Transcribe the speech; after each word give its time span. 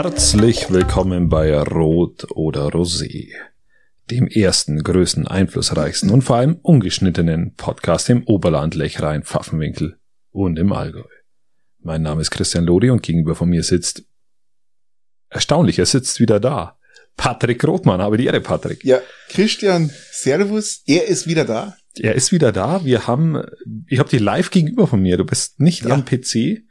Herzlich 0.00 0.70
willkommen 0.70 1.28
bei 1.28 1.60
Rot 1.60 2.30
oder 2.30 2.68
Rosé, 2.68 3.32
dem 4.12 4.28
ersten, 4.28 4.84
größten, 4.84 5.26
einflussreichsten 5.26 6.10
und 6.10 6.22
vor 6.22 6.36
allem 6.36 6.54
ungeschnittenen 6.62 7.56
Podcast 7.56 8.08
im 8.08 8.22
Oberland, 8.22 8.76
Lechrein, 8.76 9.24
Pfaffenwinkel 9.24 9.98
und 10.30 10.56
im 10.56 10.72
Allgäu. 10.72 11.02
Mein 11.80 12.02
Name 12.02 12.20
ist 12.20 12.30
Christian 12.30 12.64
Lodi 12.64 12.90
und 12.90 13.02
gegenüber 13.02 13.34
von 13.34 13.48
mir 13.48 13.64
sitzt, 13.64 14.04
erstaunlich, 15.30 15.80
er 15.80 15.86
sitzt 15.86 16.20
wieder 16.20 16.38
da. 16.38 16.78
Patrick 17.16 17.64
Rothmann, 17.64 18.00
habe 18.00 18.18
die 18.18 18.26
Ehre, 18.26 18.40
Patrick. 18.40 18.84
Ja, 18.84 19.00
Christian, 19.30 19.90
Servus, 20.12 20.84
er 20.86 21.08
ist 21.08 21.26
wieder 21.26 21.44
da. 21.44 21.76
Er 21.98 22.14
ist 22.14 22.30
wieder 22.30 22.52
da. 22.52 22.84
Wir 22.84 23.08
haben, 23.08 23.42
ich 23.88 23.98
habe 23.98 24.08
dich 24.10 24.20
live 24.20 24.52
gegenüber 24.52 24.86
von 24.86 25.02
mir. 25.02 25.16
Du 25.16 25.24
bist 25.24 25.58
nicht 25.58 25.84
Ja. 25.86 25.94
am 25.94 26.04
PC. 26.04 26.62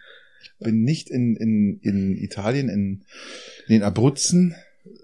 Bin 0.59 0.83
nicht 0.83 1.09
in, 1.09 1.35
in, 1.35 1.79
in 1.81 2.17
Italien, 2.17 2.69
in, 2.69 3.03
in 3.67 3.73
den 3.75 3.83
Abruzzen, 3.83 4.55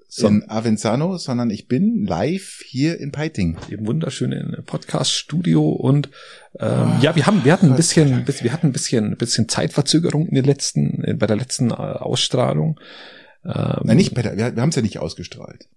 So. 0.08 0.28
in 0.28 0.48
Avenzano, 0.50 1.18
sondern 1.18 1.50
ich 1.50 1.68
bin 1.68 2.06
live 2.06 2.62
hier 2.66 3.00
in 3.00 3.12
Peiting. 3.12 3.58
im 3.70 3.86
wunderschönen 3.88 4.64
Podcast-Studio 4.66 5.68
und 5.70 6.10
ähm, 6.60 6.94
ja, 7.02 7.16
wir 7.16 7.26
haben, 7.26 7.44
wir 7.44 7.52
hatten 7.54 7.68
ein 7.68 7.72
sei 7.72 7.78
bisschen, 7.78 8.28
wir 8.28 8.54
hatten 8.54 8.68
ein 8.68 8.74
bisschen, 8.74 9.06
ein 9.12 9.18
bisschen 9.18 9.50
Zeitverzögerung 9.50 10.28
in 10.28 10.36
den 10.36 10.46
letzten, 10.46 11.04
äh, 11.04 11.14
bei 11.16 11.26
der 11.26 11.36
letzten 11.36 11.72
äh, 11.72 11.74
Ausstrahlung. 11.74 12.80
Ähm, 13.44 13.82
Nein, 13.84 13.98
nicht 13.98 14.14
bei 14.14 14.22
der, 14.22 14.38
wir, 14.38 14.56
wir 14.56 14.62
haben 14.62 14.70
es 14.70 14.76
ja 14.76 14.82
nicht 14.84 15.00
ausgestrahlt. 15.00 15.68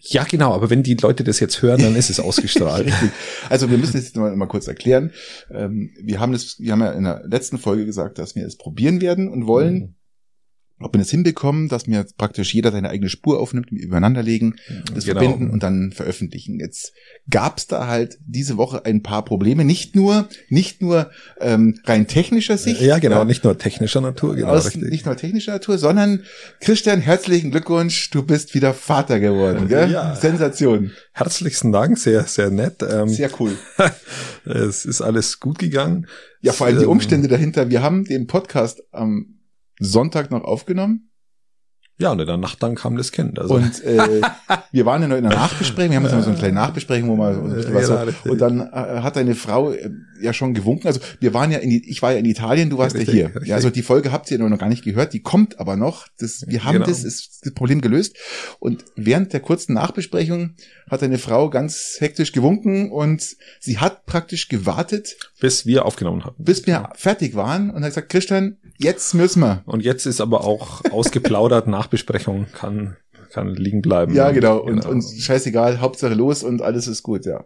Ja, 0.00 0.24
genau, 0.24 0.52
aber 0.52 0.70
wenn 0.70 0.82
die 0.82 0.94
Leute 0.94 1.24
das 1.24 1.40
jetzt 1.40 1.62
hören, 1.62 1.80
dann 1.80 1.96
ist 1.96 2.10
es 2.10 2.20
ausgestrahlt. 2.20 2.92
Also 3.48 3.70
wir 3.70 3.78
müssen 3.78 3.96
jetzt 3.96 4.16
mal, 4.16 4.34
mal 4.34 4.46
kurz 4.46 4.66
erklären. 4.66 5.12
Ähm, 5.50 5.90
wir 6.02 6.20
haben 6.20 6.32
das, 6.32 6.58
wir 6.58 6.72
haben 6.72 6.80
ja 6.80 6.92
in 6.92 7.04
der 7.04 7.22
letzten 7.26 7.58
Folge 7.58 7.86
gesagt, 7.86 8.18
dass 8.18 8.34
wir 8.34 8.46
es 8.46 8.56
probieren 8.56 9.00
werden 9.00 9.28
und 9.28 9.46
wollen. 9.46 9.74
Mhm. 9.74 9.94
Ob 10.78 10.92
wir 10.94 10.98
das 10.98 11.10
hinbekommen, 11.10 11.68
dass 11.68 11.86
mir 11.86 12.04
praktisch 12.18 12.52
jeder 12.52 12.70
seine 12.70 12.90
eigene 12.90 13.08
Spur 13.08 13.40
aufnimmt, 13.40 13.68
wir 13.72 13.82
übereinander 13.82 14.22
legen, 14.22 14.56
das 14.94 15.06
Genau. 15.06 15.20
verbinden 15.20 15.50
und 15.50 15.62
dann 15.62 15.90
veröffentlichen. 15.92 16.60
Jetzt 16.60 16.92
gab's 17.30 17.66
da 17.66 17.86
halt 17.86 18.18
diese 18.26 18.58
Woche 18.58 18.84
ein 18.84 19.02
paar 19.02 19.24
Probleme, 19.24 19.64
nicht 19.64 19.96
nur, 19.96 20.28
nicht 20.50 20.82
nur 20.82 21.10
ähm, 21.40 21.78
rein 21.84 22.06
technischer 22.06 22.58
Sicht, 22.58 22.82
Ja, 22.82 22.98
genau, 22.98 23.24
nicht 23.24 23.42
nur 23.44 23.56
technischer 23.56 24.02
Natur, 24.02 24.34
genau, 24.36 24.48
aus, 24.48 24.66
richtig. 24.66 24.90
nicht 24.90 25.06
nur 25.06 25.16
technischer 25.16 25.52
Natur, 25.52 25.78
sondern 25.78 26.24
Christian, 26.60 27.00
herzlichen 27.00 27.50
Glückwunsch, 27.52 28.10
du 28.10 28.22
bist 28.22 28.54
wieder 28.54 28.74
Vater 28.74 29.18
geworden, 29.18 29.68
gell? 29.68 29.90
Ja. 29.90 30.14
Sensation, 30.14 30.90
Herzlichsten 31.12 31.72
Dank, 31.72 31.96
sehr, 31.98 32.24
sehr 32.24 32.50
nett. 32.50 32.82
Ähm, 32.82 33.08
sehr 33.08 33.30
cool. 33.40 33.56
es 34.44 34.84
ist 34.84 35.00
alles 35.00 35.40
gut 35.40 35.58
gegangen. 35.58 36.06
Ja, 36.42 36.52
vor 36.52 36.66
allem 36.66 36.76
die 36.78 36.84
Ähm, 36.84 36.90
Umstände 36.90 37.28
dahinter. 37.28 37.70
Wir 37.70 37.82
haben 37.82 38.04
den 38.04 38.26
Podcast 38.26 38.82
am 38.92 39.35
Sonntag 39.78 40.30
noch 40.30 40.42
aufgenommen 40.44 41.10
Ja, 41.98 42.12
und 42.12 42.20
in 42.20 42.26
der 42.26 42.36
Nacht 42.36 42.62
dann 42.62 42.74
kam 42.74 42.96
das 42.96 43.10
Kind. 43.12 43.38
Also, 43.38 43.54
und 43.54 43.82
äh, 43.84 44.20
wir 44.72 44.86
waren 44.86 45.02
ja 45.02 45.08
noch 45.08 45.16
in 45.16 45.26
einer 45.26 45.34
Nachbesprechung. 45.34 45.90
Wir 45.90 45.96
haben 45.96 46.04
jetzt 46.04 46.12
immer 46.12 46.22
so 46.22 46.30
eine 46.30 46.38
kleine 46.38 46.54
Nachbesprechung, 46.54 47.08
wo 47.10 47.16
man 47.16 47.58
Äh, 47.58 47.74
was 47.74 47.88
ja, 47.88 48.02
richtig. 48.02 48.30
und 48.30 48.38
dann 48.38 48.60
äh, 48.60 49.00
hat 49.02 49.16
deine 49.16 49.34
Frau 49.34 49.72
äh, 49.72 49.90
ja 50.20 50.32
schon 50.32 50.54
gewunken. 50.54 50.86
Also 50.86 51.00
wir 51.20 51.34
waren 51.34 51.50
ja 51.50 51.58
in 51.58 51.70
die, 51.70 51.88
ich 51.88 52.02
war 52.02 52.12
ja 52.12 52.18
in 52.18 52.24
Italien, 52.24 52.70
du 52.70 52.78
warst 52.78 52.94
Richtig, 52.96 53.14
ja 53.14 53.14
hier. 53.14 53.26
richtig. 53.34 53.48
Ja, 53.48 53.56
also 53.56 53.70
die 53.70 53.82
Folge 53.82 54.12
habt 54.12 54.30
ihr 54.30 54.38
noch 54.38 54.58
gar 54.58 54.68
nicht 54.68 54.84
gehört, 54.84 55.12
die 55.12 55.20
kommt 55.22 55.58
aber 55.60 55.76
noch. 55.76 56.06
Das, 56.18 56.44
wir 56.46 56.64
haben 56.64 56.74
Genau. 56.74 56.86
das, 56.86 57.04
ist 57.04 57.40
das 57.44 57.54
Problem 57.54 57.80
gelöst. 57.80 58.16
Und 58.58 58.84
während 58.96 59.32
der 59.32 59.40
kurzen 59.40 59.74
Nachbesprechung 59.74 60.54
hat 60.90 61.02
deine 61.02 61.18
Frau 61.18 61.50
ganz 61.50 61.96
hektisch 61.98 62.32
gewunken 62.32 62.90
und 62.90 63.36
sie 63.60 63.78
hat 63.78 64.06
praktisch 64.06 64.48
gewartet, 64.48 65.16
bis 65.40 65.66
wir 65.66 65.84
aufgenommen 65.84 66.24
hatten. 66.24 66.42
bis 66.42 66.66
wir 66.66 66.90
fertig 66.94 67.34
waren 67.34 67.70
und 67.70 67.82
hat 67.82 67.90
gesagt, 67.90 68.08
Christian, 68.08 68.58
jetzt 68.78 69.14
müssen 69.14 69.40
wir. 69.40 69.62
Und 69.66 69.82
jetzt 69.82 70.06
ist 70.06 70.20
aber 70.20 70.44
auch 70.44 70.82
ausgeplaudert, 70.90 71.66
Nachbesprechung 71.66 72.46
kann, 72.52 72.96
kann 73.32 73.54
liegen 73.54 73.82
bleiben. 73.82 74.14
Ja, 74.14 74.30
genau. 74.30 74.58
Und, 74.58 74.84
und 74.86 75.02
scheißegal, 75.02 75.80
Hauptsache 75.80 76.14
los 76.14 76.42
und 76.42 76.62
alles 76.62 76.86
ist 76.86 77.02
gut, 77.02 77.26
ja. 77.26 77.44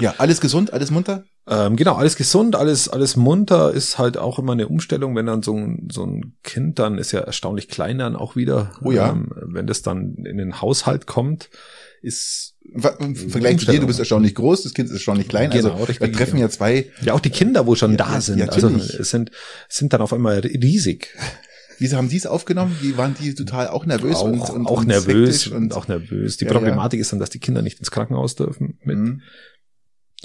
Ja, 0.00 0.14
alles 0.18 0.40
gesund, 0.40 0.72
alles 0.72 0.90
munter? 0.90 1.24
ähm, 1.50 1.76
genau, 1.76 1.94
alles 1.94 2.16
gesund, 2.16 2.54
alles, 2.56 2.88
alles 2.88 3.16
munter 3.16 3.72
ist 3.72 3.98
halt 3.98 4.16
auch 4.18 4.38
immer 4.38 4.52
eine 4.52 4.68
Umstellung, 4.68 5.16
wenn 5.16 5.26
dann 5.26 5.42
so 5.42 5.56
ein, 5.56 5.88
so 5.90 6.04
ein 6.04 6.34
Kind 6.42 6.78
dann 6.78 6.98
ist 6.98 7.12
ja 7.12 7.20
erstaunlich 7.20 7.68
klein 7.68 7.98
dann 7.98 8.16
auch 8.16 8.36
wieder. 8.36 8.72
Oh 8.82 8.92
ja. 8.92 9.10
Ähm, 9.10 9.30
wenn 9.34 9.66
das 9.66 9.82
dann 9.82 10.14
in 10.24 10.36
den 10.36 10.60
Haushalt 10.60 11.06
kommt, 11.06 11.48
ist 12.02 12.54
Im 13.00 13.16
Vergleich 13.16 13.58
zu 13.58 13.66
dir, 13.66 13.80
du 13.80 13.86
bist 13.86 13.98
erstaunlich 13.98 14.34
groß, 14.34 14.62
das 14.62 14.74
Kind 14.74 14.88
ist 14.88 14.94
erstaunlich 14.94 15.28
klein. 15.28 15.50
Genau, 15.50 15.74
also 15.74 15.88
wir 15.88 16.12
treffen 16.12 16.32
genau. 16.36 16.42
ja 16.46 16.50
zwei. 16.50 16.86
ja 17.00 17.14
auch 17.14 17.20
die 17.20 17.30
Kinder, 17.30 17.66
wo 17.66 17.74
schon 17.74 17.92
Ja, 17.92 17.96
da 17.96 18.12
ja, 18.14 18.20
sind. 18.20 18.38
ja, 18.38 18.46
also 18.46 18.68
es 18.68 19.10
sind, 19.10 19.30
sind 19.68 19.92
dann 19.92 20.00
auf 20.02 20.12
einmal 20.12 20.38
riesig. 20.40 21.16
Wieso 21.80 21.96
haben 21.96 22.08
die 22.08 22.16
es 22.16 22.26
aufgenommen? 22.26 22.76
Wie 22.80 22.96
waren 22.96 23.14
die 23.20 23.34
total 23.34 23.68
auch 23.68 23.86
nervös 23.86 24.16
auch, 24.16 24.24
und, 24.24 24.40
und 24.40 24.66
auch 24.66 24.80
und 24.80 24.88
nervös 24.88 25.44
hektisch 25.44 25.52
und 25.52 25.74
auch 25.74 25.88
nervös. 25.88 26.36
Die 26.36 26.44
Problematik 26.44 27.00
ist 27.00 27.12
dann, 27.12 27.20
dass 27.20 27.30
die 27.30 27.38
Kinder 27.38 27.62
nicht 27.62 27.78
ins 27.78 27.90
Krankenhaus 27.90 28.34
dürfen. 28.34 28.78
Mit, 28.82 28.98
Mhm. 28.98 29.22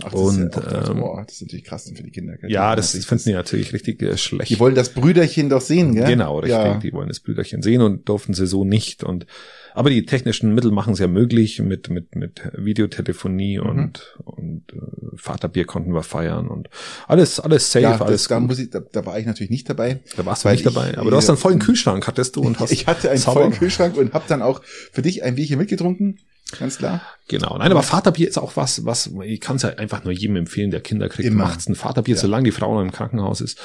Ach, 0.02 0.12
das 0.12 0.20
Und, 0.20 0.44
ist 0.48 0.56
ja, 0.56 0.62
auch, 0.62 0.66
da- 0.86 0.92
ähm, 0.92 1.00
boah, 1.00 1.24
das 1.24 1.36
ist 1.36 1.42
natürlich 1.44 1.66
krass 1.66 1.92
für 1.96 2.02
die 2.04 2.09
Kinder. 2.09 2.36
gell? 2.38 2.50
Ja, 2.52 2.76
das 2.76 2.88
natürlich 2.88 3.06
finden 3.08 3.24
die 3.26 3.34
natürlich 3.34 3.74
richtig 3.74 4.02
äh, 4.02 4.18
schlecht. 4.18 4.50
Die 4.50 4.59
wollen 4.59 4.74
das 4.74 4.90
Brüderchen 4.90 5.50
doch 5.50 5.62
sehen, 5.62 5.94
gell? 5.94 6.06
Genau, 6.08 6.40
richtig. 6.40 6.52
Ja. 6.58 6.80
Die 6.80 6.92
wollen 6.94 7.09
das 7.09 7.20
Brüderchen 7.20 7.62
sehen 7.62 7.81
und 7.81 8.09
durften 8.09 8.34
sie 8.34 8.48
so 8.48 8.66
nicht. 8.66 9.04
Und 9.04 9.28
aber 9.76 9.92
die 9.92 10.06
technischen 10.06 10.54
Mittel 10.56 10.72
machen 10.72 10.94
es 10.94 11.00
ja 11.00 11.08
möglich 11.08 11.59
mit 11.59 11.90
mit 11.90 12.16
mit 12.16 12.42
Videotelefonie 12.58 13.59
Mhm. 13.59 13.66
und 13.70 14.18
und 14.26 14.64
äh, 14.74 15.16
Vaterbier 15.16 15.66
konnten 15.66 15.94
wir 15.94 16.02
feiern 16.04 16.48
und 16.48 16.70
alles 17.08 17.40
alles 17.40 17.72
safe, 17.72 17.84
Ja, 17.84 17.92
das, 17.98 18.02
alles 18.02 18.28
da, 18.28 18.40
gut. 18.40 18.48
muss 18.48 18.60
ich, 18.60 18.72
da, 18.72 18.80
da 18.80 19.06
war 19.06 19.20
ich 19.20 19.25
natürlich 19.28 19.52
nicht 19.52 19.70
dabei. 19.70 20.00
Da 20.18 20.25
warst 20.25 20.44
du 20.44 20.50
nicht 20.50 20.66
dabei, 20.66 20.92
ich, 20.92 20.98
aber 20.98 21.12
du 21.12 21.18
hast 21.18 21.30
dann 21.30 21.36
äh, 21.36 21.40
vollen 21.40 21.60
Kühlschrank 21.60 22.08
hattest 22.08 22.36
du 22.36 22.42
und 22.42 22.60
hast 22.60 22.72
Ich 22.72 22.88
hatte 22.88 23.12
einen 23.12 23.20
vollen 23.20 23.52
Kühlschrank 23.52 23.96
und 23.96 24.14
habe 24.14 24.25
dann 24.28 24.42
auch 24.42 24.62
für 24.64 25.04
dich 25.04 25.22
ein 25.24 25.36
Bierchen 25.36 25.58
mitgetrunken, 25.60 26.20
ganz 26.59 26.78
klar. 26.78 27.02
Genau. 27.28 27.58
Nein, 27.58 27.72
aber 27.72 27.84
Vaterbier 27.84 28.28
ist 28.28 28.38
auch 28.38 28.56
was, 28.56 28.86
was 28.86 29.09
ich 29.25 29.40
kann 29.41 29.56
es 29.58 29.62
ja 29.64 29.69
einfach 29.69 30.03
nur 30.03 30.14
jedem 30.14 30.36
empfehlen, 30.36 30.72
der 30.72 30.81
Kinder 30.81 31.09
kriegt. 31.09 31.28
Immer. 31.28 31.46
Macht's 31.46 31.68
ein 31.68 31.75
Vaterbier, 31.75 32.16
Ja. 32.16 32.22
solange 32.22 32.46
die 32.46 32.52
Frau 32.52 32.74
noch 32.74 32.81
im 32.81 32.91
Krankenhaus 32.91 33.41
ist. 33.41 33.59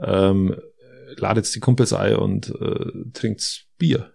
Ähm, 0.00 0.56
ladet 1.16 1.54
die 1.54 1.60
Kumpels 1.60 1.92
ein 1.92 2.16
und 2.16 2.48
äh, 2.60 3.10
trinkt's 3.12 3.64
Bier. 3.78 4.12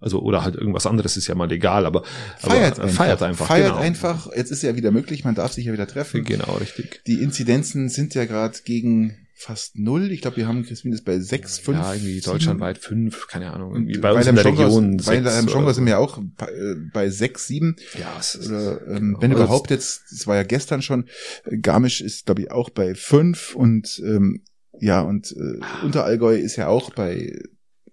Also 0.00 0.20
oder 0.20 0.44
halt 0.44 0.54
irgendwas 0.54 0.86
anderes 0.86 1.16
ist 1.16 1.28
ja 1.28 1.34
mal 1.34 1.50
egal, 1.50 1.86
aber, 1.86 2.02
Feiert 2.38 2.74
aber 2.78 2.84
einfach. 2.84 2.96
feiert 2.96 3.22
einfach. 3.22 3.46
Feiert 3.46 3.68
genau. 3.70 3.80
einfach. 3.80 4.28
Jetzt 4.36 4.50
ist 4.50 4.62
ja 4.62 4.76
wieder 4.76 4.90
möglich, 4.90 5.24
man 5.24 5.34
darf 5.34 5.52
sich 5.52 5.64
ja 5.64 5.72
wieder 5.72 5.86
treffen. 5.86 6.24
Genau, 6.24 6.56
richtig. 6.60 7.02
Die 7.06 7.22
Inzidenzen 7.22 7.88
sind 7.88 8.14
ja 8.14 8.26
gerade 8.26 8.58
gegen 8.64 9.16
fast 9.34 9.76
null. 9.78 10.10
Ich 10.12 10.20
glaube, 10.20 10.36
wir 10.38 10.46
haben 10.46 10.64
Christine 10.64 10.96
bei 11.04 11.18
sechs, 11.18 11.58
fünf. 11.58 11.78
ja, 11.78 11.92
irgendwie 11.92 12.20
deutschlandweit 12.20 12.78
fünf, 12.78 13.26
keine 13.26 13.52
Ahnung. 13.52 13.74
Irgendwie 13.74 13.98
bei 13.98 14.12
uns 14.12 14.26
in 14.26 14.36
der 14.36 14.44
Region 14.44 14.96
Bei 14.98 15.20
sechs 15.22 15.36
am 15.36 15.48
Schongau 15.48 15.64
oder 15.66 15.74
sind 15.74 15.86
wir 15.86 15.98
auch 15.98 16.18
bei, 16.36 16.46
äh, 16.46 16.76
bei 16.92 17.10
sechs, 17.10 17.48
sieben. 17.48 17.76
Ja, 17.98 18.16
es 18.18 18.36
ist, 18.36 18.48
Oder 18.48 18.86
ähm, 18.86 18.96
genau. 18.96 19.22
wenn 19.22 19.32
überhaupt 19.32 19.70
jetzt, 19.70 20.04
das 20.10 20.26
war 20.26 20.36
ja 20.36 20.44
gestern 20.44 20.82
schon, 20.82 21.08
äh, 21.44 21.58
Garmisch 21.58 22.00
ist, 22.00 22.26
glaube 22.26 22.42
ich, 22.42 22.50
auch 22.50 22.70
bei 22.70 22.94
fünf 22.94 23.54
und 23.54 24.00
ähm, 24.04 24.42
ja, 24.80 25.00
und 25.00 25.32
äh, 25.32 25.84
Unterallgäu 25.84 26.36
ist 26.36 26.56
ja 26.56 26.68
auch 26.68 26.90
bei 26.90 27.38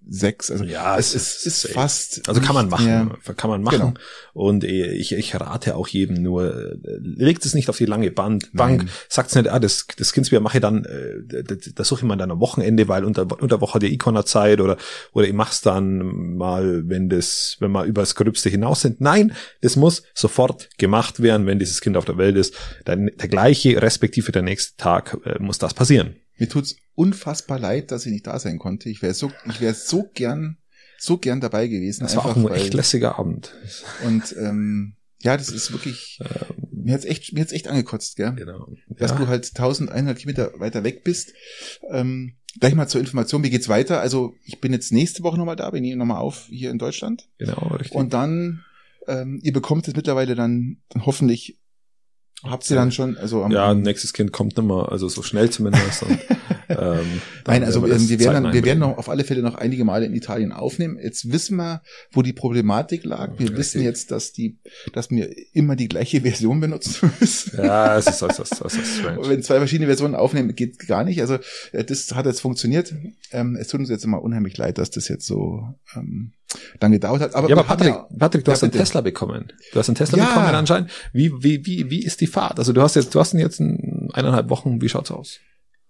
sechs. 0.10 0.50
Also 0.52 0.64
Ja, 0.64 0.98
es 0.98 1.14
es 1.16 1.46
ist, 1.46 1.66
ist 1.66 1.74
fast. 1.74 2.28
Also 2.28 2.42
kann 2.42 2.56
man 2.56 2.70
machen, 2.70 2.86
mehr- 2.86 3.36
kann 3.36 3.50
man 3.50 3.62
machen. 3.62 3.80
Genau. 3.80 3.94
Und 4.34 4.64
äh, 4.64 4.92
ich, 4.94 5.14
ich 5.14 5.36
rate 5.40 5.76
auch 5.76 5.88
jedem 5.88 6.22
nur, 6.22 6.56
äh, 6.56 6.76
legt 7.02 7.46
es 7.46 7.54
nicht 7.54 7.70
auf 7.70 7.78
die 7.78 7.86
lange 7.86 8.12
Band, 8.12 8.52
Bank, 8.54 8.80
Nein. 8.84 8.90
sagt's 9.10 9.36
nicht, 9.36 9.48
ah, 9.50 9.60
das, 9.60 9.86
das 9.98 10.14
Kindsbier 10.14 10.40
mache 10.40 10.58
ich 10.58 10.62
dann, 10.62 10.86
äh, 10.86 11.44
das, 11.44 11.74
das 11.76 11.88
suche 11.88 12.02
ich 12.02 12.06
mal 12.06 12.16
dann 12.16 12.32
am 12.32 12.40
Wochenende, 12.40 12.88
weil 12.88 13.06
unter, 13.06 13.28
unter 13.42 13.62
Woche 13.62 13.76
hat 13.76 13.82
der 13.84 13.92
Iconer 13.92 14.26
Zeit 14.26 14.60
oder, 14.62 14.78
oder 15.14 15.28
ich 15.28 15.34
mach's 15.34 15.62
dann 15.62 16.36
mal, 16.36 16.88
wenn 16.90 17.10
das, 17.10 17.58
wenn 17.60 17.72
wir 17.72 17.84
übers 17.86 18.16
Gröbste 18.16 18.50
hinaus 18.50 18.82
sind. 18.82 19.02
Nein, 19.02 19.34
das 19.62 19.76
muss 19.76 20.04
sofort 20.14 20.70
gemacht 20.78 21.22
werden, 21.22 21.46
wenn 21.48 21.60
dieses 21.60 21.82
Kind 21.82 21.96
auf 21.98 22.06
der 22.06 22.18
Welt 22.18 22.36
ist. 22.38 22.56
Dann 22.86 23.12
der 23.20 23.28
gleiche, 23.28 23.82
respektive 23.82 24.32
der 24.32 24.42
nächste 24.42 24.76
Tag, 24.78 25.18
äh, 25.26 25.38
muss 25.40 25.58
das 25.58 25.74
passieren. 25.74 26.16
Mir 26.42 26.50
tut's 26.50 26.76
unfassbar 26.96 27.60
leid, 27.60 27.92
dass 27.92 28.06
ich 28.08 28.12
nicht 28.12 28.26
da 28.26 28.40
sein 28.40 28.58
konnte. 28.58 28.90
Ich 28.90 29.04
wäre 29.04 29.14
so, 29.14 29.32
ich 29.48 29.62
wäre 29.62 29.76
so 29.76 30.10
gern, 30.16 30.58
so 30.98 31.18
gern 31.20 31.40
dabei 31.40 31.68
gewesen. 31.68 32.02
Das 32.04 32.16
war 32.16 32.26
auch 32.26 32.30
einfach, 32.36 32.42
ein 32.42 32.50
weil- 32.56 32.62
echt 32.62 32.74
lässiger 32.74 33.20
Abend. 33.20 33.54
Und 34.06 34.36
ähm, 34.40 34.96
ja, 35.22 35.38
das 35.38 35.50
ist 35.50 35.72
wirklich, 35.72 36.20
mir 36.72 36.96
hat's 36.96 37.06
echt, 37.06 37.32
mir 37.34 37.42
hat's 37.42 37.52
echt 37.52 37.68
angekotzt, 37.68 38.16
gell? 38.16 38.34
Genau. 38.34 38.74
Dass 38.90 39.12
Ja. 39.12 39.18
du 39.18 39.28
halt 39.28 39.46
1100 39.56 40.18
Kilometer 40.18 40.60
weiter 40.60 40.84
weg 40.84 41.04
bist. 41.04 41.34
Ähm, 41.92 42.38
gleich 42.60 42.74
mal 42.74 42.88
zur 42.88 43.02
Information, 43.02 43.44
wie 43.44 43.52
geht's 43.52 43.70
weiter? 43.70 44.02
Also 44.02 44.34
ich 44.44 44.60
bin 44.60 44.74
jetzt 44.74 44.92
nächste 44.92 45.22
Woche 45.22 45.38
nochmal 45.38 45.56
da, 45.56 45.70
bin 45.70 45.84
ich 45.84 45.96
nochmal 45.96 46.18
auf 46.18 46.48
hier 46.50 46.72
in 46.72 46.80
Deutschland. 46.80 47.30
Genau, 47.38 47.68
richtig. 47.76 47.92
Und 47.96 48.14
dann, 48.14 48.64
ähm, 49.08 49.40
ihr 49.44 49.54
bekommt 49.54 49.88
es 49.88 49.96
mittlerweile 49.96 50.34
dann 50.34 50.78
hoffentlich, 51.06 51.60
habt 52.44 52.70
ihr 52.70 52.76
dann 52.76 52.92
schon, 52.92 53.18
also 53.18 53.44
am, 53.44 53.52
ja, 53.52 53.74
nächstes 53.74 54.14
Kind 54.14 54.32
kommt 54.32 54.58
nimmer, 54.58 54.92
also 54.92 55.08
so 55.08 55.22
schnell 55.22 55.50
zumindest. 55.50 56.06
Ähm, 56.80 57.22
Nein, 57.48 57.64
also 57.64 57.84
wir, 57.84 58.00
wir 58.00 58.20
werden, 58.20 58.44
dann, 58.44 58.54
wir 58.54 58.64
werden 58.64 58.80
noch 58.80 58.98
auf 58.98 59.10
alle 59.10 59.24
Fälle 59.24 59.42
noch 59.42 59.56
einige 59.56 59.84
Male 59.84 60.06
in 60.06 60.14
Italien 60.14 60.52
aufnehmen. 60.52 60.98
Jetzt 61.02 61.32
wissen 61.32 61.58
wir, 61.58 61.82
wo 62.12 62.22
die 62.22 62.34
Problematik 62.34 63.04
lag. 63.04 63.32
Wir 63.34 63.48
Richtig. 63.48 63.58
wissen 63.58 63.82
jetzt, 63.82 64.12
dass 64.12 64.32
die, 64.32 64.60
dass 64.94 65.10
wir 65.10 65.30
immer 65.54 65.76
die 65.76 65.88
gleiche 65.88 66.22
Version 66.22 66.60
benutzen 66.60 67.12
müssen. 67.20 67.58
Ja, 67.58 67.98
es 67.98 68.08
ist, 68.08 68.22
es 68.22 68.40
ist, 68.40 68.62
es 68.64 68.76
ist 68.76 68.98
strange. 69.00 69.20
Wenn 69.30 69.44
zwei 69.44 69.58
verschiedene 69.58 69.88
Versionen 69.88 70.16
aufnehmen, 70.16 70.56
geht 70.56 70.88
gar 70.88 71.04
nicht. 71.04 71.22
Also 71.22 71.38
äh, 71.72 71.84
das 71.84 72.14
hat 72.14 72.26
jetzt 72.26 72.42
funktioniert. 72.42 72.94
Ähm, 73.32 73.56
es 73.60 73.68
tut 73.68 73.80
uns 73.80 73.90
jetzt 73.90 74.06
immer 74.06 74.22
unheimlich 74.22 74.58
leid, 74.58 74.78
dass 74.78 74.92
das 74.92 75.08
jetzt 75.08 75.26
so 75.26 75.64
ähm, 75.96 76.34
dann 76.80 76.92
gedauert 76.92 77.22
hat. 77.22 77.36
Aber, 77.36 77.50
ja, 77.50 77.56
aber 77.56 77.66
Patrick, 77.66 77.94
ja, 77.94 78.08
Patrick, 78.18 78.46
du 78.46 78.52
ja, 78.52 78.56
hast 78.56 78.64
einen 78.64 78.72
Tesla 78.72 79.02
bekommen. 79.02 79.54
Du 79.72 79.80
hast 79.80 79.90
einen 79.90 79.96
Tesla 79.96 80.18
ja. 80.18 80.26
bekommen 80.26 80.48
anscheinend. 80.48 80.92
Wie, 81.14 81.32
wie, 81.40 81.66
wie, 81.66 81.90
wie 81.90 82.04
ist 82.04 82.22
die 82.22 82.28
Fahrt? 82.28 82.60
Also 82.60 82.74
du 82.74 82.82
hast 82.82 82.96
jetzt, 82.96 83.14
du 83.16 83.20
hast 83.20 83.34
ihn 83.34 83.40
jetzt 83.40 83.60
in 83.60 84.10
eineinhalb 84.14 84.50
Wochen. 84.50 84.82
Wie 84.82 84.90
schaut's 84.90 85.12
aus? 85.12 85.40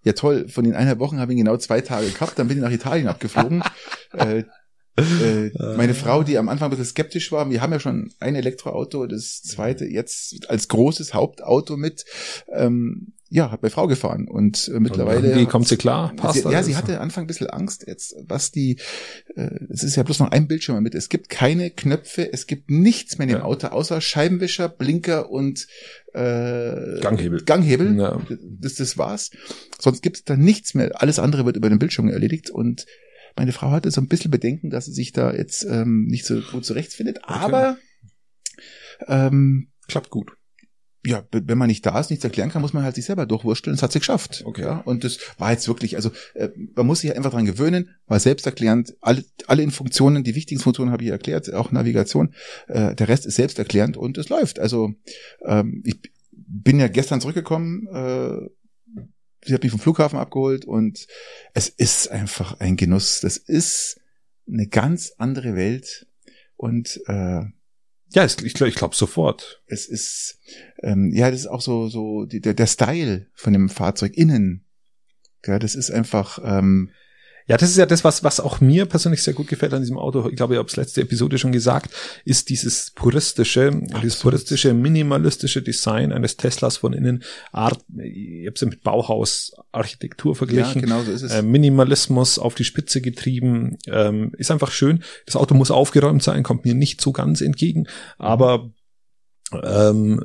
Ja 0.03 0.13
toll, 0.13 0.47
von 0.49 0.63
den 0.63 0.73
eineinhalb 0.73 0.99
Wochen 0.99 1.19
habe 1.19 1.31
ich 1.31 1.37
ihn 1.37 1.45
genau 1.45 1.57
zwei 1.57 1.81
Tage 1.81 2.09
gehabt, 2.09 2.39
dann 2.39 2.47
bin 2.47 2.57
ich 2.57 2.63
nach 2.63 2.71
Italien 2.71 3.07
abgeflogen. 3.07 3.63
äh, 4.13 4.43
äh, 4.97 5.51
meine 5.77 5.93
Frau, 5.93 6.23
die 6.23 6.37
am 6.37 6.49
Anfang 6.49 6.67
ein 6.67 6.71
bisschen 6.71 6.85
skeptisch 6.85 7.31
war, 7.31 7.49
wir 7.49 7.61
haben 7.61 7.71
ja 7.71 7.79
schon 7.79 8.11
ein 8.19 8.35
Elektroauto, 8.35 9.07
das 9.07 9.41
zweite 9.41 9.85
jetzt 9.85 10.49
als 10.49 10.67
großes 10.67 11.13
Hauptauto 11.13 11.77
mit. 11.77 12.05
Ähm, 12.51 13.13
ja, 13.33 13.49
hat 13.49 13.61
meine 13.61 13.71
Frau 13.71 13.87
gefahren 13.87 14.27
und 14.27 14.67
äh, 14.67 14.81
mittlerweile. 14.81 15.37
Wie 15.37 15.45
kommt 15.45 15.65
sie 15.65 15.77
klar? 15.77 16.13
Passt 16.17 16.43
sie, 16.43 16.51
ja, 16.51 16.61
sie 16.63 16.75
hatte 16.75 16.99
Anfang 16.99 17.23
ein 17.23 17.27
bisschen 17.27 17.49
Angst 17.49 17.85
jetzt, 17.87 18.13
was 18.27 18.51
die, 18.51 18.77
äh, 19.35 19.49
es 19.69 19.83
ist 19.83 19.95
ja 19.95 20.03
bloß 20.03 20.19
noch 20.19 20.31
ein 20.31 20.49
Bildschirm 20.49 20.83
mit. 20.83 20.95
Es 20.95 21.07
gibt 21.07 21.29
keine 21.29 21.71
Knöpfe, 21.71 22.31
es 22.33 22.45
gibt 22.45 22.69
nichts 22.69 23.17
mehr 23.17 23.23
in 23.23 23.35
dem 23.35 23.39
ja. 23.39 23.45
Auto 23.45 23.67
außer 23.67 24.01
Scheibenwischer, 24.01 24.67
Blinker 24.67 25.31
und 25.31 25.65
äh, 26.13 26.99
Ganghebel. 26.99 27.41
Ganghebel. 27.45 27.97
Ja. 27.97 28.21
Das, 28.41 28.75
das 28.75 28.97
war's. 28.97 29.31
Sonst 29.79 30.01
gibt's 30.01 30.25
da 30.25 30.35
nichts 30.35 30.73
mehr. 30.73 31.01
Alles 31.01 31.17
andere 31.17 31.45
wird 31.45 31.55
über 31.55 31.69
den 31.69 31.79
Bildschirm 31.79 32.09
erledigt 32.09 32.49
und 32.49 32.85
meine 33.37 33.53
Frau 33.53 33.71
hatte 33.71 33.91
so 33.91 34.01
ein 34.01 34.09
bisschen 34.09 34.29
Bedenken, 34.29 34.69
dass 34.69 34.87
sie 34.87 34.93
sich 34.93 35.13
da 35.13 35.33
jetzt 35.33 35.63
ähm, 35.63 36.03
nicht 36.03 36.25
so 36.25 36.41
gut 36.41 36.65
zurechtfindet, 36.65 37.19
okay. 37.23 37.33
aber 37.33 37.77
ähm, 39.07 39.69
klappt 39.87 40.09
gut 40.09 40.33
ja, 41.03 41.23
wenn 41.31 41.57
man 41.57 41.67
nicht 41.67 41.85
da 41.85 41.99
ist, 41.99 42.11
nichts 42.11 42.23
erklären 42.23 42.49
kann, 42.49 42.61
muss 42.61 42.73
man 42.73 42.83
halt 42.83 42.95
sich 42.95 43.05
selber 43.05 43.25
durchwursteln. 43.25 43.75
Das 43.75 43.81
hat 43.81 43.91
sie 43.91 43.99
geschafft. 43.99 44.43
Okay. 44.45 44.61
Ja, 44.61 44.77
und 44.79 45.03
das 45.03 45.17
war 45.37 45.51
jetzt 45.51 45.67
wirklich, 45.67 45.95
also 45.95 46.11
äh, 46.35 46.49
man 46.75 46.85
muss 46.85 46.99
sich 46.99 47.15
einfach 47.15 47.31
dran 47.31 47.45
gewöhnen, 47.45 47.89
war 48.05 48.19
selbsterklärend. 48.19 48.95
Alle, 49.01 49.25
alle 49.47 49.63
in 49.63 49.71
Funktionen, 49.71 50.23
die 50.23 50.35
wichtigen 50.35 50.61
Funktionen 50.61 50.91
habe 50.91 51.03
ich 51.03 51.09
erklärt, 51.09 51.51
auch 51.53 51.71
Navigation. 51.71 52.35
Äh, 52.67 52.93
der 52.95 53.07
Rest 53.07 53.25
ist 53.25 53.35
selbsterklärend 53.35 53.97
und 53.97 54.17
es 54.19 54.29
läuft. 54.29 54.59
Also 54.59 54.93
ähm, 55.43 55.81
ich 55.85 55.97
bin 56.31 56.79
ja 56.79 56.87
gestern 56.87 57.19
zurückgekommen. 57.19 57.87
Äh, 57.87 58.49
sie 59.43 59.53
hat 59.55 59.63
mich 59.63 59.71
vom 59.71 59.79
Flughafen 59.79 60.19
abgeholt 60.19 60.65
und 60.65 61.07
es 61.55 61.67
ist 61.67 62.11
einfach 62.11 62.59
ein 62.59 62.77
Genuss. 62.77 63.21
Das 63.21 63.37
ist 63.37 63.99
eine 64.47 64.67
ganz 64.67 65.13
andere 65.17 65.55
Welt 65.55 66.05
und 66.57 67.01
äh, 67.07 67.41
ja, 68.13 68.25
ich 68.25 68.53
glaube 68.53 68.69
ich 68.69 68.75
glaub 68.75 68.93
sofort. 68.95 69.61
Es 69.67 69.87
ist, 69.87 70.39
ähm, 70.83 71.11
ja, 71.13 71.31
das 71.31 71.41
ist 71.41 71.47
auch 71.47 71.61
so, 71.61 71.87
so 71.87 72.25
die, 72.25 72.41
der, 72.41 72.53
der 72.53 72.67
Style 72.67 73.27
von 73.33 73.53
dem 73.53 73.69
Fahrzeug 73.69 74.15
innen. 74.15 74.65
Ja, 75.45 75.59
das 75.59 75.75
ist 75.75 75.91
einfach, 75.91 76.39
ähm, 76.43 76.91
ja, 77.47 77.57
das 77.57 77.69
ist 77.69 77.77
ja 77.77 77.85
das, 77.85 78.03
was, 78.03 78.23
was 78.23 78.39
auch 78.39 78.61
mir 78.61 78.85
persönlich 78.85 79.23
sehr 79.23 79.33
gut 79.33 79.47
gefällt 79.47 79.73
an 79.73 79.81
diesem 79.81 79.97
Auto. 79.97 80.27
Ich 80.29 80.35
glaube, 80.35 80.53
ich 80.53 80.57
habe 80.59 80.67
es 80.67 80.75
letzte 80.75 81.01
Episode 81.01 81.37
schon 81.37 81.51
gesagt, 81.51 81.91
ist 82.25 82.49
dieses 82.49 82.91
puristische, 82.91 83.67
Absolut. 83.67 84.03
dieses 84.03 84.19
puristische, 84.19 84.73
minimalistische 84.73 85.61
Design 85.61 86.11
eines 86.11 86.37
Teslas 86.37 86.77
von 86.77 86.93
innen. 86.93 87.23
Art, 87.51 87.79
ich 87.97 88.47
habe 88.47 88.53
es 88.55 88.61
ja 88.61 88.67
mit 88.67 88.83
Bauhaus-Architektur 88.83 90.35
verglichen. 90.35 90.75
Ja, 90.75 90.81
genau 90.81 91.03
so 91.03 91.11
ist 91.11 91.23
es. 91.23 91.31
Äh, 91.31 91.41
Minimalismus 91.41 92.39
auf 92.39 92.55
die 92.55 92.63
Spitze 92.63 93.01
getrieben. 93.01 93.77
Ähm, 93.87 94.31
ist 94.37 94.51
einfach 94.51 94.71
schön. 94.71 95.03
Das 95.25 95.35
Auto 95.35 95.55
muss 95.55 95.71
aufgeräumt 95.71 96.23
sein, 96.23 96.43
kommt 96.43 96.65
mir 96.65 96.75
nicht 96.75 97.01
so 97.01 97.11
ganz 97.11 97.41
entgegen. 97.41 97.87
Aber 98.17 98.71
ähm, 99.63 100.23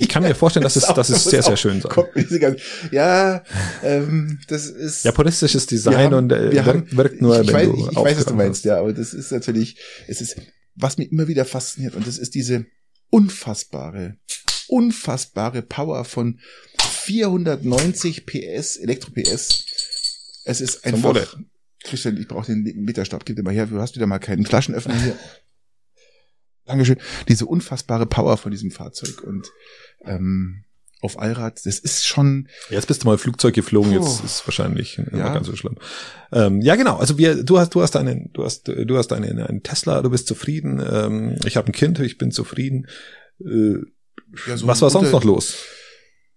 ich 0.00 0.08
kann 0.08 0.22
mir 0.22 0.34
vorstellen, 0.34 0.64
dass 0.64 0.76
es, 0.76 0.86
dass 0.86 1.08
es 1.10 1.24
sehr, 1.24 1.42
sehr 1.42 1.56
schön 1.56 1.80
sein. 1.80 2.56
Ja, 2.90 3.42
ähm, 3.82 4.38
das 4.48 4.66
ist. 4.66 5.04
Ja, 5.04 5.12
puristisches 5.12 5.66
Design 5.66 6.12
haben, 6.12 6.14
und 6.14 6.32
äh, 6.32 6.52
wirkt, 6.52 6.66
haben, 6.66 6.96
wirkt 6.96 7.20
nur, 7.20 7.40
ich, 7.40 7.48
wenn 7.48 7.54
weiß, 7.54 7.66
du 7.66 7.88
Ich 7.90 7.96
weiß, 7.96 8.16
was 8.18 8.24
du 8.24 8.34
meinst, 8.34 8.64
ja, 8.64 8.78
aber 8.78 8.92
das 8.92 9.12
ist 9.12 9.30
natürlich, 9.30 9.76
es 10.08 10.20
ist, 10.20 10.36
was 10.74 10.96
mich 10.98 11.12
immer 11.12 11.28
wieder 11.28 11.44
fasziniert 11.44 11.94
und 11.94 12.06
das 12.06 12.18
ist 12.18 12.34
diese 12.34 12.66
unfassbare, 13.10 14.16
unfassbare 14.68 15.62
Power 15.62 16.04
von 16.04 16.40
490 16.78 18.24
PS, 18.26 18.76
Elektro-PS. 18.76 19.64
Es 20.44 20.60
ist 20.60 20.84
einfach, 20.84 21.36
Christian, 21.82 22.16
ich 22.16 22.28
brauche 22.28 22.46
den 22.46 22.62
Meterstab, 22.84 23.24
gib 23.24 23.36
dir 23.36 23.42
mal 23.42 23.52
her, 23.52 23.66
du 23.66 23.80
hast 23.80 23.96
wieder 23.96 24.06
mal 24.06 24.18
keinen 24.18 24.46
Flaschenöffner 24.46 24.94
hier. 25.02 25.16
Dankeschön. 26.70 26.98
Diese 27.28 27.46
unfassbare 27.46 28.06
Power 28.06 28.36
von 28.36 28.50
diesem 28.50 28.70
Fahrzeug 28.70 29.22
und 29.22 29.50
ähm, 30.04 30.64
auf 31.02 31.18
Allrad, 31.18 31.64
das 31.64 31.78
ist 31.78 32.06
schon. 32.06 32.48
Jetzt 32.68 32.86
bist 32.86 33.02
du 33.02 33.06
mal 33.06 33.18
Flugzeug 33.18 33.54
geflogen, 33.54 33.96
oh. 33.96 34.00
jetzt 34.00 34.24
ist 34.24 34.46
wahrscheinlich 34.46 35.00
ja. 35.12 35.32
ganz 35.32 35.46
so 35.46 35.56
schlimm. 35.56 35.76
Ähm, 36.32 36.60
ja, 36.60 36.76
genau. 36.76 36.96
Also 36.96 37.18
wir, 37.18 37.42
du 37.42 37.58
hast, 37.58 37.74
du 37.74 37.82
hast 37.82 37.96
einen, 37.96 38.30
du 38.32 38.44
hast, 38.44 38.68
du 38.68 38.96
hast 38.96 39.12
einen, 39.12 39.38
einen 39.40 39.62
Tesla, 39.62 40.02
du 40.02 40.10
bist 40.10 40.26
zufrieden. 40.26 40.82
Ähm, 40.86 41.36
ich 41.46 41.56
habe 41.56 41.68
ein 41.68 41.72
Kind, 41.72 41.98
ich 42.00 42.18
bin 42.18 42.30
zufrieden. 42.30 42.86
Äh, 43.40 43.78
ja, 44.46 44.56
so 44.56 44.66
was 44.66 44.82
war 44.82 44.90
sonst 44.90 45.10
noch 45.10 45.24
los? 45.24 45.56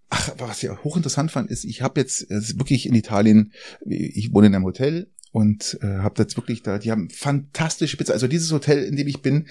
Ach, 0.09 0.31
was 0.37 0.63
ich 0.63 0.69
hochinteressant 0.69 1.31
fand, 1.31 1.49
ist, 1.49 1.65
ich 1.65 1.81
habe 1.81 1.99
jetzt 1.99 2.29
also 2.31 2.57
wirklich 2.59 2.85
in 2.85 2.93
Italien, 2.93 3.51
ich 3.85 4.31
wohne 4.31 4.47
in 4.47 4.55
einem 4.55 4.63
Hotel 4.63 5.11
und 5.31 5.79
äh, 5.81 5.97
habe 5.97 6.21
jetzt 6.21 6.37
wirklich 6.37 6.61
da, 6.61 6.77
die 6.77 6.91
haben 6.91 7.09
fantastische 7.09 7.97
Pizza. 7.97 8.13
Also 8.13 8.27
dieses 8.27 8.51
Hotel, 8.51 8.83
in 8.83 8.95
dem 8.95 9.07
ich 9.07 9.21
bin, 9.21 9.47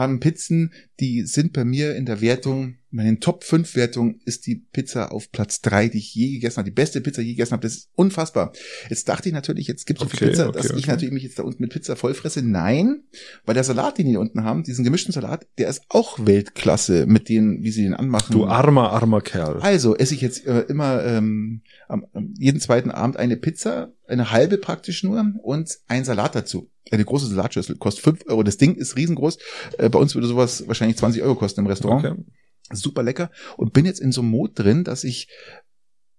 haben 0.00 0.18
Pizzen, 0.18 0.72
die 0.98 1.22
sind 1.22 1.52
bei 1.52 1.64
mir 1.64 1.94
in 1.94 2.06
der 2.06 2.20
Wertung, 2.20 2.78
in 2.92 2.96
meinen 2.96 3.20
Top 3.20 3.44
5 3.44 3.76
Wertung 3.76 4.20
ist 4.24 4.46
die 4.46 4.56
Pizza 4.56 5.12
auf 5.12 5.30
Platz 5.30 5.60
3, 5.60 5.88
die 5.88 5.98
ich 5.98 6.14
je 6.14 6.32
gegessen 6.32 6.58
habe. 6.58 6.70
Die 6.70 6.74
beste 6.74 7.00
Pizza, 7.00 7.20
die 7.20 7.28
ich 7.28 7.28
je 7.28 7.34
gegessen 7.34 7.52
habe. 7.52 7.62
Das 7.62 7.74
ist 7.74 7.90
unfassbar. 7.94 8.52
Jetzt 8.88 9.08
dachte 9.08 9.28
ich 9.28 9.34
natürlich, 9.34 9.68
jetzt 9.68 9.86
gibt 9.86 10.00
es 10.02 10.08
so 10.08 10.16
viel 10.16 10.28
Pizza, 10.28 10.48
okay, 10.48 10.58
dass 10.58 10.70
okay. 10.70 10.78
ich 10.78 10.86
natürlich 10.86 11.14
mich 11.14 11.22
jetzt 11.22 11.38
da 11.38 11.44
unten 11.44 11.62
mit 11.62 11.72
Pizza 11.72 11.94
vollfresse. 11.94 12.42
Nein, 12.42 13.04
weil 13.46 13.54
der 13.54 13.64
Salat, 13.64 13.98
den 13.98 14.06
die 14.06 14.16
unten 14.16 14.42
haben, 14.42 14.64
diesen 14.64 14.84
gemischten 14.84 15.12
Salat, 15.12 15.46
der 15.58 15.68
ist 15.68 15.82
auch 15.88 16.18
Weltklasse 16.26 17.06
mit 17.06 17.28
denen, 17.28 17.62
wie 17.62 17.70
sie 17.70 17.82
den 17.82 17.94
anmachen. 17.94 18.32
Du 18.32 18.46
armer, 18.46 18.90
armer 18.90 19.20
Kerl. 19.20 19.60
Also 19.60 19.96
esse 19.96 20.14
ich 20.14 20.20
jetzt 20.20 20.46
äh, 20.46 20.62
immer 20.62 21.04
ähm, 21.04 21.62
am, 21.88 22.06
jeden 22.38 22.60
zweiten 22.60 22.90
Abend 22.90 23.16
eine 23.16 23.36
Pizza, 23.36 23.92
eine 24.08 24.32
halbe 24.32 24.58
praktisch 24.58 25.04
nur 25.04 25.24
und 25.42 25.78
ein 25.86 26.04
Salat 26.04 26.34
dazu 26.34 26.70
eine 26.90 27.04
große 27.04 27.26
Salatschüssel, 27.26 27.76
kostet 27.76 28.02
fünf 28.02 28.26
Euro. 28.26 28.42
Das 28.42 28.56
Ding 28.56 28.74
ist 28.74 28.96
riesengroß. 28.96 29.38
Äh, 29.78 29.88
bei 29.88 29.98
uns 30.00 30.14
würde 30.14 30.26
sowas 30.26 30.66
wahrscheinlich 30.66 30.96
20 30.96 31.22
Euro 31.22 31.36
kosten 31.36 31.60
im 31.60 31.66
Restaurant. 31.66 32.04
Okay. 32.04 32.24
Super 32.72 33.02
lecker. 33.02 33.30
Und 33.56 33.72
bin 33.72 33.86
jetzt 33.86 34.00
in 34.00 34.12
so 34.12 34.20
einem 34.20 34.30
Mod 34.30 34.58
drin, 34.58 34.84
dass 34.84 35.04
ich 35.04 35.28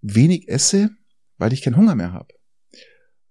wenig 0.01 0.47
esse, 0.49 0.91
weil 1.37 1.53
ich 1.53 1.61
keinen 1.61 1.77
Hunger 1.77 1.95
mehr 1.95 2.13
habe. 2.13 2.33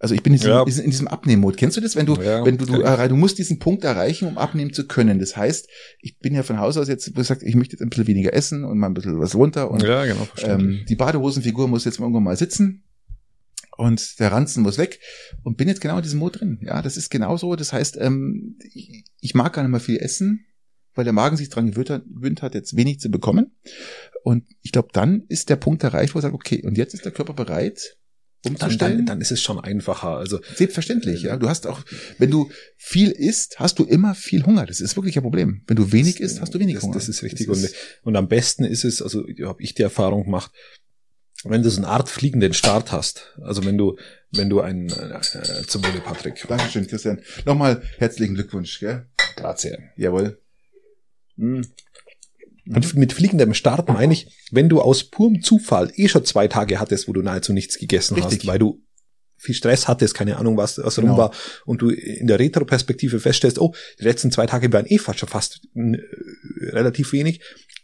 Also 0.02 0.14
ich 0.14 0.22
bin 0.22 0.32
in 0.32 0.38
diesem, 0.38 0.52
ja. 0.52 0.62
in 0.62 0.90
diesem 0.90 1.08
Abnehmmod. 1.08 1.58
Kennst 1.58 1.76
du 1.76 1.82
das, 1.82 1.94
wenn 1.94 2.06
du, 2.06 2.14
ja, 2.14 2.42
wenn 2.46 2.56
du, 2.56 2.64
du, 2.64 2.78
du 2.82 3.16
musst 3.16 3.36
diesen 3.36 3.58
Punkt 3.58 3.84
erreichen, 3.84 4.26
um 4.26 4.38
abnehmen 4.38 4.72
zu 4.72 4.86
können. 4.86 5.18
Das 5.18 5.36
heißt, 5.36 5.68
ich 6.00 6.18
bin 6.18 6.34
ja 6.34 6.42
von 6.42 6.58
Haus 6.58 6.78
aus 6.78 6.88
jetzt 6.88 7.14
gesagt, 7.14 7.42
ich 7.42 7.54
möchte 7.54 7.74
jetzt 7.74 7.82
ein 7.82 7.90
bisschen 7.90 8.06
weniger 8.06 8.32
essen 8.32 8.64
und 8.64 8.78
mal 8.78 8.86
ein 8.86 8.94
bisschen 8.94 9.20
was 9.20 9.34
runter. 9.34 9.70
Und 9.70 9.82
ja, 9.82 10.06
genau, 10.06 10.26
ähm, 10.38 10.86
die 10.88 10.96
Badehosenfigur 10.96 11.68
muss 11.68 11.84
jetzt 11.84 12.00
irgendwann 12.00 12.22
mal 12.22 12.36
sitzen 12.36 12.84
und 13.76 14.18
der 14.20 14.32
Ranzen 14.32 14.62
muss 14.62 14.78
weg 14.78 15.00
und 15.42 15.58
bin 15.58 15.68
jetzt 15.68 15.82
genau 15.82 15.98
in 15.98 16.02
diesem 16.02 16.18
Mod 16.18 16.40
drin. 16.40 16.60
Ja, 16.62 16.80
das 16.80 16.96
ist 16.96 17.10
genauso. 17.10 17.54
Das 17.54 17.74
heißt, 17.74 17.98
ähm, 18.00 18.56
ich, 18.72 19.04
ich 19.20 19.34
mag 19.34 19.52
gar 19.52 19.62
nicht 19.62 19.70
mehr 19.70 19.80
viel 19.80 19.98
essen, 19.98 20.46
weil 20.94 21.04
der 21.04 21.12
Magen 21.12 21.36
sich 21.36 21.48
dran 21.48 21.70
gewöhnt 21.70 22.42
hat, 22.42 22.54
jetzt 22.54 22.76
wenig 22.76 23.00
zu 23.00 23.10
bekommen. 23.10 23.52
Und 24.22 24.44
ich 24.62 24.72
glaube, 24.72 24.88
dann 24.92 25.24
ist 25.28 25.48
der 25.48 25.56
Punkt 25.56 25.82
erreicht, 25.82 26.14
wo 26.14 26.18
er 26.18 26.22
sagt, 26.22 26.34
okay, 26.34 26.62
und 26.64 26.76
jetzt 26.76 26.94
ist 26.94 27.04
der 27.04 27.12
Körper 27.12 27.32
bereit, 27.32 27.96
umzustellen. 28.44 28.78
Dann, 28.78 28.96
dann, 28.98 29.06
dann 29.06 29.20
ist 29.20 29.32
es 29.32 29.42
schon 29.42 29.60
einfacher. 29.60 30.16
Also 30.16 30.40
selbstverständlich, 30.54 31.22
ja. 31.22 31.36
Du 31.36 31.48
hast 31.48 31.66
auch, 31.66 31.82
wenn 32.18 32.30
du 32.30 32.50
viel 32.76 33.10
isst, 33.10 33.58
hast 33.58 33.78
du 33.78 33.84
immer 33.84 34.14
viel 34.14 34.44
Hunger. 34.44 34.66
Das 34.66 34.80
ist 34.80 34.96
wirklich 34.96 35.16
ein 35.16 35.22
Problem. 35.22 35.62
Wenn 35.66 35.76
du 35.76 35.92
wenig 35.92 36.20
isst, 36.20 36.40
hast 36.40 36.54
du 36.54 36.58
wenig 36.58 36.76
das, 36.76 36.82
Hunger. 36.82 36.94
Das 36.94 37.08
ist 37.08 37.22
richtig. 37.22 37.46
Das 37.46 37.58
ist 37.58 37.74
und, 38.02 38.10
und 38.10 38.16
am 38.16 38.28
besten 38.28 38.64
ist 38.64 38.84
es, 38.84 39.02
also 39.02 39.24
habe 39.44 39.62
ich 39.62 39.74
die 39.74 39.82
Erfahrung 39.82 40.24
gemacht, 40.24 40.52
wenn 41.44 41.62
du 41.62 41.70
so 41.70 41.78
eine 41.78 41.88
Art 41.88 42.08
fliegenden 42.08 42.52
Start 42.52 42.92
hast, 42.92 43.38
also 43.40 43.64
wenn 43.64 43.78
du, 43.78 43.96
wenn 44.30 44.50
du 44.50 44.60
ein, 44.60 44.90
äh, 44.90 45.14
äh, 45.14 45.66
zum 45.66 45.82
Wohle, 45.82 46.00
Patrick. 46.04 46.44
Dankeschön, 46.46 46.86
Christian. 46.86 47.20
Nochmal 47.46 47.82
herzlichen 47.98 48.34
Glückwunsch, 48.34 48.78
gell? 48.78 49.06
Grazie. 49.36 49.78
Jawohl. 49.96 50.39
Mhm. 51.40 51.66
Und 52.66 52.94
mit 52.94 53.12
fliegendem 53.12 53.54
Start 53.54 53.88
meine 53.88 54.12
ich, 54.12 54.28
wenn 54.52 54.68
du 54.68 54.80
aus 54.80 55.04
purem 55.04 55.42
Zufall 55.42 55.90
eh 55.96 56.08
schon 56.08 56.24
zwei 56.24 56.46
Tage 56.46 56.78
hattest, 56.78 57.08
wo 57.08 57.12
du 57.12 57.22
nahezu 57.22 57.52
nichts 57.52 57.78
gegessen 57.78 58.14
Richtig. 58.14 58.40
hast, 58.40 58.46
weil 58.46 58.58
du 58.58 58.82
viel 59.36 59.54
Stress 59.54 59.88
hattest, 59.88 60.14
keine 60.14 60.36
Ahnung, 60.36 60.56
was, 60.58 60.78
was 60.78 60.96
genau. 60.96 61.12
rum 61.12 61.18
war, 61.18 61.32
und 61.64 61.80
du 61.80 61.88
in 61.88 62.26
der 62.26 62.38
Retroperspektive 62.38 63.18
feststellst, 63.18 63.58
oh, 63.58 63.74
die 63.98 64.04
letzten 64.04 64.30
zwei 64.30 64.46
Tage 64.46 64.70
waren 64.72 64.86
eh 64.86 64.98
fast 64.98 65.18
schon 65.18 65.30
fast 65.30 65.62
äh, 65.74 65.96
relativ 66.70 67.12
wenig, 67.12 67.40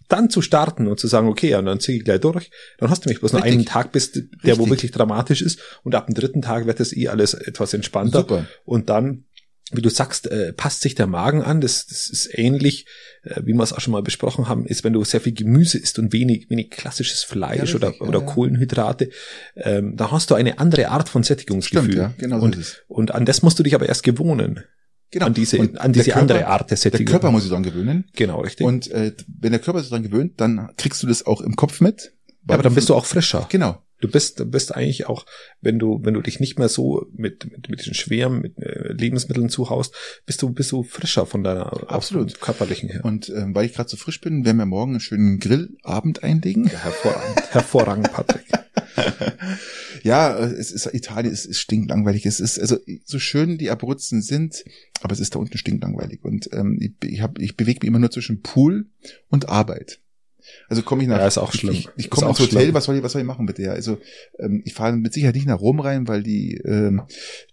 dann 0.09 0.29
zu 0.31 0.43
starten 0.43 0.87
und 0.87 1.01
zu 1.01 1.07
sagen, 1.07 1.29
okay, 1.29 1.49
ja, 1.49 1.63
dann 1.63 1.81
ziehe 1.81 1.99
ich 1.99 2.05
gleich 2.05 2.21
durch, 2.21 2.51
dann 2.79 2.91
hast 2.91 3.05
du 3.05 3.09
mich 3.09 3.21
bloß 3.21 3.33
nur 3.33 3.43
Richtig. 3.43 3.59
einen 3.59 3.67
Tag 3.67 3.91
bist, 3.91 4.17
der 4.17 4.23
Richtig. 4.43 4.59
wo 4.59 4.69
wirklich 4.69 4.93
dramatisch 4.93 5.41
ist 5.41 5.61
und 5.83 5.95
ab 5.95 6.07
dem 6.07 6.15
dritten 6.15 6.43
Tag 6.43 6.67
wird 6.67 6.79
das 6.79 6.95
eh 6.95 7.09
alles 7.09 7.33
etwas 7.33 7.73
entspannter 7.73 8.21
Super. 8.21 8.47
und 8.65 8.91
dann 8.91 9.25
wie 9.73 9.83
du 9.83 9.89
sagst, 9.91 10.31
äh, 10.31 10.53
passt 10.53 10.81
sich 10.83 10.95
der 10.95 11.07
Magen 11.09 11.43
an. 11.43 11.61
Das, 11.61 11.87
das 11.87 12.09
ist 12.09 12.29
ähnlich, 12.39 12.87
äh, 13.25 13.41
wie 13.45 13.53
wir 13.53 13.63
es 13.65 13.73
auch 13.73 13.81
schon 13.81 13.93
mal 13.93 14.03
besprochen 14.03 14.49
haben, 14.49 14.65
ist, 14.65 14.85
wenn 14.85 14.93
du 14.93 15.03
sehr 15.05 15.21
viel 15.21 15.33
Gemüse 15.35 15.77
isst 15.79 15.99
und 15.99 16.13
wenig, 16.13 16.49
wenig 16.51 16.71
klassisches 16.71 17.25
Fleisch 17.25 17.71
Ja, 17.71 17.77
oder, 17.77 17.93
ja, 17.95 18.01
oder 18.07 18.21
ja. 18.21 18.25
Kohlenhydrate, 18.27 19.11
ähm, 19.57 19.97
da 19.97 20.13
hast 20.13 20.31
du 20.31 20.37
eine 20.37 20.59
andere 20.61 20.89
Art 20.91 21.09
von 21.09 21.25
Sättigungsgefühl. 21.25 21.85
Stimmt, 21.93 21.99
ja, 21.99 22.15
genau 22.17 22.39
so 22.39 22.45
und, 22.45 22.55
ist 22.57 22.61
es. 22.69 22.83
und 22.87 23.13
an 23.13 23.25
das 23.25 23.43
musst 23.43 23.59
du 23.59 23.63
dich 23.65 23.75
aber 23.75 23.87
erst 23.89 24.05
gewohnen. 24.05 24.63
Genau. 25.11 25.27
An 25.27 25.35
diese, 25.35 25.59
Und 25.59 25.81
an 25.81 25.93
der 25.93 26.03
diese 26.03 26.13
Körper- 26.15 26.21
andere 26.21 26.47
Art 26.49 26.63
der 26.63 26.69
Der 26.69 26.77
Sättigung. 26.79 27.07
Körper 27.13 27.31
muss 27.31 27.43
sich 27.43 27.51
daran 27.51 27.63
gewöhnen. 27.63 28.05
genau, 28.15 28.41
richtig. 28.41 28.67
Und 28.67 28.91
äh, 28.91 29.13
wenn 29.41 29.53
der 29.53 29.61
Körper 29.61 29.81
sich 29.81 29.89
daran 29.89 30.03
gewöhnt, 30.03 30.41
dann 30.41 30.71
kriegst 30.77 31.03
du 31.03 31.07
das 31.07 31.25
auch 31.27 31.41
im 31.41 31.55
Kopf 31.57 31.81
mit. 31.81 32.13
ja, 32.49 32.55
aber 32.55 32.63
dann 32.65 32.75
bist 32.75 32.89
du 32.89 32.95
auch 32.95 33.07
frischer. 33.07 33.47
Genau. 33.51 33.81
Du 34.01 34.09
bist, 34.09 34.41
du 34.41 34.45
bist 34.45 34.75
eigentlich 34.75 35.07
auch, 35.07 35.25
wenn 35.61 35.79
du, 35.79 36.01
wenn 36.03 36.15
du 36.15 36.21
dich 36.21 36.41
nicht 36.41 36.59
mehr 36.59 36.69
so 36.69 37.07
mit, 37.13 37.51
mit, 37.51 37.69
mit 37.69 37.81
diesen 37.81 37.95
schweren 37.95 38.41
mit, 38.41 38.59
äh, 38.59 38.93
Lebensmitteln 38.93 39.49
zuhaust, 39.49 39.95
bist 40.27 40.43
du, 40.43 40.51
bist 40.51 40.73
du 40.73 40.83
frischer 40.83 41.27
von 41.27 41.43
deiner 41.43 41.91
Absolut. 41.91 42.41
körperlichen 42.41 42.89
her. 42.91 43.05
Und 43.05 43.29
ähm, 43.31 43.55
weil 43.55 43.67
ich 43.67 43.75
gerade 43.75 43.89
so 43.89 43.97
frisch 43.97 44.21
bin, 44.21 44.45
werden 44.45 44.59
wir 44.59 44.67
morgen 44.67 44.93
einen 44.93 45.01
schönen 45.01 45.39
Grillabend 45.39 46.23
einlegen. 46.23 46.67
Ja, 46.67 46.79
hervorragend, 46.79 47.43
hervorragend, 47.53 48.13
Patrick. 48.13 48.45
Ja, 50.07 50.37
äh, 50.37 50.53
es 50.53 50.71
ist 50.71 50.87
Italien, 50.95 51.33
es 51.33 51.45
ist 51.47 51.59
stinklangweilig. 51.59 52.27
Es 52.27 52.39
ist 52.39 52.61
also 52.61 52.79
so 53.05 53.19
schön 53.19 53.59
die 53.59 53.71
Abruzzen 53.71 54.23
sind, 54.23 54.65
aber 55.01 55.13
es 55.13 55.19
ist 55.19 55.35
da 55.35 55.41
unten 55.41 55.59
stinklangweilig. 55.59 56.25
Und 56.25 56.49
ähm, 56.53 56.79
ich, 56.81 56.93
ich, 57.11 57.21
hab, 57.21 57.41
ich 57.41 57.57
bewege 57.57 57.81
mich 57.81 57.89
immer 57.89 57.99
nur 57.99 58.13
zwischen 58.13 58.41
Pool 58.41 58.87
und 59.31 59.49
Arbeit. 59.49 60.01
Also 60.69 60.83
komme 60.83 61.03
ich 61.03 61.09
nach. 61.09 61.19
Ja, 61.19 61.27
ist 61.27 61.39
auch 61.39 61.53
schlimm. 61.53 61.75
Ich, 61.75 61.89
ich 61.97 62.11
komme 62.11 62.29
ins 62.29 62.39
Hotel. 62.39 62.63
schlimm. 62.63 62.75
Was 62.75 62.85
soll 62.85 62.97
ich, 62.97 63.03
was 63.03 63.13
soll 63.13 63.23
ich 63.23 63.27
machen 63.27 63.47
bitte? 63.47 63.63
Ja, 63.63 63.73
also 63.73 63.99
ähm, 64.39 64.63
ich 64.65 64.75
fahre 64.75 64.97
mit 64.97 65.13
Sicherheit 65.13 65.35
nicht 65.35 65.47
nach 65.47 65.61
Rom 65.61 65.81
rein, 65.81 66.09
weil 66.09 66.23
die 66.23 66.57
ähm, 66.65 67.03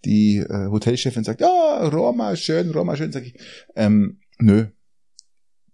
die 0.06 0.38
äh, 0.38 0.68
Hotelchefin 0.70 1.24
sagt, 1.24 1.42
ja 1.42 1.88
Roma 1.88 2.36
schön, 2.36 2.72
Roma 2.72 2.96
schön. 2.96 3.12
Sag 3.12 3.24
ich, 3.24 3.36
ähm, 3.76 4.20
nö. 4.40 4.68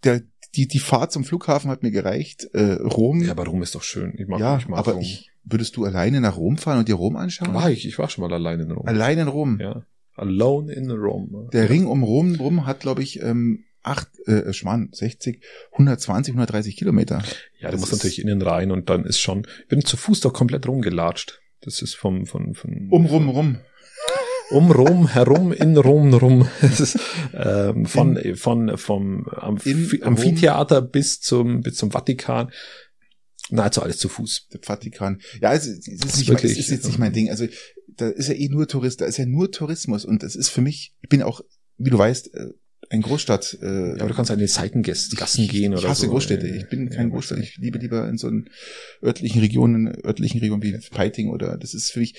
Der, 0.03 0.21
die 0.55 0.67
die 0.67 0.79
Fahrt 0.79 1.11
zum 1.11 1.23
Flughafen 1.23 1.69
hat 1.69 1.83
mir 1.83 1.91
gereicht. 1.91 2.47
Äh, 2.53 2.73
Rom. 2.73 3.21
Ja, 3.21 3.31
aber 3.31 3.45
Rom 3.45 3.61
ist 3.63 3.75
doch 3.75 3.83
schön. 3.83 4.13
Ich 4.17 4.27
mag, 4.27 4.39
ja, 4.39 4.57
ich 4.57 4.67
mag 4.67 4.79
aber 4.79 4.93
Rom. 4.93 5.01
ich, 5.01 5.29
würdest 5.43 5.77
du 5.77 5.85
alleine 5.85 6.21
nach 6.21 6.37
Rom 6.37 6.57
fahren 6.57 6.79
und 6.79 6.87
dir 6.87 6.95
Rom 6.95 7.15
anschauen? 7.15 7.53
war 7.53 7.69
ich, 7.69 7.85
ich 7.87 7.97
war 7.99 8.09
schon 8.09 8.23
mal 8.23 8.33
allein 8.33 8.59
in 8.59 8.71
Rom. 8.71 8.87
Allein 8.87 9.17
in 9.19 9.27
Rom. 9.27 9.59
Ja. 9.59 9.83
Alone 10.19 10.73
in 10.73 10.91
Rome. 10.91 11.49
Der 11.53 11.69
Ring 11.69 11.87
um 11.87 12.03
Rom 12.03 12.35
rum 12.35 12.65
hat, 12.65 12.81
glaube 12.81 13.01
ich, 13.01 13.21
ähm, 13.21 13.63
acht, 13.83 14.09
äh, 14.27 14.51
Schmarrn, 14.53 14.89
60, 14.91 15.41
120, 15.73 16.33
130 16.33 16.75
Kilometer. 16.77 17.23
Ja, 17.59 17.71
du 17.71 17.77
musst 17.77 17.91
natürlich 17.91 18.21
innen 18.21 18.41
rein 18.41 18.71
und 18.71 18.89
dann 18.89 19.05
ist 19.05 19.19
schon, 19.19 19.45
ich 19.61 19.67
bin 19.67 19.83
zu 19.85 19.97
Fuß 19.97 20.19
doch 20.21 20.33
komplett 20.33 20.67
rumgelatscht. 20.67 21.41
Das 21.61 21.81
ist 21.81 21.95
vom, 21.95 22.25
von, 22.25 22.53
von, 22.55 22.87
Um 22.91 23.05
Rom 23.05 23.29
rum. 23.29 23.57
um 24.51 24.71
Rom 24.71 25.07
herum, 25.09 25.51
in 25.51 25.77
Rom 25.77 26.13
rum. 26.13 26.47
Das 26.61 26.79
ist, 26.79 26.99
ähm, 27.33 27.85
von, 27.85 28.17
von, 28.35 28.77
vom 28.77 29.27
Amphi 29.27 29.71
In 29.71 29.89
Rom. 29.91 30.03
Amphitheater 30.03 30.81
bis 30.81 31.19
zum, 31.21 31.61
bis 31.61 31.75
zum 31.75 31.91
Vatikan. 31.91 32.51
Nahezu 33.51 33.81
alles 33.81 33.97
zu 33.97 34.09
Fuß. 34.09 34.47
Der 34.53 34.59
Vatikan. 34.61 35.19
Ja, 35.41 35.53
es, 35.53 35.65
ist- 35.65 35.87
es, 35.87 35.93
ist, 36.05 36.17
nicht, 36.17 36.27
mein- 36.29 36.37
es 36.37 36.43
wirklich, 36.43 36.57
ist 36.59 36.69
jetzt 36.69 36.85
nicht 36.85 36.99
mein 36.99 37.13
Ding. 37.13 37.29
Also 37.29 37.47
da 37.87 38.07
ist 38.09 38.27
ja 38.27 38.35
eh 38.35 38.47
nur 38.49 38.67
Tourist, 38.67 39.01
da 39.01 39.05
ist 39.05 39.17
ja 39.17 39.25
nur 39.25 39.51
Tourismus 39.51 40.05
und 40.05 40.23
das 40.23 40.35
ist 40.35 40.49
für 40.49 40.61
mich, 40.61 40.93
ich 41.01 41.09
bin 41.09 41.21
auch, 41.23 41.41
wie 41.77 41.89
du 41.89 41.97
weißt, 41.97 42.33
äh, 42.35 42.47
ein 42.89 43.01
Großstadt. 43.01 43.57
Äh, 43.61 43.89
Ja, 43.89 43.93
aber 43.99 44.09
du 44.09 44.13
kannst 44.15 44.31
an 44.31 44.39
die 44.39 44.47
Seitengassen 44.47 45.47
gehen 45.47 45.73
oder 45.73 45.83
Ich 45.83 45.87
hasse 45.89 46.05
so. 46.05 46.09
Großstädte. 46.11 46.47
Ich 46.47 46.67
bin 46.69 46.89
kein 46.89 47.07
ja, 47.09 47.13
Großstadt. 47.13 47.39
Ich 47.39 47.57
liebe 47.57 47.77
lieber 47.79 48.07
in 48.09 48.17
so 48.17 48.27
einen 48.27 48.49
örtlichen 49.03 49.41
Regionen, 49.41 49.95
örtlichen 50.03 50.39
Regionen 50.41 50.63
wie 50.63 50.77
Peiting 50.91 51.29
oder 51.29 51.57
das 51.57 51.73
ist 51.73 51.91
für 51.91 51.99
mich. 51.99 52.15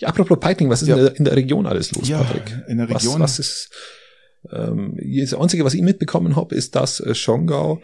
Ja, 0.00 0.08
apropos 0.08 0.38
Peiting, 0.40 0.68
was 0.70 0.82
ist 0.82 0.88
Ja. 0.88 0.96
in, 0.96 1.02
der, 1.04 1.16
in 1.16 1.24
der 1.24 1.36
Region 1.36 1.66
alles 1.66 1.92
los, 1.92 2.08
Ja, 2.08 2.22
Patrick? 2.22 2.54
in 2.68 2.78
der 2.78 2.88
Region- 2.88 3.20
Was, 3.20 3.38
was 3.38 3.38
ist, 3.38 3.70
ähm, 4.52 4.98
das 5.20 5.34
Einzige, 5.34 5.64
was 5.64 5.74
ich 5.74 5.82
mitbekommen 5.82 6.36
habe, 6.36 6.54
ist, 6.54 6.74
dass 6.74 7.00
äh, 7.00 7.14
Schongau, 7.14 7.80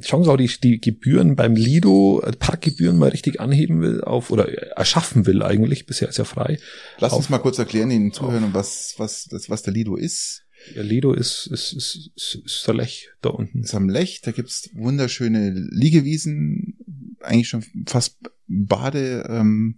Schongau 0.00 0.36
die, 0.38 0.48
die 0.62 0.80
Gebühren 0.80 1.36
beim 1.36 1.54
Lido, 1.54 2.22
äh, 2.24 2.32
Parkgebühren 2.32 2.96
mal 2.96 3.10
richtig 3.10 3.40
anheben 3.40 3.82
will 3.82 4.00
auf, 4.02 4.30
oder 4.30 4.50
erschaffen 4.76 5.26
will 5.26 5.42
eigentlich, 5.42 5.84
bisher 5.86 6.08
ist 6.08 6.16
ja 6.18 6.24
frei. 6.24 6.58
Lass 6.98 7.12
uns 7.12 7.26
Auf- 7.26 7.30
mal 7.30 7.38
kurz 7.38 7.58
erklären 7.58 7.90
den 7.90 8.12
Zuhörern, 8.12 8.50
was, 8.54 8.94
was, 8.96 9.24
das, 9.24 9.50
was 9.50 9.62
der 9.62 9.74
Lido 9.74 9.96
ist. 9.96 10.43
Ja, 10.74 10.82
Lido 10.82 11.12
ist, 11.12 11.46
ist, 11.46 11.72
ist, 11.72 12.10
ist, 12.16 12.34
ist 12.44 12.66
der 12.66 12.74
Lech 12.74 13.10
da 13.20 13.30
unten. 13.30 13.62
ist 13.62 13.74
am 13.74 13.88
Lech, 13.88 14.20
da 14.22 14.32
gibt's 14.32 14.70
wunderschöne 14.74 15.50
Liegewiesen, 15.50 16.78
eigentlich 17.20 17.48
schon 17.48 17.64
fast 17.86 18.18
Bade, 18.46 19.26
ähm, 19.28 19.76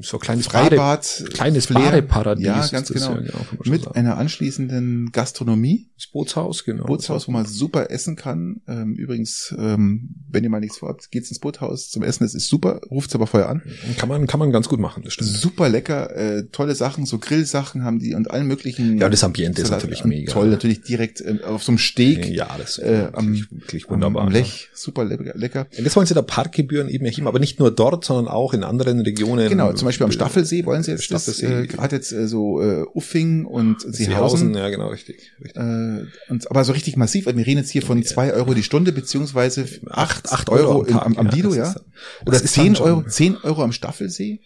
So 0.00 0.16
ein 0.16 0.20
kleines 0.20 0.48
Bade, 0.48 0.76
Freibad, 0.76 1.24
kleines 1.34 1.66
Flair. 1.66 1.90
Badeparadies. 1.90 2.46
Ja, 2.46 2.66
ganz 2.66 2.88
genau. 2.92 3.12
Ja, 3.12 3.20
genau 3.20 3.38
mit 3.66 3.82
sagen. 3.82 3.96
einer 3.96 4.16
anschließenden 4.16 5.10
Gastronomie, 5.12 5.90
das 5.96 6.06
Bootshaus, 6.06 6.64
genau. 6.64 6.84
Bootshaus, 6.84 7.28
wo 7.28 7.32
man 7.32 7.44
super 7.46 7.90
essen 7.90 8.16
kann. 8.16 8.62
Ähm, 8.66 8.94
übrigens, 8.94 9.54
ähm, 9.58 10.14
wenn 10.30 10.42
ihr 10.42 10.50
mal 10.50 10.60
nichts 10.60 10.78
vorhabt, 10.78 11.10
geht's 11.10 11.28
ins 11.30 11.38
Boothaus 11.38 11.90
zum 11.90 12.02
Essen, 12.02 12.24
das 12.24 12.34
ist 12.34 12.48
super, 12.48 12.80
ruft's 12.90 13.14
aber 13.14 13.26
vorher 13.26 13.48
an. 13.50 13.62
Kann 13.98 14.08
man, 14.08 14.26
kann 14.26 14.40
man 14.40 14.52
ganz 14.52 14.68
gut 14.68 14.80
machen, 14.80 15.02
das 15.04 15.12
stimmt. 15.12 15.30
Super 15.30 15.68
lecker, 15.68 16.16
äh, 16.16 16.44
tolle 16.50 16.74
Sachen, 16.74 17.04
so 17.04 17.18
Grillsachen 17.18 17.84
haben 17.84 17.98
die 17.98 18.14
und 18.14 18.30
allen 18.30 18.46
möglichen. 18.46 18.98
Ja, 18.98 19.08
das 19.10 19.22
Ambiente 19.22 19.60
ist 19.62 19.70
natürlich 19.70 20.04
mega. 20.04 20.32
Toll, 20.32 20.48
natürlich 20.48 20.80
direkt 20.82 21.20
ähm, 21.20 21.40
auf 21.44 21.62
so 21.62 21.72
einem 21.72 21.78
Steg. 21.78 22.26
Ja, 22.30 22.48
das 22.58 22.78
ist 22.78 22.84
äh, 22.84 23.08
am- 23.12 23.34
wirklich, 23.50 23.88
wunderbar. 23.90 24.22
Am 24.24 24.32
Lech, 24.32 24.70
super 24.74 25.04
le- 25.04 25.32
lecker. 25.34 25.66
Und 25.76 25.84
Jetzt 25.84 25.94
wollen 25.96 26.06
sie 26.06 26.14
da 26.14 26.22
Parkgebühren 26.22 26.88
eben 26.88 27.04
erheben, 27.04 27.26
aber 27.26 27.38
nicht 27.38 27.58
nur 27.58 27.70
dort, 27.70 27.81
sondern 28.04 28.28
auch 28.28 28.54
in 28.54 28.64
anderen 28.64 29.00
Regionen. 29.00 29.48
Genau, 29.48 29.72
zum 29.72 29.86
Beispiel 29.86 30.04
am 30.04 30.12
Staffelsee 30.12 30.64
wollen 30.64 30.82
sie 30.82 30.92
jetzt 30.92 31.10
das, 31.10 31.22
Staffelsee. 31.22 31.62
äh, 31.62 31.66
gerade 31.66 31.96
jetzt 31.96 32.12
äh, 32.12 32.26
so 32.28 32.60
äh, 32.60 32.84
Uffing 32.94 33.44
und 33.44 33.80
Seehausen. 33.80 33.94
Seehausen. 33.94 34.54
Ja, 34.54 34.68
genau, 34.68 34.88
richtig. 34.88 35.32
richtig. 35.42 35.62
Äh, 35.62 36.06
und, 36.28 36.50
aber 36.50 36.64
so 36.64 36.72
richtig 36.72 36.96
massiv, 36.96 37.26
wir 37.26 37.34
reden 37.34 37.58
jetzt 37.58 37.70
hier 37.70 37.82
von 37.82 38.02
zwei 38.02 38.32
Euro 38.32 38.54
die 38.54 38.62
Stunde, 38.62 38.92
beziehungsweise 38.92 39.66
acht, 39.88 40.32
acht 40.32 40.48
Euro, 40.50 40.70
Euro 40.70 40.80
am 40.80 40.86
Tag, 40.86 41.06
am, 41.06 41.16
am 41.16 41.26
ja, 41.26 41.32
Lido, 41.32 41.54
das 41.54 41.74
ja. 41.74 41.80
Oder 42.26 42.40
das 42.40 42.52
zehn 42.52 42.76
Euro, 42.76 43.02
zehn 43.06 43.36
Euro 43.36 43.62
am 43.62 43.72
Staffelsee. 43.72 44.40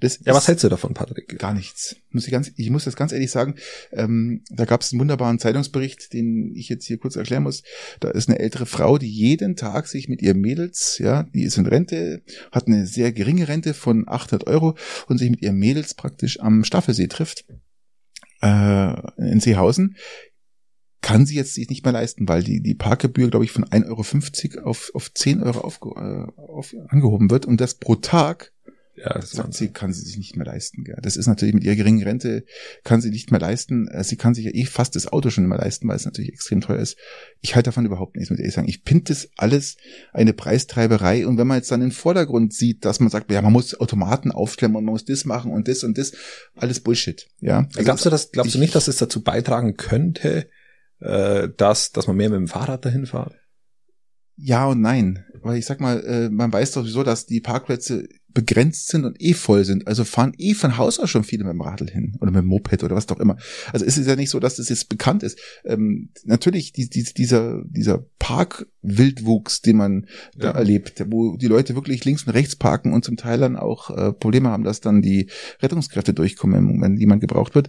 Das 0.00 0.20
Ja, 0.24 0.34
was 0.34 0.48
hältst 0.48 0.64
du 0.64 0.68
davon, 0.68 0.94
Patrick? 0.94 1.38
gar 1.38 1.54
nichts. 1.54 1.96
Muss 2.10 2.24
ich 2.24 2.32
ganz, 2.32 2.50
ich 2.56 2.70
muss 2.70 2.84
das 2.84 2.96
ganz 2.96 3.12
ehrlich 3.12 3.30
sagen. 3.30 3.56
Ähm, 3.92 4.42
da 4.50 4.64
gab 4.64 4.80
es 4.80 4.92
einen 4.92 5.00
wunderbaren 5.00 5.38
Zeitungsbericht, 5.38 6.12
den 6.12 6.54
ich 6.54 6.68
jetzt 6.68 6.86
hier 6.86 6.98
kurz 6.98 7.16
erklären 7.16 7.42
muss. 7.42 7.62
Da 8.00 8.10
ist 8.10 8.28
eine 8.28 8.38
ältere 8.38 8.66
Frau, 8.66 8.98
die 8.98 9.10
jeden 9.10 9.56
Tag 9.56 9.86
sich 9.88 10.08
mit 10.08 10.22
ihren 10.22 10.40
Mädels, 10.40 10.98
ja, 10.98 11.24
die 11.34 11.42
ist 11.42 11.58
in 11.58 11.66
Rente, 11.66 12.22
hat 12.52 12.66
eine 12.66 12.75
sehr 12.84 13.12
geringe 13.12 13.48
Rente 13.48 13.72
von 13.72 14.04
800 14.06 14.46
Euro 14.46 14.76
und 15.06 15.18
sich 15.18 15.30
mit 15.30 15.40
ihren 15.40 15.56
Mädels 15.56 15.94
praktisch 15.94 16.40
am 16.40 16.64
Staffelsee 16.64 17.06
trifft 17.06 17.46
äh, 18.42 18.94
in 19.16 19.40
Seehausen. 19.40 19.96
Kann 21.00 21.24
sie 21.24 21.36
jetzt 21.36 21.54
sich 21.54 21.70
nicht 21.70 21.84
mehr 21.84 21.92
leisten, 21.92 22.28
weil 22.28 22.42
die, 22.42 22.60
die 22.60 22.74
Parkgebühr, 22.74 23.30
glaube 23.30 23.44
ich, 23.44 23.52
von 23.52 23.64
1,50 23.64 24.58
Euro 24.58 24.68
auf, 24.68 24.90
auf 24.94 25.14
10 25.14 25.42
Euro 25.42 25.60
aufge, 25.60 25.90
äh, 25.90 26.40
auf, 26.40 26.74
angehoben 26.88 27.30
wird 27.30 27.46
und 27.46 27.60
das 27.60 27.74
pro 27.74 27.94
Tag 27.94 28.52
Ja, 28.98 29.12
das 29.12 29.32
sagt 29.32 29.52
sie, 29.52 29.68
kann 29.68 29.92
sie 29.92 30.00
sich 30.00 30.16
nicht 30.16 30.36
mehr 30.36 30.46
leisten. 30.46 30.82
Gell. 30.84 30.96
Das 31.02 31.16
ist 31.18 31.26
natürlich 31.26 31.54
mit 31.54 31.64
ihrer 31.64 31.76
geringen 31.76 32.02
Rente, 32.02 32.44
kann 32.82 33.02
sie 33.02 33.10
nicht 33.10 33.30
mehr 33.30 33.40
leisten. 33.40 33.88
Äh, 33.88 34.02
Sie 34.04 34.16
kann 34.16 34.34
sich 34.34 34.46
ja 34.46 34.50
eh 34.54 34.64
fast 34.64 34.96
das 34.96 35.06
Auto 35.12 35.28
schon 35.28 35.44
nicht 35.44 35.50
mehr 35.50 35.58
leisten, 35.58 35.86
weil 35.86 35.96
es 35.96 36.06
natürlich 36.06 36.32
extrem 36.32 36.62
teuer 36.62 36.78
ist. 36.78 36.96
Ich 37.42 37.54
halte 37.54 37.68
davon 37.68 37.84
überhaupt 37.84 38.16
nichts, 38.16 38.30
ich 38.30 38.38
ehrlich 38.38 38.54
sagen. 38.54 38.68
Ich 38.68 38.82
finde 38.86 39.04
das 39.04 39.28
alles 39.36 39.76
eine 40.12 40.32
Preistreiberei. 40.32 41.26
Und 41.26 41.36
wenn 41.36 41.46
man 41.46 41.58
jetzt 41.58 41.70
dann 41.70 41.82
in 41.82 41.88
den 41.88 41.94
Vordergrund 41.94 42.54
sieht, 42.54 42.84
dass 42.86 42.98
man 43.00 43.10
sagt, 43.10 43.30
ja, 43.30 43.42
man 43.42 43.52
muss 43.52 43.78
Automaten 43.78 44.32
aufstellen 44.32 44.74
und 44.74 44.84
man 44.84 44.92
muss 44.92 45.04
das 45.04 45.26
machen 45.26 45.52
und 45.52 45.68
das 45.68 45.84
und 45.84 45.98
das, 45.98 46.12
alles 46.54 46.80
Bullshit. 46.80 47.26
Ja. 47.40 47.66
Also 47.74 47.84
glaubst 47.84 48.06
du, 48.06 48.10
dass, 48.10 48.32
glaubst 48.32 48.54
du 48.54 48.58
ich- 48.58 48.62
nicht, 48.62 48.74
dass 48.74 48.88
es 48.88 48.96
dazu 48.96 49.22
beitragen 49.22 49.76
könnte, 49.76 50.48
äh, 51.00 51.48
dass, 51.54 51.92
dass 51.92 52.06
man 52.06 52.16
mehr 52.16 52.30
mit 52.30 52.38
dem 52.38 52.48
Fahrrad 52.48 52.84
dahin 52.86 53.04
fährt? 53.04 53.34
Ja 54.36 54.66
und 54.66 54.80
nein. 54.80 55.24
Weil 55.42 55.58
ich 55.58 55.66
sag 55.66 55.80
mal, 55.80 56.02
äh, 56.04 56.28
man 56.30 56.52
weiß 56.52 56.72
doch 56.72 56.82
sowieso, 56.82 57.02
dass 57.04 57.26
die 57.26 57.40
Parkplätze 57.40 58.08
begrenzt 58.36 58.88
sind 58.88 59.06
und 59.06 59.16
eh 59.18 59.32
voll 59.32 59.64
sind. 59.64 59.88
Also 59.88 60.04
fahren 60.04 60.34
eh 60.36 60.52
von 60.52 60.76
Haus 60.76 60.98
aus 60.98 61.08
schon 61.08 61.24
viele 61.24 61.44
mit 61.44 61.54
dem 61.54 61.62
Radl 61.62 61.88
hin 61.90 62.16
oder 62.20 62.30
mit 62.30 62.42
dem 62.42 62.48
Moped 62.48 62.84
oder 62.84 62.94
was 62.94 63.06
doch 63.06 63.18
immer. 63.18 63.38
Also 63.72 63.86
es 63.86 63.96
ist 63.96 64.06
ja 64.06 64.14
nicht 64.14 64.28
so, 64.28 64.38
dass 64.38 64.56
das 64.56 64.68
jetzt 64.68 64.90
bekannt 64.90 65.22
ist. 65.22 65.38
Ähm, 65.64 66.10
natürlich 66.24 66.72
die, 66.74 66.90
die, 66.90 67.02
dieser, 67.02 67.62
dieser 67.64 68.04
Parkwildwuchs, 68.18 69.62
den 69.62 69.78
man 69.78 70.06
da 70.36 70.48
Ja. 70.48 70.54
erlebt, 70.54 71.02
wo 71.08 71.38
die 71.38 71.46
Leute 71.46 71.74
wirklich 71.76 72.04
links 72.04 72.24
und 72.24 72.34
rechts 72.34 72.56
parken 72.56 72.92
und 72.92 73.06
zum 73.06 73.16
Teil 73.16 73.38
dann 73.38 73.56
auch 73.56 73.88
äh, 73.88 74.12
Probleme 74.12 74.50
haben, 74.50 74.64
dass 74.64 74.82
dann 74.82 75.00
die 75.00 75.30
Rettungskräfte 75.62 76.12
durchkommen, 76.12 76.82
wenn 76.82 76.98
jemand 76.98 77.22
gebraucht 77.22 77.54
wird, 77.54 77.68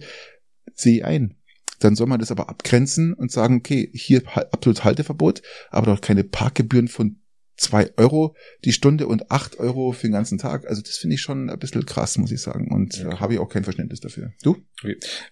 sehe 0.74 0.98
ich 0.98 1.04
ein. 1.06 1.34
Dann 1.80 1.94
soll 1.96 2.08
man 2.08 2.20
das 2.20 2.30
aber 2.30 2.50
abgrenzen 2.50 3.14
und 3.14 3.32
sagen, 3.32 3.56
okay, 3.56 3.90
hier 3.94 4.22
absolut 4.34 4.84
Halteverbot, 4.84 5.40
aber 5.70 5.86
doch 5.86 6.02
keine 6.02 6.24
Parkgebühren 6.24 6.88
von 6.88 7.20
zwei 7.58 7.90
Euro 7.96 8.34
die 8.64 8.72
Stunde 8.72 9.06
und 9.06 9.30
acht 9.30 9.58
Euro 9.58 9.92
für 9.92 10.06
den 10.06 10.12
ganzen 10.12 10.38
Tag. 10.38 10.66
Also 10.66 10.80
das 10.80 10.96
finde 10.96 11.14
ich 11.14 11.20
schon 11.20 11.50
ein 11.50 11.58
bisschen 11.58 11.84
krass, 11.84 12.16
muss 12.16 12.32
ich 12.32 12.40
sagen. 12.40 12.72
Und 12.72 12.96
Ja. 12.96 13.10
da 13.10 13.20
habe 13.20 13.34
ich 13.34 13.40
auch 13.40 13.48
kein 13.48 13.64
Verständnis 13.64 14.00
dafür. 14.00 14.32
Du? 14.42 14.56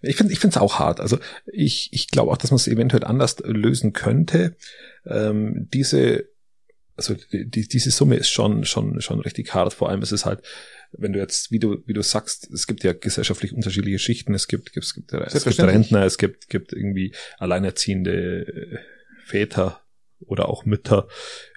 Ich 0.02 0.16
finde 0.16 0.33
ich 0.33 0.40
finde 0.40 0.56
es 0.56 0.61
auch 0.61 0.78
hart. 0.78 1.00
Also 1.00 1.18
ich, 1.47 1.88
ich 1.92 2.09
glaube 2.09 2.30
auch, 2.33 2.37
dass 2.37 2.50
man 2.50 2.56
es 2.56 2.68
eventuell 2.68 3.04
anders 3.04 3.37
lösen 3.45 3.92
könnte. 3.92 4.56
Ähm, 5.06 5.68
diese 5.73 6.28
also 6.97 7.14
die, 7.30 7.68
diese 7.68 7.90
Summe 7.90 8.16
ist 8.16 8.30
schon, 8.30 8.64
schon, 8.64 9.00
schon 9.02 9.21
richtig 9.21 9.52
hart. 9.54 9.75
Vor 9.75 9.90
allem 9.90 10.00
ist 10.00 10.12
es 10.12 10.25
halt, 10.25 10.40
wenn 10.92 11.12
du 11.12 11.18
jetzt, 11.18 11.50
wie 11.50 11.59
du, 11.59 11.83
wie 11.87 11.92
du 11.92 12.02
sagst, 12.02 12.50
es 12.50 12.66
gibt 12.66 12.85
ja 12.85 12.95
gesellschaftlich 12.95 13.52
unterschiedliche 13.52 13.99
Schichten. 13.99 14.33
Es 14.35 14.49
gibt, 14.49 14.75
es 14.76 14.95
gibt, 14.95 15.12
es 15.12 15.45
gibt 15.45 15.61
Rentner, 15.61 16.04
es 16.04 16.16
gibt, 16.16 16.49
gibt 16.49 16.73
irgendwie 16.73 17.14
alleinerziehende 17.38 18.47
äh, 18.47 18.78
Väter 19.26 19.83
oder 20.21 20.49
auch 20.49 20.65
Mütter, 20.65 21.09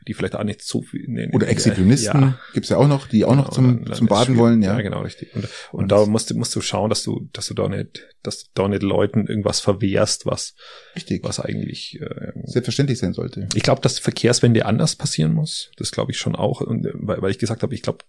die 0.08 0.14
vielleicht 0.14 0.36
auch 0.36 0.44
nicht 0.44 0.62
so 0.62 0.82
viel. 0.82 1.06
Nee, 1.08 1.30
oder 1.32 1.48
Exhibitionisten 1.48 2.22
ja. 2.22 2.40
gibt's 2.54 2.70
ja 2.70 2.78
auch 2.78 2.88
noch, 2.88 3.08
die 3.08 3.26
auch 3.26 3.32
genau, 3.32 3.44
noch 3.44 3.50
zum, 3.52 3.86
dann, 3.86 3.96
zum 3.96 4.08
Baden 4.08 4.38
wollen, 4.38 4.62
ja. 4.62 4.76
Ja, 4.76 4.82
genau, 4.82 5.02
richtig. 5.02 5.34
Und, 5.36 5.46
und, 5.72 5.84
und 5.84 5.92
da 5.92 6.06
musst 6.06 6.30
du, 6.30 6.36
musst 6.36 6.56
du 6.56 6.62
schauen, 6.62 6.90
dass 6.90 7.04
du, 7.04 7.30
dass 7.32 7.48
du 7.48 7.54
da 7.54 7.70
nicht, 7.70 8.08
dass 8.24 8.44
du 8.44 8.50
da 8.54 8.68
nicht 8.68 8.84
Leuten 8.84 9.28
irgendwas 9.28 9.60
verwehrst, 9.60 10.26
was, 10.26 10.56
richtig. 10.96 11.24
was 11.24 11.40
eigentlich 11.40 12.00
äh, 12.02 12.32
selbstverständlich 12.44 13.00
sein 13.00 13.14
sollte. 13.14 13.48
Ich 13.56 13.64
glaube, 13.64 13.82
dass 13.82 14.00
Verkehrswende 14.00 14.66
anders 14.66 14.96
passieren 14.96 15.34
muss. 15.34 15.72
Das 15.78 15.92
glaube 15.92 16.12
ich 16.12 16.20
schon 16.20 16.36
auch. 16.36 16.62
Und, 16.62 16.88
weil, 16.94 17.22
weil 17.22 17.32
ich 17.32 17.40
gesagt 17.40 17.64
habe, 17.64 17.74
ich 17.74 17.82
glaube, 17.82 18.00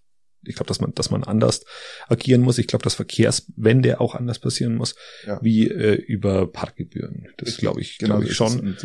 ich 0.42 0.54
glaube, 0.54 0.69
dass 0.69 0.80
man, 0.80 0.95
dass 0.95 1.11
man 1.11 1.23
anders 1.23 1.64
agieren 2.09 2.40
muss. 2.40 2.59
Ich 2.59 2.66
glaube, 2.66 2.83
dass 2.83 2.95
Verkehrswende 2.95 4.00
auch 4.00 4.14
anders 4.14 4.38
passieren 4.38 4.75
muss, 4.75 4.95
ja. 5.26 5.38
wie 5.42 5.69
äh, 5.69 5.95
über 5.95 6.50
Parkgebühren. 6.50 7.28
Das 7.37 7.59
glaube 7.59 7.80
ich, 7.80 7.99
genau, 7.99 8.16
glaube 8.16 8.30
ich 8.30 8.37
schon. 8.37 8.76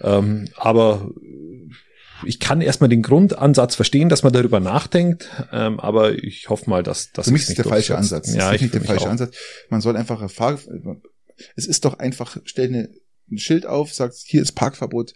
Ähm, 0.00 0.48
aber 0.56 1.10
ich 2.24 2.40
kann 2.40 2.60
erstmal 2.60 2.88
den 2.88 3.02
Grundansatz 3.02 3.74
verstehen, 3.74 4.08
dass 4.08 4.22
man 4.22 4.32
darüber 4.32 4.60
nachdenkt, 4.60 5.28
ähm, 5.52 5.80
aber 5.80 6.12
ich 6.12 6.48
hoffe 6.48 6.68
mal, 6.70 6.82
dass 6.82 7.12
das. 7.12 7.26
Für 7.26 7.32
mich 7.32 7.48
ist 7.48 7.58
der 7.58 7.64
falsche 7.64 7.96
Ansatz. 7.96 8.26
Das 8.26 8.36
ja, 8.36 8.52
ist 8.52 8.62
nicht 8.62 8.74
der 8.74 8.82
falsche 8.82 9.06
auch. 9.06 9.10
Ansatz. 9.10 9.36
Man 9.68 9.80
soll 9.80 9.96
einfach 9.96 10.30
Fahr 10.30 10.58
es 11.56 11.66
ist 11.66 11.84
doch 11.84 11.98
einfach, 11.98 12.38
stell 12.44 12.68
eine, 12.68 12.90
ein 13.30 13.38
Schild 13.38 13.66
auf, 13.66 13.92
sagt, 13.92 14.14
hier 14.24 14.42
ist 14.42 14.52
Parkverbot 14.52 15.14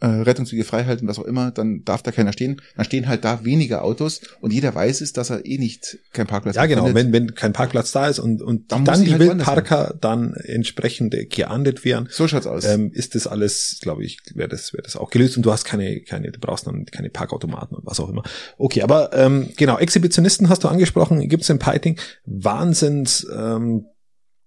äh, 0.00 0.06
Rettungswege 0.06 0.64
frei 0.64 0.84
halten, 0.84 1.08
was 1.08 1.18
auch 1.18 1.24
immer, 1.24 1.50
dann 1.50 1.84
darf 1.84 2.02
da 2.02 2.12
keiner 2.12 2.32
stehen. 2.32 2.60
Dann 2.76 2.84
stehen 2.84 3.08
halt 3.08 3.24
da 3.24 3.44
weniger 3.44 3.82
Autos 3.84 4.20
und 4.40 4.52
jeder 4.52 4.74
weiß 4.74 5.00
es, 5.00 5.12
dass 5.12 5.30
er 5.30 5.44
eh 5.44 5.58
nicht 5.58 5.98
kein 6.12 6.26
Parkplatz 6.26 6.56
hat. 6.56 6.68
Ja, 6.70 6.74
genau, 6.76 6.94
wenn, 6.94 7.12
wenn 7.12 7.34
kein 7.34 7.52
Parkplatz 7.52 7.90
da 7.92 8.08
ist 8.08 8.18
und, 8.18 8.42
und 8.42 8.70
dann, 8.70 8.84
dann 8.84 9.04
die 9.04 9.12
halt 9.12 9.20
Wildparker 9.20 9.96
dann 10.00 10.34
entsprechend 10.34 11.16
geahndet 11.30 11.84
werden. 11.84 12.08
So 12.10 12.28
schaut's 12.28 12.46
aus. 12.46 12.64
Ähm, 12.64 12.92
ist 12.92 13.14
das 13.14 13.26
alles, 13.26 13.78
glaube 13.80 14.04
ich, 14.04 14.18
wäre 14.34 14.48
das, 14.48 14.72
wäre 14.72 14.82
das 14.82 14.96
auch 14.96 15.10
gelöst 15.10 15.36
und 15.36 15.44
du 15.44 15.52
hast 15.52 15.64
keine, 15.64 16.00
keine, 16.00 16.30
du 16.30 16.38
brauchst 16.38 16.66
dann 16.66 16.84
keine 16.86 17.10
Parkautomaten 17.10 17.76
und 17.76 17.86
was 17.86 17.98
auch 18.00 18.08
immer. 18.08 18.22
Okay, 18.56 18.82
aber 18.82 19.10
ähm, 19.14 19.50
genau, 19.56 19.78
Exhibitionisten 19.78 20.48
hast 20.48 20.64
du 20.64 20.68
angesprochen, 20.68 21.28
gibt's 21.28 21.50
im 21.50 21.58
Piting 21.58 21.98
Wahnsinns 22.24 23.26
ähm, 23.34 23.86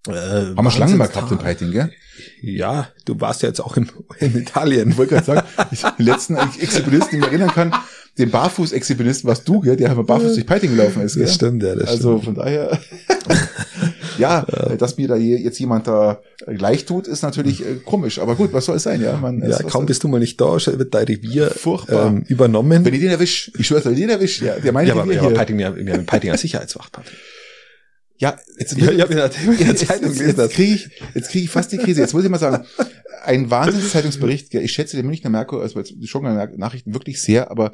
äh, 0.07 0.11
Haben 0.11 0.63
wir 0.63 0.71
Schlangen 0.71 0.97
mal 0.97 1.07
gehabt 1.07 1.31
in 1.31 1.37
Peiting, 1.37 1.71
gell? 1.71 1.91
Ja, 2.41 2.89
du 3.05 3.19
warst 3.19 3.41
ja 3.43 3.49
jetzt 3.49 3.59
auch 3.59 3.77
in, 3.77 3.89
in 4.19 4.35
Italien. 4.35 4.89
Ich 4.91 4.97
wollte 4.97 5.15
gerade 5.15 5.25
sagen, 5.25 5.47
ich, 5.71 5.81
den 5.81 6.05
letzten 6.05 6.35
Exhibitionisten, 6.35 7.11
den 7.11 7.21
ich 7.21 7.27
erinnern 7.27 7.49
kann, 7.51 7.73
den 8.17 8.29
Barfuß-Exhibitionisten 8.29 9.27
warst 9.29 9.47
du, 9.47 9.61
gell, 9.61 9.77
der 9.77 9.89
barfuß 9.95 10.33
durch 10.33 10.45
Peiting 10.45 10.71
gelaufen 10.71 11.01
ist, 11.01 11.15
gell? 11.15 11.23
Das 11.23 11.35
stimmt, 11.35 11.63
ja, 11.63 11.75
das 11.75 11.87
Also 11.87 12.17
stimmt. 12.19 12.25
von 12.25 12.35
daher, 12.35 12.77
ja, 14.17 14.41
dass 14.77 14.97
mir 14.97 15.07
da 15.07 15.15
jetzt 15.15 15.59
jemand 15.59 15.87
da 15.87 16.19
gleich 16.45 16.85
tut, 16.85 17.07
ist 17.07 17.21
natürlich 17.21 17.61
äh, 17.61 17.75
komisch. 17.85 18.19
Aber 18.19 18.35
gut, 18.35 18.51
was 18.51 18.65
soll 18.65 18.77
es 18.77 18.83
sein, 18.83 19.01
ja? 19.01 19.15
Man, 19.17 19.47
ja, 19.47 19.61
kaum 19.63 19.85
bist 19.85 20.03
du 20.03 20.07
mal 20.09 20.19
nicht 20.19 20.41
da, 20.41 20.57
wird 20.57 20.93
dein 20.93 21.05
Revier 21.05 21.51
Furchtbar. 21.51 22.07
Ähm, 22.07 22.23
übernommen. 22.27 22.83
Wenn 22.83 22.93
ich 22.93 22.99
den 22.99 23.11
erwisch, 23.11 23.51
ich 23.57 23.67
schwöre, 23.67 23.85
wenn 23.85 23.93
ich 23.93 23.99
den 23.99 24.09
erwisch, 24.09 24.41
ja, 24.41 24.59
der 24.59 24.73
meine 24.73 24.89
ja, 24.89 24.95
aber, 24.95 25.13
ja, 25.13 25.21
aber 25.21 25.31
Peiting, 25.31 25.57
wir 25.57 25.67
haben 25.67 26.05
Peitinger 26.05 26.37
Sicherheitswacht, 26.37 26.91
Patrick. 26.91 27.17
Ja, 28.21 28.37
jetzt, 28.59 28.77
ja, 28.77 28.91
ich 28.91 29.01
habe 29.01 29.13
in 29.13 29.17
der 29.17 29.75
Zeitung 29.75 30.13
gelesen. 30.13 30.39
Jetzt, 30.39 30.53
kriege 30.53 30.73
ich, 30.75 31.01
jetzt 31.15 31.31
kriege 31.31 31.45
ich 31.45 31.49
fast 31.49 31.71
die 31.71 31.79
Krise. 31.79 32.01
Jetzt 32.01 32.13
muss 32.13 32.23
ich 32.23 32.29
mal 32.29 32.37
sagen, 32.37 32.67
ein 33.23 33.49
Wahnsinns-Zeitungsbericht. 33.49 34.53
Ich 34.53 34.71
schätze 34.73 34.95
den 34.95 35.07
Münchner 35.07 35.31
Merkur, 35.31 35.63
also 35.63 35.81
schon 36.05 36.23
Nachrichten 36.57 36.93
wirklich 36.93 37.19
sehr, 37.19 37.49
aber 37.49 37.73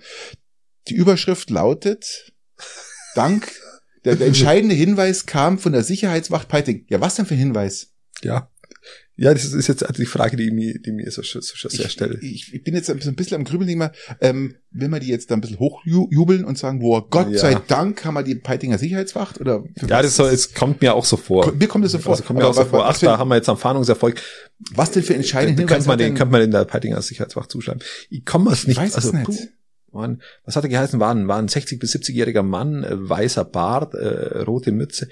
die 0.88 0.96
Überschrift 0.96 1.50
lautet, 1.50 2.32
dank, 3.14 3.52
der, 4.06 4.16
der 4.16 4.28
entscheidende 4.28 4.74
Hinweis 4.74 5.26
kam 5.26 5.60
von 5.60 5.74
der 5.74 5.84
Sicherheitswacht 5.84 6.48
Peiting. 6.48 6.86
Ja, 6.88 7.02
was 7.02 7.16
denn 7.16 7.26
für 7.26 7.34
ein 7.34 7.40
Hinweis? 7.40 7.90
Ja. 8.22 8.50
Ja, 9.20 9.34
das 9.34 9.46
ist 9.46 9.68
jetzt 9.68 9.84
die 9.98 10.06
Frage, 10.06 10.38
die 10.38 10.52
mir, 10.52 10.78
die 10.80 10.92
mir 10.92 11.10
so, 11.10 11.24
so, 11.24 11.42
so 11.42 11.70
sehr 11.70 11.90
stellt. 11.90 12.22
Ich, 12.22 12.54
ich 12.54 12.64
bin 12.64 12.76
jetzt 12.76 12.88
ein 12.92 12.98
bisschen, 12.98 13.14
ein 13.14 13.16
bisschen 13.16 13.38
am 13.38 13.46
Grübeln 13.46 13.68
immer, 13.68 13.92
ähm, 14.22 14.56
will 14.70 14.90
man 14.90 15.00
die 15.00 15.08
jetzt 15.08 15.32
da 15.32 15.36
ein 15.36 15.42
bisschen 15.42 15.58
hochjubeln 15.58 16.46
und 16.46 16.60
sagen, 16.60 16.80
boah, 16.80 17.10
Gott 17.10 17.32
ja. 17.32 17.40
sei 17.40 17.56
Dank 17.68 18.06
haben 18.06 18.14
wir 18.14 18.22
die 18.22 18.36
Peitinger 18.36 18.78
Sicherheitswacht 18.78 19.42
oder? 19.42 19.64
Ja, 19.88 20.04
das, 20.04 20.16
soll, 20.16 20.30
es 20.30 20.54
kommt 20.54 20.82
mir 20.82 20.94
auch 20.94 21.04
so 21.04 21.18
vor. 21.18 21.52
Mir 21.54 21.68
kommt 21.68 21.84
es 21.86 21.94
so 21.94 21.98
vor. 21.98 22.12
Also 22.12 22.24
kommt 22.26 22.38
mir 22.38 22.46
auch 22.46 22.54
so 22.54 22.66
vor. 22.66 22.86
Ach, 22.86 22.98
da 23.00 23.18
haben 23.18 23.30
wir 23.30 23.36
jetzt 23.36 23.50
am 23.50 23.58
Fahndungserfolg. 23.58 24.22
Was 24.76 24.92
denn 24.92 25.02
für 25.02 25.16
entscheidende 25.16 25.64
Hinweise? 25.64 25.76
Könnte 25.76 25.88
man 25.88 25.98
den, 25.98 26.14
könnte 26.14 26.32
man 26.32 26.42
in 26.44 26.52
der 26.52 26.66
Peitinger 26.66 27.02
Sicherheitswacht 27.02 27.52
zuschreiben. 27.52 27.82
Ich 28.12 28.24
komme 28.24 28.52
es 28.52 28.68
nicht. 28.68 28.78
Ich 28.78 28.84
weiß 28.84 28.96
also, 28.96 29.10
es 29.10 29.28
nicht. 29.28 29.50
Mann, 29.92 30.22
was 30.46 30.56
hat 30.56 30.64
er 30.64 30.70
geheißen? 30.70 31.00
War 31.00 31.16
ein, 31.16 31.28
war 31.28 31.40
ein 31.40 31.48
60 31.48 31.80
bis 31.80 31.96
70-jähriger 31.96 32.44
Mann, 32.44 32.84
äh, 32.84 33.10
weißer 33.10 33.46
Bart, 33.46 33.96
äh, 33.96 34.42
rote 34.42 34.72
Mütze 34.72 35.10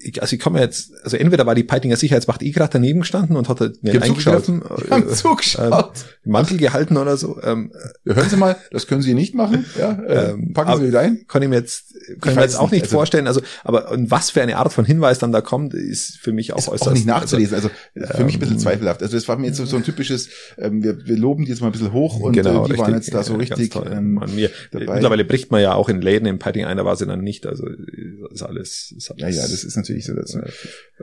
ich, 0.00 0.20
also 0.20 0.34
ich 0.34 0.40
komme 0.40 0.60
jetzt, 0.60 0.92
also 1.02 1.16
entweder 1.16 1.46
war 1.46 1.54
die 1.54 1.64
Peitinger 1.64 1.96
Sicherheitswacht 1.96 2.42
eh 2.42 2.50
gerade 2.50 2.70
daneben 2.72 3.00
gestanden 3.00 3.36
und 3.36 3.48
hat 3.48 3.60
halt 3.60 3.82
mir 3.82 4.00
eingegriffen, 4.02 4.62
äh, 4.90 5.06
zugeschaut. 5.08 5.72
Äh, 6.24 6.28
Mantel 6.28 6.58
gehalten 6.58 6.96
oder 6.96 7.16
so. 7.16 7.40
Ähm, 7.42 7.72
ja, 8.04 8.14
hören 8.14 8.28
Sie 8.28 8.36
mal, 8.36 8.56
das 8.70 8.86
können 8.86 9.02
Sie 9.02 9.14
nicht 9.14 9.34
machen. 9.34 9.64
Ja, 9.78 9.92
äh, 9.92 10.30
ähm, 10.30 10.52
packen 10.52 10.80
Sie 10.80 10.88
wieder 10.88 11.00
ein. 11.00 11.26
Kann 11.26 11.42
ich 11.42 11.48
mir 11.48 11.56
jetzt, 11.56 11.94
kann 12.20 12.32
ich, 12.32 12.36
mir 12.36 12.42
jetzt 12.42 12.58
auch 12.58 12.70
nicht 12.70 12.84
also, 12.84 12.96
vorstellen. 12.96 13.26
Also, 13.26 13.40
aber 13.64 13.90
und 13.90 14.10
was 14.10 14.30
für 14.30 14.42
eine 14.42 14.56
Art 14.56 14.72
von 14.72 14.84
Hinweis 14.84 15.18
dann 15.18 15.32
da 15.32 15.40
kommt, 15.40 15.74
ist 15.74 16.18
für 16.18 16.32
mich 16.32 16.52
auch 16.52 16.58
ist 16.58 16.68
äußerst. 16.68 16.88
Auch 16.88 16.94
nicht 16.94 17.06
nachzulesen. 17.06 17.54
Also, 17.54 17.70
also 17.94 18.14
für 18.14 18.24
mich 18.24 18.36
ein 18.36 18.40
bisschen 18.40 18.56
ähm, 18.56 18.60
zweifelhaft. 18.60 19.02
Also 19.02 19.16
das 19.16 19.26
war 19.28 19.36
mir 19.36 19.46
jetzt 19.46 19.56
so, 19.56 19.64
so 19.64 19.76
ein 19.76 19.84
typisches, 19.84 20.28
ähm, 20.58 20.82
wir, 20.82 21.06
wir 21.06 21.16
loben 21.16 21.44
die 21.44 21.50
jetzt 21.50 21.60
mal 21.60 21.68
ein 21.68 21.72
bisschen 21.72 21.92
hoch 21.92 22.20
und 22.20 22.34
genau, 22.34 22.50
äh, 22.64 22.66
die 22.66 22.72
richtig, 22.72 22.78
waren 22.78 22.94
jetzt 22.94 23.14
da 23.14 23.22
so 23.22 23.34
richtig. 23.34 23.74
Ähm, 23.76 24.14
man, 24.14 24.34
mir, 24.34 24.50
mittlerweile 24.72 25.24
bricht 25.24 25.50
man 25.50 25.62
ja 25.62 25.74
auch 25.74 25.88
in 25.88 26.00
Läden 26.00 26.26
in 26.26 26.38
Peiting 26.38 26.64
ein, 26.64 26.76
da 26.76 26.84
war 26.84 26.96
sie 26.96 27.06
dann 27.06 27.20
nicht. 27.20 27.46
Also 27.46 27.66
ist 28.30 28.42
alles, 28.42 28.94
ist 28.96 29.10
alles. 29.10 29.20
Ja, 29.20 29.28
ja, 29.28 29.42
das 29.42 29.64
ist 29.64 29.76
natürlich 29.76 29.87
so. 29.96 30.14
Das, 30.14 30.36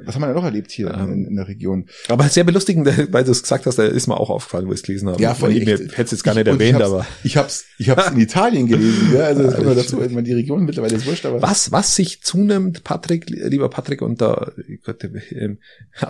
was 0.04 0.16
haben 0.16 0.22
wir 0.22 0.28
denn 0.28 0.36
noch 0.36 0.44
erlebt 0.44 0.72
hier 0.72 0.94
ähm, 0.94 1.14
in, 1.14 1.26
in, 1.26 1.36
der 1.36 1.48
Region? 1.48 1.88
Aber 2.10 2.28
sehr 2.28 2.44
belustigend, 2.44 2.86
weil 3.14 3.24
du 3.24 3.32
es 3.32 3.42
gesagt 3.42 3.66
hast, 3.66 3.78
da 3.78 3.86
ist 3.86 4.08
mir 4.08 4.20
auch 4.20 4.30
aufgefallen, 4.30 4.68
wo 4.68 4.72
ich 4.72 4.80
es 4.80 4.84
gelesen 4.84 5.10
habe. 5.10 5.22
Ja, 5.22 5.34
voll 5.34 5.56
ich 5.56 5.68
hätte 5.68 6.02
es 6.04 6.12
jetzt 6.12 6.24
gar 6.24 6.34
nicht 6.34 6.48
ich, 6.48 6.54
erwähnt, 6.54 6.80
ich 6.80 6.86
aber. 6.86 7.08
Ich 7.24 7.38
hab's, 7.38 7.66
ich 7.78 7.90
hab's 7.90 8.12
in 8.12 8.20
Italien 8.20 8.68
gelesen, 8.68 9.14
ja, 9.14 9.26
also 9.26 9.44
das 9.44 9.56
kommt 9.56 9.78
dazu, 9.78 9.96
meine, 9.98 10.24
die 10.24 10.34
Region 10.34 10.66
mittlerweile 10.66 10.96
ist 10.96 11.06
wurscht, 11.06 11.26
aber. 11.26 11.42
Was, 11.42 11.72
was 11.72 11.96
sich 11.96 12.22
zunimmt, 12.22 12.84
Patrick, 12.84 13.30
lieber 13.30 13.70
Patrick, 13.70 14.02
und 14.02 14.22
da, 14.22 14.52
Gott, 14.84 15.04
äh, 15.04 15.56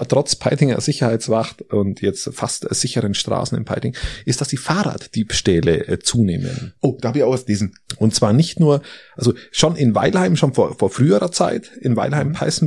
trotz 0.08 0.36
Peitinger 0.36 0.82
Sicherheitswacht 0.82 1.62
und 1.62 2.02
jetzt 2.02 2.30
fast 2.34 2.68
sicheren 2.74 3.14
Straßen 3.14 3.58
in 3.58 3.66
Peiting, 3.66 3.96
ist, 4.26 4.42
dass 4.42 4.48
die 4.48 4.58
Fahrraddiebstähle 4.58 5.88
äh, 5.88 6.00
zunehmen. 6.00 6.74
Oh, 6.82 6.98
da 7.00 7.10
habe 7.10 7.20
ich 7.20 7.24
auch 7.24 7.34
was 7.34 7.48
lesen. 7.48 7.76
Und 7.98 8.16
zwar 8.16 8.34
nicht 8.34 8.60
nur, 8.60 8.82
also 9.16 9.34
schon 9.52 9.76
in 9.76 9.94
Weilheim, 9.94 10.36
schon 10.36 10.54
vor, 10.54 10.76
vor 10.76 10.90
früherer 10.90 11.32
Zeit, 11.32 11.72
in 11.80 11.96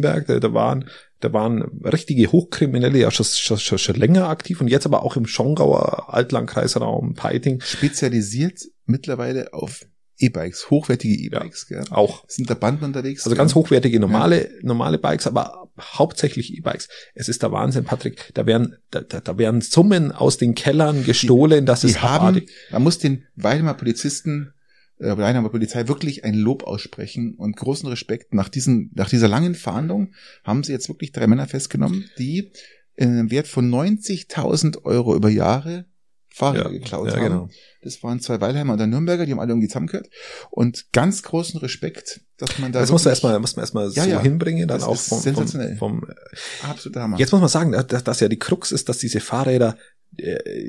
Weilheim-Peißenberg, 0.03 0.27
da, 0.27 0.41
da 0.41 0.55
waren 0.55 0.89
da 1.21 1.33
waren 1.33 1.63
richtige 1.85 2.31
Hochkriminelle 2.31 2.99
ja 2.99 3.11
schon, 3.11 3.27
schon, 3.27 3.59
schon, 3.59 3.79
schon 3.79 3.97
länger 3.97 4.29
aktiv 4.29 4.61
und 4.61 4.69
jetzt 4.69 4.87
aber 4.87 5.03
auch 5.03 5.17
im 5.17 5.27
Schongauer 5.27 6.15
Altlandkreisraum, 6.15 7.15
Peiting. 7.15 7.61
Spezialisiert 7.61 8.61
mittlerweile 8.87 9.53
auf 9.53 9.85
E-Bikes, 10.19 10.71
hochwertige 10.71 11.15
E-Bikes, 11.15 11.67
ja, 11.71 11.83
Auch. 11.91 12.25
Sind 12.29 12.49
da 12.49 12.55
Banden 12.55 12.85
unterwegs? 12.85 13.25
Also 13.25 13.37
ganz 13.37 13.57
hochwertige 13.57 13.99
normale, 13.99 14.45
ja. 14.45 14.51
normale 14.63 14.99
Bikes, 14.99 15.27
aber 15.27 15.71
hauptsächlich 15.81 16.57
E-Bikes. 16.57 16.89
Es 17.15 17.29
ist 17.29 17.43
der 17.43 17.51
Wahnsinn, 17.51 17.85
Patrick. 17.85 18.31
Da 18.35 18.47
werden, 18.47 18.77
da, 18.91 19.01
da 19.01 19.39
werden 19.39 19.61
Summen 19.61 20.13
aus 20.13 20.37
den 20.37 20.55
Kellern 20.55 21.05
gestohlen, 21.05 21.67
das 21.67 21.81
die 21.81 21.89
ist 21.89 22.03
haben, 22.03 22.43
Man 22.71 22.83
muss 22.85 22.99
den 22.99 23.25
Weidemer 23.35 23.75
Polizisten 23.75 24.55
äh, 24.99 25.11
Rheinheimer 25.11 25.51
Polizei 25.51 25.89
wirklich 25.89 26.25
ein 26.25 26.35
Lob 26.35 26.65
aussprechen 26.65 27.35
und 27.35 27.57
großen 27.57 27.89
Respekt. 27.89 28.35
Nach 28.35 28.49
diesen, 28.49 28.91
nach 28.95 29.09
dieser 29.09 29.29
langen 29.29 29.55
Fahndung 29.55 30.13
haben 30.45 30.65
sie 30.65 30.73
jetzt 30.73 30.89
wirklich 30.89 31.13
drei 31.13 31.27
Männer 31.27 31.47
festgenommen, 31.47 32.09
die 32.19 32.53
in 32.97 33.11
einem 33.11 33.31
Wert 33.31 33.47
von 33.47 33.71
90.000 33.71 34.85
Euro 34.85 35.15
über 35.15 35.29
Jahre 35.29 35.87
Fahrräder 36.39 36.65
ja, 36.65 36.79
geklaut 36.79 37.09
ja, 37.09 37.17
haben. 37.17 37.23
Genau. 37.23 37.49
Das 37.83 38.03
waren 38.03 38.21
zwei 38.21 38.41
Weilheimer 38.41 38.75
und 38.75 38.81
ein 38.81 38.91
Nürnberger, 38.91 39.27
die 39.27 39.33
haben 39.33 39.41
alle 39.41 39.51
irgendwie 39.51 39.69
zusammengehört. 39.69 40.09
Und 40.51 40.93
ganz 40.93 41.23
großen 41.23 41.59
Respekt, 41.61 42.21
dass 42.37 42.59
man 42.59 42.73
da. 42.73 42.81
Das 42.81 42.91
muss 42.91 43.05
man 43.05 43.13
erstmal, 43.13 43.39
muss 43.41 43.57
man 43.57 43.63
erstmal 43.65 43.91
ja, 43.91 44.05
so 44.05 44.11
ja, 44.11 44.21
hinbringen, 44.21 44.69
dann 44.69 44.79
das 44.79 44.87
auch 44.87 44.97
vom, 44.97 45.21
sensationell. 45.21 45.77
vom, 45.77 46.01
vom 46.01 46.71
Absoluter 46.71 47.03
Hammer. 47.03 47.19
Jetzt 47.19 47.33
muss 47.33 47.41
man 47.41 47.49
sagen, 47.49 47.73
dass, 47.73 48.05
dass 48.05 48.21
ja 48.21 48.29
die 48.29 48.39
Krux 48.39 48.73
ist, 48.73 48.89
dass 48.89 48.99
diese 48.99 49.21
Fahrräder 49.21 49.77
äh, 49.77 49.79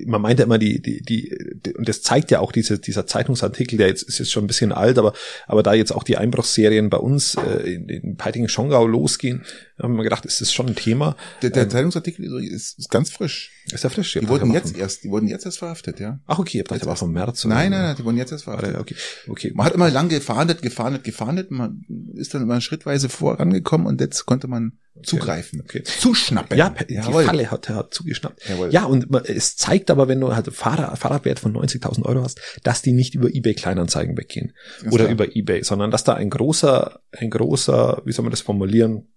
man 0.06 0.21
meint 0.21 0.39
ja 0.39 0.45
immer 0.45 0.60
die, 0.60 0.82
die, 0.82 1.02
die, 1.02 1.73
und 1.75 1.89
das 1.89 2.02
zeigt 2.02 2.30
ja 2.30 2.39
auch 2.39 2.52
diese, 2.52 2.78
dieser 2.78 3.08
Zeitungsartikel, 3.08 3.78
der 3.78 3.88
jetzt 3.88 4.04
ist 4.04 4.19
jetzt 4.19 4.32
schon 4.32 4.43
ein 4.43 4.47
bisschen 4.47 4.71
alt, 4.71 4.97
aber, 4.97 5.13
aber 5.47 5.63
da 5.63 5.73
jetzt 5.73 5.91
auch 5.91 6.04
die 6.04 6.17
Einbruchsserien 6.17 6.89
bei 6.89 6.97
uns 6.97 7.36
äh, 7.36 7.73
in, 7.73 7.89
in 7.89 8.15
Peiting-Schongau 8.15 8.86
losgehen, 8.86 9.43
haben 9.82 9.95
wir 9.95 10.04
gedacht, 10.04 10.25
ist 10.25 10.41
das 10.41 10.54
schon 10.54 10.67
ein 10.67 10.75
Thema. 10.75 11.15
Der, 11.41 11.49
der 11.49 11.63
ähm, 11.63 11.69
Zeitungsartikel 11.69 12.25
ist, 12.43 12.78
ist 12.78 12.89
ganz 12.89 13.10
frisch. 13.10 13.52
Ist 13.71 13.84
ja 13.84 13.89
frisch, 13.89 14.15
ja. 14.15 14.21
Die 14.21 14.28
wurden 14.28 14.54
jetzt 14.54 14.78
erst, 14.78 15.04
die 15.04 15.10
wurden 15.10 15.28
jetzt 15.28 15.45
erst 15.45 15.60
verhaftet, 15.60 15.99
ja. 15.99 16.19
Ach, 16.28 16.38
okay, 16.38 16.60
ich 16.60 16.63
dachte, 16.65 16.86
war 16.86 16.95
vom 16.95 17.12
März. 17.12 17.45
Nein, 17.45 17.71
nein, 17.71 17.82
nein, 17.82 17.95
die 17.97 18.04
wurden 18.04 18.17
jetzt 18.17 18.32
erst 18.32 18.43
verhaftet. 18.43 18.78
Okay, 18.78 18.95
okay. 19.28 19.52
Man 19.56 19.65
hat 19.65 19.73
immer 19.73 19.89
lang 19.89 20.10
gefahndet, 20.10 20.62
gefahndet, 20.62 21.04
gefahndet, 21.04 21.49
man 21.49 21.86
ist 22.15 22.34
dann 22.34 22.43
immer 22.43 22.62
schrittweise 22.62 23.10
vorangekommen 23.10 23.88
und 23.88 24.02
jetzt 24.02 24.25
konnte 24.25 24.47
man 24.47 24.73
zugreifen, 25.03 25.62
Okay. 25.62 25.83
zuschnappen. 25.83 26.57
Ja, 26.57 26.69
die 26.69 26.95
Jawohl. 26.95 27.23
Falle 27.25 27.51
hat, 27.51 27.69
hat 27.69 27.93
zugeschnappt. 27.93 28.47
Jawohl. 28.49 28.71
Ja, 28.71 28.85
und 28.85 29.07
es 29.29 29.55
zeigt 29.55 29.89
aber, 29.91 30.07
wenn 30.07 30.19
du 30.19 30.35
halt 30.35 30.47
Fahrrad, 30.53 30.97
Fahrradwert 30.97 31.39
von 31.39 31.53
90.000 31.53 32.03
Euro 32.05 32.23
hast, 32.23 32.39
dass 32.63 32.81
die 32.81 32.91
nicht 32.91 33.15
über 33.15 33.29
eBay 33.33 33.53
Kleinanzeigen 33.53 34.17
weggehen 34.17 34.53
Ganz 34.81 34.93
oder 34.93 35.05
klar. 35.05 35.13
über 35.13 35.35
eBay, 35.35 35.63
sondern 35.63 35.91
dass 35.91 36.03
da 36.03 36.13
ein 36.15 36.29
großer, 36.29 36.99
ein 37.12 37.29
großer, 37.29 38.01
wie 38.05 38.12
soll 38.12 38.23
man 38.23 38.31
das 38.31 38.41
formulieren, 38.41 39.07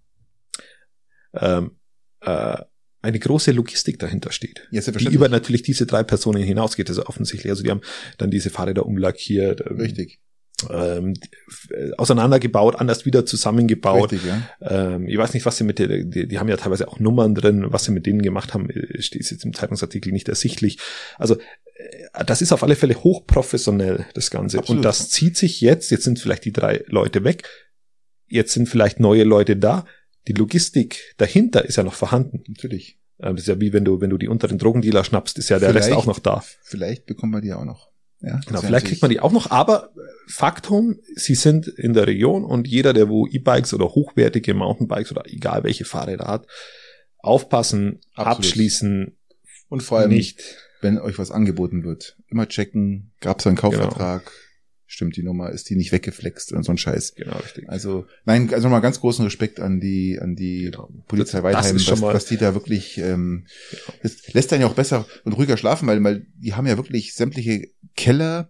ähm, 1.34 1.72
äh, 2.20 2.56
eine 3.04 3.18
große 3.18 3.50
Logistik 3.50 3.98
dahinter 3.98 4.30
steht. 4.30 4.68
Ja, 4.70 4.80
Die 4.80 5.06
über 5.08 5.28
natürlich 5.28 5.62
diese 5.62 5.86
drei 5.86 6.04
Personen 6.04 6.40
hinausgeht, 6.42 6.88
also 6.88 7.04
offensichtlich. 7.06 7.50
Also 7.50 7.64
die 7.64 7.70
haben 7.70 7.80
dann 8.18 8.30
diese 8.30 8.48
Fahrräder 8.48 8.86
umlackiert, 8.86 9.60
ähm, 9.68 9.78
Richtig, 9.80 10.20
ähm, 10.70 11.14
äh, 11.70 11.92
auseinandergebaut, 11.96 12.76
anders 12.76 13.04
wieder 13.06 13.24
zusammengebaut. 13.26 14.12
richtig, 14.12 14.28
ja. 14.28 14.42
Ähm, 14.60 15.08
ich 15.08 15.16
weiß 15.18 15.34
nicht, 15.34 15.46
was 15.46 15.56
sie 15.56 15.64
mit 15.64 15.78
der, 15.78 15.88
die, 16.04 16.26
die 16.28 16.38
haben 16.38 16.48
ja 16.48 16.56
teilweise 16.56 16.88
auch 16.88 16.98
Nummern 17.00 17.34
drin, 17.34 17.64
was 17.68 17.84
sie 17.84 17.92
mit 17.92 18.06
denen 18.06 18.22
gemacht 18.22 18.54
haben, 18.54 18.68
äh, 18.70 19.00
steht 19.02 19.30
jetzt 19.30 19.44
im 19.44 19.54
Zeitungsartikel 19.54 20.12
nicht 20.12 20.28
ersichtlich. 20.28 20.78
Also 21.18 21.36
äh, 21.36 22.24
das 22.26 22.42
ist 22.42 22.52
auf 22.52 22.62
alle 22.62 22.76
Fälle 22.76 22.94
hochprofessionell, 23.02 24.06
das 24.14 24.30
Ganze. 24.30 24.58
Absolut. 24.58 24.78
Und 24.78 24.82
das 24.84 25.08
zieht 25.10 25.36
sich 25.36 25.60
jetzt, 25.60 25.90
jetzt 25.90 26.04
sind 26.04 26.18
vielleicht 26.18 26.44
die 26.44 26.52
drei 26.52 26.84
Leute 26.86 27.24
weg, 27.24 27.48
jetzt 28.28 28.52
sind 28.52 28.68
vielleicht 28.68 29.00
neue 29.00 29.24
Leute 29.24 29.56
da. 29.56 29.86
Die 30.28 30.32
Logistik 30.34 31.14
dahinter 31.16 31.64
ist 31.64 31.76
ja 31.76 31.82
noch 31.82 31.94
vorhanden. 31.94 32.44
Natürlich. 32.48 32.98
Ähm, 33.20 33.34
Das 33.36 33.42
ist 33.42 33.48
ja 33.48 33.60
wie 33.60 33.72
wenn 33.72 33.84
du, 33.84 34.00
wenn 34.00 34.10
du 34.10 34.18
die 34.18 34.28
unteren 34.28 34.58
Drogendealer 34.58 35.04
schnappst, 35.04 35.36
ist 35.38 35.48
ja 35.48 35.58
der 35.58 35.74
Rest 35.74 35.86
Vielleicht- 35.88 35.98
auch 35.98 36.06
noch 36.06 36.18
da. 36.20 36.42
Vielleicht 36.62 37.06
bekommen 37.06 37.32
wir 37.32 37.40
die 37.40 37.52
auch 37.52 37.64
noch. 37.64 37.91
Ja, 38.22 38.40
Genau, 38.46 38.60
vielleicht 38.60 38.86
kriegt 38.86 39.02
man 39.02 39.10
die 39.10 39.20
auch 39.20 39.32
noch, 39.32 39.50
aber 39.50 39.90
Faktum, 40.28 41.00
sie 41.16 41.34
sind 41.34 41.66
in 41.66 41.92
der 41.92 42.06
Region 42.06 42.44
und 42.44 42.68
jeder, 42.68 42.92
der 42.92 43.08
wo 43.08 43.26
E-Bikes 43.26 43.74
oder 43.74 43.86
hochwertige 43.86 44.54
Mountainbikes 44.54 45.10
oder 45.10 45.24
egal 45.26 45.64
welche 45.64 45.84
Fahrräder 45.84 46.26
hat, 46.26 46.46
aufpassen, 47.18 48.00
Absolut. 48.14 48.38
abschließen, 48.38 49.16
Und 49.68 49.82
vor 49.82 49.98
allem, 49.98 50.10
nicht. 50.10 50.42
wenn 50.80 50.98
euch 50.98 51.18
was 51.18 51.30
angeboten 51.30 51.84
wird, 51.84 52.16
immer 52.28 52.48
checken, 52.48 53.12
gab's 53.20 53.46
einen 53.46 53.56
Kaufvertrag, 53.56 54.30
stimmt 54.86 55.16
die 55.16 55.22
Nummer, 55.22 55.50
ist 55.50 55.70
die 55.70 55.76
nicht 55.76 55.90
weggeflext 55.92 56.52
und 56.52 56.64
so 56.64 56.72
ein 56.72 56.76
Scheiß. 56.78 57.14
Genau, 57.14 57.36
richtig. 57.38 57.68
Also, 57.68 58.04
nein, 58.26 58.52
also 58.52 58.64
nochmal 58.68 58.82
ganz 58.82 59.00
großen 59.00 59.24
Respekt 59.24 59.58
an 59.58 59.80
die, 59.80 60.18
an 60.20 60.36
die 60.36 60.64
Genau. 60.66 60.90
Polizei 61.08 61.40
Das- 61.40 61.50
das 61.52 61.64
Weidheim, 61.64 61.78
schon 61.78 61.92
was, 61.94 62.00
mal- 62.00 62.14
was 62.14 62.26
die 62.26 62.36
da 62.36 62.52
wirklich, 62.54 62.98
ähm, 62.98 63.46
Genau. 63.70 63.82
das 64.02 64.32
lässt 64.34 64.52
dann 64.52 64.60
ja 64.60 64.66
auch 64.66 64.74
besser 64.74 65.06
und 65.24 65.32
ruhiger 65.32 65.56
schlafen, 65.56 65.86
weil, 65.88 66.02
weil 66.04 66.26
die 66.36 66.54
haben 66.54 66.66
ja 66.66 66.76
wirklich 66.76 67.14
sämtliche 67.14 67.68
Keller, 67.96 68.48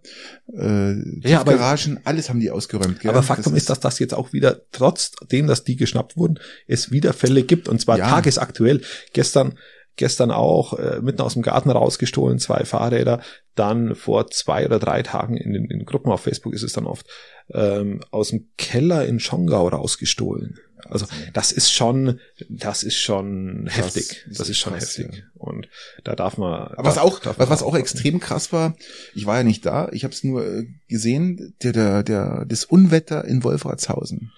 äh, 0.53 0.93
Ja, 1.27 1.43
Garagen, 1.43 1.99
alles 2.03 2.29
haben 2.29 2.39
die 2.39 2.51
ausgeräumt. 2.51 2.99
Gell? 2.99 3.11
Aber 3.11 3.23
Faktum 3.23 3.55
ist, 3.55 3.69
dass 3.69 3.79
das 3.79 3.99
jetzt 3.99 4.13
auch 4.13 4.33
wieder, 4.33 4.61
trotzdem, 4.71 5.47
dass 5.47 5.63
die 5.63 5.75
geschnappt 5.75 6.17
wurden, 6.17 6.39
es 6.67 6.91
wieder 6.91 7.13
Fälle 7.13 7.43
gibt 7.43 7.67
und 7.67 7.79
zwar 7.81 7.97
Ja. 7.97 8.09
tagesaktuell. 8.09 8.81
Gestern, 9.13 9.57
gestern 9.95 10.31
auch 10.31 10.73
äh, 10.79 10.99
mitten 11.01 11.21
aus 11.21 11.33
dem 11.33 11.41
Garten 11.41 11.69
rausgestohlen, 11.69 12.39
zwei 12.39 12.65
Fahrräder. 12.65 13.21
Dann 13.55 13.95
vor 13.95 14.27
zwei 14.31 14.65
oder 14.65 14.79
drei 14.79 15.03
Tagen 15.03 15.37
in 15.37 15.53
den, 15.53 15.65
in 15.65 15.85
Gruppen 15.85 16.11
auf 16.11 16.21
Facebook 16.21 16.53
ist 16.53 16.63
es 16.63 16.73
dann 16.73 16.85
oft 16.87 17.05
ähm, 17.53 18.01
aus 18.11 18.29
dem 18.29 18.49
Keller 18.57 19.05
in 19.05 19.19
Schongau 19.19 19.67
rausgestohlen. 19.67 20.57
Also 20.89 21.05
das 21.33 21.51
ist 21.51 21.71
schon, 21.71 22.19
das 22.49 22.83
ist 22.83 22.97
schon 22.97 23.65
Das 23.65 23.77
heftig. 23.77 24.25
ist 24.27 24.39
Das 24.39 24.49
ist 24.49 24.57
schon 24.57 24.73
krass, 24.73 24.97
heftig. 24.97 25.23
Und 25.35 25.67
da 26.03 26.15
darf 26.15 26.37
man. 26.37 26.53
Aber 26.53 26.83
was 26.85 26.95
darf- 26.95 27.03
auch, 27.03 27.19
darf 27.19 27.39
was, 27.39 27.49
was 27.49 27.63
auch 27.63 27.75
extrem 27.75 28.19
krass 28.19 28.51
war, 28.51 28.75
ich 29.15 29.25
war 29.25 29.37
ja 29.37 29.43
nicht 29.43 29.65
da, 29.65 29.89
ich 29.91 30.03
habe 30.03 30.13
es 30.13 30.23
nur 30.23 30.45
äh, 30.45 30.65
gesehen, 30.89 31.55
der, 31.63 31.71
der, 31.71 32.03
der, 32.03 32.45
das 32.47 32.65
Unwetter 32.65 33.25
in 33.25 33.43
Wolfratshausen. 33.43 34.31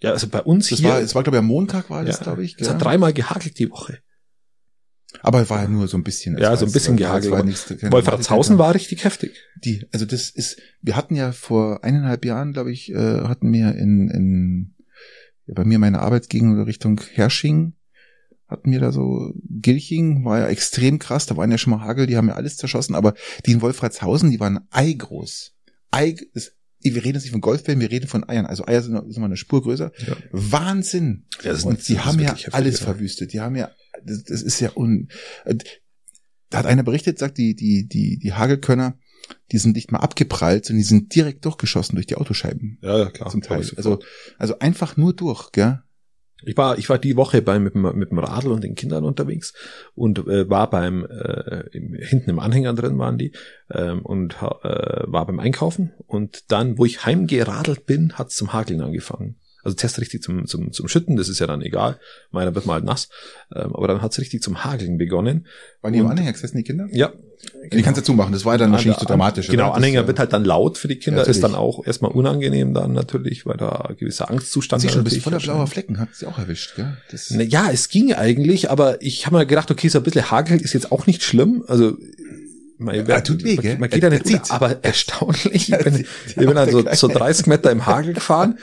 Ja, 0.00 0.10
also 0.12 0.26
bei 0.28 0.42
uns 0.42 0.68
Das 0.68 0.80
hier. 0.80 0.88
war, 0.88 1.00
es 1.00 1.14
war 1.14 1.22
glaube 1.22 1.36
ich 1.36 1.40
am 1.40 1.46
Montag 1.46 1.88
war 1.88 2.04
das, 2.04 2.18
ja, 2.18 2.22
glaube 2.24 2.44
ich. 2.44 2.56
Es 2.58 2.68
hat 2.68 2.82
dreimal 2.82 3.12
gehagelt 3.12 3.58
die 3.58 3.70
Woche. 3.70 3.98
Aber 5.20 5.42
es 5.42 5.50
war 5.50 5.62
ja 5.62 5.68
nur 5.68 5.88
so 5.88 5.98
ein 5.98 6.04
bisschen. 6.04 6.38
Ja, 6.38 6.56
so 6.56 6.64
ein 6.64 6.72
bisschen 6.72 6.96
gehagelt. 6.96 7.32
keine 7.32 7.92
Wolfratshausen 7.92 8.56
war 8.56 8.74
richtig 8.74 9.04
heftig. 9.04 9.36
Die, 9.62 9.86
also 9.92 10.06
das 10.06 10.30
ist, 10.30 10.58
wir 10.80 10.96
hatten 10.96 11.14
ja 11.14 11.32
vor 11.32 11.84
eineinhalb 11.84 12.24
Jahren, 12.24 12.54
glaube 12.54 12.72
ich, 12.72 12.90
äh, 12.90 13.20
hatten 13.20 13.52
wir 13.52 13.74
in, 13.74 14.08
in 14.08 14.71
ja, 14.71 14.71
bei 15.46 15.64
mir 15.64 15.78
meine 15.78 16.00
Arbeitsgegend 16.00 16.66
Richtung 16.66 17.00
Hersching, 17.14 17.74
hatten 18.48 18.70
wir 18.70 18.80
da 18.80 18.92
so, 18.92 19.32
Gilching 19.48 20.24
war 20.24 20.38
ja 20.40 20.48
extrem 20.48 20.98
krass, 20.98 21.26
da 21.26 21.36
waren 21.36 21.50
ja 21.50 21.58
schon 21.58 21.70
mal 21.72 21.80
Hagel, 21.80 22.06
die 22.06 22.16
haben 22.16 22.28
ja 22.28 22.34
alles 22.34 22.56
zerschossen, 22.58 22.94
aber 22.94 23.14
die 23.46 23.52
in 23.52 23.62
Wolfratshausen, 23.62 24.30
die 24.30 24.40
waren 24.40 24.60
eigroß. 24.70 25.54
Ei, 25.90 26.16
das, 26.34 26.52
wir 26.80 26.96
reden 27.04 27.14
jetzt 27.14 27.22
nicht 27.24 27.32
von 27.32 27.40
Golfbällen, 27.40 27.80
wir 27.80 27.90
reden 27.90 28.08
von 28.08 28.28
Eiern. 28.28 28.44
Also 28.46 28.66
Eier 28.66 28.82
sind, 28.82 28.92
noch- 28.94 29.04
sind 29.08 29.20
mal 29.20 29.26
eine 29.26 29.36
Spur 29.36 29.62
größer. 29.62 29.92
Ja. 30.06 30.16
Wahnsinn. 30.32 31.26
Ist- 31.42 31.64
Und 31.64 31.78
ist 31.78 32.04
haben 32.04 32.18
ja 32.20 32.36
alles 32.52 32.80
ja. 32.80 32.86
verwüstet. 32.86 33.32
Die 33.32 33.40
haben 33.40 33.56
ja, 33.56 33.70
das, 34.04 34.24
das 34.24 34.42
ist 34.42 34.60
ja 34.60 34.72
un, 34.76 35.08
da 36.50 36.58
hat 36.58 36.66
einer 36.66 36.82
berichtet, 36.82 37.18
sagt, 37.18 37.38
die, 37.38 37.54
die, 37.54 37.86
die, 37.88 38.18
die 38.18 38.32
Hagelkörner, 38.34 38.98
die 39.50 39.58
sind 39.58 39.76
nicht 39.76 39.92
mal 39.92 40.00
abgeprallt, 40.00 40.66
sondern 40.66 40.80
die 40.80 40.88
sind 40.88 41.14
direkt 41.14 41.44
durchgeschossen 41.44 41.96
durch 41.96 42.06
die 42.06 42.16
Autoscheiben. 42.16 42.78
Ja, 42.82 42.98
ja, 42.98 43.10
klar. 43.10 43.30
zum 43.30 43.42
Teil. 43.42 43.68
Also, 43.76 44.00
also 44.38 44.58
einfach 44.58 44.96
nur 44.96 45.14
durch, 45.14 45.52
gell? 45.52 45.82
ich 46.44 46.56
war, 46.56 46.78
ich 46.78 46.88
war 46.88 46.98
die 46.98 47.16
Woche 47.16 47.42
bei, 47.42 47.58
mit, 47.58 47.74
dem, 47.74 47.82
mit 47.82 48.10
dem 48.10 48.18
Radl 48.18 48.50
und 48.50 48.64
den 48.64 48.74
Kindern 48.74 49.04
unterwegs 49.04 49.54
und 49.94 50.18
äh, 50.26 50.48
war 50.48 50.70
beim, 50.70 51.04
äh, 51.04 51.64
im, 51.72 51.94
hinten 51.94 52.30
im 52.30 52.38
Anhänger 52.38 52.74
drin 52.74 52.98
waren 52.98 53.18
die 53.18 53.32
ähm, 53.70 54.02
und 54.02 54.34
äh, 54.34 55.04
war 55.06 55.26
beim 55.26 55.38
Einkaufen 55.38 55.92
und 56.06 56.50
dann, 56.50 56.78
wo 56.78 56.84
ich 56.84 57.04
heimgeradelt 57.04 57.86
bin, 57.86 58.14
hat's 58.14 58.36
zum 58.36 58.52
Hageln 58.52 58.80
angefangen. 58.80 59.36
Also 59.62 59.76
zuerst 59.76 60.00
richtig 60.00 60.22
zum, 60.22 60.46
zum, 60.46 60.72
zum 60.72 60.88
Schütten, 60.88 61.16
das 61.16 61.28
ist 61.28 61.38
ja 61.38 61.46
dann 61.46 61.62
egal, 61.62 61.98
meiner 62.30 62.54
wird 62.54 62.66
mal 62.66 62.74
halt 62.74 62.84
nass, 62.84 63.08
ähm, 63.54 63.74
aber 63.74 63.88
dann 63.88 64.02
hat's 64.02 64.18
richtig 64.18 64.42
zum 64.42 64.64
Hageln 64.64 64.98
begonnen. 64.98 65.46
Waren 65.80 65.92
die 65.92 66.00
im 66.00 66.06
Anhänger 66.06 66.32
gesessen, 66.32 66.56
die 66.56 66.64
Kinder? 66.64 66.86
Ja. 66.90 67.12
Die 67.72 67.82
kannst 67.82 67.98
du 67.98 68.04
zumachen, 68.04 68.32
das 68.32 68.44
war 68.44 68.56
dann 68.56 68.70
wahrscheinlich 68.70 69.00
so 69.00 69.06
dramatisch. 69.06 69.48
Genau, 69.48 69.64
oder? 69.64 69.70
Das, 69.70 69.76
Anhänger 69.78 70.02
äh, 70.02 70.06
wird 70.06 70.18
halt 70.20 70.32
dann 70.32 70.44
laut 70.44 70.78
für 70.78 70.86
die 70.86 70.96
Kinder, 70.96 71.22
Ja, 71.22 71.28
ist 71.28 71.42
dann 71.42 71.56
auch 71.56 71.84
erstmal 71.84 72.12
unangenehm 72.12 72.72
dann 72.72 72.92
natürlich, 72.92 73.46
weil 73.46 73.56
da 73.56 73.70
ein 73.70 73.96
gewisser 73.96 74.30
Angstzustand 74.30 74.82
du, 74.82 74.86
du 74.86 74.92
bist 75.02 75.04
natürlich 75.04 75.24
voller 75.24 75.38
blauer 75.38 75.66
Flecken, 75.66 75.98
hat 75.98 76.14
sie 76.14 76.26
auch 76.26 76.38
erwischt, 76.38 76.76
gell? 76.76 76.96
Das, 77.10 77.30
Na 77.30 77.42
Ja, 77.42 77.70
es 77.72 77.88
ging 77.88 78.12
eigentlich, 78.12 78.70
aber 78.70 79.02
ich 79.02 79.26
habe 79.26 79.38
mir 79.38 79.46
gedacht, 79.46 79.70
okay, 79.72 79.88
so 79.88 79.98
ein 79.98 80.04
bisschen 80.04 80.30
Hagel 80.30 80.60
ist 80.60 80.72
jetzt 80.72 80.92
auch 80.92 81.06
nicht 81.06 81.24
schlimm. 81.24 81.64
Also 81.66 81.96
man, 82.78 83.06
Ja, 83.06 83.20
tut 83.20 83.44
weh, 83.44 83.56
gell? 83.56 83.78
man 83.78 83.90
geht 83.90 84.02
ja 84.02 84.10
nicht 84.10 84.26
zieht. 84.26 84.50
aber 84.50 84.82
erstaunlich. 84.84 85.70
Er 85.72 85.78
Ich 85.78 85.84
bin, 85.84 86.06
ich 86.26 86.34
bin 86.36 86.56
also 86.56 86.78
so 86.94 87.08
Kleine. 87.08 87.26
30 87.26 87.46
Meter 87.46 87.70
im 87.70 87.86
Hagel 87.86 88.14
gefahren 88.14 88.58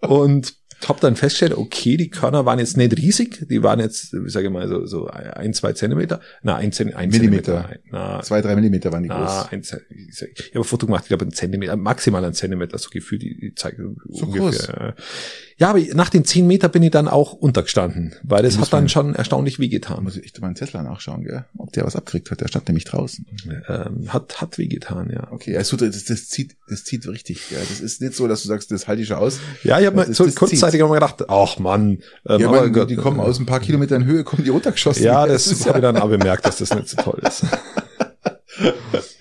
und 0.00 0.54
hab 0.88 1.00
dann 1.00 1.14
festgestellt, 1.14 1.56
okay, 1.56 1.96
die 1.96 2.10
Körner 2.10 2.44
waren 2.44 2.58
jetzt 2.58 2.76
nicht 2.76 2.96
riesig, 2.96 3.46
die 3.48 3.62
waren 3.62 3.78
jetzt, 3.78 4.12
wie 4.12 4.28
sage 4.28 4.46
ich 4.48 4.52
mal, 4.52 4.66
so, 4.68 4.84
so 4.84 5.06
ein, 5.06 5.54
zwei 5.54 5.74
Zentimeter, 5.74 6.20
na, 6.42 6.56
ein, 6.56 6.72
Zent, 6.72 6.96
ein 6.96 7.08
Millimeter. 7.08 7.62
Zentimeter, 7.62 7.80
na, 7.92 8.20
zwei, 8.22 8.40
drei 8.40 8.56
Millimeter 8.56 8.90
waren 8.90 9.04
die 9.04 9.08
na, 9.08 9.20
groß. 9.20 9.52
ein, 9.52 9.60
ich 9.60 9.70
habe 9.70 10.58
ein 10.60 10.64
Foto 10.64 10.86
gemacht, 10.86 11.04
ich 11.04 11.08
glaube 11.08 11.24
ein 11.24 11.30
Zentimeter, 11.32 11.76
maximal 11.76 12.24
ein 12.24 12.34
Zentimeter, 12.34 12.78
so 12.78 12.90
gefühlt, 12.90 13.22
die, 13.22 13.38
die 13.38 13.54
zeigt 13.54 13.78
So 14.08 14.26
ungefähr. 14.26 14.96
Ja, 15.62 15.70
aber 15.70 15.78
nach 15.94 16.08
den 16.08 16.24
zehn 16.24 16.48
Meter 16.48 16.68
bin 16.68 16.82
ich 16.82 16.90
dann 16.90 17.06
auch 17.06 17.34
untergestanden, 17.34 18.16
weil 18.24 18.42
das 18.42 18.58
hat 18.58 18.72
dann 18.72 18.88
schon 18.88 19.14
erstaunlich 19.14 19.60
wehgetan. 19.60 20.02
muss 20.02 20.16
ich 20.16 20.24
echt 20.24 20.40
mal 20.40 20.48
einen 20.48 20.56
Tesla 20.56 20.82
nachschauen, 20.82 21.22
gell? 21.22 21.44
Ob 21.56 21.70
der 21.72 21.84
was 21.86 21.94
abkriegt 21.94 22.32
hat. 22.32 22.40
Der 22.40 22.48
stand 22.48 22.66
nämlich 22.66 22.84
draußen. 22.84 23.24
Ähm, 23.68 24.12
hat, 24.12 24.40
hat 24.40 24.58
wehgetan, 24.58 25.08
ja. 25.14 25.28
Okay, 25.30 25.56
also 25.56 25.76
das, 25.76 26.04
das 26.04 26.26
zieht, 26.28 26.56
das 26.68 26.82
zieht 26.82 27.06
richtig. 27.06 27.48
Gell? 27.48 27.60
Das 27.68 27.78
ist 27.80 28.00
nicht 28.00 28.14
so, 28.14 28.26
dass 28.26 28.42
du 28.42 28.48
sagst, 28.48 28.72
das 28.72 28.88
halte 28.88 29.02
ich 29.02 29.08
schon 29.08 29.18
aus. 29.18 29.38
Ja, 29.62 29.78
ich 29.78 29.86
habe 29.86 29.94
Das 29.98 30.06
mir 30.08 30.10
ist- 30.10 30.16
so 30.18 30.24
das 30.24 30.34
kurzzeitig 30.34 30.80
zieht. 30.80 30.88
mal 30.88 30.94
gedacht, 30.94 31.24
ach 31.28 31.58
Mann, 31.60 31.98
ähm, 32.28 32.40
Ja, 32.40 32.48
aber 32.48 32.62
man, 32.62 32.72
Gott, 32.72 32.90
die 32.90 32.96
kommen 32.96 33.20
aus 33.20 33.38
ein 33.38 33.46
paar 33.46 33.60
Kilometern 33.60 34.04
Höhe, 34.04 34.24
kommen 34.24 34.42
die 34.42 34.50
runtergeschossen. 34.50 35.04
Ja, 35.04 35.28
das, 35.28 35.46
ist 35.46 35.64
habe 35.66 35.78
ich 35.78 35.82
dann 35.82 35.96
auch 35.96 36.08
bemerkt, 36.08 36.44
dass 36.44 36.56
das 36.58 36.74
nicht 36.74 36.88
so 36.88 36.96
toll 36.96 37.20
ist. 37.24 37.44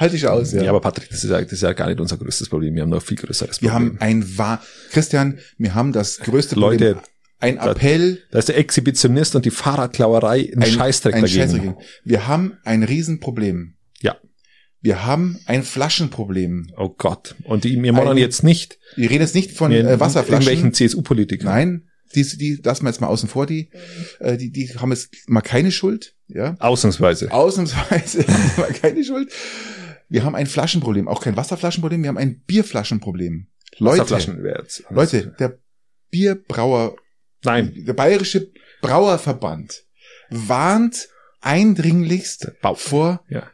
halte 0.00 0.16
ich 0.16 0.26
aus, 0.26 0.52
ja. 0.52 0.62
Ja, 0.62 0.70
aber 0.70 0.80
Patrick, 0.80 1.08
das 1.10 1.22
ist 1.22 1.30
ja, 1.30 1.40
das 1.40 1.52
ist 1.52 1.62
ja 1.62 1.72
gar 1.74 1.86
nicht 1.88 2.00
unser 2.00 2.16
größtes 2.16 2.48
Problem. 2.48 2.74
Wir 2.74 2.82
haben 2.82 2.88
noch 2.90 2.98
ein 3.00 3.06
viel 3.06 3.16
größeres 3.18 3.62
wir 3.62 3.68
Problem. 3.70 3.90
haben 3.92 4.00
ein 4.00 4.38
wahr, 4.38 4.62
Christian, 4.90 5.38
wir 5.58 5.74
haben 5.74 5.92
das 5.92 6.18
größte 6.18 6.54
Leute, 6.56 6.94
Problem. 6.94 7.04
Ein 7.42 7.56
Appell, 7.56 8.18
da 8.32 8.38
ist 8.38 8.48
der 8.48 8.58
Exhibitionist 8.58 9.34
und 9.34 9.46
die 9.46 9.50
Fahrradklauerei 9.50 10.52
ein, 10.54 10.62
Scheißdreck 10.62 11.14
ein 11.14 11.22
dagegen. 11.22 11.38
Scheißdreck. 11.40 11.74
Wir 12.04 12.26
haben 12.28 12.58
ein 12.64 12.82
Riesenproblem. 12.82 13.76
Ja. 14.02 14.16
Wir 14.82 15.06
haben 15.06 15.38
ein 15.46 15.62
Flaschenproblem. 15.62 16.72
Oh 16.76 16.90
Gott. 16.90 17.34
Und 17.44 17.64
die, 17.64 17.82
wir 17.82 17.94
Ein- 17.94 18.16
jetzt 18.18 18.42
nicht 18.42 18.78
Wir 18.96 19.08
reden 19.08 19.22
jetzt 19.22 19.34
nicht 19.34 19.52
von 19.52 19.70
wir- 19.70 19.80
äh, 19.88 20.00
Wasserflaschen. 20.00 20.46
irgendwelchen 20.48 20.74
CSU-Politikern. 20.74 21.46
Nein, 21.50 21.88
die, 22.14 22.24
die 22.36 22.60
lassen 22.62 22.84
wir 22.84 22.90
jetzt 22.90 23.00
mal 23.00 23.06
außen 23.06 23.28
vor, 23.28 23.46
die, 23.46 23.70
äh, 24.18 24.36
die, 24.36 24.50
die 24.50 24.68
haben 24.78 24.90
jetzt 24.90 25.08
mal 25.26 25.40
keine 25.40 25.70
Schuld, 25.72 26.14
ja. 26.28 26.56
Ausnahmsweise. 26.58 27.30
Ausnahmsweise 27.32 28.18
wir 28.28 28.64
mal 28.66 28.72
keine 28.74 29.02
Schuld. 29.02 29.30
Wir 30.10 30.24
haben 30.24 30.34
ein 30.34 30.46
Flaschenproblem, 30.46 31.08
auch 31.08 31.22
kein 31.22 31.36
Wasserflaschenproblem, 31.36 32.02
wir 32.02 32.08
haben 32.08 32.18
ein 32.18 32.40
Bierflaschenproblem. 32.40 33.46
Leute. 33.78 34.34
Leute, 34.90 35.34
der 35.38 35.58
Bierbrauer, 36.10 36.96
Nein. 37.44 37.72
der 37.86 37.92
Bayerische 37.94 38.50
Brauerverband 38.82 39.84
warnt 40.28 41.08
eindringlichst 41.40 42.52
Bau. 42.60 42.74
vor 42.74 43.24
Ja. 43.28 43.48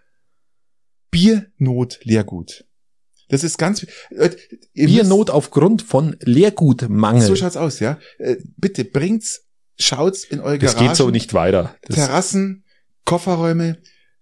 Biernot-Leergut. 1.10 2.64
Das 3.28 3.44
ist 3.44 3.58
ganz, 3.58 3.86
Leute, 4.10 4.38
Biernot 4.72 5.30
aufgrund 5.30 5.82
von 5.82 6.16
Leergutmangel. 6.20 7.22
So 7.22 7.36
schaut's 7.36 7.56
aus, 7.56 7.80
ja. 7.80 7.98
Äh, 8.18 8.36
bitte 8.56 8.84
bringt's 8.84 9.46
schaut's 9.78 10.24
in 10.24 10.40
eure 10.40 10.58
Das 10.58 10.72
Garagen, 10.72 10.88
geht 10.88 10.96
so 10.96 11.10
nicht 11.10 11.34
weiter. 11.34 11.76
Das, 11.82 11.96
Terrassen, 11.96 12.64
Kofferräume. 13.04 13.78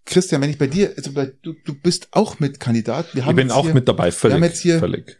Christian, 0.06 0.42
wenn 0.42 0.50
ich 0.50 0.58
bei 0.58 0.66
dir, 0.66 0.92
also 0.96 1.12
bei, 1.12 1.32
du, 1.42 1.54
du 1.64 1.74
bist 1.74 2.08
auch 2.12 2.38
mit 2.40 2.60
Kandidat. 2.60 3.14
Wir 3.14 3.20
ich 3.20 3.26
haben 3.26 3.36
bin 3.36 3.46
jetzt 3.48 3.56
auch 3.56 3.64
hier 3.64 3.74
mit 3.74 3.88
dabei, 3.88 4.12
völlig. 4.12 4.34
haben 4.34 4.44
jetzt 4.44 4.60
hier- 4.60 4.78
völlig. 4.78 5.18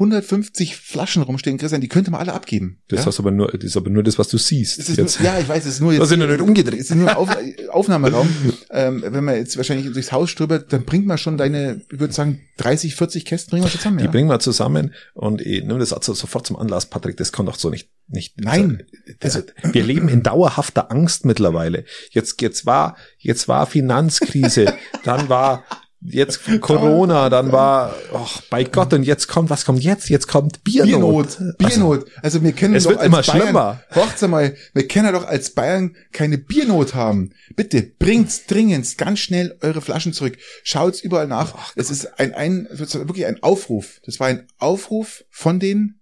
150 0.00 0.76
Flaschen 0.76 1.22
rumstehen, 1.22 1.58
Christian, 1.58 1.82
die 1.82 1.88
könnte 1.88 2.10
man 2.10 2.20
alle 2.20 2.32
abgeben. 2.32 2.78
Das, 2.88 3.00
ja? 3.00 3.06
hast 3.06 3.18
aber 3.20 3.30
nur, 3.30 3.48
das 3.52 3.62
ist 3.64 3.76
aber 3.76 3.90
nur 3.90 4.02
das, 4.02 4.18
was 4.18 4.28
du 4.28 4.38
siehst. 4.38 4.78
Es 4.78 4.88
ist 4.88 4.96
Jetzt. 4.96 5.20
nur, 5.20 5.28
ja, 5.28 5.38
ich 5.38 5.46
weiß, 5.48 5.64
es 5.66 5.74
ist 5.74 5.80
nur 5.80 5.92
jetzt. 5.92 6.00
Das 6.00 6.08
sind 6.08 6.20
ja 6.20 6.26
nicht 6.26 6.40
umgedreht. 6.40 6.80
Es 6.80 6.90
ist 6.90 6.96
nur 6.96 7.10
ein 7.10 7.16
Auf, 7.16 7.28
Aufnahmeraum. 7.68 8.28
ähm, 8.70 9.04
wenn 9.06 9.22
man 9.24 9.36
jetzt 9.36 9.56
wahrscheinlich 9.58 9.92
durchs 9.92 10.10
Haus 10.10 10.30
ströbert, 10.30 10.72
dann 10.72 10.84
bringt 10.84 11.06
man 11.06 11.18
schon 11.18 11.36
deine, 11.36 11.82
ich 11.92 12.00
würde 12.00 12.14
sagen, 12.14 12.40
30, 12.56 12.94
40 12.96 13.24
Kästen 13.26 13.50
bringen 13.50 13.64
wir 13.64 13.70
zusammen. 13.70 13.98
Die 13.98 14.04
Ja? 14.04 14.10
bringen 14.10 14.28
wir 14.28 14.40
zusammen 14.40 14.94
und 15.14 15.42
ich 15.42 15.62
nehme 15.64 15.78
das 15.78 15.92
also 15.92 16.14
sofort 16.14 16.46
zum 16.46 16.56
Anlass, 16.56 16.86
Patrick, 16.86 17.16
das 17.18 17.30
kann 17.32 17.44
doch 17.46 17.56
so 17.56 17.68
nicht, 17.70 17.90
nicht. 18.08 18.40
Nein. 18.40 18.82
Also, 19.22 19.40
wir 19.62 19.84
leben 19.84 20.08
in 20.08 20.22
dauerhafter 20.22 20.90
Angst 20.90 21.24
mittlerweile. 21.26 21.84
Jetzt, 22.10 22.40
jetzt 22.40 22.64
war, 22.66 22.96
jetzt 23.18 23.48
war 23.48 23.66
Finanzkrise, 23.66 24.74
dann 25.04 25.28
war 25.28 25.64
jetzt 26.00 26.40
Corona, 26.60 27.28
dann 27.28 27.52
war, 27.52 27.94
ach, 28.14 28.42
bei 28.50 28.64
Gott, 28.64 28.92
und 28.92 29.02
jetzt 29.02 29.28
kommt, 29.28 29.50
was 29.50 29.64
kommt 29.64 29.82
jetzt? 29.82 30.08
Jetzt 30.08 30.28
kommt 30.28 30.64
Biernot. 30.64 31.36
Biernot, 31.38 31.58
Biernot. 31.58 32.06
Also, 32.22 32.42
wir 32.42 32.52
kennen 32.52 32.74
es 32.74 32.84
doch 32.84 32.90
wird 32.90 33.00
als 33.00 33.06
immer 33.06 33.22
Bayern, 33.22 33.42
schlimmer. 33.42 33.82
Horcht's 33.94 34.22
mal, 34.22 34.56
wir 34.72 34.88
können 34.88 35.06
ja 35.06 35.12
doch 35.12 35.26
als 35.26 35.50
Bayern 35.50 35.96
keine 36.12 36.38
Biernot 36.38 36.94
haben. 36.94 37.30
Bitte 37.54 37.82
bringt's 37.82 38.46
dringend 38.46 38.96
ganz 38.98 39.18
schnell 39.18 39.56
eure 39.60 39.80
Flaschen 39.80 40.12
zurück. 40.12 40.38
Schaut's 40.62 41.00
überall 41.00 41.26
nach. 41.26 41.72
es 41.76 41.90
ist 41.90 42.18
ein, 42.18 42.34
ein 42.34 42.68
wirklich 42.70 43.26
ein 43.26 43.42
Aufruf. 43.42 44.00
Das 44.04 44.20
war 44.20 44.28
ein 44.28 44.46
Aufruf 44.58 45.24
von 45.30 45.60
den 45.60 46.00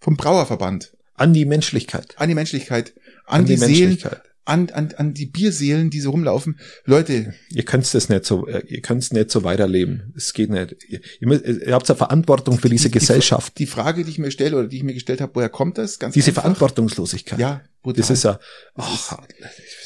vom 0.00 0.16
Brauerverband 0.16 0.96
An 1.14 1.32
die 1.32 1.44
Menschlichkeit. 1.44 2.14
an 2.16 2.28
die 2.28 2.34
Menschlichkeit, 2.34 2.94
an, 3.24 3.44
die, 3.44 3.56
Seelen, 3.56 3.90
Menschlichkeit. 3.90 4.22
An, 4.46 4.70
an, 4.70 4.94
an 4.96 5.12
die 5.12 5.26
Bierseelen, 5.26 5.90
die 5.90 6.00
so 6.00 6.10
rumlaufen. 6.10 6.58
Leute, 6.84 7.34
Ihr 7.50 7.64
könnt's 7.64 7.92
das 7.92 8.08
nicht 8.08 8.24
so, 8.24 8.46
äh, 8.46 8.62
ihr 8.66 8.80
könnt's 8.80 9.12
nicht 9.12 9.30
so 9.30 9.44
weiterleben. 9.44 10.12
Es 10.16 10.32
geht 10.32 10.50
nicht. 10.50 10.76
Ihr, 10.88 11.00
ihr, 11.20 11.28
müsst- 11.28 11.44
ihr 11.44 11.74
habt 11.74 11.88
ja 11.88 11.94
Verantwortung 11.94 12.58
für 12.58 12.68
diese 12.68 12.88
die- 12.88 12.92
die- 12.92 12.98
Gesellschaft. 13.00 13.58
die 13.58 13.66
Frage, 13.66 14.04
die 14.04 14.10
ich 14.10 14.18
mir 14.18 14.30
stelle 14.30 14.56
oder 14.56 14.68
die 14.68 14.76
ich 14.78 14.82
mir 14.84 14.94
gestellt 14.94 15.20
habe, 15.20 15.34
woher 15.34 15.48
kommt 15.50 15.78
das? 15.78 15.98
Ganz 15.98 16.14
diese 16.14 16.30
einfach. 16.30 16.42
Verantwortungslosigkeit. 16.42 17.38
Ja, 17.38 17.62
brutal. 17.82 18.00
Das 18.00 18.10
ist 18.10 18.22
ja, 18.24 18.38
Das 18.76 18.84
ach, 19.10 19.18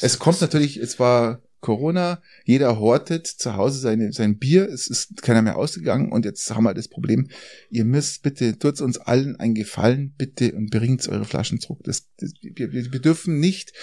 Es 0.01 0.19
kommt 0.19 0.39
natürlich, 0.41 0.77
es 0.77 0.99
war 0.99 1.41
Corona, 1.61 2.21
jeder 2.43 2.79
hortet 2.79 3.27
zu 3.27 3.55
Hause 3.55 3.79
seine, 3.79 4.11
sein 4.11 4.37
Bier, 4.37 4.67
es 4.67 4.87
ist 4.87 5.21
keiner 5.21 5.41
mehr 5.41 5.55
ausgegangen 5.57 6.11
und 6.11 6.25
jetzt 6.25 6.53
haben 6.53 6.63
wir 6.63 6.73
das 6.73 6.87
Problem, 6.87 7.29
ihr 7.69 7.85
müsst 7.85 8.23
bitte, 8.23 8.57
tut 8.59 8.81
uns 8.81 8.97
allen 8.97 9.35
einen 9.39 9.53
Gefallen, 9.53 10.13
bitte 10.17 10.53
und 10.53 10.71
bringt 10.71 11.07
eure 11.07 11.25
Flaschen 11.25 11.59
zurück. 11.59 11.79
Das, 11.83 12.07
das, 12.17 12.33
wir, 12.41 12.73
wir 12.73 12.99
dürfen 12.99 13.39
nicht, 13.39 13.73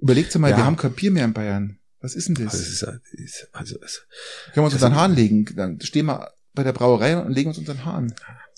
überlegt 0.00 0.36
mal, 0.38 0.50
Ja. 0.50 0.56
wir 0.58 0.66
haben 0.66 0.76
kein 0.76 0.92
Bier 0.92 1.10
mehr 1.12 1.24
in 1.24 1.32
Bayern. 1.32 1.78
Was 2.00 2.16
ist 2.16 2.26
denn 2.28 2.34
das? 2.34 2.54
Also, 2.54 2.62
ist, 2.62 3.00
ist, 3.12 3.48
also 3.52 3.76
es, 3.80 4.02
Können 4.52 4.56
wir 4.56 4.64
uns 4.64 4.74
unter 4.74 4.90
den 4.90 4.96
Haaren 4.96 5.14
legen? 5.14 5.44
Dann 5.54 5.80
stehen 5.80 6.06
wir 6.06 6.32
bei 6.52 6.64
der 6.64 6.72
Brauerei 6.72 7.16
und 7.16 7.30
legen 7.30 7.50
uns 7.50 7.58
unter 7.58 7.74
den 7.74 7.84
Haaren. 7.84 8.12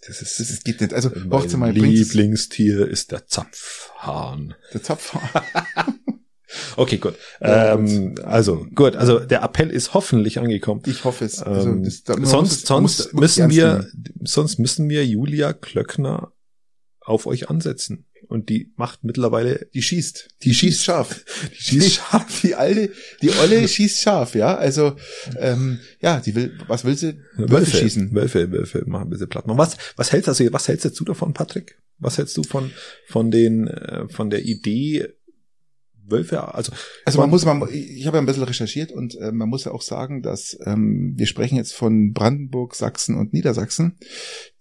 das 0.06 0.22
ist, 0.22 0.40
Das 0.40 0.48
ist, 0.50 0.64
geht 0.64 0.80
nicht. 0.80 0.94
Also, 0.94 1.10
mein 1.14 1.58
mal, 1.58 1.70
Lieblingstier 1.72 2.88
ist 2.88 3.12
der 3.12 3.26
Zapfhahn. 3.26 4.54
der 4.72 4.82
Zapf. 4.82 5.14
Okay, 6.76 6.98
gut. 6.98 7.14
Ja, 7.40 7.74
Ähm, 7.74 8.14
also 8.24 8.66
gut, 8.74 8.96
also 8.96 9.18
der 9.20 9.42
Appell 9.42 9.70
ist 9.70 9.94
hoffentlich 9.94 10.38
angekommen. 10.38 10.82
Ich 10.86 11.04
hoffe 11.04 11.24
es. 11.24 11.42
Also, 11.42 11.68
Ähm, 11.70 11.82
das, 11.84 12.02
da- 12.04 12.16
man 12.16 12.24
sonst, 12.26 12.68
muss 12.70 12.80
muss 12.80 12.96
sonst 12.96 13.12
wirklich 13.14 13.20
müssen 13.22 13.50
wir, 13.50 13.86
sonst 14.24 14.58
müssen 14.58 14.88
wir 14.88 15.06
Julia 15.06 15.52
Klöckner 15.52 16.32
auf 17.00 17.26
euch 17.26 17.50
ansetzen. 17.50 18.06
Und 18.26 18.48
die 18.48 18.72
macht 18.76 19.04
mittlerweile, 19.04 19.66
Die 19.74 19.82
schießt. 19.82 20.30
Die 20.44 20.54
schießt 20.54 20.82
scharf. 20.82 21.24
die 21.50 21.62
schießt 21.62 21.96
scharf. 21.96 22.40
Die 22.42 22.54
alte, 22.54 22.90
die 23.20 23.30
Olle 23.32 23.68
schießt 23.68 24.00
scharf, 24.00 24.34
ja. 24.34 24.56
Also, 24.56 24.96
ähm, 25.38 25.78
ja, 26.00 26.20
die 26.20 26.34
will, 26.34 26.58
was 26.66 26.86
will 26.86 26.96
sie? 26.96 27.18
Wölfe 27.36 27.76
schießen. 27.76 28.14
Wölfe, 28.14 28.50
Wölfe 28.50 28.82
machen 28.86 29.08
ein 29.08 29.10
bisschen 29.10 29.28
platt. 29.28 29.46
machen. 29.46 29.58
Was, 29.58 29.76
was 29.96 30.10
hältst 30.12 30.28
also, 30.30 30.42
was 30.54 30.68
hältst 30.68 30.98
du 30.98 31.04
davon, 31.04 31.34
Patrick? 31.34 31.78
Was 31.98 32.16
hältst 32.16 32.34
du 32.38 32.42
von, 32.44 32.70
von 33.08 33.30
den, 33.30 33.68
äh, 33.68 34.08
von 34.08 34.30
der 34.30 34.42
Idee, 34.46 35.06
Wölfe, 36.06 36.54
also, 36.54 36.72
Also 37.04 37.20
man 37.20 37.30
muss, 37.30 37.44
man, 37.44 37.66
ich 37.70 38.06
habe 38.06 38.16
ja 38.16 38.22
ein 38.22 38.26
bisschen 38.26 38.42
recherchiert 38.42 38.92
und 38.92 39.14
äh, 39.16 39.32
man 39.32 39.48
muss 39.48 39.64
ja 39.64 39.72
auch 39.72 39.82
sagen, 39.82 40.22
dass 40.22 40.56
ähm, 40.64 41.14
wir 41.16 41.26
sprechen 41.26 41.56
jetzt 41.56 41.74
von 41.74 42.12
Brandenburg, 42.12 42.74
Sachsen 42.74 43.16
und 43.16 43.32
Niedersachsen. 43.32 43.98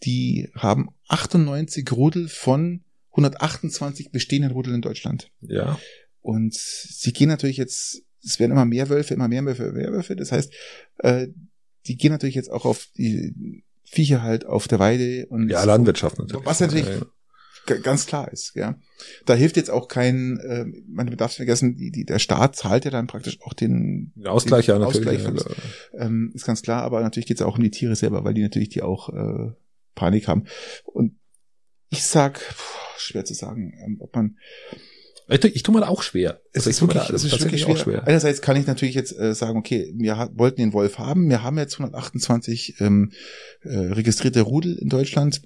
Die 0.03 0.49
haben 0.55 0.89
98 1.07 1.91
Rudel 1.91 2.29
von 2.29 2.83
128 3.11 4.11
bestehenden 4.11 4.51
Rudeln 4.51 4.75
in 4.75 4.81
Deutschland. 4.81 5.31
ja, 5.41 5.79
Und 6.21 6.53
sie 6.53 7.13
gehen 7.13 7.29
natürlich 7.29 7.57
jetzt, 7.57 8.03
es 8.23 8.39
werden 8.39 8.51
immer 8.51 8.65
mehr 8.65 8.89
Wölfe, 8.89 9.13
immer 9.13 9.27
mehr 9.27 9.45
Wölfe, 9.45 9.71
mehr 9.71 9.91
Wölfe. 9.91 10.15
Das 10.15 10.31
heißt, 10.31 10.51
äh, 10.99 11.27
die 11.85 11.97
gehen 11.97 12.11
natürlich 12.11 12.35
jetzt 12.35 12.51
auch 12.51 12.65
auf 12.65 12.87
die 12.97 13.63
Viecher 13.83 14.23
halt 14.23 14.45
auf 14.45 14.67
der 14.67 14.79
Weide 14.79 15.27
und 15.27 15.49
ja, 15.49 15.63
Landwirtschaft 15.63 16.17
natürlich. 16.17 16.45
Was 16.45 16.59
natürlich 16.59 16.85
Ja, 16.87 16.95
ja. 16.95 17.05
Ganz 17.65 18.05
klar 18.05 18.31
ist, 18.31 18.55
ja. 18.55 18.77
Da 19.25 19.33
hilft 19.35 19.57
jetzt 19.57 19.69
auch 19.69 19.87
kein, 19.87 20.37
äh, 20.39 20.65
man 20.87 21.15
darf 21.17 21.33
vergessen, 21.35 21.75
die, 21.77 21.91
die, 21.91 22.05
der 22.05 22.19
Staat 22.19 22.55
zahlt 22.55 22.85
ja 22.85 22.91
dann 22.91 23.07
praktisch 23.07 23.39
auch 23.41 23.53
den, 23.53 24.11
Der 24.15 24.31
Ausgleich, 24.31 24.67
ja, 24.67 24.75
den 24.77 24.81
natürlich. 24.83 25.25
Ausgleich 25.25 25.57
ja, 25.93 26.05
ähm, 26.05 26.31
ist 26.33 26.45
ganz 26.45 26.61
klar, 26.61 26.83
aber 26.83 27.01
natürlich 27.01 27.27
geht 27.27 27.37
es 27.37 27.45
auch 27.45 27.57
um 27.57 27.63
die 27.63 27.71
Tiere 27.71 27.95
selber, 27.95 28.23
weil 28.23 28.33
die 28.33 28.41
natürlich 28.41 28.69
die 28.69 28.81
auch 28.81 29.09
äh, 29.09 29.51
Panik 29.95 30.27
haben. 30.27 30.45
Und 30.85 31.17
ich 31.89 32.03
sag, 32.03 32.39
puh, 32.39 32.79
schwer 32.97 33.23
zu 33.25 33.33
sagen, 33.33 33.73
ähm, 33.85 33.97
ob 33.99 34.15
man 34.15 34.37
Ich, 35.29 35.39
tu- 35.39 35.47
ich 35.47 35.63
tue 35.63 35.73
mir 35.75 35.81
da 35.81 35.87
auch 35.87 36.01
schwer. 36.03 36.41
es 36.51 36.65
Also 36.67 36.69
ist 36.71 36.81
wirklich, 36.81 37.03
da 37.07 37.13
es 37.13 37.23
ist 37.23 37.39
wirklich 37.39 37.61
schwer. 37.79 38.07
Einerseits 38.07 38.41
kann 38.41 38.55
ich 38.57 38.65
natürlich 38.67 38.95
jetzt 38.95 39.17
äh, 39.17 39.33
sagen, 39.35 39.57
okay, 39.57 39.93
wir 39.95 40.17
ha 40.17 40.29
wollten 40.33 40.57
den 40.61 40.73
Wolf 40.73 40.97
haben. 40.97 41.29
Wir 41.29 41.43
haben 41.43 41.57
jetzt 41.57 41.75
128 41.75 42.81
ähm, 42.81 43.11
äh, 43.61 43.69
registrierte 43.77 44.41
Rudel 44.41 44.75
in 44.77 44.89
Deutschland, 44.89 45.41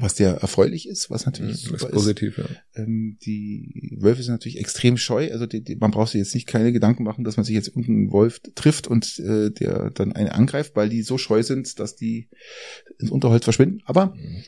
was 0.00 0.16
sehr 0.16 0.34
erfreulich 0.36 0.88
ist, 0.88 1.10
was 1.10 1.26
Mhm, 1.26 1.32
natürlich 1.32 1.54
ist 1.54 1.62
super 1.64 1.86
ist. 1.88 1.92
positiv, 1.92 2.38
ja. 2.38 2.44
Ähm, 2.76 3.18
die 3.26 3.96
Wölfe 4.00 4.22
sind 4.22 4.32
natürlich 4.32 4.58
extrem 4.58 4.96
scheu. 4.96 5.30
Also 5.32 5.46
die, 5.46 5.62
die, 5.62 5.76
man 5.76 5.90
braucht 5.90 6.12
sich 6.12 6.20
jetzt 6.20 6.34
nicht 6.34 6.46
keine 6.46 6.72
Gedanken 6.72 7.02
machen, 7.02 7.24
dass 7.24 7.36
man 7.36 7.44
sich 7.44 7.54
jetzt 7.54 7.68
irgendeinen 7.68 8.12
Wolf 8.12 8.40
trifft 8.54 8.86
und 8.86 9.18
äh, 9.18 9.50
der 9.50 9.90
dann 9.90 10.12
einen 10.12 10.28
angreift, 10.28 10.76
weil 10.76 10.88
die 10.88 11.02
so 11.02 11.18
scheu 11.18 11.42
sind, 11.42 11.78
dass 11.80 11.96
die 11.96 12.28
ins 12.98 13.10
Unterholz 13.10 13.44
verschwinden. 13.44 13.82
Aber 13.86 14.14
Mhm. 14.14 14.44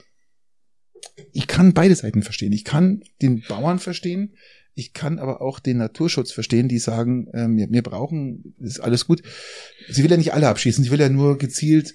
ich 1.32 1.46
kann 1.46 1.74
beide 1.74 1.94
Seiten 1.96 2.22
verstehen. 2.22 2.52
Ich 2.52 2.64
kann 2.64 3.02
den 3.20 3.42
Bauern 3.48 3.78
verstehen. 3.78 4.34
Ich 4.74 4.92
kann 4.92 5.18
aber 5.18 5.42
auch 5.42 5.58
den 5.58 5.78
Naturschutz 5.78 6.30
verstehen, 6.32 6.68
die 6.68 6.78
sagen, 6.78 7.26
ähm, 7.34 7.56
wir, 7.56 7.70
wir 7.70 7.82
brauchen, 7.82 8.54
ist 8.60 8.78
alles 8.80 9.06
gut. 9.06 9.20
Sie 9.88 10.02
will 10.04 10.10
ja 10.10 10.16
nicht 10.16 10.32
alle 10.32 10.48
abschießen, 10.48 10.84
sie 10.84 10.90
will 10.90 11.00
ja 11.00 11.08
nur 11.08 11.38
gezielt. 11.38 11.94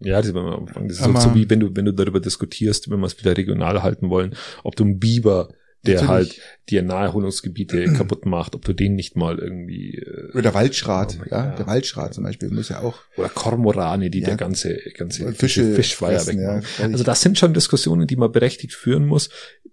Ja, 0.00 0.18
das, 0.18 0.28
ist 0.28 0.36
am 0.36 0.46
Anfang. 0.46 0.88
das 0.88 0.98
ist 0.98 1.02
Aber- 1.04 1.20
so, 1.20 1.30
so 1.30 1.34
wie 1.34 1.48
wenn 1.50 1.60
du, 1.60 1.74
wenn 1.74 1.84
du 1.84 1.92
darüber 1.92 2.20
diskutierst, 2.20 2.90
wenn 2.90 3.00
wir 3.00 3.06
es 3.06 3.18
wieder 3.18 3.36
regional 3.36 3.82
halten 3.82 4.10
wollen, 4.10 4.34
ob 4.64 4.76
du 4.76 4.84
einen 4.84 4.98
Biber, 4.98 5.48
der 5.86 6.02
Natürlich. 6.02 6.10
halt 6.10 6.40
dir 6.70 6.82
Naherholungsgebiete 6.82 7.92
kaputt 7.96 8.26
macht, 8.26 8.54
ob 8.56 8.64
du 8.64 8.72
den 8.72 8.94
nicht 8.96 9.16
mal 9.16 9.38
irgendwie 9.38 9.94
äh, 9.96 10.36
Oder 10.36 10.52
Waldschrat, 10.54 11.18
Oh 11.20 11.24
ja, 11.30 11.46
ja. 11.50 11.56
der 11.56 11.66
Waldschrat 11.68 12.14
zum 12.14 12.24
Beispiel 12.24 12.50
muss 12.50 12.68
ja 12.68 12.80
auch 12.80 12.98
oder 13.16 13.28
Kormorane, 13.28 14.10
die 14.10 14.20
Ja. 14.20 14.26
der 14.26 14.36
ganze 14.36 14.76
ganze 14.96 15.32
Fische 15.32 15.72
Fischweiher 15.74 16.18
fressen, 16.20 16.40
ja. 16.40 16.60
Also 16.82 17.04
das 17.04 17.20
sind 17.22 17.38
schon 17.38 17.54
Diskussionen, 17.54 18.06
die 18.08 18.16
man 18.16 18.32
berechtigt 18.32 18.74
führen 18.74 19.06
muss. 19.06 19.30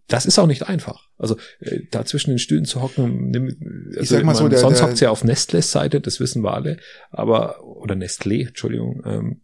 Das 0.07 0.27
ist 0.27 0.37
auch 0.37 0.45
nicht 0.47 0.67
einfach. 0.69 1.07
Also 1.17 1.37
äh, 1.59 1.79
da 1.89 2.05
zwischen 2.05 2.29
den 2.29 2.39
Stühlen 2.39 2.65
zu 2.65 2.83
hocken, 2.83 3.31
nimm, 3.31 3.91
also 3.97 4.15
sag 4.15 4.23
mal 4.23 4.35
so, 4.35 4.47
der- 4.47 4.59
sonst 4.59 4.79
der- 4.79 4.87
hockt 4.87 4.99
ja 5.01 5.09
auf 5.09 5.23
Nestles 5.23 5.71
Seite, 5.71 6.01
das 6.01 6.19
wissen 6.19 6.43
wir 6.43 6.53
alle, 6.53 6.77
aber 7.09 7.63
oder 7.63 7.95
Nestlé, 7.95 8.47
Entschuldigung. 8.47 9.01
Ähm, 9.05 9.41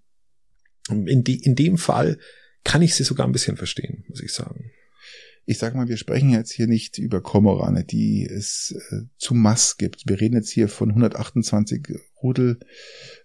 in, 0.89 1.24
die, 1.24 1.41
in 1.44 1.56
dem 1.56 1.78
Fall 1.78 2.17
kann 2.63 2.82
ich 2.82 2.96
sie 2.96 3.04
sogar 3.04 3.26
ein 3.26 3.32
bisschen 3.32 3.58
verstehen, 3.58 4.04
muss 4.08 4.22
ich 4.22 4.34
sagen. 4.34 4.72
ich 5.46 5.58
sag 5.58 5.76
mal, 5.76 5.88
wir 5.88 5.98
sprechen 5.98 6.30
jetzt 6.30 6.52
hier 6.52 6.67
nicht 6.67 6.98
über 6.98 7.22
Kormorane, 7.22 7.84
die 7.84 8.26
es 8.26 8.76
äh, 8.91 9.02
zu 9.17 9.34
Mass 9.34 9.78
gibt. 9.78 10.04
Wir 10.08 10.22
reden 10.22 10.36
jetzt 10.36 10.52
hier 10.52 10.70
von 10.70 10.89
128 10.89 11.88
Rudel 12.22 12.60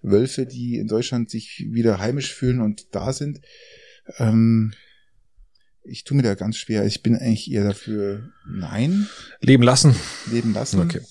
Wölfe, 0.03 0.47
die 0.47 0.79
in 0.79 0.88
Deutschland 0.88 1.31
sich 1.31 1.66
wieder 1.71 1.99
heimisch 1.99 2.33
fühlen 2.33 2.61
und 2.61 2.95
da 2.95 3.12
sind. 3.12 3.40
Ähm, 4.19 4.73
ich 5.85 6.05
tue 6.05 6.16
mir 6.16 6.23
da 6.23 6.35
ganz 6.35 6.57
schwer. 6.57 6.85
Ich 6.85 7.03
bin 7.03 7.14
eigentlich 7.14 7.51
eher 7.51 7.64
dafür 7.64 8.33
Nein 8.49 9.09
Leben 9.40 9.62
lassen. 9.62 9.95
leben 10.31 10.53
lassen. 10.53 10.81
Okay. 10.81 11.03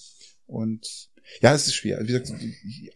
Und 0.47 1.10
ja, 1.41 1.53
es 1.53 1.67
ist 1.67 1.75
schwer. 1.75 1.99
Wie 2.01 2.07
gesagt, 2.07 2.31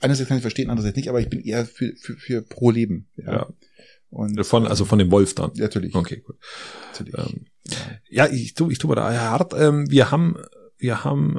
einerseits 0.02 0.28
kann 0.28 0.38
ich 0.38 0.42
verstehen, 0.42 0.70
andererseits 0.70 0.96
nicht, 0.98 1.10
aber 1.10 1.20
ich 1.20 1.30
bin 1.30 1.42
eher 1.42 1.66
für, 1.66 1.94
für, 1.98 2.16
für 2.16 2.42
pro 2.42 2.72
Leben. 2.72 3.08
Ja. 3.18 3.32
Ja. 3.34 3.48
Und 4.12 4.44
Von, 4.46 4.66
also 4.66 4.86
von 4.86 4.98
dem 4.98 5.12
Wolf 5.12 5.36
dann. 5.36 5.52
natürlich. 5.56 5.94
Okay, 5.94 6.24
gut. 6.26 6.36
natürlich. 6.92 7.14
Ähm, 7.18 7.46
Ja. 8.10 8.26
Ja, 8.26 8.28
ich 8.34 8.56
tu, 8.56 8.72
ich 8.72 8.80
tu 8.80 8.88
mir 8.88 8.96
da 8.96 9.14
hart. 9.14 9.54
Ähm, 9.56 9.90
wir 9.92 10.10
haben, 10.10 10.36
wir 10.80 11.04
haben, 11.04 11.38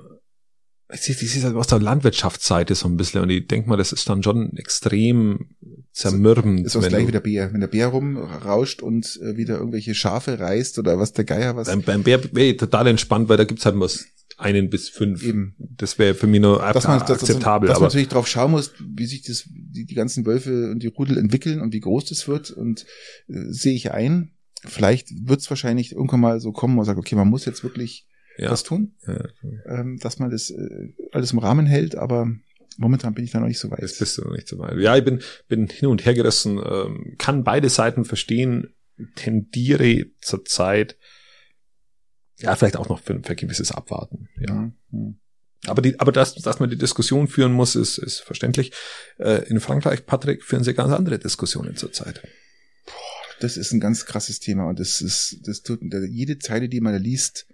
es 0.86 1.08
ist, 1.08 1.20
das 1.22 1.34
ist 1.34 1.42
halt 1.44 1.56
aus 1.56 1.66
der 1.66 1.80
Landwirtschaftsseite 1.80 2.76
so 2.76 2.86
ein 2.86 2.96
bisschen 2.96 3.22
und 3.22 3.30
ich 3.30 3.48
denke 3.48 3.68
mal, 3.68 3.76
das 3.76 3.90
ist 3.92 4.08
dann 4.08 4.22
schon 4.22 4.56
extrem 4.56 5.56
zermürbend. 5.92 6.64
Ist 6.66 6.76
was 6.76 6.84
wenn 6.84 6.90
gleich 6.90 7.02
du- 7.02 7.08
wie 7.08 7.12
der 7.12 7.20
Bär. 7.20 7.52
Wenn 7.52 7.60
der 7.60 7.66
Bär 7.66 7.88
rumrauscht 7.88 8.82
und 8.82 9.18
äh, 9.22 9.36
wieder 9.36 9.58
irgendwelche 9.58 9.94
Schafe 9.96 10.38
reißt 10.38 10.78
oder 10.78 10.98
was 11.00 11.12
der 11.12 11.24
Geier 11.24 11.56
was. 11.56 11.66
Beim, 11.66 11.82
beim 11.82 12.02
Bär 12.04 12.20
ich 12.36 12.56
total 12.56 12.86
entspannt, 12.86 13.28
weil 13.28 13.36
da 13.36 13.44
gibt's 13.44 13.66
halt 13.66 13.78
was 13.80 14.04
einen 14.40 14.70
bis 14.70 14.88
fünf. 14.88 15.22
Eben. 15.22 15.54
Das 15.58 15.98
wäre 15.98 16.14
für 16.14 16.26
mich 16.26 16.40
nur 16.40 16.58
dass 16.72 16.86
man, 16.86 17.00
dass, 17.00 17.10
akzeptabel. 17.10 17.68
dass 17.68 17.76
man 17.76 17.84
aber 17.84 17.86
natürlich 17.86 18.08
drauf 18.08 18.26
schauen 18.26 18.50
muss, 18.50 18.72
wie 18.80 19.06
sich 19.06 19.22
das, 19.22 19.44
die, 19.48 19.84
die 19.84 19.94
ganzen 19.94 20.26
Wölfe 20.26 20.70
und 20.70 20.82
die 20.82 20.88
Rudel 20.88 21.18
entwickeln 21.18 21.60
und 21.60 21.72
wie 21.72 21.80
groß 21.80 22.06
das 22.06 22.26
wird 22.28 22.50
und 22.50 22.86
äh, 23.28 23.50
sehe 23.50 23.74
ich 23.74 23.92
ein. 23.92 24.32
Vielleicht 24.64 25.08
wird 25.26 25.40
es 25.40 25.50
wahrscheinlich 25.50 25.92
irgendwann 25.92 26.20
mal 26.20 26.40
so 26.40 26.52
kommen, 26.52 26.74
wo 26.74 26.78
man 26.78 26.86
sagt, 26.86 26.98
okay, 26.98 27.14
man 27.14 27.28
muss 27.28 27.44
jetzt 27.44 27.62
wirklich 27.62 28.06
ja, 28.36 28.50
was 28.50 28.62
tun, 28.62 28.94
ja, 29.06 29.24
ähm, 29.66 29.98
dass 29.98 30.18
man 30.18 30.30
das 30.30 30.50
äh, 30.50 30.92
alles 31.12 31.32
im 31.32 31.38
Rahmen 31.38 31.66
hält, 31.66 31.94
aber 31.96 32.30
momentan 32.78 33.14
bin 33.14 33.24
ich 33.24 33.32
da 33.32 33.40
noch 33.40 33.48
nicht 33.48 33.58
so 33.58 33.70
weit. 33.70 33.82
das 33.82 33.98
bist 33.98 34.16
du 34.16 34.22
noch 34.22 34.32
nicht 34.32 34.48
so 34.48 34.58
weit. 34.58 34.78
Ja, 34.78 34.96
ich 34.96 35.04
bin, 35.04 35.20
bin 35.48 35.68
hin 35.68 35.88
und 35.88 36.04
her 36.04 36.14
gerissen, 36.14 36.58
ähm, 36.64 37.14
kann 37.18 37.44
beide 37.44 37.68
Seiten 37.68 38.04
verstehen, 38.04 38.74
tendiere 39.14 40.06
zurzeit 40.20 40.96
ja, 42.40 42.54
vielleicht 42.56 42.76
auch 42.76 42.88
noch 42.88 43.00
für, 43.00 43.20
für 43.22 43.30
ein 43.30 43.36
gewisses 43.36 43.72
Abwarten. 43.72 44.28
Ja. 44.38 44.54
ja. 44.54 44.72
hm. 44.90 45.20
Aber, 45.66 45.82
die, 45.82 46.00
aber 46.00 46.10
dass, 46.10 46.34
dass 46.36 46.58
man 46.58 46.70
die 46.70 46.78
Diskussion 46.78 47.28
führen 47.28 47.52
muss, 47.52 47.76
ist, 47.76 47.98
ist 47.98 48.20
verständlich. 48.20 48.72
Äh, 49.18 49.46
in 49.48 49.60
Frankreich, 49.60 50.06
Patrick, 50.06 50.42
führen 50.42 50.64
sie 50.64 50.72
ganz 50.72 50.92
andere 50.92 51.18
Diskussionen 51.18 51.76
zurzeit. 51.76 52.22
Das 53.40 53.56
ist 53.56 53.72
ein 53.72 53.80
ganz 53.80 54.06
krasses 54.06 54.40
Thema 54.40 54.68
und 54.68 54.80
das 54.80 55.00
ist, 55.00 55.38
das 55.44 55.62
tut, 55.62 55.80
jede 56.08 56.38
Zeile, 56.38 56.68
die 56.68 56.80
man 56.80 56.92
da 56.92 56.98
liest, 56.98 57.46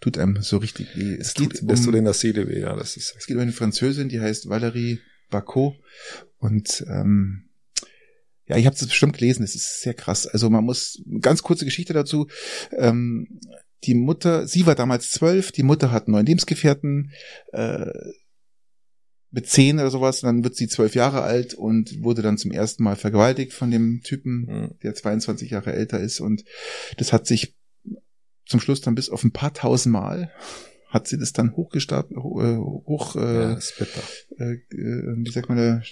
tut 0.00 0.18
einem 0.18 0.42
so 0.42 0.58
richtig 0.58 0.96
weh. 0.96 1.16
Es 1.18 1.34
geht 1.34 1.58
Tut, 1.58 1.70
das 1.70 1.80
tut 1.80 1.90
um, 1.90 1.96
in 1.96 2.04
der 2.04 2.14
Seele 2.14 2.48
weh, 2.48 2.60
ja, 2.60 2.74
das 2.76 2.96
ist. 2.96 3.14
es 3.16 3.26
geht 3.26 3.36
um 3.36 3.42
eine 3.42 3.52
Französin, 3.52 4.08
die 4.08 4.20
heißt 4.20 4.46
Valérie 4.46 4.98
Bacot 5.30 5.74
und 6.38 6.84
ähm, 6.88 7.48
ja, 8.46 8.56
ich 8.56 8.66
habe 8.66 8.74
es 8.74 8.86
bestimmt 8.86 9.16
gelesen, 9.16 9.44
es 9.44 9.54
ist 9.54 9.80
sehr 9.80 9.94
krass. 9.94 10.26
Also 10.26 10.50
man 10.50 10.64
muss, 10.64 11.02
ganz 11.20 11.42
kurze 11.42 11.64
Geschichte 11.64 11.92
dazu, 11.92 12.28
ähm, 12.76 13.40
die 13.84 13.94
Mutter, 13.94 14.46
sie 14.46 14.66
war 14.66 14.74
damals 14.74 15.10
zwölf, 15.10 15.52
die 15.52 15.62
Mutter 15.62 15.90
hat 15.90 16.06
einen 16.06 16.12
neuen 16.12 16.26
Lebensgefährten, 16.26 17.12
äh, 17.52 17.90
mit 19.34 19.48
zehn 19.48 19.78
oder 19.78 19.90
sowas, 19.90 20.20
dann 20.20 20.44
wird 20.44 20.56
sie 20.56 20.68
zwölf 20.68 20.94
Jahre 20.94 21.22
alt 21.22 21.54
und 21.54 22.02
wurde 22.02 22.20
dann 22.20 22.36
zum 22.36 22.50
ersten 22.52 22.82
Mal 22.82 22.96
vergewaltigt 22.96 23.54
von 23.54 23.70
dem 23.70 24.02
Typen, 24.04 24.44
Mhm. 24.46 24.78
der 24.82 24.94
22 24.94 25.50
Jahre 25.50 25.72
älter 25.72 26.00
ist 26.00 26.20
und 26.20 26.44
das 26.98 27.12
hat 27.12 27.26
sich 27.26 27.56
zum 28.46 28.60
Schluss 28.60 28.82
dann 28.82 28.94
bis 28.94 29.08
auf 29.08 29.24
ein 29.24 29.32
paar 29.32 29.54
tausend 29.54 29.92
Mal 29.94 30.30
hat 30.88 31.08
sie 31.08 31.16
das 31.16 31.32
dann 31.32 31.56
hochgestapelt, 31.56 32.20
hoch, 32.20 32.42
äh, 32.42 32.56
hoch 32.58 33.14
Ja, 33.16 33.52
äh, 33.54 33.58
äh, 34.38 34.52
äh, 34.52 35.16
wie 35.24 35.30
sagt 35.30 35.48
man 35.48 35.82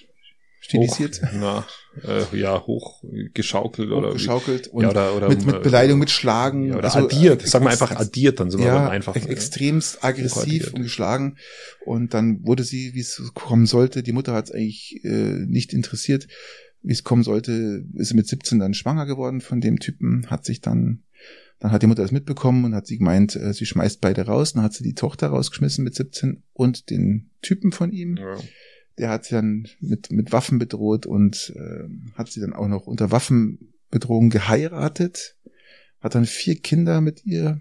stilisiert, 0.61 1.21
Hoch, 1.23 1.29
na, 1.35 1.67
äh, 2.05 2.37
ja, 2.39 2.65
hochgeschaukelt 2.67 3.91
oder, 3.91 4.09
hochgeschaukelt 4.09 4.69
und 4.69 4.83
ja, 4.85 4.91
oder, 4.91 5.17
oder 5.17 5.29
mit, 5.29 5.45
mit 5.47 5.57
äh, 5.57 5.59
Beleidigung, 5.61 5.99
mit 6.01 6.11
Schlagen. 6.11 6.67
Ja, 6.69 6.77
oder 6.77 6.95
also, 6.95 7.07
addiert. 7.07 7.43
äh, 7.43 7.47
Sagen 7.47 7.65
wir 7.65 7.71
einfach 7.71 7.91
addiert, 7.97 8.41
dann 8.41 8.51
sind 8.51 8.61
wir 8.61 8.67
ja, 8.69 8.75
dann 8.75 8.89
einfach. 8.91 9.17
ex- 9.17 9.27
extremst 9.27 10.05
aggressiv 10.05 10.73
und 10.75 10.83
geschlagen. 10.83 11.37
Und 11.85 12.15
dann 12.15 12.45
wurde 12.47 12.63
sie, 12.63 12.95
wie 12.95 13.01
es 13.01 13.21
kommen 13.35 13.67
sollte, 13.67 14.03
die 14.03 14.13
Mutter 14.13 14.33
hat 14.35 14.47
es 14.47 14.53
eigentlich 14.53 15.01
äh, 15.05 15.09
nicht 15.47 15.73
interessiert, 15.73 16.29
wie 16.83 16.93
es 16.93 17.05
kommen 17.05 17.23
sollte, 17.23 17.85
ist 17.95 18.09
sie 18.09 18.15
mit 18.15 18.27
17 18.29 18.59
dann 18.59 18.75
schwanger 18.75 19.07
geworden 19.07 19.41
von 19.41 19.61
dem 19.61 19.79
Typen, 19.81 20.27
hat 20.31 20.45
sich 20.45 20.61
dann, 20.61 21.03
dann 21.59 21.73
hat 21.73 21.83
die 21.83 21.87
Mutter 21.87 22.03
das 22.03 22.11
mitbekommen 22.13 22.65
und 22.65 22.75
hat 22.75 22.87
sie 22.87 22.97
gemeint, 22.99 23.37
äh, 23.37 23.53
sie 23.53 23.67
schmeißt 23.67 24.01
beide 24.01 24.23
raus, 24.27 24.55
dann 24.55 24.63
hat 24.63 24.73
sie 24.73 24.85
die 24.85 24.95
Tochter 24.95 25.29
rausgeschmissen 25.29 25.85
mit 25.85 25.95
17 25.95 26.43
und 26.55 26.89
den 26.91 27.31
Typen 27.43 27.73
von 27.73 27.93
ihm. 27.93 28.17
ja. 28.17 28.37
Der 29.01 29.09
hat 29.09 29.25
sie 29.25 29.35
dann 29.35 29.67
mit, 29.81 30.13
mit 30.13 30.31
Waffen 30.33 30.59
bedroht 30.59 31.07
und 31.07 31.53
äh, 31.57 31.89
hat 32.15 32.31
sie 32.31 32.41
dann 32.41 32.53
auch 32.53 32.69
noch 32.69 32.87
unter 32.87 33.11
Waffenbedrohung 33.11 34.31
geheiratet, 34.31 35.37
hat 36.01 36.15
dann 36.15 36.27
vier 36.27 36.57
Kinder 36.61 37.01
mit 37.01 37.25
ihr 37.25 37.61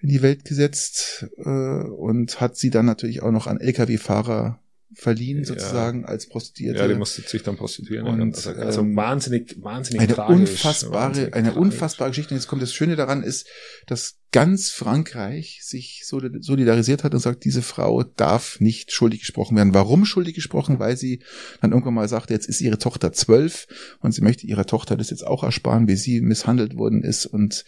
in 0.00 0.08
die 0.08 0.22
Welt 0.22 0.44
gesetzt 0.44 1.26
äh, 1.36 1.48
und 1.50 2.40
hat 2.40 2.56
sie 2.56 2.70
dann 2.70 2.86
natürlich 2.86 3.22
auch 3.22 3.32
noch 3.32 3.46
an 3.46 3.60
Lkw-Fahrer 3.60 4.62
verliehen, 4.94 5.38
Ja. 5.38 5.44
sozusagen, 5.44 6.04
als 6.04 6.26
Prostituierte. 6.28 6.78
ja, 6.80 6.88
die 6.88 6.94
musste 6.94 7.22
sich 7.22 7.42
dann 7.42 7.56
prostituieren. 7.56 8.06
Und, 8.06 8.34
also, 8.34 8.50
also 8.50 8.80
ähm, 8.80 8.96
wahnsinnig, 8.96 9.56
wahnsinnig 9.62 10.00
eine 10.02 10.14
tragisch. 10.14 10.36
unfassbare, 10.50 10.94
wahnsinnig 10.94 11.34
eine 11.34 11.48
tragisch. 11.48 11.60
unfassbare 11.60 12.10
Geschichte. 12.10 12.34
Und 12.34 12.40
jetzt 12.40 12.48
kommt 12.48 12.62
das 12.62 12.72
Schöne 12.72 12.96
daran 12.96 13.22
ist, 13.22 13.46
dass 13.86 14.19
ganz 14.32 14.70
Frankreich 14.70 15.58
sich 15.62 16.02
solid- 16.04 16.44
solidarisiert 16.44 17.02
hat 17.02 17.14
und 17.14 17.20
sagt, 17.20 17.44
diese 17.44 17.62
Frau 17.62 18.04
darf 18.04 18.60
nicht 18.60 18.92
schuldig 18.92 19.20
gesprochen 19.20 19.56
werden. 19.56 19.74
Warum 19.74 20.04
schuldig 20.04 20.34
gesprochen? 20.34 20.78
Weil 20.78 20.96
sie 20.96 21.20
dann 21.60 21.72
irgendwann 21.72 21.94
mal 21.94 22.08
sagte, 22.08 22.32
jetzt 22.32 22.48
ist 22.48 22.60
ihre 22.60 22.78
Tochter 22.78 23.12
zwölf 23.12 23.66
und 24.00 24.12
sie 24.12 24.20
möchte 24.22 24.46
ihrer 24.46 24.66
Tochter 24.66 24.96
das 24.96 25.10
jetzt 25.10 25.26
auch 25.26 25.42
ersparen, 25.42 25.88
wie 25.88 25.96
sie 25.96 26.20
misshandelt 26.20 26.76
worden 26.76 27.02
ist 27.02 27.26
und 27.26 27.64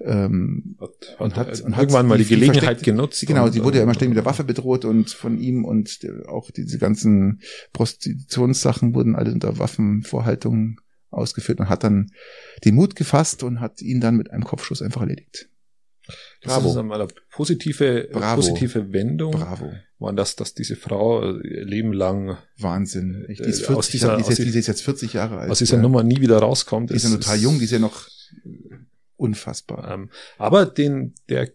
ähm, 0.00 0.76
Hat, 0.80 1.16
Und 1.18 1.36
hat, 1.36 1.48
hat- 1.48 1.60
äh, 1.60 1.62
und 1.64 1.76
hat 1.76 1.82
irgendwann 1.82 2.06
mal 2.06 2.16
die 2.18 2.24
Gelegenheit 2.24 2.82
genutzt. 2.82 3.26
genau, 3.26 3.44
und- 3.46 3.52
sie 3.52 3.62
wurde 3.62 3.76
ja 3.78 3.82
immer 3.82 3.90
und- 3.90 3.96
ständig 3.96 4.16
mit 4.16 4.24
der 4.24 4.30
Waffe 4.30 4.44
bedroht 4.44 4.86
und 4.86 5.10
von 5.10 5.38
ihm 5.38 5.64
und 5.66 5.98
auch 6.28 6.50
diese 6.50 6.78
ganzen 6.78 7.40
Prostitutionssachen 7.72 8.94
wurden 8.94 9.16
alle 9.16 9.32
unter 9.32 9.58
Waffenvorhaltung 9.58 10.80
ausgeführt 11.10 11.60
und 11.60 11.68
hat 11.68 11.84
dann 11.84 12.10
den 12.64 12.74
Mut 12.74 12.96
gefasst 12.96 13.42
und 13.42 13.60
hat 13.60 13.80
ihn 13.82 14.00
dann 14.00 14.16
mit 14.16 14.30
einem 14.30 14.44
Kopfschuss 14.44 14.82
einfach 14.82 15.02
erledigt. 15.02 15.48
Das 16.42 16.52
Bravo. 16.54 16.70
ist 16.70 16.76
einmal 16.76 17.00
eine 17.00 17.10
positive, 17.30 18.08
Bravo. 18.12 18.36
positive 18.36 18.92
Wendung, 18.92 19.32
Bravo. 19.32 19.72
war 19.98 20.12
das, 20.12 20.36
dass 20.36 20.54
diese 20.54 20.76
Frau 20.76 21.22
ihr 21.40 21.64
Leben 21.64 21.92
lang 21.92 22.38
Wahnsinn. 22.58 23.24
Echt, 23.28 23.40
Die 23.40 23.44
ist 23.48 23.62
Äh, 23.62 23.66
40, 23.66 23.76
aus 23.76 23.88
dieser- 23.90 24.16
die, 24.16 24.22
ist 24.22 24.28
jetzt, 24.38 24.38
die 24.54 24.58
ist 24.58 24.66
jetzt 24.66 24.82
40 24.82 25.12
Jahre 25.14 25.38
alt. 25.38 25.50
aus 25.50 25.58
dieser 25.58 25.76
ja. 25.76 25.82
Nummer 25.82 26.02
nie 26.02 26.20
wieder 26.20 26.38
rauskommt. 26.38 26.90
Die 26.90 26.94
ist 26.94 27.04
ja 27.04 27.10
total 27.10 27.38
jung, 27.38 27.58
die 27.58 27.64
ist 27.64 27.70
ja 27.72 27.78
noch 27.78 28.06
unfassbar. 29.16 29.90
Ähm, 29.92 30.10
aber 30.38 30.66
den, 30.66 31.14
der, 31.28 31.50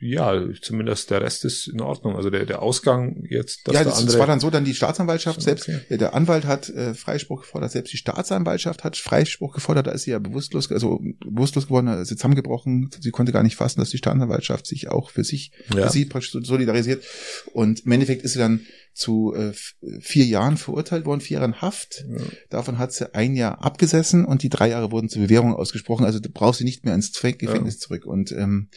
ja, 0.00 0.42
zumindest 0.62 1.10
der 1.10 1.20
Rest 1.20 1.44
ist 1.44 1.68
in 1.68 1.80
Ordnung. 1.80 2.16
Also 2.16 2.30
der, 2.30 2.46
der 2.46 2.62
Ausgang 2.62 3.24
jetzt, 3.28 3.68
dass 3.68 3.74
ja, 3.74 3.80
der 3.82 3.90
das, 3.90 3.98
andere. 4.00 4.12
das 4.12 4.18
war 4.20 4.26
dann 4.26 4.40
so, 4.40 4.50
dann 4.50 4.64
die 4.64 4.74
Staatsanwaltschaft 4.74 5.42
selbst, 5.42 5.68
Okay. 5.68 5.80
ja, 5.90 5.96
der 5.98 6.14
Anwalt 6.14 6.46
hat 6.46 6.68
äh, 6.70 6.94
Freispruch 6.94 7.42
gefordert, 7.42 7.70
selbst 7.72 7.92
die 7.92 7.98
Staatsanwaltschaft 7.98 8.82
hat 8.84 8.96
Freispruch 8.96 9.54
gefordert, 9.54 9.86
da 9.86 9.90
ist 9.92 10.02
sie 10.04 10.12
ja 10.12 10.18
bewusstlos, 10.18 10.70
also 10.72 11.00
bewusstlos 11.24 11.66
geworden, 11.66 11.88
ist 11.88 12.08
sie 12.08 12.16
zusammengebrochen, 12.16 12.90
sie 12.98 13.10
konnte 13.10 13.32
gar 13.32 13.42
nicht 13.42 13.56
fassen, 13.56 13.80
dass 13.80 13.90
die 13.90 13.98
Staatsanwaltschaft 13.98 14.66
sich 14.66 14.88
auch 14.88 15.10
für 15.10 15.24
sich, 15.24 15.52
Ja. 15.74 15.86
für 15.86 15.92
sie 15.92 16.04
praktisch 16.06 16.32
so 16.32 16.40
solidarisiert 16.42 17.04
und 17.52 17.84
im 17.84 17.92
Endeffekt 17.92 18.22
ist 18.22 18.32
sie 18.32 18.38
dann 18.38 18.60
zu 18.92 19.34
äh, 19.34 19.52
vier 20.00 20.24
Jahren 20.24 20.56
verurteilt 20.56 21.04
worden, 21.04 21.20
vier 21.20 21.38
Jahren 21.38 21.60
Haft, 21.60 22.04
Ja. 22.08 22.24
davon 22.48 22.78
hat 22.78 22.92
sie 22.92 23.14
ein 23.14 23.36
Jahr 23.36 23.62
abgesessen 23.62 24.24
und 24.24 24.42
die 24.42 24.48
drei 24.48 24.70
Jahre 24.70 24.90
wurden 24.90 25.08
zur 25.08 25.22
Bewährung 25.22 25.54
ausgesprochen, 25.54 26.04
also 26.04 26.18
du 26.20 26.28
brauchst 26.30 26.58
sie 26.58 26.64
nicht 26.64 26.84
mehr 26.84 26.94
ins 26.94 27.12
Gefängnis 27.12 27.78
zurück 27.78 28.06
und 28.06 28.32
ähm, 28.32 28.68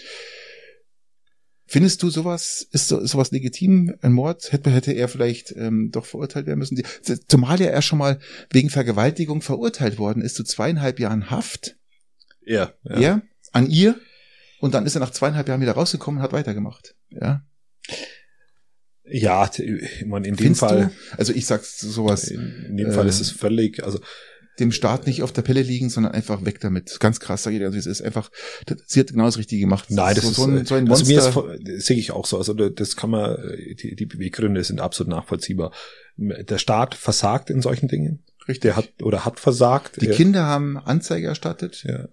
Findest 1.74 2.04
du 2.04 2.12
sowas, 2.12 2.68
ist 2.72 2.88
so, 2.88 3.04
sowas 3.04 3.32
legitim? 3.32 3.96
Ein 4.04 4.14
Mord 4.14 4.52
hätte, 4.52 4.70
hätte 4.70 4.92
er 4.92 5.08
vielleicht 5.08 5.52
ähm, 5.58 5.90
doch 5.92 6.06
verurteilt 6.06 6.46
werden 6.46 6.60
müssen. 6.60 6.76
Die- 6.76 6.86
Zumal 7.28 7.60
ja 7.60 7.66
er 7.66 7.82
schon 7.82 7.98
mal 7.98 8.20
wegen 8.52 8.70
Vergewaltigung 8.70 9.42
verurteilt 9.42 9.98
worden 9.98 10.22
ist 10.22 10.36
zu 10.36 10.44
zweieinhalb 10.44 11.00
Jahren 11.00 11.32
Haft. 11.32 11.76
Ja, 12.46 12.74
ja. 12.84 13.00
Er 13.00 13.22
an 13.54 13.72
ihr 13.72 14.00
und 14.60 14.76
dann 14.76 14.86
ist 14.86 14.94
er 14.96 15.00
nach 15.00 15.10
zweieinhalb 15.10 15.48
Jahren 15.48 15.62
wieder 15.62 15.72
rausgekommen 15.72 16.20
und 16.20 16.24
hat 16.24 16.32
weitergemacht. 16.32 16.94
Ja. 17.10 17.44
Ja, 19.06 19.48
t- 19.48 19.64
ich 19.64 20.06
meine, 20.06 20.28
in 20.28 20.36
dem 20.36 20.38
Findest 20.38 20.60
Fall, 20.60 20.92
du? 21.12 21.18
Also 21.18 21.34
ich 21.34 21.48
sag's 21.48 21.80
sowas, 21.80 22.28
in, 22.30 22.66
in 22.70 22.78
dem 22.78 22.90
äh, 22.90 22.94
Fall 22.94 23.08
ist 23.08 23.20
es 23.20 23.32
völlig, 23.32 23.84
also 23.84 24.00
dem 24.60 24.72
Staat 24.72 25.08
nicht 25.08 25.24
auf 25.24 25.32
der 25.32 25.42
Pelle 25.42 25.62
liegen, 25.62 25.90
sondern 25.90 26.12
einfach 26.14 26.46
weg 26.46 26.60
damit. 26.60 27.00
Ganz 27.00 27.20
krass, 27.20 27.44
sag 27.44 27.52
ich 27.54 27.60
dir. 27.60 27.66
Also 27.66 27.78
es 27.78 27.86
ist 27.86 28.02
einfach, 28.02 28.30
das- 28.66 28.78
sie 28.86 29.00
hat 29.00 29.08
genau 29.08 29.26
das 29.26 29.38
Richtige 29.38 29.62
gemacht. 29.62 29.90
Nein, 29.90 30.16
das 30.16 30.24
so, 30.26 30.30
ist 30.32 30.36
so 30.38 30.44
ein, 30.46 30.66
so 30.66 30.76
ein 30.76 30.90
also 30.92 31.06
mir 31.06 31.18
ist, 31.20 31.24
Monster. 31.26 31.32
voll- 31.34 31.60
das 31.64 31.86
sehe 31.86 31.98
ich 31.98 32.12
auch 32.12 32.26
so. 32.26 32.38
Also 32.38 32.54
das 32.54 32.96
kann 32.96 33.10
man, 33.10 33.36
äh, 33.38 33.76
die, 33.76 33.96
die 33.96 34.06
Beweggründe 34.06 34.64
sind 34.64 34.80
absolut 34.82 35.10
nachvollziehbar. 35.12 35.72
Der 36.18 36.58
Staat 36.60 36.94
versagt 36.96 37.50
in 37.50 37.62
solchen 37.62 37.88
Dingen. 37.88 38.24
richtig. 38.48 38.62
Der 38.62 38.76
hat 38.76 38.90
oder 39.02 39.26
hat 39.26 39.40
versagt. 39.40 40.02
die 40.02 40.08
Er- 40.08 40.16
Kinder 40.16 40.44
haben 40.44 40.78
Anzeige 40.78 41.28
erstattet. 41.28 41.84
Ja. 41.88 42.08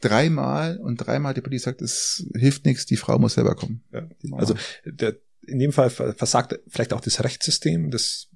dreimal 0.00 0.78
und 0.78 0.96
dreimal 0.98 1.30
hat 1.30 1.36
die 1.36 1.40
Polizei 1.40 1.70
sagt, 1.70 1.80
es 1.82 2.26
hilft 2.36 2.66
nichts, 2.66 2.84
die 2.86 2.96
Frau 2.96 3.18
muss 3.18 3.34
selber 3.34 3.54
kommen. 3.54 3.82
Ja. 3.92 4.06
Also 4.32 4.54
der, 4.84 5.16
in 5.46 5.58
dem 5.58 5.72
Fall 5.72 5.90
ver- 5.90 6.14
versagt 6.14 6.58
vielleicht 6.68 6.92
auch 6.92 7.00
das 7.00 7.22
Rechtssystem. 7.22 7.90
Das, 7.90 8.28
ja, 8.32 8.33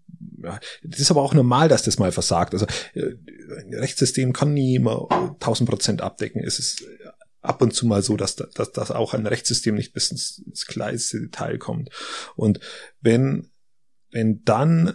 das 0.83 1.01
ist 1.01 1.11
aber 1.11 1.23
auch 1.23 1.35
normal, 1.35 1.69
dass 1.69 1.83
das 1.83 1.99
mal 1.99 2.13
versagt. 2.13 2.53
Also 2.55 2.67
äh, 2.95 3.15
ein 3.61 3.75
Rechtssystem 3.75 4.33
kann 4.33 4.55
nie 4.55 4.77
immer 4.77 5.09
1000 5.11 5.69
Prozent 5.69 6.03
abdecken. 6.03 6.43
Es 6.43 6.59
ist 6.59 6.83
äh, 6.83 6.87
ab 7.41 7.63
und 7.63 7.73
zu 7.75 7.87
mal 7.87 8.03
so, 8.03 8.17
dass, 8.17 8.37
da- 8.37 8.49
dass, 8.55 8.73
dass 8.73 8.91
auch 8.91 9.15
ein 9.15 9.27
Rechtssystem 9.27 9.75
nicht 9.75 9.93
bis 9.93 10.11
ins, 10.11 10.39
ins 10.47 10.67
kleinste 10.67 11.21
Detail 11.21 11.59
kommt. 11.59 11.91
Und 12.37 12.61
wenn, 13.01 13.51
wenn 14.11 14.43
dann 14.45 14.95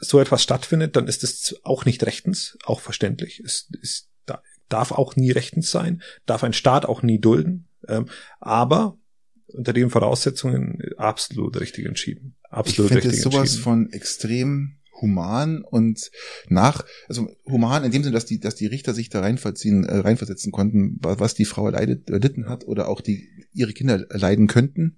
so 0.00 0.18
etwas 0.20 0.42
stattfindet, 0.42 0.96
dann 0.96 1.06
ist 1.06 1.22
es 1.22 1.56
auch 1.64 1.84
nicht 1.84 2.04
rechtens, 2.04 2.58
auch 2.64 2.80
verständlich. 2.80 3.40
Es, 3.44 3.68
es 3.82 4.08
da- 4.26 4.42
darf 4.68 4.92
auch 4.92 5.16
nie 5.16 5.30
rechtens 5.30 5.70
sein, 5.70 6.02
darf 6.26 6.42
ein 6.44 6.52
Staat 6.52 6.86
auch 6.86 7.02
nie 7.02 7.20
dulden. 7.20 7.68
Ähm, 7.88 8.06
aber 8.40 8.96
unter 9.54 9.72
den 9.72 9.90
Voraussetzungen 9.90 10.78
absolut 10.96 11.60
richtig 11.60 11.86
entschieden. 11.86 12.36
ich 12.44 12.52
Absolut 12.52 12.90
finde 12.90 13.04
richtig 13.04 13.18
es 13.18 13.24
sowas 13.24 13.40
entschieden. 13.40 13.62
von 13.62 13.92
extrem 13.92 14.76
human 15.02 15.62
und 15.62 16.10
nach, 16.48 16.84
also 17.08 17.28
human 17.44 17.84
in 17.84 17.90
dem 17.90 18.02
Sinne, 18.04 18.14
dass 18.14 18.24
die, 18.24 18.40
dass 18.40 18.54
die 18.54 18.66
Richter 18.66 18.94
sich 18.94 19.10
da 19.10 19.20
reinverziehen, 19.20 19.84
äh, 19.84 19.98
reinversetzen 19.98 20.52
konnten, 20.52 20.98
was 21.00 21.34
die 21.34 21.44
Frau 21.44 21.66
erleidet, 21.66 22.08
erlitten 22.08 22.48
hat 22.48 22.66
oder 22.66 22.88
auch 22.88 23.00
die 23.00 23.28
ihre 23.52 23.72
Kinder 23.72 24.06
leiden 24.10 24.46
könnten 24.46 24.96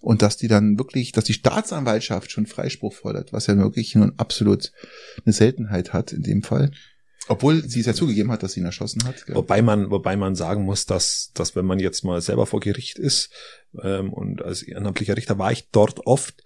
und 0.00 0.22
dass 0.22 0.38
die 0.38 0.48
dann 0.48 0.78
wirklich, 0.78 1.12
dass 1.12 1.24
die 1.24 1.34
Staatsanwaltschaft 1.34 2.30
schon 2.30 2.46
Freispruch 2.46 2.94
fordert, 2.94 3.32
was 3.32 3.46
ja 3.46 3.56
wirklich 3.58 3.94
nun 3.94 4.14
absolut 4.16 4.72
eine 5.24 5.32
Seltenheit 5.34 5.92
hat 5.92 6.12
in 6.12 6.22
dem 6.22 6.42
Fall. 6.42 6.70
Obwohl 7.28 7.62
sie 7.68 7.80
es 7.80 7.86
ja 7.86 7.94
zugegeben 7.94 8.32
hat, 8.32 8.42
dass 8.42 8.54
sie 8.54 8.60
ihn 8.60 8.66
erschossen 8.66 9.04
hat. 9.04 9.26
Gell? 9.26 9.36
Wobei 9.36 9.62
man, 9.62 9.90
wobei 9.90 10.16
man 10.16 10.34
sagen 10.34 10.64
muss, 10.64 10.86
dass, 10.86 11.30
dass 11.34 11.54
wenn 11.54 11.66
man 11.66 11.78
jetzt 11.78 12.02
mal 12.02 12.20
selber 12.20 12.46
vor 12.46 12.60
Gericht 12.60 12.98
ist 12.98 13.30
ähm, 13.82 14.12
und 14.12 14.42
als 14.42 14.62
ehrenamtlicher 14.62 15.16
Richter 15.16 15.38
war 15.38 15.52
ich 15.52 15.68
dort 15.70 16.06
oft, 16.06 16.42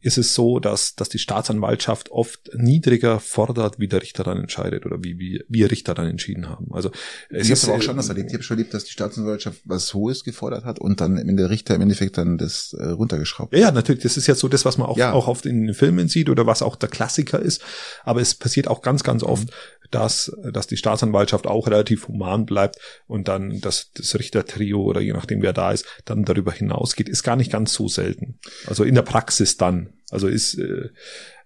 ist 0.00 0.16
es 0.16 0.34
so, 0.34 0.60
dass, 0.60 0.94
dass 0.94 1.08
die 1.08 1.18
Staatsanwaltschaft 1.18 2.10
oft 2.12 2.50
niedriger 2.54 3.18
fordert, 3.18 3.80
wie 3.80 3.88
der 3.88 4.00
Richter 4.00 4.22
dann 4.22 4.38
entscheidet 4.38 4.86
oder 4.86 5.02
wie, 5.02 5.18
wie 5.18 5.44
wir 5.48 5.70
Richter 5.70 5.94
dann 5.94 6.06
entschieden 6.06 6.48
haben. 6.48 6.68
Also 6.72 6.90
es 7.30 7.50
ich 7.50 7.64
aber 7.64 7.78
auch 7.78 7.82
schon 7.82 7.96
das 7.96 8.08
erlebt. 8.08 8.28
Ich 8.28 8.34
habe 8.34 8.44
schon 8.44 8.58
erlebt, 8.58 8.74
dass 8.74 8.84
die 8.84 8.92
Staatsanwaltschaft 8.92 9.60
was 9.64 9.92
Hohes 9.92 10.22
gefordert 10.22 10.64
hat 10.64 10.78
und 10.78 11.00
dann 11.00 11.16
der 11.36 11.50
Richter 11.50 11.74
im 11.74 11.80
Endeffekt 11.80 12.16
dann 12.16 12.38
das 12.38 12.76
äh, 12.78 12.90
runtergeschraubt. 12.90 13.52
Ja, 13.54 13.58
ja, 13.58 13.70
natürlich. 13.72 14.02
Das 14.02 14.16
ist 14.16 14.28
ja 14.28 14.36
so 14.36 14.46
das, 14.46 14.64
was 14.64 14.78
man 14.78 14.86
auch, 14.86 14.98
ja. 14.98 15.12
auch 15.12 15.26
oft 15.26 15.46
in 15.46 15.66
den 15.66 15.74
Filmen 15.74 16.08
sieht 16.08 16.30
oder 16.30 16.46
was 16.46 16.62
auch 16.62 16.76
der 16.76 16.88
Klassiker 16.88 17.40
ist. 17.40 17.62
Aber 18.04 18.20
es 18.20 18.34
passiert 18.34 18.68
auch 18.68 18.82
ganz, 18.82 19.02
ganz 19.02 19.24
oft, 19.24 19.48
mhm. 19.48 19.88
dass, 19.90 20.32
dass 20.52 20.68
die 20.68 20.76
Staatsanwaltschaft 20.76 21.48
auch 21.48 21.66
relativ 21.66 22.06
human 22.06 22.46
bleibt 22.46 22.76
und 23.08 23.26
dann 23.26 23.60
das, 23.60 23.90
das 23.94 24.16
Richtertrio 24.16 24.80
oder 24.80 25.00
je 25.00 25.12
nachdem 25.12 25.42
wer 25.42 25.52
da 25.52 25.72
ist, 25.72 25.86
dann 26.04 26.24
darüber 26.24 26.51
hinausgeht. 26.52 27.08
Ist 27.08 27.22
gar 27.22 27.36
nicht 27.36 27.50
ganz 27.50 27.72
so 27.74 27.88
selten. 27.88 28.38
Also 28.66 28.84
in 28.84 28.94
der 28.94 29.02
Praxis 29.02 29.56
dann 29.56 29.72
an. 29.72 29.92
Also 30.10 30.28
ist 30.28 30.58
äh, 30.58 30.90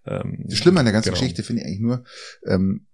ähm, 0.06 0.44
das 0.44 0.58
Schlimme 0.58 0.80
an 0.80 0.86
der 0.86 0.92
ganzen 0.92 1.10
genau. 1.10 1.20
Geschichte 1.20 1.42
finde 1.42 1.62
ich 1.62 1.68
eigentlich 1.68 1.80
nur, 1.80 2.04
ähm, 2.46 2.86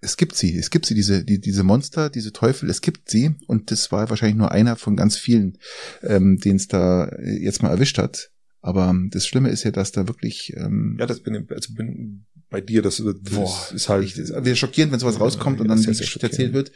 es 0.00 0.16
gibt 0.16 0.36
sie, 0.36 0.56
es 0.56 0.70
gibt 0.70 0.86
sie, 0.86 0.94
diese, 0.94 1.24
die, 1.24 1.40
diese 1.40 1.64
Monster, 1.64 2.10
diese 2.10 2.32
Teufel, 2.32 2.70
es 2.70 2.80
gibt 2.80 3.10
sie 3.10 3.34
und 3.46 3.70
das 3.70 3.90
war 3.92 4.08
wahrscheinlich 4.10 4.36
nur 4.36 4.52
einer 4.52 4.76
von 4.76 4.94
ganz 4.94 5.16
vielen, 5.16 5.58
ähm, 6.02 6.38
den 6.38 6.56
es 6.56 6.68
da 6.68 7.10
jetzt 7.22 7.62
mal 7.62 7.70
erwischt 7.70 7.98
hat. 7.98 8.30
Aber 8.60 8.94
das 9.10 9.26
Schlimme 9.26 9.48
ist 9.50 9.64
ja, 9.64 9.70
dass 9.70 9.92
da 9.92 10.08
wirklich 10.08 10.52
ähm, 10.56 10.96
ja, 10.98 11.06
das 11.06 11.20
bin 11.20 11.46
also 11.50 11.74
bin 11.74 12.26
bei 12.50 12.60
dir, 12.60 12.82
das, 12.82 12.96
das 12.96 13.14
boah, 13.20 13.68
ist 13.74 13.88
halt 13.88 14.04
ich, 14.04 14.14
das 14.14 14.58
schockierend, 14.58 14.92
wenn 14.92 15.00
sowas 15.00 15.20
rauskommt 15.20 15.58
ja, 15.58 15.62
und 15.62 15.68
dann 15.68 15.80
die 15.80 15.86
Geschichte 15.86 16.22
erzählt 16.22 16.52
wird. 16.52 16.72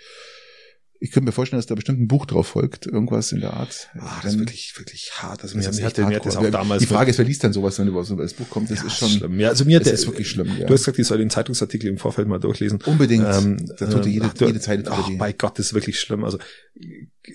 Ich 1.03 1.13
könnte 1.13 1.27
mir 1.27 1.33
vorstellen, 1.33 1.59
dass 1.59 1.67
da 1.67 1.75
bestimmt 1.75 1.99
ein 1.99 2.09
Buch 2.09 2.27
drauf 2.27 2.49
folgt, 2.49 2.87
irgendwas 2.87 3.33
in 3.33 3.41
der 3.41 3.55
Art. 3.55 3.89
Ah, 3.99 4.21
das 4.23 4.35
ist 4.35 4.39
wirklich, 4.39 4.79
wirklich 4.79 5.11
hart. 5.15 5.43
Also 5.43 5.57
mir, 5.57 5.63
mir, 5.63 5.85
hat, 5.87 5.97
mir 5.97 6.17
hat 6.17 6.27
das 6.27 6.37
auch 6.37 6.51
damals. 6.51 6.81
Die 6.81 6.87
Frage 6.87 7.11
ist, 7.11 7.17
wer 7.17 7.25
liest 7.25 7.43
dann 7.43 7.55
sowas, 7.55 7.79
wenn 7.79 7.89
über 7.89 8.05
so 8.05 8.15
ein 8.15 8.31
Buch 8.37 8.51
kommt? 8.51 8.71
Das 8.71 8.81
ja, 8.81 8.87
ist 8.87 8.99
schon 8.99 9.09
schlimm. 9.09 9.41
Ja, 9.41 9.49
also 9.49 9.65
mir 9.65 9.77
hat 9.77 9.87
das 9.87 9.95
ist 9.95 10.07
wirklich 10.07 10.29
schlimm. 10.29 10.49
Ja. 10.59 10.67
Du 10.67 10.75
hast 10.75 10.81
gesagt, 10.81 10.99
ich 10.99 11.07
soll 11.07 11.17
den 11.17 11.31
Zeitungsartikel 11.31 11.89
im 11.89 11.97
Vorfeld 11.97 12.29
mal 12.29 12.39
durchlesen. 12.39 12.81
Unbedingt. 12.85 13.25
Ähm, 13.27 13.65
da 13.79 13.87
tut 13.87 14.05
jede, 14.05 14.27
ach, 14.27 14.35
du, 14.35 14.47
jede 14.47 14.61
Zeit. 14.61 14.87
Ach, 14.89 15.11
bei 15.17 15.33
Gott, 15.33 15.59
das 15.59 15.67
ist 15.67 15.75
wirklich 15.75 15.99
schlimm. 15.99 16.23
Also 16.23 16.39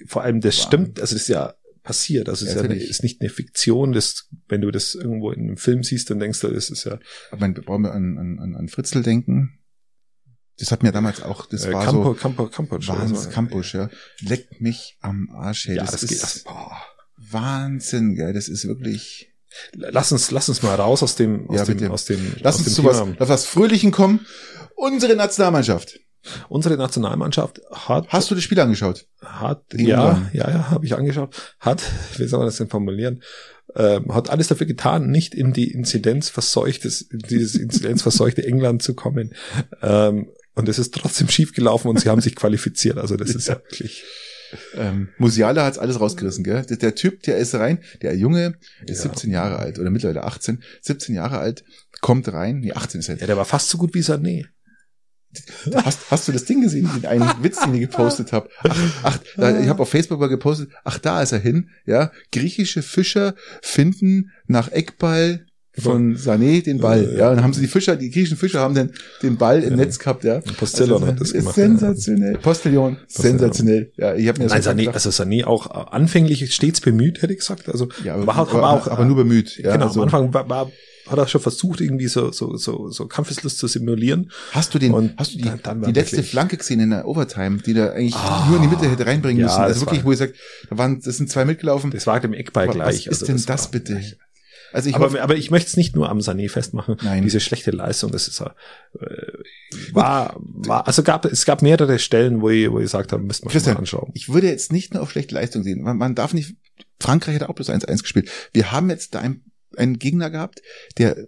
vor 0.05 0.21
allem, 0.21 0.41
das 0.41 0.59
wow. 0.59 0.65
stimmt. 0.65 0.99
Also 0.99 1.15
das 1.15 1.23
ist 1.23 1.27
ja 1.29 1.55
passiert. 1.81 2.29
Also 2.29 2.45
es 2.45 2.53
ja, 2.53 2.57
ist, 2.57 2.63
ja 2.63 2.69
eine, 2.69 2.83
ist 2.83 3.03
nicht 3.03 3.21
eine 3.21 3.29
Fiktion, 3.29 3.93
das, 3.93 4.27
wenn 4.49 4.61
du 4.61 4.71
das 4.71 4.95
irgendwo 4.95 5.31
in 5.31 5.41
einem 5.41 5.57
Film 5.57 5.83
siehst, 5.83 6.09
dann 6.09 6.19
denkst 6.19 6.41
du, 6.41 6.49
das 6.49 6.69
ist 6.69 6.83
ja. 6.83 6.99
Aber 7.31 7.41
man 7.41 7.53
brauchen 7.53 7.83
wir 7.83 7.93
an, 7.93 8.17
an, 8.17 8.55
an 8.55 8.67
Fritzl 8.67 9.01
denken. 9.01 9.59
Das 10.59 10.71
hat 10.71 10.83
mir 10.83 10.91
damals 10.91 11.21
auch, 11.21 11.45
das 11.45 11.65
äh, 11.65 11.73
war 11.73 11.83
Campo, 11.83 12.03
so 12.03 12.13
Campo, 12.13 12.47
Campo, 12.47 12.75
Wahnsinn, 12.87 13.17
so, 13.17 13.29
Campus, 13.29 13.73
ja. 13.73 13.89
Leckt 14.21 14.61
mich 14.61 14.97
am 15.01 15.29
Arsch, 15.33 15.67
ey. 15.67 15.75
Ja, 15.75 15.81
das, 15.83 15.91
das 15.91 16.03
ist 16.03 16.23
das, 16.23 16.43
boah. 16.43 16.71
Wahnsinn, 17.17 18.15
gell, 18.15 18.33
das 18.33 18.47
ist 18.47 18.67
wirklich. 18.67 19.31
Lass 19.73 20.11
uns, 20.11 20.31
lass 20.31 20.49
uns 20.49 20.63
mal 20.63 20.75
raus 20.75 21.01
aus 21.01 21.15
dem, 21.15 21.49
aus 21.49 21.67
ja, 21.67 21.73
dem, 21.73 21.91
aus 21.91 22.05
dem, 22.05 22.35
lass 22.39 22.55
aus 22.55 22.61
uns 22.61 22.67
dem 22.67 22.73
zu 22.75 22.83
was, 22.83 22.99
auf 23.01 23.29
was 23.29 23.45
Fröhlichen 23.45 23.91
kommen. 23.91 24.25
Unsere 24.75 25.15
Nationalmannschaft. 25.15 25.99
Unsere 26.49 26.75
Nationalmannschaft 26.75 27.61
hat. 27.71 28.07
Hast 28.09 28.31
du 28.31 28.35
das 28.35 28.43
Spiel 28.43 28.59
angeschaut? 28.59 29.07
Hat, 29.21 29.63
ja, 29.73 30.29
ja, 30.33 30.49
ja, 30.49 30.71
habe 30.71 30.85
ich 30.85 30.95
angeschaut. 30.95 31.35
Hat, 31.59 31.81
wie 32.17 32.27
soll 32.27 32.39
man 32.39 32.47
das 32.47 32.57
denn 32.57 32.67
formulieren? 32.67 33.21
Ähm, 33.75 34.13
hat 34.13 34.29
alles 34.29 34.47
dafür 34.47 34.67
getan, 34.67 35.09
nicht 35.09 35.35
in 35.35 35.53
die 35.53 35.71
Inzidenzverseuchtes, 35.71 37.01
in 37.01 37.19
dieses 37.19 37.55
Inzidenzverseuchte 37.55 38.45
England 38.45 38.81
zu 38.81 38.93
kommen. 38.93 39.33
Ähm, 39.81 40.29
und 40.55 40.69
es 40.69 40.79
ist 40.79 40.93
trotzdem 40.93 41.29
schief 41.29 41.53
gelaufen 41.53 41.89
und 41.89 41.99
sie 41.99 42.09
haben 42.09 42.21
sich 42.21 42.35
qualifiziert. 42.35 42.97
Also 42.97 43.15
das 43.17 43.35
ist 43.35 43.47
ja 43.47 43.55
wirklich. 43.55 44.03
Ähm, 44.75 45.09
Musiala 45.17 45.65
hat's 45.65 45.77
alles 45.77 45.99
rausgerissen, 45.99 46.43
gell? 46.43 46.65
Der, 46.65 46.77
der, 46.77 46.95
Typ, 46.95 47.23
der 47.23 47.37
ist 47.37 47.55
rein, 47.55 47.79
der 48.01 48.15
Junge 48.15 48.55
ist 48.85 49.03
ja. 49.03 49.11
17 49.11 49.31
Jahre 49.31 49.57
alt 49.57 49.79
oder 49.79 49.89
mittlerweile 49.89 50.23
18, 50.23 50.63
17 50.81 51.15
Jahre 51.15 51.39
alt, 51.39 51.63
kommt 51.99 52.31
rein, 52.31 52.59
nee, 52.59 52.71
18 52.71 52.99
ist 52.99 53.09
er. 53.09 53.17
Ja, 53.17 53.27
der 53.27 53.37
war 53.37 53.45
fast 53.45 53.69
so 53.69 53.77
gut 53.77 53.93
wie 53.93 54.01
Sané. 54.01 54.45
Hast, 55.73 56.11
hast 56.11 56.27
du 56.27 56.31
das 56.31 56.45
Ding 56.45 56.61
gesehen, 56.61 56.89
den 56.95 57.05
einen 57.05 57.29
Witz, 57.43 57.59
den 57.59 57.73
ich 57.73 57.81
gepostet 57.81 58.31
habe? 58.31 58.49
Ach, 58.59 58.79
ach 59.03 59.19
da, 59.35 59.59
ich 59.59 59.67
habe 59.67 59.81
auf 59.81 59.89
Facebook 59.89 60.19
mal 60.19 60.27
gepostet, 60.27 60.69
ach, 60.85 60.97
da 60.99 61.21
ist 61.21 61.33
er 61.33 61.39
hin, 61.39 61.69
ja. 61.85 62.11
Griechische 62.31 62.81
Fischer 62.81 63.35
finden 63.61 64.31
nach 64.47 64.71
Eckball 64.71 65.45
von 65.77 66.15
Sané 66.15 66.63
den 66.63 66.79
Ball. 66.79 67.03
Ja, 67.03 67.17
ja, 67.17 67.35
dann 67.35 67.43
haben 67.43 67.53
sie 67.53 67.61
die 67.61 67.67
Fischer, 67.67 67.95
die 67.95 68.09
griechischen 68.09 68.37
Fischer 68.37 68.59
haben 68.59 68.75
den, 68.75 68.91
den 69.21 69.37
Ball 69.37 69.61
im 69.63 69.71
ja. 69.71 69.75
Netz 69.77 69.99
gehabt, 69.99 70.23
ja. 70.23 70.39
Postillon 70.57 70.95
also, 70.95 71.07
hat 71.07 71.21
das 71.21 71.33
gemacht. 71.33 71.55
Sensationell. 71.55 72.33
Ja. 72.33 72.39
Postillon, 72.39 72.97
sensationell. 73.07 73.91
Ja, 73.97 74.15
ich 74.15 74.27
habe 74.27 74.39
mir 74.39 74.47
das 74.47 74.65
Nein, 74.65 74.77
Sané, 74.77 74.89
also 74.89 75.09
Sané 75.09 75.45
auch 75.45 75.69
anfänglich 75.91 76.53
stets 76.53 76.81
bemüht, 76.81 77.21
hätte 77.21 77.33
ich 77.33 77.39
gesagt. 77.39 77.69
Also 77.69 77.89
ja, 78.03 78.15
aber, 78.15 78.27
war, 78.27 78.37
aber, 78.37 78.69
auch, 78.69 78.87
aber 78.87 79.05
nur 79.05 79.17
bemüht. 79.17 79.57
Ja, 79.57 79.73
genau, 79.73 79.87
also. 79.87 80.01
am 80.01 80.05
Anfang 80.05 80.33
war, 80.33 80.49
war 80.49 80.71
hat 81.07 81.19
er 81.19 81.27
schon 81.27 81.41
versucht, 81.41 81.81
irgendwie 81.81 82.07
so, 82.07 82.31
so, 82.31 82.57
so, 82.57 82.89
so 82.89 83.05
Kampfeslust 83.05 83.57
zu 83.57 83.67
simulieren. 83.67 84.31
Hast 84.51 84.73
du 84.73 84.79
den, 84.79 84.93
und 84.93 85.13
hast 85.17 85.33
du 85.33 85.37
die, 85.37 85.43
dann, 85.43 85.61
dann 85.61 85.83
die 85.83 85.91
letzte 85.91 86.23
Flanke 86.23 86.57
gesehen 86.57 86.79
in 86.79 86.89
der 86.89 87.07
Overtime, 87.07 87.57
die 87.57 87.73
da 87.73 87.91
eigentlich 87.91 88.15
oh, 88.15 88.49
nur 88.49 88.57
in 88.57 88.63
die 88.63 88.69
Mitte 88.69 88.89
hätte 88.89 89.05
reinbringen 89.05 89.41
ja, 89.41 89.45
müssen? 89.45 89.61
Also 89.61 89.81
wirklich, 89.81 89.99
war, 89.99 90.07
wo 90.07 90.11
ich 90.13 90.17
sag, 90.17 90.33
da 90.69 90.77
waren, 90.77 90.99
das 91.01 91.17
sind 91.17 91.29
zwei 91.29 91.45
mitgelaufen. 91.45 91.91
Das 91.91 92.07
war 92.07 92.19
dem 92.19 92.33
Eckball 92.33 92.67
gleich. 92.67 92.87
Was 92.87 92.95
ist 92.95 93.07
also 93.07 93.25
denn 93.27 93.35
das, 93.35 93.45
das 93.45 93.71
bitte? 93.71 94.01
Also 94.71 94.89
ich 94.89 94.95
aber, 94.95 95.05
hoffe, 95.05 95.21
aber 95.21 95.35
ich 95.35 95.51
möchte 95.51 95.67
es 95.67 95.77
nicht 95.77 95.95
nur 95.95 96.09
am 96.09 96.19
Sané 96.19 96.49
festmachen. 96.49 96.97
Nein. 97.01 97.23
Diese 97.23 97.39
schlechte 97.39 97.71
Leistung, 97.71 98.11
das 98.11 98.27
ist 98.27 98.41
äh, 98.41 98.49
war, 99.91 100.35
war, 100.39 100.87
also 100.87 101.03
gab 101.03 101.25
es 101.25 101.45
gab 101.45 101.61
mehrere 101.61 101.99
Stellen, 101.99 102.41
wo 102.41 102.49
ich, 102.49 102.69
wo 102.71 102.79
ich 102.79 102.85
gesagt 102.85 103.11
habe, 103.11 103.23
müsste 103.23 103.45
man 103.45 103.63
mal 103.63 103.77
anschauen. 103.77 104.11
Ich 104.13 104.29
würde 104.29 104.47
jetzt 104.47 104.71
nicht 104.71 104.93
nur 104.93 105.03
auf 105.03 105.11
schlechte 105.11 105.35
Leistung 105.35 105.63
sehen. 105.63 105.81
Man, 105.81 105.97
man 105.97 106.15
darf 106.15 106.33
nicht. 106.33 106.55
Frankreich 106.99 107.35
hat 107.35 107.49
auch 107.49 107.55
bloß 107.55 107.69
1-1 107.69 108.01
gespielt. 108.01 108.29
Wir 108.53 108.71
haben 108.71 108.89
jetzt 108.89 109.15
da 109.15 109.19
einen, 109.19 109.51
einen 109.75 109.99
Gegner 109.99 110.29
gehabt, 110.29 110.61
der 110.97 111.27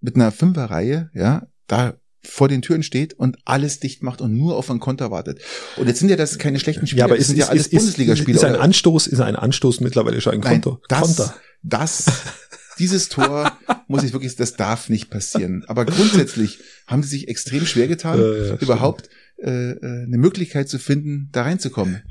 mit 0.00 0.16
einer 0.16 0.32
Fünferreihe, 0.32 1.10
ja, 1.14 1.46
da 1.66 1.98
vor 2.22 2.48
den 2.48 2.62
Türen 2.62 2.82
steht 2.82 3.14
und 3.14 3.38
alles 3.44 3.80
dicht 3.80 4.02
macht 4.02 4.20
und 4.20 4.36
nur 4.36 4.56
auf 4.56 4.70
einen 4.70 4.80
Konter 4.80 5.10
wartet. 5.10 5.40
Und 5.76 5.86
jetzt 5.86 6.00
sind 6.00 6.08
ja 6.08 6.16
das 6.16 6.38
keine 6.38 6.58
schlechten 6.58 6.86
Spiele, 6.86 7.00
ja, 7.00 7.04
aber 7.06 7.18
es 7.18 7.28
sind 7.28 7.36
ist, 7.36 7.44
ja 7.44 7.48
alles 7.48 7.70
Bundesligaspiele. 7.70 8.36
Ist 8.36 8.44
ein 8.44 8.56
Anstoß, 8.56 9.06
ist 9.06 9.20
ein 9.20 9.36
Anstoß 9.36 9.80
mittlerweile 9.80 10.20
schon 10.20 10.34
ein 10.34 10.40
Konter. 10.40 10.70
Nein, 10.70 10.80
das, 10.88 11.00
Konter. 11.00 11.34
Das 11.62 12.06
dieses 12.78 13.08
Tor 13.08 13.56
muss 13.86 14.02
ich 14.02 14.12
wirklich, 14.12 14.36
das 14.36 14.54
darf 14.54 14.88
nicht 14.88 15.10
passieren. 15.10 15.64
Aber 15.66 15.84
grundsätzlich 15.86 16.58
haben 16.86 17.02
sie 17.02 17.10
sich 17.10 17.28
extrem 17.28 17.66
schwer 17.66 17.88
getan, 17.88 18.20
äh, 18.20 18.48
ja, 18.48 18.54
überhaupt 18.56 19.08
äh, 19.38 19.70
äh, 19.70 20.04
eine 20.04 20.18
Möglichkeit 20.18 20.68
zu 20.68 20.78
finden, 20.78 21.28
da 21.32 21.42
reinzukommen. 21.42 22.02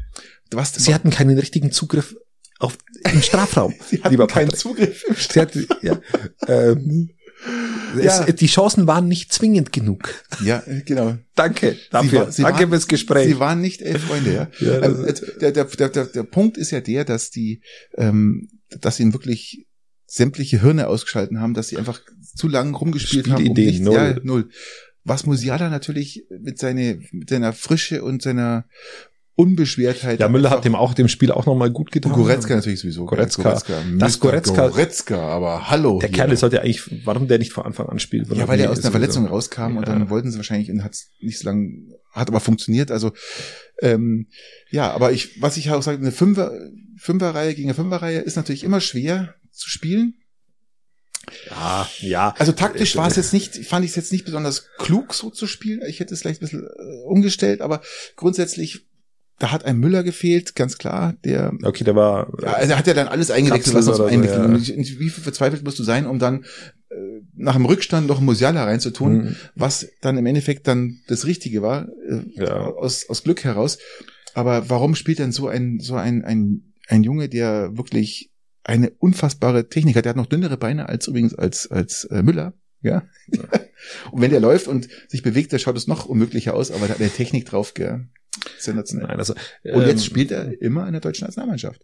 Was 0.52 0.74
sie 0.74 0.94
hatten 0.94 1.10
keinen 1.10 1.38
richtigen 1.38 1.72
Zugriff 1.72 2.16
auf 2.60 2.78
im 3.12 3.22
Strafraum. 3.22 3.74
sie 3.90 4.00
hatten 4.00 4.12
lieber 4.12 4.28
keinen 4.28 4.54
Zugriff 4.54 5.04
im 5.08 5.16
Strafraum. 5.16 5.68
Hatte, 5.68 5.86
ja, 5.86 6.02
ähm, 6.48 7.10
ja. 7.96 8.26
Es, 8.26 8.36
die 8.36 8.48
Chancen 8.48 8.88
waren 8.88 9.08
nicht 9.08 9.32
zwingend 9.32 9.72
genug. 9.72 10.14
Ja, 10.44 10.64
genau. 10.86 11.18
Danke 11.36 11.78
dafür. 11.92 12.20
War, 12.22 12.26
Danke 12.26 12.44
waren, 12.44 12.70
fürs 12.70 12.88
Gespräch. 12.88 13.28
Sie 13.28 13.40
waren 13.40 13.62
nicht 13.62 13.82
elf 13.82 14.04
Freunde, 14.04 14.34
ja. 14.34 14.48
ja 14.60 14.82
ähm, 14.82 15.06
der, 15.40 15.52
der, 15.52 15.66
der, 15.66 15.90
der, 15.90 16.06
der 16.06 16.24
Punkt 16.24 16.58
ist 16.58 16.72
ja 16.72 16.82
der, 16.82 17.06
dass 17.06 17.30
die, 17.30 17.62
ähm, 17.96 18.50
dass 18.82 19.00
ihnen 19.00 19.14
wirklich 19.14 19.67
sämtliche 20.08 20.62
Hirne 20.62 20.88
ausgeschalten 20.88 21.40
haben, 21.40 21.54
dass 21.54 21.68
sie 21.68 21.78
einfach 21.78 22.02
zu 22.36 22.48
lang 22.48 22.74
rumgespielt 22.74 23.30
haben. 23.30 23.48
Um 23.48 23.54
nichts, 23.54 23.82
null. 23.82 23.94
Ja, 23.94 24.16
null. 24.24 24.50
Was 25.04 25.26
Musiala 25.26 25.70
natürlich 25.70 26.26
mit, 26.42 26.58
seine, 26.58 27.00
mit 27.12 27.30
seiner 27.30 27.54
Frische 27.54 28.04
und 28.04 28.22
seiner 28.22 28.66
Unbeschwertheit. 29.36 30.20
Ja, 30.20 30.30
Müller 30.30 30.50
hat 30.50 30.66
dem 30.66 30.74
auch 30.74 30.96
dem 30.96 31.08
Spiel 31.08 31.32
auch 31.32 31.46
nochmal 31.46 31.70
gut 31.70 31.92
getan. 31.92 32.12
Goretzka 32.12 32.56
natürlich 32.56 32.80
sowieso. 32.80 33.06
Goretzka. 33.06 33.44
Goretzka. 33.44 33.74
Das 34.00 34.20
Goretzka. 34.20 34.68
Goretzka, 34.68 35.20
aber 35.20 35.70
hallo. 35.70 36.00
Der 36.00 36.10
hier. 36.10 36.16
Kerl 36.18 36.36
sollte 36.36 36.62
eigentlich, 36.62 37.06
warum 37.06 37.28
der 37.28 37.38
nicht 37.38 37.54
von 37.54 37.64
Anfang 37.64 37.88
an 37.88 38.00
spielt? 38.00 38.34
Ja, 38.34 38.48
weil 38.48 38.60
er 38.60 38.72
aus 38.72 38.82
einer 38.82 38.90
Verletzung 38.90 39.26
so. 39.26 39.30
rauskam 39.30 39.74
ja. 39.74 39.78
und 39.80 39.88
dann 39.88 40.10
wollten 40.10 40.32
sie 40.32 40.38
wahrscheinlich 40.38 40.72
und 40.72 40.84
hat 40.84 40.98
nicht 41.22 41.38
so 41.38 41.46
lange, 41.46 41.70
hat 42.14 42.30
aber 42.30 42.40
funktioniert. 42.40 42.90
Also 42.90 43.12
ähm, 43.80 44.28
ja, 44.72 44.92
aber 44.92 45.12
ich, 45.12 45.40
was 45.40 45.56
ich 45.58 45.70
auch 45.70 45.84
sage, 45.84 46.00
eine 46.00 46.12
Fünfer, 46.12 46.52
Fünferreihe 46.98 47.54
gegen 47.54 47.68
eine 47.68 47.76
Fünferreihe 47.76 48.20
ist 48.20 48.38
natürlich 48.38 48.64
immer 48.64 48.82
schwer 48.82 49.36
zu 49.58 49.70
spielen. 49.70 50.16
Ja, 51.50 51.90
ja. 52.00 52.36
Also 52.38 52.52
taktisch 52.54 52.96
war 52.96 53.08
es 53.08 53.16
jetzt 53.18 53.34
nicht, 53.34 53.66
fand 53.66 53.84
ich 53.84 53.92
es 53.92 53.96
jetzt 53.96 54.12
nicht 54.12 54.26
besonders 54.26 54.68
klug, 54.78 55.14
so 55.14 55.30
zu 55.30 55.46
spielen. 55.48 55.82
Ich 55.88 56.00
hätte 56.00 56.14
es 56.14 56.22
vielleicht 56.22 56.42
ein 56.42 56.46
bisschen 56.46 56.64
äh, 56.64 57.04
umgestellt, 57.06 57.62
aber 57.62 57.82
grundsätzlich 58.16 58.88
da 59.40 59.52
hat 59.52 59.66
ein 59.66 59.78
Müller 59.78 60.04
gefehlt, 60.04 60.56
ganz 60.56 60.78
klar. 60.78 61.14
Der 61.24 61.54
okay, 61.64 61.84
der 61.84 61.96
war. 61.96 62.34
Ja, 62.42 62.54
also 62.54 62.72
er 62.72 62.78
hat 62.80 62.88
ja 62.88 62.94
dann 62.94 63.08
alles 63.08 63.30
eingewechselt, 63.30 63.76
was 63.76 63.88
aus 63.88 63.98
so, 63.98 64.06
eingewechselt. 64.06 64.40
Ja. 64.40 64.76
Und 64.76 65.00
wie 65.00 65.10
viel 65.10 65.24
verzweifelt 65.24 65.64
musst 65.64 65.78
du 65.78 65.84
sein, 65.84 66.08
um 66.08 66.18
dann 66.18 66.44
äh, 66.90 66.96
nach 67.36 67.54
dem 67.54 67.66
Rückstand 67.66 68.08
noch 68.08 68.20
ein 68.20 68.26
Musiala 68.26 68.64
reinzutun, 68.64 69.14
mhm. 69.14 69.36
was 69.54 69.90
dann 70.02 70.18
im 70.18 70.26
Endeffekt 70.26 70.68
dann 70.68 71.02
das 71.08 71.26
Richtige 71.26 71.62
war, 71.62 71.88
äh, 72.10 72.22
ja. 72.34 72.66
aus, 72.66 73.08
aus 73.10 73.24
Glück 73.24 73.44
heraus. 73.44 73.78
Aber 74.34 74.70
warum 74.70 74.96
spielt 74.96 75.20
denn 75.20 75.32
so 75.32 75.48
ein, 75.48 75.80
so 75.80 75.96
ein, 75.96 76.24
ein, 76.24 76.74
ein 76.88 77.04
Junge, 77.04 77.30
der 77.30 77.78
wirklich 77.78 78.32
eine 78.68 78.92
unfassbare 79.00 79.70
Technik 79.70 79.96
hat, 79.96 80.06
der 80.06 80.12
hat 80.12 80.18
noch 80.18 80.26
dünnere 80.26 80.58
Beine 80.58 80.90
als 80.90 81.08
übrigens 81.08 81.34
als, 81.34 81.72
als 81.72 82.04
äh, 82.06 82.22
Müller, 82.22 82.54
ja. 82.82 83.04
ja. 83.28 83.44
und 84.12 84.22
wenn 84.22 84.32
der 84.32 84.40
läuft 84.40 84.68
und 84.68 84.88
sich 85.08 85.24
bewegt, 85.24 85.54
dann 85.54 85.60
schaut 85.60 85.78
es 85.78 85.88
noch 85.88 86.06
unmöglicher 86.06 86.54
aus, 86.54 86.72
aber 86.72 86.88
da 86.88 86.94
hat 86.94 87.02
er 87.02 87.14
Technik 87.14 87.46
drauf, 87.46 87.74
gell. 87.74 88.08
Sensationell. 88.60 89.08
Nein, 89.08 89.18
also, 89.18 89.34
und 89.64 89.82
jetzt 89.88 90.02
ähm, 90.02 90.06
spielt 90.06 90.32
er 90.32 90.62
immer 90.62 90.86
in 90.86 90.92
der 90.92 91.02
deutschen 91.02 91.26
Nationalmannschaft. 91.26 91.82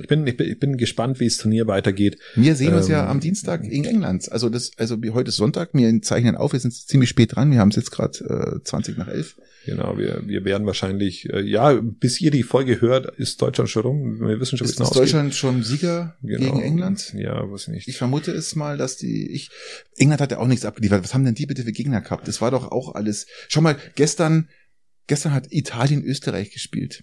Ich 0.00 0.08
bin, 0.08 0.26
ich 0.26 0.36
bin, 0.36 0.50
ich 0.50 0.58
bin 0.58 0.76
gespannt, 0.76 1.20
wie 1.20 1.28
das 1.28 1.36
Turnier 1.36 1.66
weitergeht. 1.66 2.18
Wir 2.34 2.56
sehen 2.56 2.70
ähm, 2.70 2.78
uns 2.78 2.88
ja 2.88 3.04
ähm, 3.04 3.10
am 3.10 3.20
Dienstag 3.20 3.62
gegen 3.62 3.84
England. 3.84 4.30
Also 4.30 4.48
das, 4.48 4.72
also 4.76 5.02
wie 5.02 5.10
heute 5.10 5.28
ist 5.28 5.36
Sonntag, 5.36 5.70
wir 5.74 6.02
zeichnen 6.02 6.36
auf, 6.36 6.52
wir 6.52 6.60
sind 6.60 6.74
ziemlich 6.74 7.10
spät 7.10 7.36
dran, 7.36 7.52
wir 7.52 7.60
haben 7.60 7.68
es 7.70 7.76
jetzt 7.76 7.90
gerade 7.90 8.58
äh, 8.58 8.64
20 8.64 8.98
nach 8.98 9.08
11. 9.08 9.36
Genau, 9.68 9.98
wir, 9.98 10.22
wir 10.26 10.44
werden 10.44 10.66
wahrscheinlich, 10.66 11.28
äh, 11.30 11.40
ja, 11.40 11.72
bis 11.80 12.20
ihr 12.20 12.30
die 12.30 12.42
Folge 12.42 12.80
hört, 12.80 13.18
ist 13.18 13.40
Deutschland 13.42 13.70
schon 13.70 13.82
rum. 13.82 14.20
Wir 14.20 14.40
wissen 14.40 14.58
schon, 14.58 14.66
wie 14.66 14.72
es 14.72 14.78
Ist 14.78 14.96
Deutschland 14.96 15.34
schon 15.34 15.62
Sieger 15.62 16.16
genau. 16.22 16.52
gegen 16.52 16.60
England? 16.60 17.14
Ja, 17.16 17.50
weiß 17.50 17.62
ich 17.62 17.68
nicht. 17.68 17.88
Ich 17.88 17.96
vermute 17.96 18.32
es 18.32 18.56
mal, 18.56 18.76
dass 18.76 18.96
die, 18.96 19.30
ich, 19.30 19.50
England 19.96 20.20
hat 20.20 20.30
ja 20.32 20.38
auch 20.38 20.46
nichts 20.46 20.64
abgeliefert. 20.64 21.04
Was 21.04 21.14
haben 21.14 21.24
denn 21.24 21.34
die 21.34 21.46
bitte 21.46 21.64
für 21.64 21.72
Gegner 21.72 22.00
gehabt? 22.00 22.28
Das 22.28 22.40
war 22.40 22.50
doch 22.50 22.70
auch 22.70 22.94
alles. 22.94 23.26
Schau 23.48 23.60
mal, 23.60 23.76
gestern 23.94 24.48
Gestern 25.08 25.32
hat 25.32 25.50
Italien 25.50 26.04
Österreich 26.04 26.52
gespielt. 26.52 27.02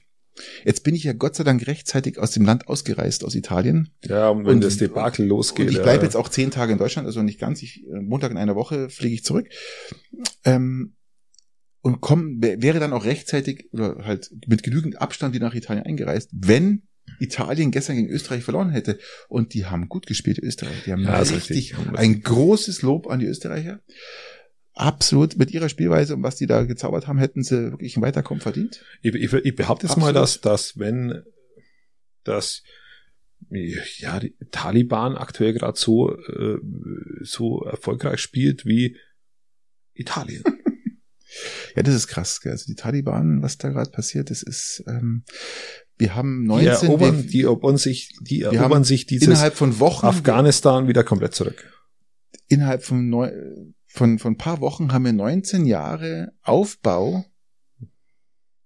Jetzt 0.64 0.84
bin 0.84 0.96
ich 0.96 1.04
ja 1.04 1.14
Gott 1.14 1.36
sei 1.36 1.44
Dank 1.44 1.66
rechtzeitig 1.66 2.20
aus 2.20 2.32
dem 2.32 2.46
Land 2.46 2.68
ausgereist, 2.68 3.24
aus 3.24 3.36
Italien. 3.36 3.90
Ja, 4.04 4.30
und 4.30 4.46
wenn 4.46 4.56
und, 4.56 4.64
das 4.64 4.78
Debakel 4.78 5.26
losgeht. 5.26 5.68
Und 5.68 5.74
ich 5.74 5.82
bleibe 5.82 6.00
ja. 6.00 6.04
jetzt 6.04 6.16
auch 6.16 6.30
zehn 6.30 6.52
Tage 6.52 6.74
in 6.74 6.78
Deutschland, 6.78 7.08
also 7.08 7.24
nicht 7.24 7.40
ganz. 7.40 7.64
Ich, 7.64 7.84
äh, 7.84 8.02
Montag 8.02 8.32
in 8.32 8.38
einer 8.38 8.56
Woche 8.56 8.90
fliege 8.90 9.16
ich 9.16 9.24
zurück. 9.24 9.48
Ähm, 10.44 10.96
und 11.86 12.02
komm, 12.02 12.42
wäre 12.42 12.80
dann 12.80 12.94
auch 12.94 13.06
rechtzeitig 13.06 13.70
oder 13.72 14.04
halt 14.04 14.32
mit 14.48 14.64
genügend 14.64 15.00
Abstand 15.00 15.36
wieder 15.36 15.46
nach 15.46 15.54
Italien 15.54 15.86
eingereist, 15.86 16.32
wenn 16.34 16.82
Italien 17.20 17.70
gestern 17.70 17.96
gegen 17.96 18.10
Österreich 18.10 18.44
verloren 18.44 18.72
hätte. 18.72 18.98
Und 19.30 19.54
die 19.54 19.68
haben 19.68 19.88
gut 19.88 20.08
gespielt, 20.08 20.40
Österreich. 20.40 20.82
Die 20.88 20.92
haben 20.92 21.04
ja, 21.04 21.20
richtig, 21.20 21.78
richtig 21.78 21.78
ein 21.94 22.24
großes 22.24 22.82
Lob 22.82 23.06
an 23.06 23.20
die 23.20 23.28
Österreicher 23.28 23.82
absolut 24.74 25.38
mit 25.38 25.52
ihrer 25.52 25.70
Spielweise 25.70 26.16
und 26.16 26.24
was 26.24 26.38
die 26.38 26.48
da 26.48 26.64
gezaubert 26.64 27.06
haben, 27.06 27.20
hätten 27.20 27.44
sie 27.44 27.70
wirklich 27.70 27.96
ein 27.96 28.02
Weiterkommen 28.02 28.42
verdient. 28.42 28.84
Ich, 29.04 29.14
ich, 29.14 29.32
ich 29.32 29.56
behaupte 29.56 29.86
jetzt 29.86 29.92
absolut. 29.92 30.16
mal, 30.16 30.20
dass, 30.20 30.42
dass 30.42 30.80
wenn 30.80 31.22
das 32.24 32.64
ja, 33.52 34.20
die 34.20 34.36
Taliban 34.50 35.16
aktuell 35.16 35.54
gerade 35.54 35.78
so, 35.78 36.18
äh, 36.18 36.58
so 37.22 37.62
erfolgreich 37.62 38.22
spielt 38.22 38.66
wie 38.66 38.98
Italien. 39.94 40.44
ja, 41.76 41.84
das 41.84 41.96
ist 41.96 42.08
krass. 42.08 42.42
Gell? 42.42 42.52
Also 42.52 42.66
die 42.68 42.76
Taliban, 42.76 43.42
was 43.42 43.58
da 43.58 43.70
gerade 43.70 43.92
passiert, 43.92 44.30
das 44.30 44.44
ist, 44.44 44.84
ähm, 44.88 45.24
wir 45.98 46.16
haben 46.16 46.44
19, 46.44 46.80
die 46.80 46.86
erobern, 46.86 47.24
wir, 47.24 47.30
die 47.30 47.42
erobern 47.44 47.78
sich, 47.78 48.18
die 48.22 48.42
erobern 48.42 48.84
sich 48.84 49.06
dieses 49.06 49.28
innerhalb 49.28 49.56
von 49.56 49.80
Wochen 49.80 50.06
Afghanistan 50.06 50.88
wieder 50.88 51.04
komplett 51.04 51.36
zurück. 51.36 51.72
Innerhalb 52.48 52.84
von 52.84 53.10
neun, 53.10 53.76
von, 53.88 54.20
von 54.20 54.34
ein 54.34 54.38
paar 54.38 54.60
Wochen 54.60 54.92
haben 54.92 55.06
wir 55.06 55.14
19 55.14 55.66
Jahre 55.66 56.34
Aufbau 56.42 57.26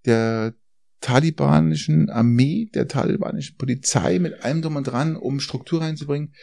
der 0.05 0.53
talibanischen 1.01 2.09
Armee, 2.09 2.69
der 2.73 2.87
talibanischen 2.87 3.57
Polizei 3.57 4.19
mit 4.19 4.43
allem 4.43 4.61
drum 4.61 4.75
und 4.75 4.83
dran, 4.85 5.15
um 5.15 5.39
Struktur 5.39 5.81
reinzubringen, 5.81 6.33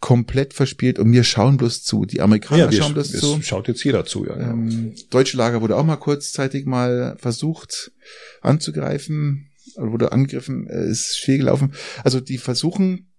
komplett 0.00 0.54
verspielt 0.54 0.98
und 0.98 1.12
wir 1.12 1.24
schauen 1.24 1.56
bloß 1.56 1.82
zu. 1.82 2.04
Die 2.04 2.20
Amerikaner 2.20 2.64
ja, 2.64 2.70
wir, 2.70 2.78
schauen 2.78 2.94
bloß 2.94 3.10
zu. 3.12 3.42
Schaut 3.42 3.68
jetzt 3.68 3.82
jeder 3.84 4.04
zu, 4.04 4.24
ja. 4.24 4.36
Ähm, 4.38 4.94
deutsche 5.10 5.36
Lager 5.36 5.62
wurde 5.62 5.76
auch 5.76 5.84
mal 5.84 5.96
kurzzeitig 5.96 6.64
mal 6.64 7.16
versucht 7.18 7.92
anzugreifen, 8.40 9.50
wurde 9.76 10.12
angegriffen, 10.12 10.68
äh, 10.68 10.88
ist 10.88 11.16
fehlgelaufen. 11.16 11.74
Also 12.04 12.20
die 12.20 12.38
versuchen 12.38 13.10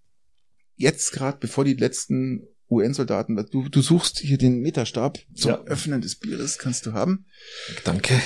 jetzt 0.76 1.12
gerade, 1.12 1.38
bevor 1.40 1.64
die 1.64 1.74
letzten 1.74 2.46
UN-Soldaten. 2.70 3.36
Du, 3.50 3.68
du 3.68 3.82
suchst 3.82 4.18
hier 4.18 4.38
den 4.38 4.60
Meterstab 4.60 5.18
zum 5.34 5.50
ja. 5.50 5.64
Öffnen 5.64 6.00
des 6.00 6.16
Bieres, 6.16 6.58
kannst 6.58 6.86
du 6.86 6.92
haben. 6.92 7.26
Danke. 7.84 8.20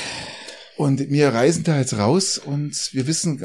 Und 0.81 1.11
wir 1.11 1.29
reisen 1.29 1.63
da 1.63 1.79
jetzt 1.79 1.99
raus 1.99 2.39
und 2.39 2.95
wir 2.95 3.07
wissen, 3.07 3.45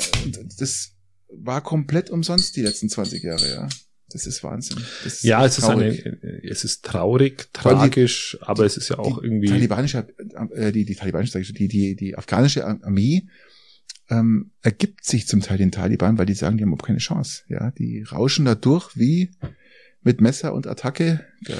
das 0.58 0.94
war 1.28 1.62
komplett 1.62 2.10
umsonst 2.10 2.56
die 2.56 2.62
letzten 2.62 2.88
20 2.88 3.22
Jahre, 3.24 3.50
ja. 3.50 3.70
Das 4.10 4.26
ist 4.26 4.42
Wahnsinn. 4.42 4.78
Das 5.04 5.16
ist 5.16 5.24
ja, 5.26 5.46
es 5.46 5.58
traurig. 5.58 6.06
ist 6.06 6.06
eine, 6.06 6.44
es 6.50 6.64
ist 6.64 6.86
traurig, 6.86 7.50
tragisch, 7.52 8.38
die, 8.40 8.48
aber 8.48 8.66
es 8.66 8.78
ist 8.78 8.88
ja 8.88 9.00
auch 9.00 9.20
die 9.20 9.26
irgendwie. 9.26 9.50
Talibanische, 9.50 10.08
äh, 10.54 10.72
die, 10.72 10.86
die 10.86 10.96
talibanische, 10.96 11.42
die, 11.42 11.68
die, 11.68 11.98
die 11.98 12.18
afghanische 12.18 12.66
Armee 12.66 13.28
ähm, 14.10 14.52
ergibt 14.62 15.04
sich 15.04 15.28
zum 15.28 15.42
Teil 15.42 15.58
den 15.58 15.74
Taliban, 15.74 16.18
weil 16.18 16.28
die 16.28 16.36
sagen, 16.36 16.56
die 16.56 16.64
haben 16.64 16.70
überhaupt 16.70 16.86
keine 16.86 17.00
Chance. 17.00 17.44
Ja, 17.50 17.72
die 17.72 18.04
rauschen 18.04 18.46
da 18.46 18.56
durch 18.56 18.96
wie 18.96 19.32
mit 20.04 20.22
Messer 20.22 20.54
und 20.54 20.68
Attacke. 20.68 21.26
Ja, 21.46 21.56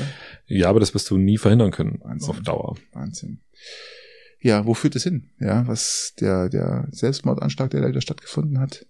ja 0.48 0.70
aber 0.70 0.80
das 0.80 0.94
wirst 0.94 1.10
du 1.10 1.18
nie 1.18 1.38
verhindern 1.38 1.72
können 1.72 2.00
Wahnsinn, 2.02 2.30
auf 2.30 2.40
Dauer. 2.40 2.78
Wahnsinn. 2.94 3.42
Ja, 4.46 4.64
wo 4.68 4.76
führt 4.76 4.96
es 4.96 5.02
hin? 5.02 5.32
Ja, 5.40 5.68
was 5.68 6.14
der, 6.20 6.50
der 6.50 6.88
Selbstmordanschlag, 6.92 7.72
der 7.72 7.92
da 7.92 8.00
stattgefunden 8.00 8.60
hat. 8.60 8.86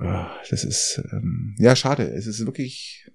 Ah, 0.00 0.32
das 0.50 0.64
ist, 0.64 1.00
ähm, 1.12 1.54
ja, 1.60 1.76
schade. 1.76 2.10
Es 2.10 2.26
ist 2.26 2.44
wirklich 2.44 3.08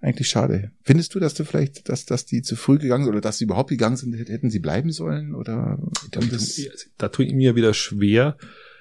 eigentlich 0.00 0.28
schade. 0.28 0.72
Findest 0.82 1.14
du, 1.14 1.20
dass 1.20 1.32
du 1.32 1.44
vielleicht, 1.44 1.88
dass, 1.88 2.04
dass 2.04 2.26
die 2.26 2.42
zu 2.42 2.54
früh 2.54 2.76
gegangen 2.76 3.04
sind 3.04 3.14
oder 3.14 3.22
dass 3.22 3.38
sie 3.38 3.44
überhaupt 3.44 3.70
gegangen 3.70 3.96
sind, 3.96 4.12
hätten 4.12 4.50
sie 4.50 4.58
bleiben 4.58 4.92
sollen 4.92 5.34
oder? 5.34 5.78
Da, 6.10 6.20
das, 6.20 6.60
da 6.98 7.08
tue 7.08 7.24
ich 7.24 7.32
mir 7.32 7.56
wieder 7.56 7.72
schwer, 7.72 8.36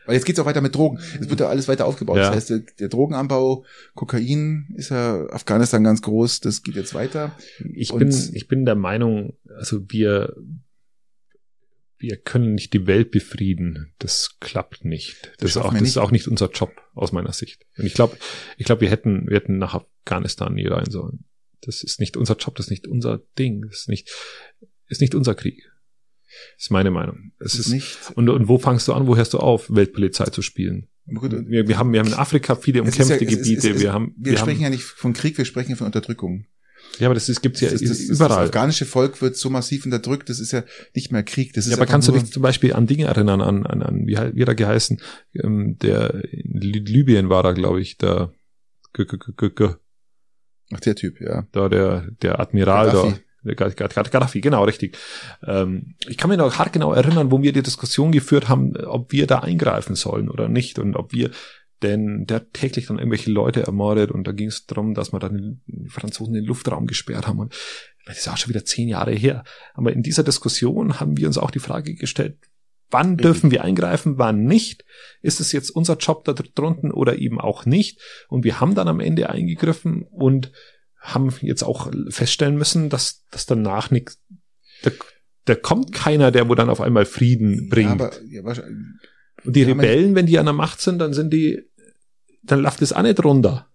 weil 0.05 0.15
jetzt 0.15 0.25
geht's 0.25 0.39
auch 0.39 0.45
weiter 0.45 0.59
mit 0.59 0.75
Drogen. 0.75 0.99
Es 1.21 1.29
wird 1.29 1.39
ja 1.39 1.47
alles 1.47 1.69
weiter 1.69 1.85
aufgebaut. 1.85 2.17
Ja. 2.17 2.27
Das 2.27 2.35
heißt, 2.35 2.49
der, 2.49 2.59
der, 2.79 2.89
Drogenanbau, 2.89 3.63
Kokain 3.95 4.73
ist 4.75 4.89
ja 4.89 5.25
Afghanistan 5.29 5.85
ganz 5.85 6.01
groß, 6.01 6.41
das 6.41 6.63
geht 6.63 6.75
jetzt 6.75 6.93
weiter. 6.93 7.33
Ich 7.73 7.93
bin, 7.93 8.09
ich 8.33 8.49
bin 8.49 8.65
der 8.65 8.75
Meinung, 8.75 9.37
also 9.55 9.79
wir, 9.87 10.35
wir 12.01 12.17
können 12.17 12.55
nicht 12.55 12.73
die 12.73 12.87
Welt 12.87 13.11
befrieden. 13.11 13.93
Das 13.99 14.37
klappt 14.39 14.83
nicht. 14.83 15.23
Das, 15.23 15.37
das 15.37 15.49
ist 15.51 15.57
auch, 15.57 15.73
das 15.73 15.81
ist 15.83 15.97
auch 15.97 16.11
nicht 16.11 16.27
unser 16.27 16.49
Job 16.49 16.71
aus 16.93 17.11
meiner 17.11 17.31
Sicht. 17.31 17.65
Und 17.77 17.85
ich 17.85 17.93
glaube, 17.93 18.17
ich 18.57 18.65
glaube, 18.65 18.81
wir 18.81 18.89
hätten, 18.89 19.27
wir 19.27 19.37
hätten 19.37 19.57
nach 19.57 19.75
Afghanistan 19.75 20.53
nie 20.53 20.67
rein 20.67 20.89
sollen. 20.89 21.25
Das 21.61 21.83
ist 21.83 21.99
nicht 21.99 22.17
unser 22.17 22.35
Job, 22.37 22.55
das 22.55 22.67
ist 22.67 22.71
nicht 22.71 22.87
unser 22.87 23.21
Ding, 23.37 23.61
das 23.67 23.81
ist 23.81 23.89
nicht, 23.89 24.09
ist 24.87 25.01
nicht 25.01 25.13
unser 25.13 25.35
Krieg. 25.35 25.69
Das 26.55 26.65
ist 26.65 26.71
meine 26.71 26.91
Meinung. 26.91 27.33
Es 27.39 27.55
ist, 27.55 27.69
nicht. 27.69 27.97
Und, 28.15 28.29
und 28.29 28.47
wo 28.47 28.57
fangst 28.57 28.87
du 28.87 28.93
an, 28.93 29.05
wo 29.05 29.15
hörst 29.15 29.33
du 29.33 29.37
auf, 29.37 29.69
Weltpolizei 29.69 30.25
zu 30.25 30.41
spielen? 30.41 30.87
Gut, 31.13 31.31
wir, 31.31 31.67
wir, 31.67 31.77
haben, 31.77 31.93
wir 31.93 31.99
haben 31.99 32.07
in 32.07 32.13
Afrika 32.13 32.55
viele 32.55 32.81
umkämpfte 32.81 33.23
ja, 33.23 33.29
Gebiete. 33.29 33.69
Es, 33.69 33.75
es, 33.75 33.81
wir 33.81 33.93
haben, 33.93 34.15
wir, 34.17 34.31
wir 34.31 34.37
sprechen 34.39 34.57
haben, 34.57 34.63
ja 34.63 34.69
nicht 34.69 34.83
von 34.83 35.13
Krieg, 35.13 35.37
wir 35.37 35.45
sprechen 35.45 35.75
von 35.75 35.85
Unterdrückung. 35.85 36.45
Ja, 37.01 37.07
aber 37.07 37.15
das 37.15 37.29
ist, 37.29 37.41
gibt's 37.41 37.61
ja 37.61 37.71
das, 37.71 37.81
das, 37.81 37.99
überall. 37.99 38.29
Das 38.29 38.49
afghanische 38.49 38.85
Volk 38.85 39.23
wird 39.23 39.35
so 39.35 39.49
massiv 39.49 39.85
unterdrückt, 39.85 40.29
das 40.29 40.39
ist 40.39 40.51
ja 40.51 40.63
nicht 40.93 41.11
mehr 41.11 41.23
Krieg. 41.23 41.51
Das 41.53 41.65
ist 41.65 41.71
ja, 41.71 41.77
aber 41.77 41.87
kannst 41.87 42.07
du 42.07 42.11
dich 42.11 42.31
zum 42.31 42.43
Beispiel 42.43 42.73
an 42.73 42.85
Dinge 42.85 43.05
erinnern, 43.05 43.41
an, 43.41 43.65
an, 43.65 43.81
an 43.81 44.05
wie, 44.05 44.15
wie 44.15 44.43
er 44.43 44.53
geheißen? 44.53 45.01
Ähm, 45.33 45.79
der 45.79 46.23
in 46.31 46.61
Libyen 46.61 47.29
war 47.29 47.41
da, 47.41 47.53
glaube 47.53 47.81
ich, 47.81 47.97
der 47.97 48.31
G 48.93 49.01
-G 49.01 49.17
-G 49.17 49.49
-G 49.49 49.75
Ach, 50.73 50.79
der 50.79 50.95
Typ, 50.95 51.19
ja. 51.19 51.47
Da 51.51 51.69
der, 51.69 52.07
der 52.21 52.39
Admiral 52.39 52.91
Gaddafi. 53.45 53.75
da. 53.75 54.03
Gaddafi, 54.03 54.39
genau, 54.39 54.63
richtig. 54.65 54.95
Ähm, 55.43 55.95
ich 56.07 56.17
kann 56.17 56.29
mich 56.29 56.37
noch 56.37 56.59
hart 56.59 56.71
genau 56.71 56.93
erinnern, 56.93 57.31
wo 57.31 57.41
wir 57.41 57.51
die 57.51 57.63
Diskussion 57.63 58.11
geführt 58.11 58.47
haben, 58.47 58.77
ob 58.77 59.11
wir 59.11 59.25
da 59.25 59.39
eingreifen 59.39 59.95
sollen 59.95 60.29
oder 60.29 60.47
nicht 60.49 60.77
und 60.77 60.95
ob 60.95 61.13
wir 61.13 61.31
denn 61.81 62.25
der 62.25 62.37
hat 62.37 62.53
täglich 62.53 62.87
dann 62.87 62.99
irgendwelche 62.99 63.31
Leute 63.31 63.63
ermordet 63.63 64.11
und 64.11 64.27
da 64.27 64.31
ging 64.31 64.47
es 64.47 64.65
darum, 64.65 64.93
dass 64.93 65.13
wir 65.13 65.19
dann 65.19 65.61
die 65.65 65.89
Franzosen 65.89 66.33
den 66.33 66.45
Luftraum 66.45 66.87
gesperrt 66.87 67.27
haben 67.27 67.39
und 67.39 67.53
das 68.05 68.17
ist 68.17 68.27
auch 68.27 68.37
schon 68.37 68.49
wieder 68.49 68.65
zehn 68.65 68.87
Jahre 68.87 69.13
her. 69.13 69.43
Aber 69.73 69.93
in 69.93 70.01
dieser 70.01 70.23
Diskussion 70.23 70.99
haben 70.99 71.17
wir 71.17 71.27
uns 71.27 71.37
auch 71.37 71.51
die 71.51 71.59
Frage 71.59 71.95
gestellt, 71.95 72.37
wann 72.91 73.17
dürfen 73.17 73.51
wir 73.51 73.63
eingreifen, 73.63 74.17
wann 74.17 74.43
nicht? 74.43 74.85
Ist 75.21 75.39
es 75.39 75.51
jetzt 75.51 75.69
unser 75.69 75.97
Job 75.97 76.25
da 76.25 76.33
drunten 76.33 76.91
oder 76.91 77.17
eben 77.17 77.39
auch 77.39 77.65
nicht? 77.65 77.99
Und 78.27 78.43
wir 78.43 78.59
haben 78.59 78.75
dann 78.75 78.87
am 78.87 78.99
Ende 78.99 79.29
eingegriffen 79.29 80.03
und 80.03 80.51
haben 80.99 81.33
jetzt 81.41 81.63
auch 81.63 81.91
feststellen 82.09 82.57
müssen, 82.57 82.89
dass, 82.89 83.25
dass 83.31 83.45
danach 83.45 83.89
nichts, 83.89 84.21
da, 84.83 84.91
da 85.45 85.55
kommt 85.55 85.93
keiner, 85.93 86.31
der 86.31 86.47
wo 86.47 86.55
dann 86.55 86.69
auf 86.69 86.81
einmal 86.81 87.05
Frieden 87.05 87.69
bringt. 87.69 87.99
Ja, 87.99 88.41
aber, 88.41 88.55
ja, 88.55 88.63
Und 89.43 89.55
die 89.55 89.63
Rebellen, 89.63 90.13
wenn 90.13 90.27
die 90.27 90.37
an 90.37 90.45
der 90.45 90.53
Macht 90.53 90.81
sind, 90.81 90.99
dann 90.99 91.13
sind 91.13 91.33
die, 91.33 91.63
dann 92.43 92.61
läuft 92.61 92.81
es 92.81 92.93
auch 92.93 93.01
nicht 93.01 93.23
runter. 93.23 93.67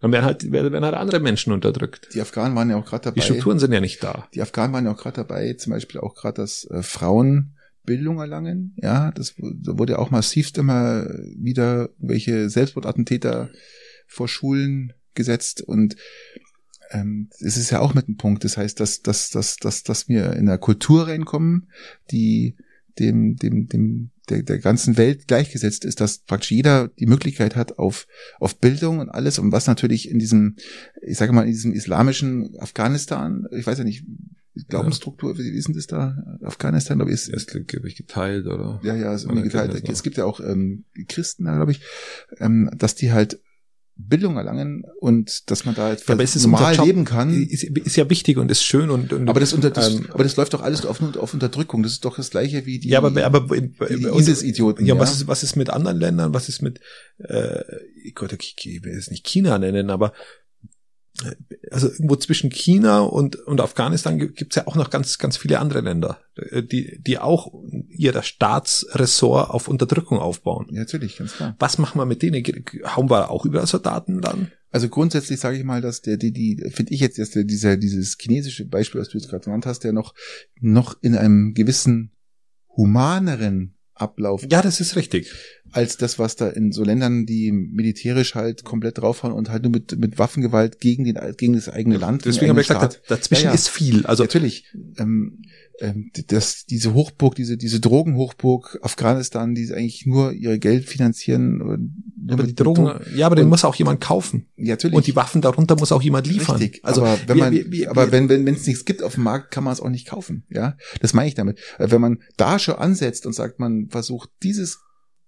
Dann 0.00 0.12
werden 0.12 0.24
halt, 0.24 0.50
werden 0.50 0.84
halt 0.84 0.94
andere 0.94 1.20
Menschen 1.20 1.52
unterdrückt. 1.52 2.08
Die 2.14 2.22
Afghanen 2.22 2.56
waren 2.56 2.70
ja 2.70 2.76
auch 2.76 2.86
gerade 2.86 3.04
dabei. 3.04 3.16
Die 3.16 3.22
Strukturen 3.22 3.58
sind 3.58 3.72
ja 3.72 3.80
nicht 3.80 4.02
da. 4.02 4.28
Die 4.34 4.40
Afghanen 4.40 4.72
waren 4.72 4.86
ja 4.86 4.92
auch 4.92 4.96
gerade 4.96 5.16
dabei, 5.16 5.52
zum 5.54 5.72
Beispiel 5.72 6.00
auch 6.00 6.14
gerade, 6.14 6.40
dass 6.40 6.64
äh, 6.70 6.82
Frauen 6.82 7.54
Bildung 7.84 8.18
erlangen. 8.18 8.74
Ja, 8.76 9.10
das 9.10 9.34
da 9.36 9.78
wurde 9.78 9.94
ja 9.94 9.98
auch 9.98 10.10
massivst 10.10 10.58
immer 10.58 11.06
wieder 11.36 11.90
welche 11.98 12.48
Selbstmordattentäter 12.48 13.50
vor 14.06 14.28
Schulen 14.28 14.92
gesetzt 15.14 15.62
und 15.62 15.96
ähm, 16.90 17.30
es 17.38 17.56
ist 17.56 17.70
ja 17.70 17.80
auch 17.80 17.94
mit 17.94 18.06
einem 18.06 18.16
Punkt. 18.16 18.44
Das 18.44 18.56
heißt, 18.56 18.80
dass, 18.80 19.02
dass, 19.02 19.30
dass, 19.30 19.56
dass, 19.56 19.82
dass 19.82 20.08
wir 20.08 20.32
in 20.32 20.48
einer 20.48 20.58
Kultur 20.58 21.06
reinkommen, 21.06 21.68
die 22.10 22.56
dem, 22.98 23.36
dem, 23.36 23.68
dem, 23.68 24.10
der, 24.30 24.42
der 24.42 24.58
ganzen 24.58 24.96
Welt 24.96 25.28
gleichgesetzt 25.28 25.84
ist, 25.84 26.00
dass 26.00 26.18
praktisch 26.18 26.52
jeder 26.52 26.88
die 26.88 27.06
Möglichkeit 27.06 27.56
hat 27.56 27.78
auf, 27.78 28.06
auf 28.38 28.58
Bildung 28.58 28.98
und 28.98 29.08
alles 29.08 29.38
und 29.38 29.52
was 29.52 29.66
natürlich 29.66 30.08
in 30.08 30.18
diesem, 30.18 30.56
ich 31.02 31.18
sage 31.18 31.32
mal, 31.32 31.42
in 31.42 31.52
diesem 31.52 31.72
islamischen 31.72 32.56
Afghanistan, 32.58 33.46
ich 33.50 33.66
weiß 33.66 33.78
ja 33.78 33.84
nicht, 33.84 34.04
Glaubensstruktur, 34.68 35.38
wie 35.38 35.48
ist 35.48 35.68
denn 35.68 35.74
das 35.74 35.86
da? 35.86 36.38
Afghanistan, 36.42 36.98
glaube 36.98 37.12
ich, 37.12 37.14
ist. 37.14 37.28
Ist, 37.28 37.68
glaube 37.68 37.88
ich, 37.88 37.96
geteilt, 37.96 38.46
oder? 38.46 38.80
Ja, 38.82 38.94
ja, 38.94 39.14
ist 39.14 39.24
irgendwie 39.24 39.44
geteilt. 39.44 39.88
Es 39.88 40.02
gibt 40.02 40.16
ja 40.16 40.24
auch 40.24 40.40
ähm, 40.40 40.84
Christen, 41.08 41.44
glaube 41.44 41.70
ich, 41.70 41.80
ähm, 42.38 42.68
dass 42.76 42.94
die 42.94 43.12
halt 43.12 43.40
Bildung 44.08 44.36
erlangen 44.36 44.84
und 45.00 45.50
dass 45.50 45.64
man 45.64 45.74
da 45.74 45.90
jetzt 45.90 46.08
ja, 46.08 46.14
aber 46.14 46.22
ist 46.22 46.40
normal 46.42 46.76
leben 46.84 47.04
kann. 47.04 47.42
Ist, 47.42 47.64
ist, 47.64 47.96
ja 47.96 48.08
wichtig 48.10 48.38
und 48.38 48.50
ist 48.50 48.62
schön 48.62 48.90
und, 48.90 49.12
und 49.12 49.28
aber 49.28 49.40
das, 49.40 49.52
unter, 49.52 49.70
das 49.70 49.94
ähm, 49.94 50.08
aber 50.12 50.24
das 50.24 50.36
läuft 50.36 50.54
doch 50.54 50.62
alles 50.62 50.84
auf, 50.86 51.00
auf 51.16 51.34
Unterdrückung. 51.34 51.82
Das 51.82 51.92
ist 51.92 52.04
doch 52.04 52.16
das 52.16 52.30
gleiche 52.30 52.66
wie 52.66 52.78
die 52.78 52.88
ja 52.88 52.98
aber 53.02 53.24
aber 53.24 53.56
die 53.56 53.72
ISIS-Idioten. 54.06 54.86
Ja, 54.86 54.94
ja, 54.94 55.00
was 55.00 55.12
ist 55.12 55.28
was 55.28 55.42
ist 55.42 55.56
mit 55.56 55.70
anderen 55.70 55.98
Ländern? 55.98 56.34
Was 56.34 56.48
ist 56.48 56.62
mit 56.62 56.80
äh, 57.18 57.62
Gott, 58.14 58.32
ich 58.32 58.80
will 58.82 58.96
es 58.96 59.10
nicht 59.10 59.26
China 59.26 59.58
nennen, 59.58 59.90
aber 59.90 60.12
also 61.70 61.88
irgendwo 61.88 62.16
zwischen 62.16 62.50
China 62.50 63.00
und, 63.00 63.36
und 63.36 63.60
Afghanistan 63.60 64.18
gibt 64.18 64.52
es 64.52 64.56
ja 64.56 64.66
auch 64.66 64.76
noch 64.76 64.90
ganz, 64.90 65.18
ganz 65.18 65.36
viele 65.36 65.58
andere 65.58 65.80
Länder, 65.80 66.18
äh, 66.36 66.62
die, 66.62 67.00
die 67.00 67.18
auch 67.18 67.52
ihr 67.88 68.20
Staatsressort 68.22 69.50
auf 69.50 69.68
Unterdrückung 69.68 70.18
aufbauen. 70.18 70.66
Ja, 70.70 70.80
natürlich, 70.80 71.18
ganz 71.18 71.34
klar. 71.34 71.56
Was 71.58 71.78
machen 71.78 71.98
wir 71.98 72.06
mit 72.06 72.22
denen? 72.22 72.44
Hauen 72.84 73.10
wir 73.10 73.30
auch 73.30 73.44
überall 73.44 73.66
Soldaten 73.66 74.20
dann? 74.20 74.52
Also 74.70 74.88
grundsätzlich 74.88 75.40
sage 75.40 75.58
ich 75.58 75.64
mal, 75.64 75.80
dass 75.80 76.00
der, 76.00 76.16
die, 76.16 76.32
die 76.32 76.70
finde 76.70 76.92
ich 76.92 77.00
jetzt, 77.00 77.18
dass 77.18 77.30
der, 77.30 77.44
dieser, 77.44 77.76
dieses 77.76 78.16
chinesische 78.20 78.66
Beispiel, 78.66 79.00
was 79.00 79.08
du 79.08 79.18
jetzt 79.18 79.28
gerade 79.28 79.44
genannt 79.44 79.66
hast, 79.66 79.80
der 79.80 79.92
noch, 79.92 80.14
noch 80.60 80.96
in 81.02 81.16
einem 81.16 81.54
gewissen 81.54 82.12
humaneren 82.76 83.74
Ablauf. 83.94 84.44
Ja, 84.48 84.62
das 84.62 84.80
ist 84.80 84.96
richtig. 84.96 85.30
Als 85.72 85.96
das, 85.96 86.18
was 86.18 86.36
da 86.36 86.48
in 86.48 86.72
so 86.72 86.84
Ländern, 86.84 87.26
die 87.26 87.52
militärisch 87.52 88.34
halt 88.34 88.64
komplett 88.64 88.98
draufhauen 88.98 89.32
und 89.32 89.50
halt 89.50 89.62
nur 89.62 89.72
mit, 89.72 89.98
mit 89.98 90.18
Waffengewalt 90.18 90.80
gegen 90.80 91.04
den, 91.04 91.18
gegen 91.36 91.54
das 91.54 91.68
eigene 91.68 91.96
Land. 91.96 92.24
Deswegen 92.24 92.50
habe 92.50 92.60
ich 92.60 92.68
gesagt, 92.68 93.02
dazwischen 93.08 93.44
ja, 93.44 93.50
ja. 93.50 93.54
ist 93.54 93.68
viel. 93.68 94.06
Also 94.06 94.24
natürlich, 94.24 94.64
ähm, 94.98 95.42
ähm, 95.80 96.10
das, 96.26 96.66
diese 96.66 96.94
Hochburg, 96.94 97.34
diese, 97.34 97.56
diese 97.56 97.80
Drogenhochburg 97.80 98.78
Afghanistan, 98.82 99.54
die 99.54 99.72
eigentlich 99.72 100.06
nur 100.06 100.32
ihr 100.32 100.58
Geld 100.58 100.84
finanzieren. 100.84 102.04
Ja, 102.26 102.34
aber 102.34 102.42
die 102.44 102.54
Drogen, 102.54 102.84
Drogen, 102.84 103.00
ja, 103.16 103.26
aber 103.26 103.36
den 103.36 103.48
muss 103.48 103.64
auch 103.64 103.74
jemand 103.74 104.00
kaufen. 104.00 104.46
Ja, 104.56 104.72
natürlich. 104.72 104.96
Und 104.96 105.06
die 105.06 105.16
Waffen 105.16 105.40
darunter 105.40 105.76
muss 105.76 105.90
auch 105.92 106.02
jemand 106.02 106.26
liefern. 106.26 106.56
Richtig. 106.56 106.84
Also, 106.84 107.02
aber 107.02 107.18
wenn 107.26 107.38
man, 107.38 107.52
wir, 107.52 107.70
wir, 107.70 107.90
aber 107.90 108.12
wenn, 108.12 108.28
wenn, 108.28 108.44
wenn 108.44 108.54
es 108.54 108.66
nichts 108.66 108.84
gibt 108.84 109.02
auf 109.02 109.14
dem 109.14 109.24
Markt, 109.24 109.50
kann 109.50 109.64
man 109.64 109.72
es 109.72 109.80
auch 109.80 109.88
nicht 109.88 110.06
kaufen. 110.06 110.44
Ja, 110.50 110.76
das 111.00 111.14
meine 111.14 111.28
ich 111.28 111.34
damit. 111.34 111.58
Äh, 111.78 111.90
wenn 111.90 112.00
man 112.00 112.18
da 112.36 112.58
schon 112.58 112.76
ansetzt 112.76 113.26
und 113.26 113.32
sagt, 113.32 113.58
man 113.58 113.88
versucht 113.88 114.30
dieses 114.42 114.80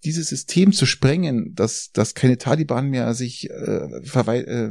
dieses 0.05 0.28
System 0.28 0.72
zu 0.72 0.86
sprengen, 0.86 1.55
dass, 1.55 1.92
dass 1.92 2.14
keine 2.14 2.38
Taliban 2.38 2.88
mehr 2.88 3.14
sich 3.14 3.50
äh, 3.50 3.55
äh, 3.55 4.70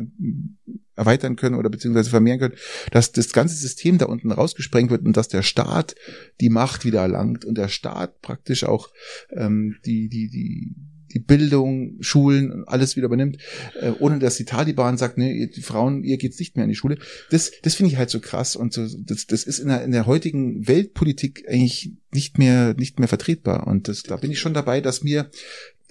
erweitern 0.96 1.36
können 1.36 1.56
oder 1.56 1.70
beziehungsweise 1.70 2.10
vermehren 2.10 2.40
können, 2.40 2.56
dass 2.92 3.12
das 3.12 3.32
ganze 3.32 3.56
System 3.56 3.98
da 3.98 4.06
unten 4.06 4.32
rausgesprengt 4.32 4.92
wird 4.92 5.06
und 5.06 5.16
dass 5.16 5.30
der 5.30 5.42
Staat 5.42 5.96
die 6.42 6.50
Macht 6.50 6.86
wieder 6.86 7.02
erlangt 7.02 7.46
und 7.46 7.58
der 7.58 7.70
Staat 7.70 8.22
praktisch 8.22 8.64
auch 8.66 8.90
ähm, 9.32 9.78
die, 9.86 10.10
die, 10.10 10.30
die, 10.30 10.76
die 11.14 11.20
Bildung, 11.20 11.98
Schulen, 12.02 12.64
alles 12.68 12.96
wieder 12.96 13.08
übernimmt, 13.08 13.38
äh, 13.80 13.92
ohne 14.00 14.20
dass 14.20 14.38
die 14.38 14.46
Taliban 14.46 14.98
sagt, 14.98 15.18
ne, 15.18 15.48
die 15.48 15.62
Frauen, 15.62 16.04
ihr 16.04 16.18
geht's 16.18 16.40
nicht 16.40 16.56
mehr 16.56 16.66
in 16.66 16.70
die 16.70 16.76
Schule. 16.76 16.98
Das, 17.30 17.52
das 17.62 17.76
finde 17.76 17.92
ich 17.92 17.98
halt 17.98 18.10
so 18.10 18.20
krass 18.20 18.56
und 18.56 18.74
so, 18.74 18.88
das, 18.98 19.28
das 19.28 19.44
ist 19.44 19.60
in 19.60 19.68
der, 19.68 19.84
in 19.84 19.92
der 19.92 20.06
heutigen 20.06 20.68
Weltpolitik 20.68 21.46
eigentlich 21.48 21.94
nicht 22.14 22.38
mehr, 22.38 22.74
nicht 22.76 23.00
mehr 23.00 23.08
vertretbar. 23.08 23.68
Und 23.68 23.88
das, 23.88 24.04
da 24.04 24.18
bin 24.18 24.32
ich 24.32 24.40
schon 24.40 24.54
dabei, 24.54 24.82
dass 24.82 25.04
mir 25.04 25.30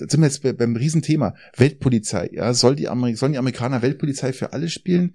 da 0.01 0.07
sind 0.09 0.21
wir 0.21 0.29
jetzt 0.29 0.59
beim 0.59 0.77
Riesenthema. 0.77 1.35
Weltpolizei, 1.57 2.31
ja, 2.33 2.55
soll 2.55 2.75
die, 2.75 2.89
Amerik 2.89 3.19
sollen 3.19 3.33
die 3.33 3.39
Amerikaner 3.39 3.83
Weltpolizei 3.83 4.33
für 4.33 4.55
alle 4.55 4.71
spielen? 4.71 5.15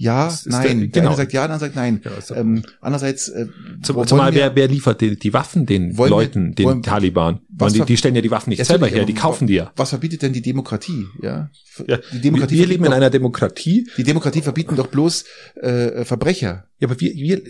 Ja, 0.00 0.34
nein. 0.46 0.78
Der, 0.78 0.88
genau. 0.88 1.10
Der 1.10 1.16
sagt 1.18 1.34
ja, 1.34 1.46
dann 1.46 1.60
sagt 1.60 1.76
nein. 1.76 2.00
Ja, 2.02 2.34
ähm, 2.34 2.62
andererseits, 2.80 3.28
äh, 3.28 3.48
Zum, 3.82 4.06
zumal 4.06 4.34
wer, 4.34 4.56
wer 4.56 4.66
liefert 4.66 5.02
die, 5.02 5.18
die 5.18 5.34
Waffen 5.34 5.66
den 5.66 5.94
Leuten, 5.94 6.54
den 6.54 6.64
wollen, 6.64 6.82
Taliban? 6.82 7.40
Weil 7.50 7.70
die, 7.70 7.82
die 7.82 7.98
stellen 7.98 8.14
ja 8.14 8.22
die 8.22 8.30
Waffen 8.30 8.48
nicht 8.48 8.64
selber 8.64 8.86
her, 8.86 9.04
die 9.04 9.12
kaufen 9.12 9.46
die 9.46 9.56
ja. 9.56 9.70
Was 9.76 9.90
verbietet 9.90 10.22
denn 10.22 10.32
die 10.32 10.40
Demokratie? 10.40 11.04
Ja, 11.20 11.50
ja 11.86 11.98
die 12.14 12.20
Demokratie. 12.22 12.54
Wir, 12.54 12.60
wir 12.60 12.66
leben 12.68 12.86
in 12.86 12.94
einer 12.94 13.10
Demokratie. 13.10 13.90
Die 13.98 14.02
Demokratie 14.02 14.40
verbieten 14.40 14.74
doch 14.74 14.86
bloß 14.86 15.26
äh, 15.56 16.06
Verbrecher. 16.06 16.64
Ja, 16.78 16.88
aber 16.88 16.98
wir, 16.98 17.14
wir 17.14 17.42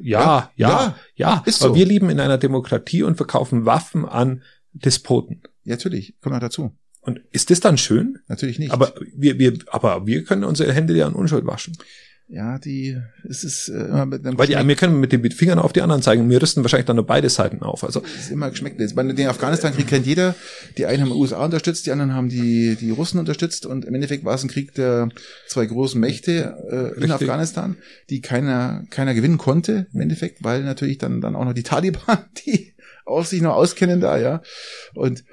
ja, 0.00 0.50
ja, 0.56 0.68
ja, 0.68 0.96
ja, 1.14 1.42
ist 1.46 1.60
so. 1.60 1.66
aber 1.66 1.76
wir 1.76 1.86
leben 1.86 2.10
in 2.10 2.18
einer 2.18 2.36
Demokratie 2.36 3.04
und 3.04 3.14
verkaufen 3.14 3.64
Waffen 3.64 4.04
an 4.04 4.42
Despoten. 4.72 5.42
Ja, 5.62 5.76
natürlich, 5.76 6.14
kommt 6.20 6.34
noch 6.34 6.40
dazu. 6.40 6.72
Und 7.04 7.20
ist 7.32 7.50
das 7.50 7.60
dann 7.60 7.76
schön? 7.76 8.18
Natürlich 8.28 8.58
nicht. 8.58 8.72
Aber 8.72 8.94
wir, 9.14 9.38
wir, 9.38 9.58
aber 9.68 10.06
wir 10.06 10.24
können 10.24 10.44
unsere 10.44 10.72
Hände 10.72 10.96
ja 10.96 11.06
an 11.06 11.12
Unschuld 11.12 11.46
waschen. 11.46 11.76
Ja, 12.26 12.58
die, 12.58 12.96
es 13.28 13.44
ist 13.44 13.68
äh, 13.68 13.84
immer 13.84 14.06
mit 14.06 14.26
einem 14.26 14.38
Weil 14.38 14.46
die, 14.46 14.54
wir 14.54 14.76
können 14.76 14.98
mit 14.98 15.12
den 15.12 15.30
Fingern 15.30 15.58
auf 15.58 15.74
die 15.74 15.82
anderen 15.82 16.00
zeigen 16.00 16.22
und 16.22 16.30
wir 16.30 16.40
rüsten 16.40 16.64
wahrscheinlich 16.64 16.86
dann 16.86 16.96
nur 16.96 17.06
beide 17.06 17.28
Seiten 17.28 17.62
auf. 17.62 17.84
Also 17.84 18.02
es 18.02 18.24
ist 18.24 18.30
immer 18.30 18.48
geschmeckt. 18.48 18.80
Jetzt 18.80 18.96
bei 18.96 19.02
den 19.02 19.28
Afghanistan-Krieg 19.28 19.86
kennt 19.86 20.06
jeder. 20.06 20.34
Die 20.78 20.86
einen 20.86 21.02
haben 21.02 21.10
die 21.10 21.16
USA 21.16 21.44
unterstützt, 21.44 21.84
die 21.84 21.92
anderen 21.92 22.14
haben 22.14 22.30
die 22.30 22.76
die 22.76 22.90
Russen 22.90 23.20
unterstützt 23.20 23.66
und 23.66 23.84
im 23.84 23.94
Endeffekt 23.94 24.24
war 24.24 24.34
es 24.34 24.42
ein 24.42 24.48
Krieg 24.48 24.72
der 24.74 25.10
zwei 25.48 25.66
großen 25.66 26.00
Mächte 26.00 26.94
äh, 26.98 27.04
in 27.04 27.12
Afghanistan, 27.12 27.76
die 28.08 28.22
keiner 28.22 28.84
keiner 28.88 29.12
gewinnen 29.12 29.36
konnte 29.36 29.86
im 29.92 30.00
Endeffekt, 30.00 30.42
weil 30.42 30.64
natürlich 30.64 30.96
dann 30.96 31.20
dann 31.20 31.36
auch 31.36 31.44
noch 31.44 31.52
die 31.52 31.62
Taliban, 31.62 32.24
die 32.46 32.72
auch 33.04 33.26
sich 33.26 33.42
noch 33.42 33.54
auskennen 33.54 34.00
da, 34.00 34.18
ja. 34.18 34.40
Und 34.94 35.24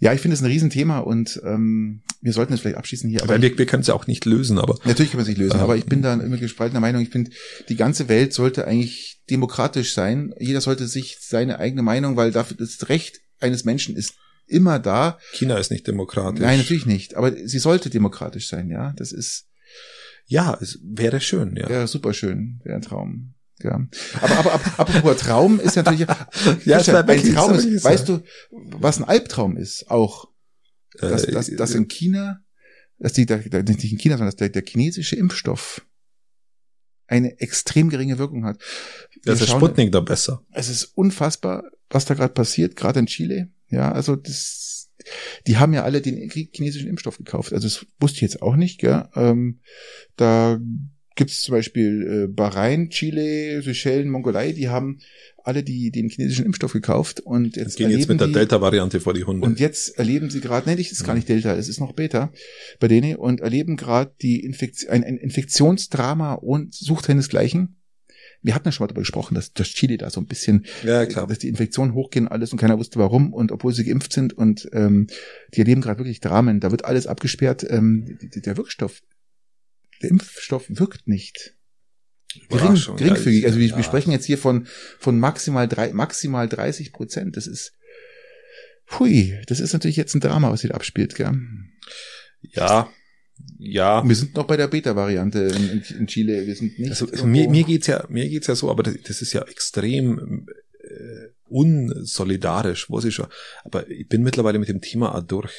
ja, 0.00 0.12
ich 0.12 0.20
finde 0.20 0.34
es 0.34 0.42
ein 0.42 0.46
Riesenthema 0.46 1.00
und 1.00 1.40
ähm, 1.44 2.02
wir 2.20 2.32
sollten 2.32 2.52
es 2.52 2.60
vielleicht 2.60 2.76
abschließen 2.76 3.10
hier. 3.10 3.22
Aber 3.22 3.40
wir, 3.40 3.58
wir 3.58 3.66
können 3.66 3.80
es 3.80 3.88
ja 3.88 3.94
auch 3.94 4.06
nicht 4.06 4.24
lösen, 4.24 4.58
aber. 4.58 4.78
Natürlich 4.84 5.10
können 5.10 5.20
wir 5.20 5.22
es 5.22 5.28
nicht 5.28 5.38
lösen, 5.38 5.58
äh, 5.58 5.62
aber 5.62 5.76
ich 5.76 5.86
bin 5.86 6.02
da 6.02 6.14
immer 6.14 6.36
gespaltener 6.36 6.80
Meinung. 6.80 7.02
Ich 7.02 7.10
finde, 7.10 7.30
die 7.68 7.76
ganze 7.76 8.08
Welt 8.08 8.32
sollte 8.32 8.66
eigentlich 8.66 9.20
demokratisch 9.28 9.94
sein. 9.94 10.34
Jeder 10.38 10.60
sollte 10.60 10.86
sich 10.86 11.18
seine 11.20 11.58
eigene 11.58 11.82
Meinung, 11.82 12.16
weil 12.16 12.30
dafür 12.30 12.56
das 12.56 12.88
Recht 12.88 13.20
eines 13.40 13.64
Menschen 13.64 13.96
ist 13.96 14.14
immer 14.46 14.78
da. 14.78 15.18
China 15.32 15.58
ist 15.58 15.70
nicht 15.70 15.86
demokratisch. 15.86 16.40
Nein, 16.40 16.58
natürlich 16.58 16.86
nicht. 16.86 17.16
Aber 17.16 17.32
sie 17.32 17.58
sollte 17.58 17.90
demokratisch 17.90 18.48
sein, 18.48 18.70
ja. 18.70 18.92
Das 18.96 19.12
ist. 19.12 19.46
Ja, 20.26 20.58
es 20.60 20.78
wäre 20.82 21.20
schön, 21.20 21.56
ja. 21.56 21.68
Wäre 21.68 21.88
super 21.88 22.12
schön, 22.12 22.60
wäre 22.62 22.76
ein 22.76 22.82
Traum. 22.82 23.34
Ja. 23.62 23.86
Aber, 24.20 24.38
aber, 24.38 24.52
aber 24.54 24.78
apropos 24.78 25.16
Traum 25.18 25.60
ist 25.60 25.76
natürlich, 25.76 26.00
ja, 26.64 26.80
ja 26.80 27.00
ein 27.04 27.34
Traum 27.34 27.54
ist, 27.54 27.84
weißt 27.84 28.08
du, 28.08 28.22
was 28.50 28.98
ein 28.98 29.04
Albtraum 29.04 29.56
ist? 29.56 29.90
Auch, 29.90 30.28
dass, 31.00 31.24
äh, 31.24 31.32
dass, 31.32 31.50
dass 31.54 31.74
in 31.74 31.88
China, 31.88 32.40
dass 32.98 33.12
die, 33.12 33.26
der, 33.26 33.38
nicht 33.38 33.84
in 33.84 33.98
China, 33.98 34.16
sondern 34.16 34.28
dass 34.28 34.36
der, 34.36 34.48
der 34.48 34.64
chinesische 34.64 35.16
Impfstoff 35.16 35.82
eine 37.08 37.40
extrem 37.40 37.88
geringe 37.88 38.18
Wirkung 38.18 38.44
hat. 38.44 38.60
Wir 39.22 39.32
das 39.32 39.40
ist 39.40 39.50
Sputnik 39.50 39.92
da 39.92 40.00
besser. 40.00 40.44
Es 40.52 40.68
ist 40.68 40.84
unfassbar, 40.94 41.64
was 41.90 42.04
da 42.04 42.14
gerade 42.14 42.34
passiert, 42.34 42.76
gerade 42.76 43.00
in 43.00 43.06
Chile. 43.06 43.48
Ja, 43.70 43.92
also 43.92 44.14
das, 44.14 44.90
die 45.46 45.56
haben 45.56 45.72
ja 45.72 45.84
alle 45.84 46.00
den 46.00 46.30
chinesischen 46.30 46.88
Impfstoff 46.88 47.18
gekauft. 47.18 47.52
Also 47.52 47.66
das 47.66 47.86
wusste 47.98 48.16
ich 48.16 48.22
jetzt 48.22 48.42
auch 48.42 48.56
nicht, 48.56 48.78
gell? 48.78 49.08
Ähm, 49.14 49.60
da 50.16 50.60
gibt 51.18 51.32
es 51.32 51.42
zum 51.42 51.52
Beispiel 51.52 52.24
äh, 52.24 52.32
Bahrain, 52.32 52.90
Chile, 52.90 53.60
Seychellen, 53.60 54.08
Mongolei, 54.08 54.52
die 54.52 54.68
haben 54.68 55.00
alle 55.42 55.64
die 55.64 55.90
den 55.90 56.08
chinesischen 56.08 56.46
Impfstoff 56.46 56.72
gekauft 56.72 57.20
und 57.20 57.56
jetzt 57.56 57.76
gehen 57.76 57.90
jetzt 57.90 58.08
mit 58.08 58.20
der 58.20 58.28
Delta-Variante 58.28 59.00
vor 59.00 59.14
die 59.14 59.24
Hunde. 59.24 59.44
Und 59.44 59.58
jetzt 59.58 59.98
erleben 59.98 60.30
sie 60.30 60.40
gerade, 60.40 60.68
nein, 60.68 60.78
das 60.78 60.92
ist 60.92 61.04
gar 61.04 61.14
nicht 61.14 61.28
Delta, 61.28 61.54
es 61.56 61.68
ist 61.68 61.80
noch 61.80 61.92
Beta 61.92 62.32
bei 62.78 62.86
denen 62.86 63.16
und 63.16 63.40
erleben 63.40 63.76
gerade 63.76 64.14
die 64.22 64.44
Infektion, 64.44 64.92
ein, 64.92 65.02
ein 65.02 65.16
Infektionsdrama 65.16 66.34
und 66.34 66.72
sucht 66.72 67.06
seinesgleichen. 67.06 67.74
Wir 68.40 68.54
hatten 68.54 68.68
ja 68.68 68.72
schon 68.72 68.84
mal 68.84 68.88
darüber 68.88 69.00
gesprochen, 69.00 69.34
dass, 69.34 69.52
dass 69.52 69.68
Chile 69.70 69.98
da 69.98 70.10
so 70.10 70.20
ein 70.20 70.26
bisschen, 70.26 70.66
ja, 70.84 71.04
klar. 71.06 71.26
dass 71.26 71.40
die 71.40 71.48
Infektionen 71.48 71.94
hochgehen 71.94 72.28
alles 72.28 72.52
und 72.52 72.58
keiner 72.58 72.78
wusste 72.78 73.00
warum 73.00 73.32
und 73.32 73.50
obwohl 73.50 73.74
sie 73.74 73.84
geimpft 73.84 74.12
sind 74.12 74.32
und 74.32 74.68
ähm, 74.72 75.08
die 75.54 75.60
erleben 75.60 75.80
gerade 75.80 75.98
wirklich 75.98 76.20
Dramen. 76.20 76.60
Da 76.60 76.70
wird 76.70 76.84
alles 76.84 77.08
abgesperrt. 77.08 77.66
Ähm, 77.68 78.16
der 78.36 78.56
Wirkstoff 78.56 79.02
der 80.02 80.10
Impfstoff 80.10 80.66
wirkt 80.68 81.08
nicht. 81.08 81.54
Gering, 82.48 82.74
geringfügig. 82.96 83.46
Also 83.46 83.58
wir, 83.58 83.68
ja. 83.68 83.76
wir 83.76 83.84
sprechen 83.84 84.10
jetzt 84.10 84.26
hier 84.26 84.38
von, 84.38 84.66
von 84.98 85.18
maximal 85.18 85.66
drei, 85.66 85.92
maximal 85.92 86.48
30 86.48 86.92
Prozent. 86.92 87.36
Das 87.36 87.46
ist, 87.46 87.72
hui, 88.98 89.40
das 89.46 89.60
ist 89.60 89.72
natürlich 89.72 89.96
jetzt 89.96 90.14
ein 90.14 90.20
Drama, 90.20 90.50
was 90.50 90.60
hier 90.60 90.74
abspielt, 90.74 91.14
gell? 91.14 91.32
Ja, 92.42 92.90
ja. 93.58 94.06
wir 94.06 94.14
sind 94.14 94.34
noch 94.34 94.46
bei 94.46 94.56
der 94.56 94.68
Beta-Variante 94.68 95.38
in, 95.40 95.82
in, 96.00 96.06
Chile. 96.06 96.46
Wir 96.46 96.54
sind 96.54 96.78
nicht. 96.78 96.90
Also, 96.90 97.26
mir, 97.26 97.48
mir 97.48 97.64
geht's 97.64 97.86
ja, 97.86 98.04
mir 98.08 98.28
geht's 98.28 98.46
ja 98.46 98.54
so, 98.54 98.70
aber 98.70 98.82
das, 98.82 98.96
das 99.04 99.22
ist 99.22 99.32
ja 99.32 99.42
extrem 99.42 100.46
äh, 100.82 101.28
unsolidarisch, 101.50 102.90
weiß 102.90 103.04
ich 103.04 103.14
schon. 103.14 103.26
Aber 103.64 103.88
ich 103.90 104.08
bin 104.08 104.22
mittlerweile 104.22 104.58
mit 104.58 104.68
dem 104.68 104.80
Thema 104.80 105.14
auch 105.14 105.22
durch. 105.22 105.52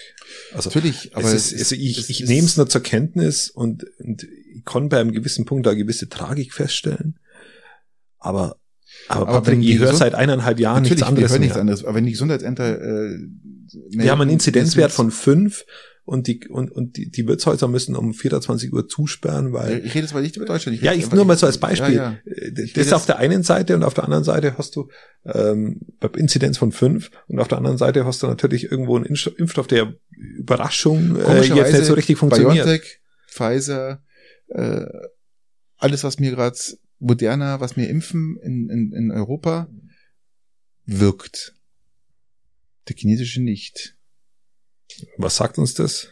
Also, 0.53 0.69
Natürlich, 0.69 1.15
aber 1.15 1.31
ist, 1.31 1.53
also 1.53 1.75
ich, 1.75 2.09
ich 2.09 2.25
nehme 2.27 2.45
es 2.47 2.57
nur 2.57 2.67
zur 2.69 2.81
Kenntnis 2.81 3.49
und, 3.49 3.85
und 3.99 4.23
ich 4.55 4.63
kann 4.65 4.89
bei 4.89 4.99
einem 4.99 5.11
gewissen 5.11 5.45
Punkt 5.45 5.65
da 5.65 5.73
gewisse 5.73 6.09
Tragik 6.09 6.53
feststellen. 6.53 7.19
Aber, 8.17 8.57
aber, 9.07 9.27
Aber 9.27 9.41
Patrick, 9.41 9.63
ich 9.63 9.77
höre 9.79 9.87
Gesund- 9.91 9.97
seit 9.99 10.15
eineinhalb 10.15 10.59
Jahren 10.59 10.83
nichts 10.83 10.99
Natürlich, 10.99 11.07
anderes 11.07 11.29
wir 11.29 11.33
hören 11.33 11.41
nichts 11.41 11.57
anderes. 11.57 11.83
Aber 11.85 11.95
wenn 11.95 12.05
die 12.05 12.11
Gesundheitsämter 12.11 12.81
äh, 12.81 13.17
Wir 13.91 14.11
haben 14.11 14.21
einen 14.21 14.31
Inzidenzwert 14.31 14.91
von 14.91 15.11
fünf 15.11 15.65
und 16.10 16.26
die, 16.26 16.47
und, 16.47 16.72
und 16.72 16.97
die, 16.97 17.12
die 17.12 17.28
Wirtshäuser 17.28 17.68
müssen 17.68 17.95
um 17.95 18.16
24 18.16 18.74
Uhr 18.74 18.88
zusperren, 18.88 19.53
weil 19.53 19.86
ich 19.86 19.93
rede 19.93 20.05
jetzt 20.05 20.14
mal 20.16 20.24
nicht 20.24 20.38
über 20.38 20.45
Deutschland. 20.47 20.82
Ja, 20.82 20.89
rede 20.89 21.03
ich 21.03 21.12
nur 21.12 21.24
mal 21.24 21.38
so 21.38 21.45
als 21.45 21.60
Beispiel. 21.60 21.93
Ja, 21.93 22.18
ja. 22.26 22.32
Äh, 22.34 22.64
Ich 22.64 22.74
Das 22.74 22.88
ist 22.88 22.93
auf 22.93 23.05
der 23.05 23.20
einen 23.20 23.43
Seite 23.43 23.76
und 23.76 23.84
auf 23.84 23.93
der 23.93 24.05
anderen 24.05 24.24
Seite 24.24 24.57
hast 24.57 24.76
du 24.76 24.89
ähm, 25.24 25.82
bei 25.99 26.07
Inzidenz 26.18 26.57
von 26.57 26.72
fünf 26.72 27.12
und 27.28 27.39
auf 27.39 27.47
der 27.47 27.60
anderen 27.60 27.78
Seite 27.78 28.05
hast 28.05 28.24
du 28.24 28.28
natürlich 28.28 28.72
irgendwo 28.72 28.95
einen 28.97 29.05
Impfstoff, 29.05 29.68
der 29.68 29.93
Überraschung 30.10 31.16
äh, 31.16 31.43
jetzt 31.43 31.74
nicht 31.74 31.86
so 31.86 31.93
richtig 31.93 32.18
funktioniert. 32.18 32.66
BioNTech, 32.66 33.01
Pfizer, 33.28 34.01
äh, 34.47 34.88
alles, 35.78 36.03
was 36.03 36.18
mir 36.18 36.32
gerade 36.32 36.57
moderner, 36.97 37.62
was 37.62 37.78
mir 37.78 37.88
impfen 37.88 38.36
in, 38.41 38.68
in, 38.72 38.93
in 38.93 39.12
Europa, 39.12 39.70
wirkt. 40.88 41.53
Der 42.88 42.95
chinesische 42.95 43.43
nicht. 43.43 43.95
Was 45.17 45.37
sagt 45.37 45.57
uns 45.57 45.73
das? 45.73 46.07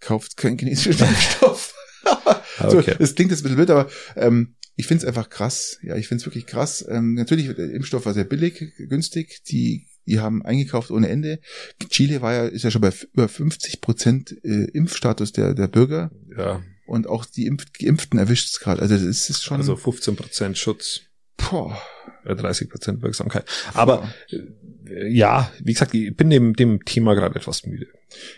Kauft 0.00 0.36
keinen 0.36 0.58
chinesischen 0.58 1.06
Impfstoff. 1.06 1.74
So, 2.70 2.78
Okay. 2.78 2.94
es 2.98 3.14
klingt 3.14 3.30
jetzt 3.30 3.40
ein 3.40 3.44
bisschen 3.44 3.56
blöd, 3.56 3.70
aber 3.70 3.88
ähm, 4.16 4.56
ich 4.76 4.86
finde 4.86 5.02
es 5.02 5.08
einfach 5.08 5.30
krass. 5.30 5.78
Ja, 5.82 5.96
ich 5.96 6.08
finde 6.08 6.20
es 6.22 6.26
wirklich 6.26 6.46
krass. 6.46 6.84
Ähm, 6.88 7.14
natürlich, 7.14 7.54
der 7.54 7.70
Impfstoff 7.70 8.04
war 8.06 8.12
sehr 8.14 8.24
billig, 8.24 8.72
günstig. 8.76 9.42
Die, 9.44 9.86
die 10.06 10.18
haben 10.20 10.44
eingekauft 10.44 10.90
ohne 10.90 11.08
Ende. 11.08 11.40
Chile 11.88 12.20
war 12.20 12.34
ja, 12.34 12.46
ist 12.46 12.64
ja 12.64 12.70
schon 12.70 12.82
bei 12.82 12.92
über 13.14 13.28
50 13.28 13.80
Prozent 13.80 14.36
äh, 14.44 14.64
Impfstatus 14.72 15.32
der, 15.32 15.54
der 15.54 15.68
Bürger. 15.68 16.10
Ja, 16.36 16.62
Und 16.86 17.06
auch 17.06 17.24
die 17.24 17.46
Impf 17.46 17.66
Geimpften 17.78 18.18
erwischt 18.18 18.48
es 18.50 18.60
gerade. 18.60 18.82
Also 18.82 18.94
das 18.96 19.30
ist 19.30 19.42
schon. 19.42 19.58
also 19.58 19.76
15 19.76 20.16
Prozent 20.16 20.58
Schutz, 20.58 21.00
boah, 21.36 21.80
äh, 22.24 22.34
30 22.34 22.68
Prozent 22.68 23.00
Wirksamkeit. 23.02 23.44
Aber 23.74 24.12
äh, 24.30 24.38
ja, 25.08 25.50
wie 25.62 25.72
gesagt, 25.72 25.94
ich 25.94 26.14
bin 26.16 26.30
dem, 26.30 26.54
dem 26.54 26.84
Thema 26.84 27.14
gerade 27.14 27.36
etwas 27.36 27.64
müde. 27.66 27.86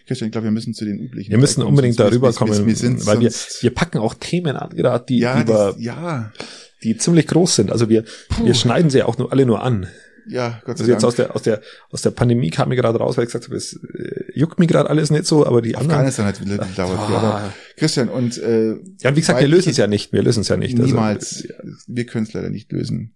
Christian, 0.06 0.28
ich 0.28 0.32
glaube, 0.32 0.46
wir 0.46 0.52
müssen 0.52 0.74
zu 0.74 0.84
den 0.84 0.98
üblichen. 0.98 1.30
Wir 1.30 1.38
müssen 1.38 1.60
kommen, 1.60 1.68
unbedingt 1.70 1.98
darüber 1.98 2.28
wir- 2.28 2.32
wir- 2.32 2.38
kommen, 2.38 2.66
wir 2.66 2.76
sind 2.76 3.04
weil 3.06 3.20
wir, 3.20 3.30
wir 3.60 3.70
packen 3.74 3.98
auch 3.98 4.14
Themen 4.14 4.56
an, 4.56 4.70
gerade 4.76 5.04
die, 5.08 5.18
ja, 5.20 5.40
über, 5.40 5.74
die, 5.78 5.84
ja, 5.84 6.32
die 6.82 6.96
ziemlich 6.96 7.26
groß 7.26 7.56
sind. 7.56 7.72
Also 7.72 7.88
wir, 7.88 8.04
Puh. 8.28 8.44
wir 8.46 8.54
schneiden 8.54 8.90
sie 8.90 8.98
ja 8.98 9.06
auch 9.06 9.16
nur 9.18 9.32
alle 9.32 9.46
nur 9.46 9.62
an. 9.62 9.86
ja, 10.28 10.60
Gott 10.64 10.78
sei 10.78 10.82
Also 10.84 10.92
jetzt 10.92 11.02
Dank. 11.02 11.08
aus 11.08 11.14
der, 11.16 11.34
aus 11.36 11.42
der, 11.42 11.60
aus 11.90 12.02
der 12.02 12.10
Pandemie 12.10 12.50
kam 12.50 12.68
mir 12.68 12.76
gerade 12.76 12.98
raus, 12.98 13.16
weil 13.16 13.24
ich 13.24 13.28
gesagt 13.32 13.46
habe, 13.46 13.56
es 13.56 13.72
äh, 13.74 14.24
juckt 14.34 14.58
mir 14.60 14.66
gerade 14.66 14.90
alles 14.90 15.10
nicht 15.10 15.26
so, 15.26 15.46
aber 15.46 15.62
die 15.62 15.74
anderen. 15.74 15.92
Afghanistan 15.92 16.26
hat 16.26 16.40
wieder 16.40 16.58
gedauert. 16.58 16.98
Ah. 16.98 17.16
Aber 17.16 17.52
Christian, 17.76 18.08
und 18.08 18.36
äh, 18.38 18.74
Ja, 19.00 19.16
wie 19.16 19.20
gesagt, 19.20 19.40
wir 19.40 19.48
lösen 19.48 19.70
es 19.70 19.78
ja 19.78 19.86
nicht. 19.86 20.12
Wir 20.12 20.22
lösen 20.22 20.40
es 20.42 20.48
ja 20.48 20.56
nicht. 20.56 20.74
Also, 20.78 20.86
Niemals. 20.86 21.44
ja. 21.48 21.54
Wir 21.88 22.04
können 22.06 22.26
es 22.26 22.32
leider 22.34 22.50
nicht 22.50 22.70
lösen. 22.72 23.14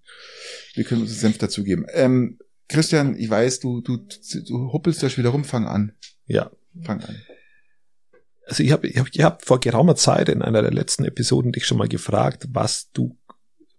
Wir 0.75 0.85
können 0.85 1.03
uns 1.03 1.21
Senf 1.21 1.39
dazugeben. 1.39 1.87
Ähm, 1.93 2.39
Christian, 2.69 3.17
ich 3.17 3.31
weiß, 3.31 3.61
du, 3.61 3.81
du, 3.81 3.99
du 3.99 4.73
huppelst 4.73 5.03
da 5.03 5.09
schon 5.09 5.23
wieder 5.23 5.31
rum, 5.31 5.45
fang 5.45 5.67
an. 5.67 5.93
ja. 6.27 6.51
Fang 6.83 7.01
an. 7.01 7.17
Also 8.47 8.63
ich 8.63 8.71
habe 8.71 8.87
ich 8.87 8.99
hab, 8.99 9.09
ich 9.11 9.23
hab 9.23 9.45
vor 9.45 9.59
geraumer 9.59 9.97
Zeit 9.97 10.29
in 10.29 10.41
einer 10.41 10.63
der 10.63 10.73
letzten 10.73 11.05
Episoden 11.05 11.53
dich 11.53 11.67
schon 11.67 11.79
mal 11.79 11.89
gefragt, 11.89 12.47
was 12.51 12.93
du, 12.93 13.19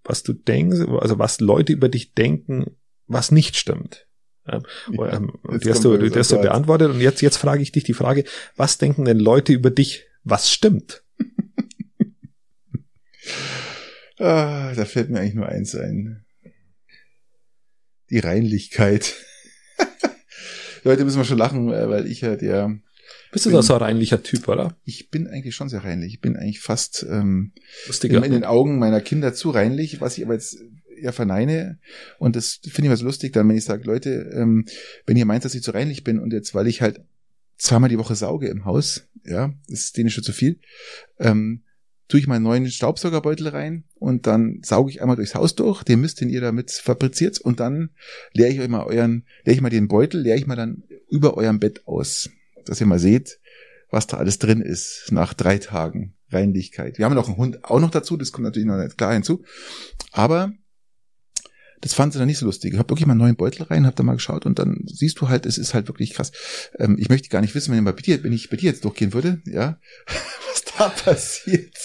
was 0.04 0.24
du 0.24 0.34
denkst, 0.34 0.82
also 1.00 1.20
was 1.20 1.40
Leute 1.40 1.72
über 1.72 1.88
dich 1.88 2.14
denken, 2.14 2.76
was 3.08 3.32
nicht 3.32 3.56
stimmt. 3.56 4.08
Ähm, 4.46 4.64
ähm, 4.88 5.34
jetzt 5.52 5.66
die 5.66 5.70
hast 5.70 5.86
du, 5.86 5.98
die 5.98 6.18
hast 6.18 6.32
du 6.32 6.42
beantwortet 6.42 6.92
und 6.92 7.00
jetzt, 7.00 7.22
jetzt 7.22 7.38
frage 7.38 7.62
ich 7.62 7.72
dich 7.72 7.84
die 7.86 7.94
Frage, 7.94 8.26
was 8.56 8.78
denken 8.78 9.06
denn 9.06 9.20
Leute 9.20 9.54
über 9.54 9.72
dich, 9.72 10.06
was 10.24 10.52
stimmt? 10.52 11.04
Ah, 14.20 14.74
da 14.74 14.86
fällt 14.86 15.12
mir 15.12 15.20
eigentlich 15.20 15.36
nur 15.36 15.48
eins 15.48 15.76
ein. 15.76 16.26
Die 18.10 18.20
Reinlichkeit. 18.20 19.16
Leute 20.84 21.04
müssen 21.04 21.18
wir 21.18 21.26
schon 21.26 21.38
lachen, 21.38 21.72
äh, 21.72 21.90
weil 21.90 22.08
ich 22.08 22.22
ja 22.22 22.36
der, 22.36 22.78
Bist 23.32 23.46
du 23.46 23.50
Bin- 23.50 23.58
da 23.58 23.62
so 23.64 23.74
ein 23.74 23.82
reinlicher 23.82 24.24
Typ, 24.24 24.48
oder? 24.48 24.78
ich 24.86 25.10
bin 25.10 25.28
eigentlich 25.28 25.56
schon 25.56 25.70
sehr 25.70 25.84
reinlich. 25.84 26.14
Ich 26.14 26.22
bin 26.22 26.36
eigentlich 26.38 26.60
fast 26.62 27.06
ähm, 27.10 27.52
Lustiger. 27.88 28.24
in 28.24 28.32
den 28.32 28.44
Augen 28.44 28.80
meiner 28.80 29.02
Kinder 29.02 29.34
zu 29.34 29.50
reinlich, 29.50 30.00
was 30.02 30.18
ich 30.18 30.24
aber 30.24 30.34
jetzt 30.36 30.58
ja 31.00 31.12
verneine. 31.12 31.80
Und 32.20 32.36
das 32.36 32.60
finde 32.64 32.88
ich 32.88 32.92
was 32.94 33.02
lustig, 33.02 33.34
dann, 33.34 33.48
wenn 33.50 33.58
ich 33.58 33.66
sage, 33.66 33.84
Leute, 33.84 34.32
ähm, 34.34 34.66
wenn 35.06 35.18
ihr 35.18 35.26
meint, 35.26 35.46
dass 35.46 35.54
ich 35.56 35.62
zu 35.64 35.72
reinlich 35.72 36.04
bin 36.04 36.20
und 36.20 36.34
jetzt, 36.34 36.56
weil 36.56 36.68
ich 36.68 36.82
halt 36.82 37.02
zweimal 37.58 37.90
die 37.90 37.98
Woche 38.00 38.16
sauge 38.16 38.48
im 38.48 38.66
Haus, 38.66 39.08
ja, 39.24 39.54
das 39.68 39.80
ist 39.80 39.98
denen 39.98 40.10
schon 40.10 40.24
zu 40.24 40.32
viel, 40.32 40.60
ähm, 41.20 41.64
tue 42.08 42.20
ich 42.20 42.28
meinen 42.28 42.44
neuen 42.44 42.70
Staubsaugerbeutel 42.70 43.50
rein 43.50 43.84
und 43.96 44.28
dann 44.28 44.62
sauge 44.64 44.92
ich 44.92 45.02
einmal 45.02 45.16
durchs 45.16 45.36
Haus 45.36 45.56
durch, 45.56 45.84
den 45.84 46.02
Mist, 46.02 46.22
den 46.22 46.30
ihr 46.30 46.42
damit 46.42 46.72
fabriziert, 46.72 47.40
und 47.40 47.60
dann 47.60 47.90
leere 48.34 48.50
ich 48.50 48.60
euch 48.60 48.70
mal 48.70 48.86
euren, 48.86 49.26
leere 49.44 49.56
ich 49.56 49.62
mal 49.62 49.70
den 49.70 49.88
Beutel, 49.88 50.22
leere 50.22 50.38
ich 50.38 50.48
mal 50.48 50.56
dann 50.56 50.84
über 51.10 51.36
eurem 51.36 51.60
Bett 51.60 51.88
aus, 51.88 52.30
dass 52.66 52.80
ihr 52.80 52.88
mal 52.88 53.00
seht, 53.00 53.40
was 53.90 54.08
da 54.08 54.18
alles 54.18 54.40
drin 54.40 54.62
ist 54.62 55.08
nach 55.12 55.34
drei 55.34 55.58
Tagen 55.58 56.16
Reinlichkeit. 56.30 56.98
Wir 56.98 57.06
haben 57.06 57.16
noch 57.16 57.28
einen 57.28 57.38
Hund 57.38 57.64
auch 57.64 57.80
noch 57.80 57.92
dazu, 57.92 58.18
das 58.18 58.32
kommt 58.32 58.46
natürlich 58.46 58.68
noch 58.68 58.78
nicht 58.78 58.98
klar 58.98 59.14
hinzu. 59.14 59.44
Aber 60.12 60.52
das 61.82 61.94
fanden 61.94 62.14
sie 62.14 62.20
dann 62.20 62.28
nicht 62.28 62.40
so 62.40 62.46
lustig. 62.46 62.74
Ich 62.74 62.80
habe 62.80 62.90
wirklich 62.90 63.06
mal 63.06 63.14
einen 63.14 63.22
neuen 63.22 63.36
Beutel 63.36 63.64
rein, 63.64 63.86
hab 63.86 63.96
da 63.96 64.04
mal 64.04 64.16
geschaut 64.16 64.46
und 64.46 64.58
dann 64.60 64.84
siehst 64.86 65.22
du 65.22 65.30
halt, 65.30 65.46
es 65.46 65.58
ist 65.58 65.74
halt 65.74 65.88
wirklich 65.88 66.14
krass. 66.14 66.32
Ähm, 66.80 66.98
ich 67.00 67.10
möchte 67.10 67.30
gar 67.30 67.42
nicht 67.42 67.56
wissen, 67.56 67.72
wenn, 67.72 67.80
ich 67.80 67.96
bei 67.96 68.02
dir, 68.02 68.24
wenn 68.24 68.34
ich 68.34 68.50
bei 68.50 68.58
dir 68.58 68.72
jetzt 68.72 68.84
durchgehen 68.84 69.14
würde, 69.14 69.42
ja, 69.46 69.80
da 70.78 70.90
passiert. 70.90 71.76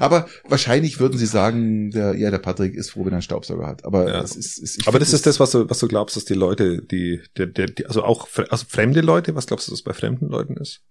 Aber 0.00 0.28
wahrscheinlich 0.48 0.98
würden 0.98 1.16
sie 1.16 1.26
sagen, 1.26 1.90
der, 1.92 2.14
ja, 2.16 2.30
der 2.32 2.38
Patrick 2.40 2.74
ist 2.74 2.90
froh, 2.90 3.04
wenn 3.04 3.12
er 3.12 3.16
einen 3.16 3.22
Staubsauger 3.22 3.66
hat. 3.66 3.84
Aber 3.84 4.08
Ja. 4.08 4.20
das 4.20 4.34
ist, 4.34 4.78
ich 4.80 4.88
Aber 4.88 4.98
das 4.98 5.12
ist 5.12 5.26
das, 5.26 5.38
was 5.38 5.52
du, 5.52 5.70
was 5.70 5.78
du 5.78 5.86
glaubst, 5.86 6.16
dass 6.16 6.24
die 6.24 6.34
Leute, 6.34 6.82
die, 6.82 7.22
der, 7.36 7.46
der, 7.46 7.66
die 7.66 7.86
also 7.86 8.02
auch 8.02 8.28
also 8.50 8.66
fremde 8.68 9.00
Leute, 9.00 9.34
was 9.36 9.46
glaubst 9.46 9.68
du, 9.68 9.72
dass 9.72 9.82
bei 9.82 9.92
fremden 9.92 10.26
Leuten 10.28 10.56
ist? 10.56 10.82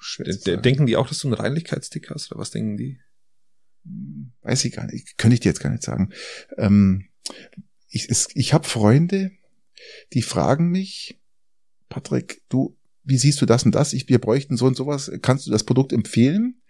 schwer 0.00 0.58
denken 0.58 0.86
die 0.86 0.96
auch, 0.96 1.08
dass 1.08 1.18
du 1.20 1.28
einen 1.28 1.34
Reinlichkeitstick 1.34 2.10
hast 2.10 2.30
oder 2.30 2.40
was 2.40 2.50
denken 2.50 2.76
die? 2.76 3.00
weiß 4.42 4.64
ich 4.66 4.74
gar 4.74 4.86
nicht, 4.86 5.16
könnte 5.18 5.34
ich 5.34 5.40
dir 5.40 5.48
jetzt 5.48 5.60
gar 5.60 5.70
nicht 5.70 5.82
sagen. 5.82 6.10
Ähm, 6.56 7.08
ich 7.88 8.08
es, 8.10 8.28
ich 8.34 8.52
habe 8.52 8.68
Freunde, 8.68 9.30
die 10.12 10.22
fragen 10.22 10.68
mich, 10.70 11.18
Patrick, 11.88 12.42
du, 12.48 12.76
wie 13.08 13.16
siehst 13.16 13.40
du 13.40 13.46
das 13.46 13.64
und 13.64 13.74
das? 13.74 13.92
Ich, 13.92 14.08
wir 14.08 14.18
bräuchten 14.18 14.56
so 14.56 14.66
und 14.66 14.76
sowas. 14.76 15.10
Kannst 15.22 15.46
du 15.46 15.50
das 15.50 15.64
Produkt 15.64 15.92
empfehlen? 15.92 16.60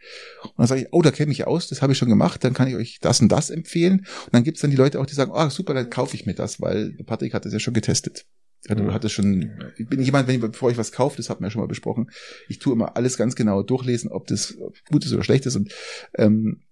Und 0.42 0.52
dann 0.56 0.66
sage 0.66 0.82
ich, 0.82 0.86
oh, 0.92 1.02
da 1.02 1.10
kenne 1.10 1.32
ich 1.32 1.46
aus, 1.46 1.68
das 1.68 1.82
habe 1.82 1.92
ich 1.92 1.98
schon 1.98 2.08
gemacht, 2.08 2.44
dann 2.44 2.54
kann 2.54 2.68
ich 2.68 2.76
euch 2.76 2.98
das 3.00 3.20
und 3.20 3.28
das 3.28 3.50
empfehlen. 3.50 4.06
Und 4.26 4.34
dann 4.34 4.44
gibt's 4.44 4.60
dann 4.60 4.70
die 4.70 4.76
Leute 4.76 5.00
auch, 5.00 5.06
die 5.06 5.14
sagen, 5.14 5.32
ah, 5.34 5.50
super, 5.50 5.74
dann 5.74 5.90
kaufe 5.90 6.14
ich 6.14 6.26
mir 6.26 6.34
das, 6.34 6.60
weil 6.60 6.92
Patrick 7.04 7.34
hat 7.34 7.44
das 7.44 7.52
ja 7.52 7.58
schon 7.58 7.74
getestet. 7.74 8.24
Hat, 8.68 8.78
Mhm. 8.78 8.92
hat 8.92 9.04
es 9.04 9.12
schon, 9.12 9.52
ich 9.76 9.88
bin 9.88 10.00
jemand, 10.00 10.26
wenn 10.28 10.36
ich, 10.36 10.40
bevor 10.40 10.70
ich 10.70 10.78
was 10.78 10.92
kaufe, 10.92 11.16
das 11.16 11.30
hatten 11.30 11.42
wir 11.42 11.46
ja 11.46 11.50
schon 11.50 11.60
mal 11.60 11.68
besprochen, 11.68 12.10
ich 12.48 12.58
tue 12.58 12.72
immer 12.72 12.96
alles 12.96 13.16
ganz 13.16 13.34
genau 13.36 13.62
durchlesen, 13.62 14.10
ob 14.10 14.26
das 14.26 14.56
gut 14.90 15.04
ist 15.04 15.12
oder 15.12 15.24
schlecht 15.24 15.46
ist. 15.46 15.56
Und 15.56 15.72
ähm, 16.16 16.62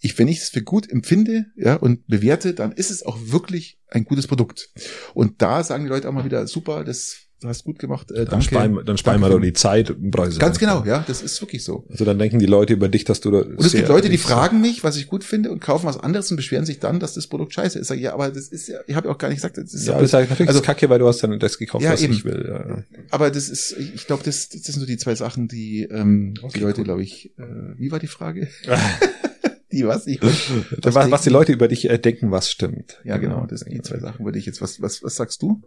ich, 0.00 0.18
wenn 0.18 0.28
ich 0.28 0.38
es 0.38 0.48
für 0.48 0.62
gut 0.62 0.90
empfinde, 0.90 1.46
ja, 1.56 1.76
und 1.76 2.06
bewerte, 2.06 2.54
dann 2.54 2.72
ist 2.72 2.90
es 2.90 3.04
auch 3.04 3.18
wirklich 3.20 3.78
ein 3.88 4.04
gutes 4.04 4.26
Produkt. 4.26 4.70
Und 5.14 5.40
da 5.42 5.62
sagen 5.62 5.84
die 5.84 5.90
Leute 5.90 6.08
auch 6.08 6.12
mal 6.12 6.24
wieder, 6.24 6.46
super, 6.46 6.82
das 6.84 7.28
hast 7.48 7.64
gut 7.64 7.78
gemacht, 7.78 8.10
äh, 8.10 8.16
Dann 8.16 8.26
danke. 8.26 8.44
sparen, 8.46 8.80
dann 8.84 8.96
sparen 8.98 9.20
wir 9.20 9.28
doch 9.28 9.40
die 9.40 9.52
Zeit 9.52 9.90
und 9.90 10.10
Preise. 10.10 10.38
Ganz 10.38 10.58
genau, 10.58 10.84
ja, 10.84 11.04
das 11.06 11.22
ist 11.22 11.40
wirklich 11.40 11.64
so. 11.64 11.84
Also 11.90 12.04
dann 12.04 12.18
denken 12.18 12.38
die 12.38 12.46
Leute 12.46 12.72
über 12.72 12.88
dich, 12.88 13.04
dass 13.04 13.20
du 13.20 13.30
da. 13.30 13.38
Und 13.38 13.60
es 13.60 13.72
gibt 13.72 13.88
Leute, 13.88 14.08
die 14.08 14.18
fragen 14.18 14.60
mich, 14.60 14.84
was 14.84 14.96
ich 14.96 15.08
gut 15.08 15.24
finde 15.24 15.50
und 15.50 15.60
kaufen 15.60 15.86
was 15.86 15.98
anderes 15.98 16.30
und 16.30 16.36
beschweren 16.36 16.64
sich 16.66 16.78
dann, 16.78 17.00
dass 17.00 17.14
das 17.14 17.26
Produkt 17.26 17.52
scheiße 17.54 17.78
ist. 17.78 17.88
Sag 17.88 17.96
ich, 17.96 18.02
ja, 18.04 18.14
aber 18.14 18.30
das 18.30 18.48
ist 18.48 18.68
ja, 18.68 18.78
ich 18.86 18.94
habe 18.94 19.08
ja 19.08 19.14
auch 19.14 19.18
gar 19.18 19.28
nicht 19.28 19.38
gesagt, 19.38 19.56
das 19.58 19.72
ist 19.74 19.86
Ja, 19.86 19.94
das 19.94 20.04
ist 20.04 20.14
halt 20.14 20.30
natürlich 20.30 20.48
Also- 20.48 20.62
Kacke, 20.62 20.88
weil 20.90 20.98
du 20.98 21.06
hast 21.08 21.22
dann 21.22 21.38
das 21.38 21.58
gekauft, 21.58 21.84
Ja, 21.84 21.92
was 21.92 22.02
eben. 22.02 22.12
ich 22.12 22.24
will. 22.24 22.46
Ja. 22.48 22.82
aber 23.10 23.30
das 23.30 23.48
ist, 23.48 23.76
ich 23.78 24.06
glaube, 24.06 24.22
das, 24.24 24.48
das 24.48 24.62
sind 24.62 24.80
so 24.80 24.86
die 24.86 24.96
zwei 24.96 25.14
Sachen, 25.14 25.48
die 25.48 25.82
ähm, 25.90 26.34
Okay, 26.42 26.58
die 26.58 26.60
Leute, 26.64 26.80
cool. 26.80 26.84
glaube 26.84 27.02
ich, 27.02 27.32
äh, 27.38 27.42
wie 27.78 27.90
war 27.90 27.98
die 27.98 28.06
Frage? 28.06 28.48
die 29.72 29.86
was? 29.86 30.06
Ich, 30.06 30.20
was, 30.22 30.94
was, 30.94 31.10
was 31.10 31.22
die 31.22 31.30
Leute 31.30 31.52
über 31.52 31.68
dich 31.68 31.88
äh, 31.88 31.98
denken, 31.98 32.30
was 32.30 32.50
stimmt. 32.50 33.00
Ja, 33.04 33.16
genau, 33.16 33.46
das 33.46 33.60
sind 33.60 33.72
die 33.72 33.80
zwei 33.82 33.98
Sachen 33.98 34.24
würde 34.24 34.38
ich 34.38 34.46
jetzt, 34.46 34.60
was, 34.60 34.80
was, 34.82 35.02
was 35.02 35.16
sagst 35.16 35.42
du? 35.42 35.62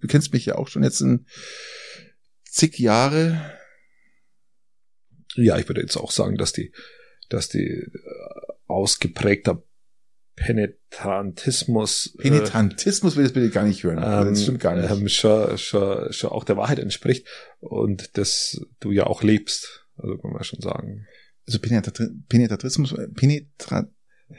Du 0.00 0.06
kennst 0.06 0.32
mich 0.32 0.46
ja 0.46 0.56
auch 0.56 0.68
schon 0.68 0.82
jetzt 0.82 1.00
in 1.00 1.26
zig 2.44 2.78
Jahre. 2.78 3.40
Ja, 5.34 5.58
ich 5.58 5.68
würde 5.68 5.80
jetzt 5.80 5.96
auch 5.96 6.10
sagen, 6.10 6.36
dass 6.36 6.52
die, 6.52 6.72
dass 7.28 7.48
die 7.48 7.66
äh, 7.66 7.90
ausgeprägter 8.66 9.62
Penetrantismus 10.36 12.14
äh, 12.18 12.22
Penetrantismus 12.22 13.16
will 13.16 13.26
ich 13.26 13.32
bitte 13.34 13.50
gar 13.50 13.64
nicht 13.64 13.84
hören. 13.84 13.98
ähm, 13.98 14.30
das 14.30 14.42
stimmt 14.42 14.60
gar 14.60 14.74
nicht. 14.74 14.90
Ähm, 14.90 15.08
schon, 15.08 15.58
schon, 15.58 16.12
schon 16.12 16.30
auch 16.30 16.44
der 16.44 16.56
Wahrheit 16.56 16.78
entspricht 16.78 17.26
und 17.58 18.16
dass 18.16 18.60
du 18.80 18.90
ja 18.90 19.06
auch 19.06 19.22
lebst. 19.22 19.86
Also 19.96 20.16
kann 20.16 20.32
man 20.32 20.42
schon 20.44 20.60
sagen. 20.60 21.06
also 21.46 21.58
Penetrat 21.58 22.00
Penetratrismus, 22.28 22.92
äh, 22.92 23.08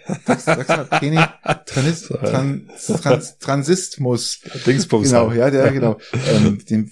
Penetra 0.06 0.24
Sag's- 0.26 0.46
sag's 0.46 0.68
mal, 0.68 0.86
Penetranis, 1.00 2.02
Tran, 2.08 2.70
Trans, 3.02 3.38
Transismus. 3.38 4.40
Dingsbums. 4.66 5.10
Genau, 5.10 5.32
ja, 5.32 5.50
der, 5.50 5.72
genau. 5.72 6.00
ähm, 6.32 6.64
dem, 6.66 6.92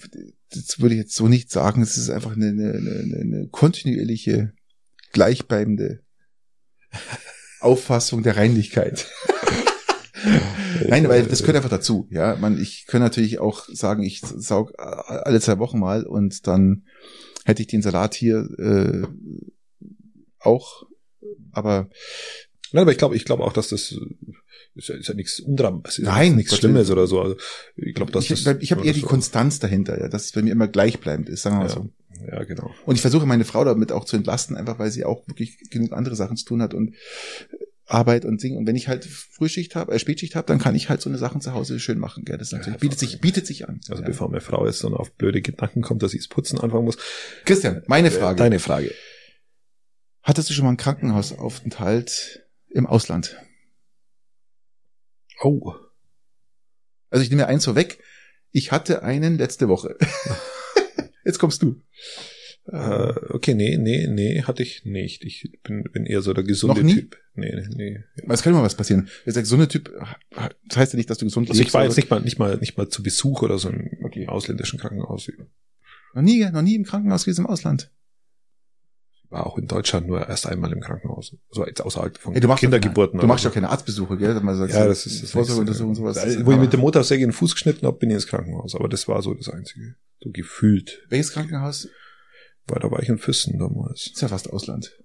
das 0.50 0.80
würde 0.80 0.94
ich 0.94 1.00
jetzt 1.00 1.14
so 1.14 1.28
nicht 1.28 1.50
sagen. 1.50 1.82
Es 1.82 1.96
ist 1.96 2.10
einfach 2.10 2.32
eine, 2.32 2.48
eine, 2.48 3.18
eine, 3.20 3.48
kontinuierliche 3.50 4.52
gleichbleibende 5.12 6.00
Auffassung 7.60 8.22
der 8.22 8.36
Reinlichkeit. 8.36 9.08
Nein, 10.88 11.08
weil 11.08 11.24
das 11.24 11.40
gehört 11.40 11.56
einfach 11.56 11.70
dazu. 11.70 12.08
Ja, 12.10 12.36
man, 12.36 12.60
ich 12.60 12.86
kann 12.86 13.00
natürlich 13.00 13.38
auch 13.38 13.66
sagen, 13.68 14.02
ich 14.02 14.20
saug 14.20 14.72
alle 14.78 15.40
zwei 15.40 15.58
Wochen 15.58 15.78
mal 15.78 16.04
und 16.04 16.46
dann 16.46 16.84
hätte 17.44 17.62
ich 17.62 17.68
den 17.68 17.82
Salat 17.82 18.14
hier 18.14 18.48
äh, 18.58 19.06
auch. 20.38 20.84
Aber 21.52 21.88
Nein, 22.72 22.82
aber 22.82 22.92
ich 22.92 22.98
glaube, 22.98 23.16
ich 23.16 23.24
glaube 23.24 23.44
auch, 23.44 23.52
dass 23.52 23.68
das 23.68 23.94
ist 24.74 24.88
ja, 24.88 24.94
ist 24.94 25.08
ja 25.08 25.14
nichts 25.14 25.40
undram, 25.40 25.82
es 25.86 25.98
ist 25.98 26.04
Nein, 26.04 26.36
nichts 26.36 26.56
Schlimmes 26.56 26.90
oder 26.90 27.06
so. 27.06 27.20
Also 27.20 27.36
ich 27.76 27.94
glaube, 27.94 28.12
dass 28.12 28.30
ich, 28.30 28.44
das. 28.44 28.56
ich 28.60 28.70
habe 28.72 28.84
eher 28.84 28.92
die 28.92 29.00
so- 29.00 29.06
Konstanz 29.06 29.58
dahinter, 29.58 30.00
ja, 30.00 30.08
dass 30.08 30.26
es 30.26 30.32
bei 30.32 30.42
mir 30.42 30.52
immer 30.52 30.68
gleichbleibend 30.68 31.28
ist, 31.28 31.42
sagen 31.42 31.56
wir 31.56 31.64
mal 31.64 31.68
Ja. 31.68 31.74
so. 31.74 31.90
Ja, 32.30 32.44
genau. 32.44 32.70
Und 32.84 32.96
ich 32.96 33.00
versuche 33.00 33.24
meine 33.26 33.44
Frau 33.44 33.64
damit 33.64 33.92
auch 33.92 34.04
zu 34.04 34.16
entlasten, 34.16 34.56
einfach 34.56 34.78
weil 34.78 34.90
sie 34.90 35.04
auch 35.04 35.26
wirklich 35.26 35.58
genug 35.70 35.92
andere 35.92 36.14
Sachen 36.16 36.36
zu 36.36 36.44
tun 36.44 36.60
hat 36.62 36.74
und 36.74 36.94
Arbeit 37.86 38.24
und 38.24 38.42
Ding. 38.42 38.56
Und 38.56 38.66
wenn 38.66 38.76
ich 38.76 38.88
halt 38.88 39.04
Frühschicht 39.04 39.74
habe, 39.74 39.92
äh, 39.92 39.98
Spätschicht 39.98 40.36
habe, 40.36 40.46
dann 40.46 40.58
kann 40.60 40.74
ich 40.76 40.88
halt 40.88 41.00
so 41.00 41.08
eine 41.10 41.18
Sachen 41.18 41.40
zu 41.40 41.54
Hause 41.54 41.80
schön 41.80 41.98
machen. 41.98 42.24
Gell? 42.24 42.38
Das 42.38 42.52
natürlich, 42.52 42.78
bietet 42.78 42.98
sich, 43.00 43.20
bietet 43.20 43.46
sich 43.46 43.68
an. 43.68 43.80
Also 43.88 44.02
ja. 44.02 44.08
bevor 44.08 44.28
meine 44.28 44.40
Frau 44.42 44.64
jetzt 44.66 44.84
dann 44.84 44.94
auf 44.94 45.10
blöde 45.12 45.40
Gedanken 45.42 45.80
kommt, 45.82 46.02
dass 46.02 46.12
ich 46.14 46.20
das 46.20 46.28
Putzen 46.28 46.60
anfangen 46.60 46.84
muss. 46.84 46.98
Christian, 47.46 47.82
meine 47.86 48.10
Frage. 48.10 48.36
Deine 48.36 48.58
Frage. 48.60 48.92
Hattest 50.22 50.50
du 50.50 50.52
schon 50.54 50.64
mal 50.64 50.70
einen 50.70 50.76
Krankenhausaufenthalt 50.76 52.39
im 52.70 52.86
Ausland? 52.86 53.36
Oh. 55.42 55.74
Also 57.10 57.22
ich 57.22 57.30
nehme 57.30 57.46
eins 57.46 57.64
vorweg. 57.64 58.02
Ich 58.52 58.72
hatte 58.72 59.02
einen 59.02 59.38
letzte 59.38 59.68
Woche. 59.68 59.96
Jetzt 61.24 61.38
kommst 61.38 61.62
du. 61.62 61.82
Äh, 62.66 63.14
okay, 63.30 63.54
nee, 63.54 63.76
nee, 63.78 64.06
nee, 64.06 64.42
hatte 64.42 64.62
ich 64.62 64.84
nicht. 64.84 65.24
Ich 65.24 65.58
bin, 65.62 65.82
bin 65.84 66.06
eher 66.06 66.22
so 66.22 66.32
der 66.32 66.44
gesunde? 66.44 66.86
Typ. 66.86 67.16
Nee, 67.34 67.52
nee, 67.54 67.68
nee. 67.74 68.04
Es 68.28 68.42
kann 68.42 68.52
immer 68.52 68.62
was 68.62 68.74
passieren. 68.74 69.08
Du 69.24 69.44
so 69.44 69.66
Typ, 69.66 69.92
das 70.68 70.76
heißt 70.76 70.92
ja 70.92 70.96
nicht, 70.96 71.10
dass 71.10 71.18
du 71.18 71.24
gesund 71.24 71.48
Also 71.48 71.62
ich 71.62 71.72
war 71.72 71.84
jetzt 71.84 71.96
nicht 71.96 72.10
mal, 72.10 72.20
nicht 72.20 72.38
mal, 72.38 72.58
nicht 72.58 72.76
mal 72.76 72.88
zu 72.88 73.02
Besuch 73.02 73.42
oder 73.42 73.58
so 73.58 73.70
im 73.70 74.28
ausländischen 74.28 74.78
Krankenhaus. 74.78 75.30
Noch 76.14 76.22
nie, 76.22 76.44
noch 76.50 76.62
nie 76.62 76.74
im 76.74 76.84
Krankenhaus 76.84 77.24
gewesen 77.24 77.42
im 77.42 77.46
Ausland. 77.46 77.90
War 79.30 79.46
auch 79.46 79.56
in 79.58 79.68
Deutschland 79.68 80.08
nur 80.08 80.28
erst 80.28 80.46
einmal 80.48 80.72
im 80.72 80.80
Krankenhaus. 80.80 81.36
So 81.50 81.64
jetzt 81.64 81.80
außerhalb 81.80 82.18
von 82.18 82.34
Ey, 82.34 82.40
du 82.40 82.52
Kindergeburten. 82.52 83.16
Doch, 83.18 83.22
du 83.22 83.26
machst 83.28 83.44
ja 83.44 83.50
keine 83.50 83.70
Arztbesuche, 83.70 84.16
gell? 84.16 84.34
Dass 84.34 84.42
man 84.42 84.56
sagt, 84.56 84.72
so. 84.72 84.78
Ja, 84.78 84.88
das 84.88 85.06
ist 85.06 85.22
das 85.22 85.30
Vorsorgeuntersuchung 85.30 85.90
und 85.90 85.94
sowas. 85.94 86.16
Weil, 86.16 86.44
Wo 86.44 86.50
ich 86.50 86.58
mit 86.58 86.72
der 86.72 86.80
Motorsäge 86.80 87.24
den 87.24 87.32
Fuß 87.32 87.52
geschnitten 87.52 87.86
habe, 87.86 87.96
bin 87.96 88.10
ich 88.10 88.14
ins 88.14 88.26
Krankenhaus. 88.26 88.74
Aber 88.74 88.88
das 88.88 89.06
war 89.06 89.22
so 89.22 89.32
das 89.32 89.48
Einzige. 89.48 89.94
So 90.20 90.30
gefühlt. 90.32 91.06
Welches 91.10 91.32
Krankenhaus? 91.32 91.88
Weil 92.66 92.80
da 92.80 92.90
war 92.90 93.00
ich 93.00 93.08
in 93.08 93.18
Füssen 93.18 93.56
damals. 93.58 94.08
Ist 94.12 94.20
ja 94.20 94.26
fast 94.26 94.50
Ausland. 94.50 94.98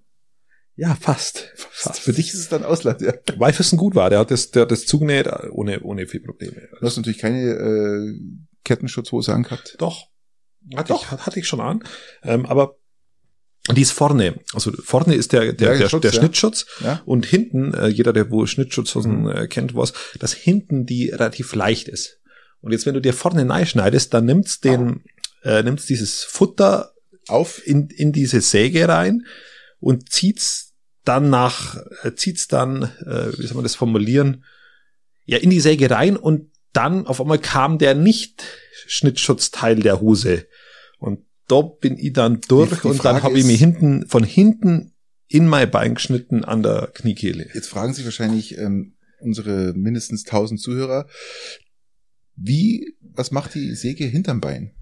Ja, 0.74 0.96
fast. 0.96 1.52
Fast. 1.54 2.00
Für 2.00 2.12
dich 2.12 2.28
ist 2.34 2.40
es 2.40 2.48
dann 2.48 2.64
Ausland, 2.64 3.00
ja. 3.02 3.14
Weil 3.36 3.52
Füssen 3.52 3.78
gut 3.78 3.94
war. 3.94 4.10
Der 4.10 4.18
hat 4.18 4.32
das, 4.32 4.50
der 4.50 4.62
hat 4.62 4.72
das 4.72 4.86
zugenäht 4.86 5.28
ohne, 5.52 5.80
ohne 5.82 6.06
viel 6.06 6.20
Probleme. 6.20 6.68
Du 6.80 6.84
hast 6.84 6.96
natürlich 6.96 7.18
keine 7.18 7.50
äh, 7.52 8.20
Kettenschutzhose 8.64 9.32
angehabt. 9.32 9.76
Doch. 9.78 10.08
Hatte, 10.74 10.94
Ich, 10.94 11.10
hatte 11.10 11.38
ich 11.38 11.46
schon 11.46 11.60
an. 11.60 11.84
Ähm, 12.24 12.44
aber 12.44 12.76
die 13.74 13.82
ist 13.82 13.92
vorne. 13.92 14.38
Also 14.52 14.72
vorne 14.82 15.14
ist 15.14 15.32
der, 15.32 15.52
der, 15.52 15.72
Ja, 15.72 15.78
der, 15.78 15.88
Schutz, 15.88 16.02
der 16.02 16.12
ja. 16.12 16.18
Schnittschutz. 16.18 16.66
Ja? 16.82 17.02
Und 17.04 17.26
hinten, 17.26 17.74
äh, 17.74 17.88
jeder, 17.88 18.12
der 18.12 18.30
wo 18.30 18.46
Schnittschutzhosen 18.46 19.22
Mhm. 19.22 19.28
äh, 19.28 19.48
kennt, 19.48 19.74
was, 19.74 19.92
dass 20.18 20.32
hinten 20.32 20.86
die 20.86 21.10
relativ 21.10 21.54
leicht 21.54 21.88
ist. 21.88 22.18
Und 22.60 22.72
jetzt, 22.72 22.86
wenn 22.86 22.94
du 22.94 23.00
dir 23.00 23.12
vorne 23.12 23.66
schneidest, 23.66 24.14
dann 24.14 24.24
nimmst 24.24 24.64
den, 24.64 25.02
äh, 25.42 25.62
nimmst 25.62 25.88
dieses 25.88 26.24
Futter 26.24 26.92
Auf. 27.28 27.66
in, 27.66 27.88
in 27.88 28.12
diese 28.12 28.40
Säge 28.40 28.88
rein 28.88 29.26
und 29.80 30.10
zieht's 30.10 30.74
dann 31.04 31.30
nach, 31.30 31.76
äh, 32.02 32.14
zieht's 32.14 32.48
dann, 32.48 32.84
äh, 33.04 33.38
wie 33.38 33.46
soll 33.46 33.54
man 33.54 33.62
das 33.62 33.74
formulieren, 33.76 34.44
ja, 35.24 35.38
in 35.38 35.50
die 35.50 35.60
Säge 35.60 35.90
rein 35.90 36.16
und 36.16 36.50
dann 36.72 37.06
auf 37.06 37.20
einmal 37.20 37.38
kam 37.38 37.78
der 37.78 37.94
nicht 37.94 38.44
Schnittschutzteil 38.86 39.76
der 39.76 40.00
Hose. 40.00 40.46
Und 40.98 41.25
da 41.48 41.62
bin 41.62 41.96
ich 41.98 42.12
dann 42.12 42.40
durch 42.48 42.70
Die- 42.70 42.76
die 42.82 42.86
und 42.88 42.96
dann 43.04 43.14
Frage 43.16 43.22
habe 43.24 43.38
ich 43.38 43.44
mir 43.44 43.56
hinten, 43.56 44.06
von 44.08 44.24
hinten 44.24 44.92
in 45.28 45.46
mein 45.48 45.70
Bein 45.70 45.94
geschnitten 45.94 46.44
an 46.44 46.62
der 46.62 46.90
Kniekehle. 46.94 47.48
Jetzt 47.54 47.68
fragen 47.68 47.92
sich 47.94 48.04
wahrscheinlich 48.04 48.56
ähm, 48.58 48.94
unsere 49.20 49.72
mindestens 49.74 50.24
1000 50.24 50.60
Zuhörer, 50.60 51.06
wie, 52.36 52.94
was 53.00 53.30
macht 53.30 53.54
die 53.54 53.74
Säge 53.74 54.04
hinterm 54.04 54.40
Bein? 54.40 54.72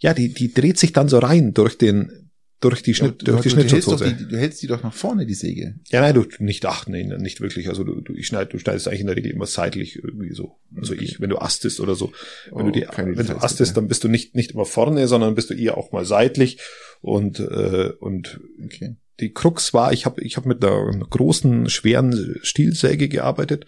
Ja, 0.00 0.12
die, 0.12 0.32
die 0.34 0.52
dreht 0.52 0.78
sich 0.78 0.92
dann 0.92 1.08
so 1.08 1.18
rein 1.18 1.54
durch 1.54 1.78
den, 1.78 2.25
durch 2.60 2.82
die 2.82 2.94
Schnitt, 2.94 3.20
du, 3.20 3.26
durch 3.26 3.42
die 3.42 3.48
du, 3.50 3.54
Schnittschutzhose. 3.54 4.14
die, 4.18 4.28
du 4.28 4.36
hältst 4.38 4.62
die 4.62 4.66
doch 4.66 4.82
nach 4.82 4.94
vorne, 4.94 5.26
die 5.26 5.34
Säge. 5.34 5.74
Ja, 5.88 6.00
nein, 6.00 6.14
du 6.14 6.24
nicht, 6.38 6.64
ach, 6.64 6.86
nee, 6.86 7.04
nicht 7.04 7.40
wirklich. 7.42 7.68
Also 7.68 7.84
du, 7.84 8.00
du, 8.00 8.14
ich 8.14 8.26
schneid, 8.26 8.52
du 8.52 8.58
schneidest 8.58 8.88
eigentlich 8.88 9.00
in 9.02 9.06
der 9.08 9.16
Regel 9.16 9.30
immer 9.30 9.46
seitlich 9.46 9.96
irgendwie 9.96 10.32
so. 10.32 10.56
Also 10.74 10.94
Okay. 10.94 11.04
ich, 11.04 11.20
wenn 11.20 11.28
du 11.30 11.38
astest 11.38 11.80
oder 11.80 11.94
so. 11.94 12.12
Wenn 12.50 12.62
Oh, 12.66 12.70
du 12.70 12.72
die, 12.72 12.86
wenn 12.96 13.26
du 13.26 13.36
astest, 13.42 13.76
dann 13.76 13.88
bist 13.88 14.04
du 14.04 14.08
nicht, 14.08 14.34
nicht 14.34 14.52
immer 14.52 14.64
vorne, 14.64 15.06
sondern 15.06 15.34
bist 15.34 15.50
du 15.50 15.54
eher 15.54 15.76
auch 15.76 15.92
mal 15.92 16.04
seitlich. 16.06 16.58
Und, 17.02 17.40
äh, 17.40 17.90
und 18.00 18.40
Okay. 18.64 18.96
die 19.20 19.32
Krux 19.32 19.74
war, 19.74 19.92
ich 19.92 20.06
habe 20.06 20.22
ich 20.22 20.36
hab 20.38 20.46
mit 20.46 20.64
einer 20.64 20.90
großen, 21.10 21.68
schweren 21.68 22.36
Stielsäge 22.42 23.08
gearbeitet, 23.08 23.66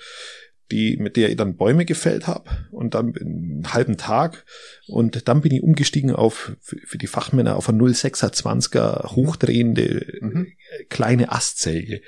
die, 0.70 0.96
mit 0.98 1.16
der 1.16 1.30
ich 1.30 1.36
dann 1.36 1.56
Bäume 1.56 1.84
gefällt 1.84 2.26
habe 2.26 2.44
und 2.70 2.94
dann 2.94 3.14
einen 3.16 3.72
halben 3.72 3.96
Tag. 3.96 4.44
Und 4.86 5.26
dann 5.28 5.40
bin 5.40 5.52
ich 5.52 5.62
umgestiegen 5.62 6.10
auf, 6.14 6.52
für, 6.60 6.98
die 6.98 7.06
Fachmänner, 7.06 7.56
auf 7.56 7.68
eine 7.68 7.82
06er 7.82 9.12
hochdrehende 9.16 10.06
Mhm. 10.20 10.48
kleine 10.90 11.32
Astsäge. 11.32 12.00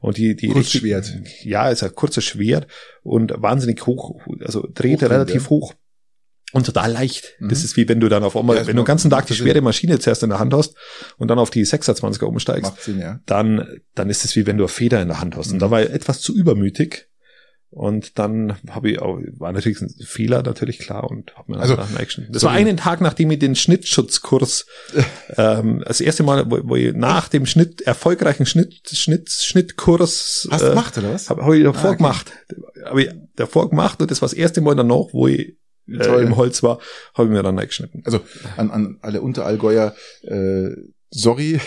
Und 0.00 0.16
die, 0.16 0.34
die 0.36 0.48
Kurzschwert. 0.48 1.12
Ja, 1.42 1.70
ist 1.70 1.82
ein 1.82 1.94
kurzes 1.94 2.24
Schwert 2.24 2.66
und 3.02 3.32
wahnsinnig 3.36 3.86
hoch, 3.86 4.20
also 4.40 4.66
dreht 4.72 5.02
relativ 5.02 5.44
ja. 5.44 5.50
hoch. 5.50 5.74
Und 6.52 6.64
total 6.64 6.90
leicht. 6.92 7.36
Das 7.40 7.58
Mhm. 7.58 7.64
ist 7.66 7.76
wie 7.76 7.88
wenn 7.90 8.00
du 8.00 8.08
dann 8.08 8.24
auf 8.24 8.34
einmal, 8.34 8.56
Ja, 8.56 8.60
das 8.62 8.68
wenn 8.68 8.76
du 8.76 8.82
den 8.82 8.86
ganzen 8.86 9.10
Tag 9.10 9.26
die 9.26 9.34
schwere 9.34 9.60
Maschine 9.60 9.98
zuerst 9.98 10.22
in 10.22 10.30
der 10.30 10.38
Hand 10.38 10.54
hast 10.54 10.74
und 11.18 11.28
dann 11.28 11.38
auf 11.38 11.50
die 11.50 11.64
620er 11.66 12.24
umsteigst, 12.24 12.72
Sinn, 12.82 13.00
ja. 13.00 13.20
dann, 13.26 13.80
dann 13.94 14.08
ist 14.08 14.24
es 14.24 14.34
wie 14.34 14.46
wenn 14.46 14.56
du 14.56 14.64
eine 14.64 14.68
Feder 14.68 15.02
in 15.02 15.08
der 15.08 15.20
Hand 15.20 15.36
hast. 15.36 15.48
Und 15.48 15.56
Mhm. 15.56 15.60
da 15.60 15.70
war 15.70 15.82
ich 15.82 15.90
etwas 15.90 16.20
zu 16.20 16.34
übermütig. 16.34 17.07
Und 17.70 18.18
dann 18.18 18.56
habe 18.70 18.90
ich 18.90 18.98
auch, 18.98 19.18
war 19.36 19.52
natürlich 19.52 19.80
ein 19.82 19.90
Fehler, 20.02 20.42
natürlich 20.42 20.78
klar, 20.78 21.10
und 21.10 21.36
habe 21.36 21.52
mir 21.52 21.58
Also, 21.60 21.74
nach 21.74 21.94
Action. 21.98 22.26
Das 22.30 22.40
so 22.40 22.46
war 22.46 22.54
einen 22.54 22.78
Tag, 22.78 23.02
nachdem 23.02 23.30
ich 23.30 23.38
den 23.40 23.54
Schnittschutzkurs, 23.56 24.64
ähm, 25.36 25.84
das 25.86 26.00
erste 26.00 26.22
Mal, 26.22 26.50
wo, 26.50 26.60
wo 26.62 26.76
ich 26.76 26.94
nach 26.94 27.28
dem 27.28 27.44
Schnitt, 27.44 27.82
erfolgreichen 27.82 28.46
Schnitt, 28.46 28.88
Schnitt, 28.90 29.30
Schnittkurs, 29.30 30.48
Hast 30.50 30.62
du 30.62 30.66
äh, 30.66 30.70
gemacht, 30.70 30.96
oder 30.98 31.12
was? 31.12 31.28
habe 31.28 31.44
hab 31.44 31.52
ich 31.52 31.62
davor 31.62 31.82
Ah, 31.84 31.88
okay. 31.88 31.96
gemacht. 31.98 32.32
Habe 32.86 33.02
ich 33.02 33.10
davor 33.36 33.68
gemacht 33.68 34.00
und 34.00 34.10
das 34.10 34.22
war 34.22 34.28
das 34.28 34.36
erste 34.36 34.60
Mal 34.62 34.74
danach, 34.74 35.12
wo 35.12 35.28
ich 35.28 35.56
äh, 35.88 36.22
im 36.22 36.36
Holz 36.36 36.62
war, 36.62 36.78
habe 37.14 37.28
ich 37.28 37.32
mir 37.32 37.42
dann 37.42 37.58
reingeschnitten. 37.58 38.02
Also 38.06 38.20
an, 38.56 38.70
an 38.70 38.98
alle 39.02 39.20
Unterallgäuer, 39.20 39.94
äh, 40.22 40.70
sorry. 41.10 41.60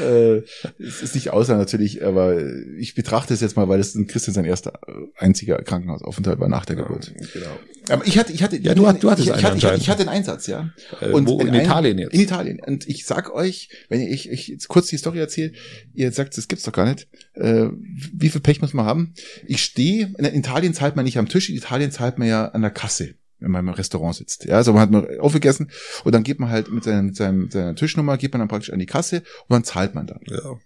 Äh, 0.00 0.36
es 0.78 1.02
ist 1.02 1.14
nicht 1.14 1.30
Ausland 1.30 1.60
natürlich, 1.60 2.04
aber 2.04 2.40
ich 2.78 2.94
betrachte 2.94 3.34
es 3.34 3.40
jetzt 3.40 3.56
mal, 3.56 3.68
weil 3.68 3.80
es 3.80 3.94
ein 3.94 4.06
Christian 4.06 4.34
sein 4.34 4.44
erster 4.44 4.80
äh, 4.86 4.92
einziger 5.16 5.58
Krankenhausaufenthalt 5.62 6.38
war 6.40 6.48
nach 6.48 6.64
der 6.64 6.76
Geburt. 6.76 7.12
Genau. 7.32 7.46
Aber 7.88 8.06
ich 8.06 8.16
hatte, 8.16 8.32
ich 8.32 8.42
hatte, 8.42 8.56
Ja, 8.58 8.74
du 8.74 8.86
hat- 8.86 9.02
du 9.02 9.10
hattest 9.10 9.28
ich, 9.28 9.34
ich, 9.34 9.42
hatte, 9.44 9.58
ich, 9.58 9.64
hatte, 9.64 9.76
ich 9.78 9.88
hatte 9.90 10.00
einen 10.02 10.08
Einsatz, 10.10 10.46
ja. 10.46 10.70
Äh, 11.00 11.10
Und 11.10 11.26
wo, 11.28 11.40
in, 11.40 11.48
einem- 11.48 11.60
Italien 11.62 11.98
jetzt. 11.98 12.14
In 12.14 12.20
Italien. 12.20 12.60
Und 12.64 12.88
ich 12.88 13.04
sag 13.06 13.34
euch, 13.34 13.70
wenn 13.88 14.00
ich, 14.00 14.30
ich 14.30 14.48
jetzt 14.48 14.68
kurz 14.68 14.86
die 14.88 14.96
Story 14.98 15.18
erzähle, 15.18 15.52
ihr 15.92 16.12
sagt, 16.12 16.36
das 16.38 16.46
gibt's 16.48 16.64
doch 16.64 16.72
gar 16.72 16.88
nicht. 16.88 17.08
Äh, 17.34 17.66
wie 18.14 18.28
viel 18.28 18.40
Pech 18.40 18.60
muss 18.60 18.72
man 18.72 18.86
haben? 18.86 19.14
Ich 19.46 19.62
stehe, 19.64 20.12
in 20.16 20.24
Italien 20.24 20.74
zahlt 20.74 20.94
man 20.96 21.04
nicht 21.04 21.18
am 21.18 21.28
Tisch, 21.28 21.50
in 21.50 21.56
Italien 21.56 21.90
zahlt 21.90 22.18
man 22.18 22.28
ja 22.28 22.46
an 22.46 22.62
der 22.62 22.70
Kasse, 22.70 23.14
man 23.50 23.66
im 23.66 23.72
Restaurant 23.72 24.14
sitzt. 24.14 24.44
Ja, 24.44 24.56
also 24.56 24.72
man 24.72 24.82
hat 24.82 24.90
mal 24.90 25.18
aufgegessen 25.20 25.70
und 26.04 26.14
dann 26.14 26.22
geht 26.22 26.38
man 26.38 26.50
halt 26.50 26.70
mit, 26.70 26.84
seinem, 26.84 27.06
mit 27.06 27.16
seinem, 27.16 27.50
seiner 27.50 27.74
Tischnummer, 27.74 28.16
geht 28.16 28.32
man 28.32 28.40
dann 28.40 28.48
praktisch 28.48 28.72
an 28.72 28.78
die 28.78 28.86
Kasse 28.86 29.18
und 29.48 29.50
dann 29.50 29.64
zahlt 29.64 29.94
man 29.94 30.06
dann. 30.06 30.20
ja. 30.26 30.56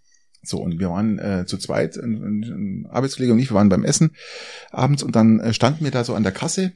So, 0.42 0.58
und 0.58 0.78
wir 0.78 0.90
waren 0.90 1.18
äh, 1.18 1.44
zu 1.46 1.58
zweit, 1.58 1.96
ein, 1.96 2.42
ein, 2.42 2.86
Arbeitskollege 2.88 3.32
und 3.32 3.38
ich, 3.38 3.50
wir 3.50 3.56
waren 3.56 3.68
beim 3.68 3.84
Essen 3.84 4.12
abends 4.70 5.02
und 5.02 5.16
dann 5.16 5.40
äh, 5.40 5.52
standen 5.52 5.84
wir 5.84 5.90
da 5.90 6.04
so 6.04 6.14
an 6.14 6.22
der 6.22 6.32
Kasse 6.32 6.72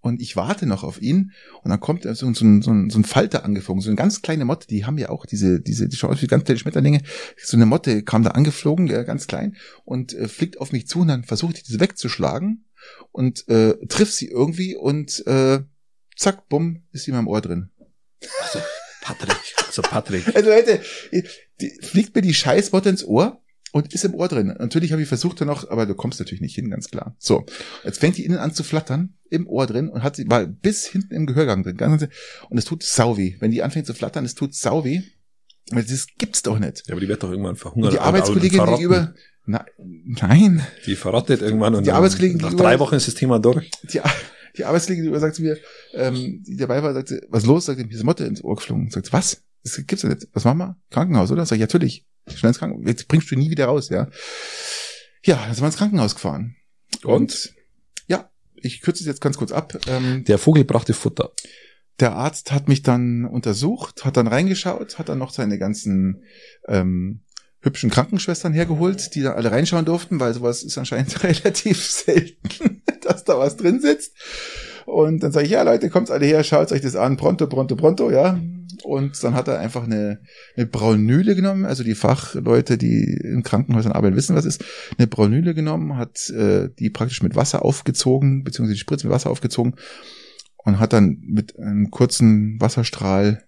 und 0.00 0.20
ich 0.20 0.36
warte 0.36 0.66
noch 0.66 0.84
auf 0.84 1.00
ihn 1.00 1.32
und 1.62 1.70
dann 1.70 1.80
kommt 1.80 2.04
er 2.04 2.14
so, 2.14 2.32
so, 2.32 2.44
ein, 2.44 2.62
so, 2.62 2.70
ein, 2.72 2.90
so 2.90 2.98
ein 2.98 3.04
Falter 3.04 3.44
angeflogen, 3.44 3.80
so 3.80 3.88
eine 3.88 3.96
ganz 3.96 4.22
kleine 4.22 4.44
Motte, 4.44 4.66
die 4.66 4.84
haben 4.84 4.98
ja 4.98 5.10
auch 5.10 5.26
diese, 5.26 5.60
diese, 5.60 5.88
die 5.88 5.96
schauen 5.96 6.10
aus 6.10 6.22
wie 6.22 6.26
ganz 6.26 6.44
kleine 6.44 6.58
Schmetterlinge. 6.58 7.02
So 7.36 7.56
eine 7.56 7.66
Motte 7.66 8.02
kam 8.02 8.22
da 8.22 8.30
angeflogen, 8.30 8.88
äh, 8.90 9.04
ganz 9.04 9.26
klein, 9.26 9.56
und 9.84 10.12
äh, 10.14 10.28
fliegt 10.28 10.60
auf 10.60 10.72
mich 10.72 10.88
zu 10.88 11.00
und 11.00 11.08
dann 11.08 11.24
versucht 11.24 11.58
ich 11.58 11.62
diese 11.64 11.80
wegzuschlagen 11.80 12.64
und 13.12 13.48
äh, 13.48 13.74
trifft 13.86 14.14
sie 14.14 14.28
irgendwie 14.28 14.76
und 14.76 15.26
äh, 15.26 15.60
zack, 16.16 16.48
bumm, 16.48 16.82
ist 16.92 17.04
sie 17.04 17.10
in 17.10 17.16
meinem 17.16 17.28
Ohr 17.28 17.40
drin. 17.40 17.70
Patrick. 19.00 19.36
Also 19.66 19.82
Patrick. 19.82 20.34
Also 20.34 20.48
Leute, 20.50 20.80
die, 21.60 21.78
fliegt 21.82 22.14
mir 22.14 22.22
die 22.22 22.34
Scheißmotte 22.34 22.88
ins 22.88 23.04
Ohr 23.04 23.42
und 23.72 23.92
ist 23.92 24.04
im 24.04 24.14
Ohr 24.14 24.28
drin. 24.28 24.54
Natürlich 24.58 24.92
habe 24.92 25.02
ich 25.02 25.08
versucht 25.08 25.40
dann 25.40 25.48
noch, 25.48 25.68
aber 25.68 25.84
du 25.84 25.94
kommst 25.94 26.20
natürlich 26.20 26.40
nicht 26.40 26.54
hin, 26.54 26.70
ganz 26.70 26.88
klar. 26.88 27.16
So, 27.18 27.44
jetzt 27.82 27.98
fängt 27.98 28.16
die 28.16 28.24
innen 28.24 28.38
an 28.38 28.54
zu 28.54 28.62
flattern, 28.62 29.18
im 29.30 29.46
Ohr 29.46 29.66
drin 29.66 29.88
und 29.88 30.02
hat 30.02 30.16
sie 30.16 30.30
war 30.30 30.46
bis 30.46 30.86
hinten 30.86 31.14
im 31.14 31.26
Gehörgang 31.26 31.64
drin. 31.64 31.76
Ganz, 31.76 32.06
und 32.48 32.58
es 32.58 32.64
tut 32.64 32.82
sau 32.82 33.16
weh. 33.16 33.36
Wenn 33.40 33.50
die 33.50 33.62
anfängt 33.62 33.86
zu 33.86 33.94
flattern, 33.94 34.24
es 34.24 34.34
tut 34.34 34.54
sau 34.54 34.84
weh. 34.84 35.02
Das 35.70 36.06
gibt's 36.18 36.42
doch 36.42 36.58
nicht. 36.58 36.84
Ja, 36.86 36.92
aber 36.92 37.00
die 37.00 37.08
wird 37.08 37.22
doch 37.22 37.30
irgendwann 37.30 37.56
verhungern. 37.56 37.88
Und 37.88 37.94
die 37.94 38.00
Arbeitskollegin 38.00 38.64
gegenüber, 38.64 39.14
na, 39.46 39.64
nein. 39.78 40.66
Die 40.86 40.96
verrottet 40.96 41.42
irgendwann 41.42 41.74
und 41.74 41.86
Die 41.86 41.92
Arbeitskollegin 41.92 42.38
nach 42.38 42.54
drei 42.54 42.78
Wochen 42.78 42.94
ist 42.94 43.08
das 43.08 43.14
Thema 43.14 43.38
durch. 43.38 43.70
Die, 43.92 44.00
die 44.56 44.64
Arbeitskollegin 44.64 45.02
gegenüber 45.04 45.20
sagt 45.20 45.36
zu 45.36 45.42
mir, 45.42 45.58
ähm, 45.92 46.42
die 46.46 46.56
dabei 46.56 46.82
war, 46.82 46.94
sagt 46.94 47.08
sie, 47.08 47.20
was 47.28 47.44
los? 47.44 47.66
Sagt 47.66 47.78
mir 47.78 47.90
ist 47.90 48.04
Motte 48.04 48.24
ins 48.24 48.42
Ohr 48.42 48.56
geflogen. 48.56 48.90
Sagt 48.90 49.12
was? 49.12 49.42
Das 49.62 49.76
gibt's 49.86 50.02
ja 50.02 50.08
nicht. 50.10 50.28
Was 50.32 50.44
machen 50.44 50.58
wir? 50.58 50.76
Krankenhaus, 50.90 51.30
oder? 51.30 51.44
Sag 51.46 51.56
ich, 51.56 51.60
ja, 51.60 51.66
natürlich. 51.66 52.06
Schnell 52.34 52.50
ins 52.50 52.58
Krankenhaus. 52.58 52.86
Jetzt 52.88 53.08
bringst 53.08 53.30
du 53.30 53.34
die 53.34 53.42
nie 53.42 53.50
wieder 53.50 53.66
raus, 53.66 53.88
ja. 53.90 54.08
Ja, 55.24 55.36
dann 55.36 55.54
sind 55.54 55.62
wir 55.62 55.66
ins 55.68 55.76
Krankenhaus 55.76 56.14
gefahren. 56.14 56.56
Und, 57.02 57.54
ja, 58.06 58.30
ich 58.56 58.80
kürze 58.80 59.02
es 59.02 59.06
jetzt 59.06 59.20
ganz 59.20 59.36
kurz 59.36 59.52
ab. 59.52 59.78
Ähm, 59.88 60.24
Der 60.24 60.38
Vogel 60.38 60.64
brachte 60.64 60.92
Futter. 60.94 61.32
der 62.00 62.12
Arzt 62.14 62.52
hat 62.52 62.68
mich 62.68 62.82
dann 62.82 63.24
untersucht, 63.24 64.04
hat 64.04 64.16
dann 64.16 64.26
reingeschaut, 64.26 64.98
hat 64.98 65.08
dann 65.08 65.18
noch 65.18 65.30
seine 65.30 65.58
ganzen 65.58 66.22
ähm, 66.68 67.20
hübschen 67.64 67.90
Krankenschwestern 67.90 68.52
hergeholt, 68.52 69.14
die 69.14 69.22
da 69.22 69.32
alle 69.32 69.50
reinschauen 69.50 69.84
durften, 69.84 70.20
weil 70.20 70.34
sowas 70.34 70.62
ist 70.62 70.78
anscheinend 70.78 71.22
relativ 71.24 71.82
selten, 71.82 72.82
dass 73.02 73.24
da 73.24 73.38
was 73.38 73.56
drin 73.56 73.80
sitzt. 73.80 74.12
Und 74.86 75.22
dann 75.22 75.32
sage 75.32 75.46
ich, 75.46 75.52
ja 75.52 75.62
Leute, 75.62 75.88
kommt 75.88 76.10
alle 76.10 76.26
her, 76.26 76.44
schaut 76.44 76.70
euch 76.70 76.82
das 76.82 76.94
an, 76.94 77.16
pronto, 77.16 77.46
pronto, 77.46 77.74
pronto, 77.74 78.10
ja. 78.10 78.38
Und 78.82 79.22
dann 79.24 79.34
hat 79.34 79.48
er 79.48 79.60
einfach 79.60 79.84
eine, 79.84 80.20
eine 80.56 80.66
Braunüle 80.66 81.34
genommen, 81.34 81.64
also 81.64 81.82
die 81.82 81.94
Fachleute, 81.94 82.76
die 82.76 83.18
in 83.22 83.42
Krankenhäusern 83.42 83.92
arbeiten, 83.92 84.16
wissen, 84.16 84.36
was 84.36 84.44
ist. 84.44 84.62
Eine 84.98 85.06
Braunüle 85.06 85.54
genommen, 85.54 85.96
hat 85.96 86.28
äh, 86.30 86.68
die 86.78 86.90
praktisch 86.90 87.22
mit 87.22 87.34
Wasser 87.34 87.64
aufgezogen, 87.64 88.44
beziehungsweise 88.44 88.74
die 88.74 88.80
Spritze 88.80 89.06
mit 89.06 89.14
Wasser 89.14 89.30
aufgezogen 89.30 89.76
und 90.64 90.80
hat 90.80 90.92
dann 90.92 91.18
mit 91.22 91.58
einem 91.58 91.90
kurzen 91.90 92.60
Wasserstrahl 92.60 93.44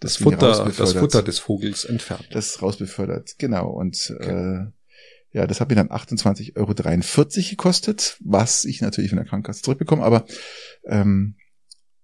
Das 0.00 0.16
Futter, 0.16 0.70
das. 0.76 0.92
Futter 0.92 1.22
des 1.22 1.38
Vogels 1.38 1.84
entfernt. 1.84 2.28
das 2.32 2.60
rausbefördert. 2.62 3.36
Genau. 3.38 3.70
Und 3.70 4.14
äh, 4.20 4.66
ja, 5.32 5.46
das 5.46 5.60
hat 5.60 5.68
mir 5.68 5.74
dann 5.74 5.88
28,43 5.88 6.56
Euro 6.56 7.48
gekostet, 7.50 8.16
was 8.20 8.64
ich 8.64 8.80
natürlich 8.80 9.10
von 9.10 9.18
der 9.18 9.26
Krankenkasse 9.26 9.62
zurückbekomme. 9.62 10.02
Aber 10.02 10.26
ähm, 10.84 11.36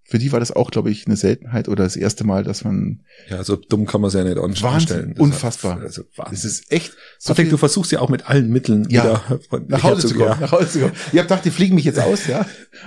für 0.04 0.18
die 0.18 0.32
war 0.32 0.40
das 0.40 0.50
auch, 0.52 0.70
glaube 0.70 0.90
ich, 0.90 1.06
eine 1.06 1.16
Seltenheit 1.16 1.68
oder 1.68 1.84
das 1.84 1.96
erste 1.96 2.24
Mal, 2.24 2.44
dass 2.44 2.64
man. 2.64 3.00
Ja, 3.30 3.42
so 3.44 3.56
dumm 3.56 3.86
kann 3.86 4.00
man 4.00 4.08
es 4.08 4.14
ja 4.14 4.24
nicht 4.24 4.36
Wahnsinn, 4.36 4.66
anstellen. 4.66 5.10
Das 5.14 5.20
unfassbar. 5.20 5.76
Hat, 5.76 5.82
also 5.82 6.02
Es 6.10 6.18
Wahnsinn. 6.18 6.50
ist 6.50 6.72
echt 6.72 6.92
so 7.18 7.28
Patrick, 7.32 7.50
du 7.50 7.56
versuchst 7.56 7.92
ja 7.92 8.00
auch 8.00 8.08
mit 8.08 8.28
allen 8.28 8.50
Mitteln 8.50 8.86
Ja, 8.90 9.22
wieder 9.50 9.64
nach 9.68 9.82
Hause 9.84 10.08
zu 10.08 10.14
kommen. 10.14 10.28
Ja. 10.28 10.36
Nach 10.40 10.52
Hause 10.52 10.68
zu 10.68 10.78
kommen. 10.80 10.92
Ihr 11.12 11.20
habt 11.20 11.28
gedacht, 11.28 11.44
die 11.44 11.50
fliegen 11.50 11.74
mich 11.76 11.84
jetzt 11.84 12.00
aus, 12.00 12.26
ja? 12.26 12.44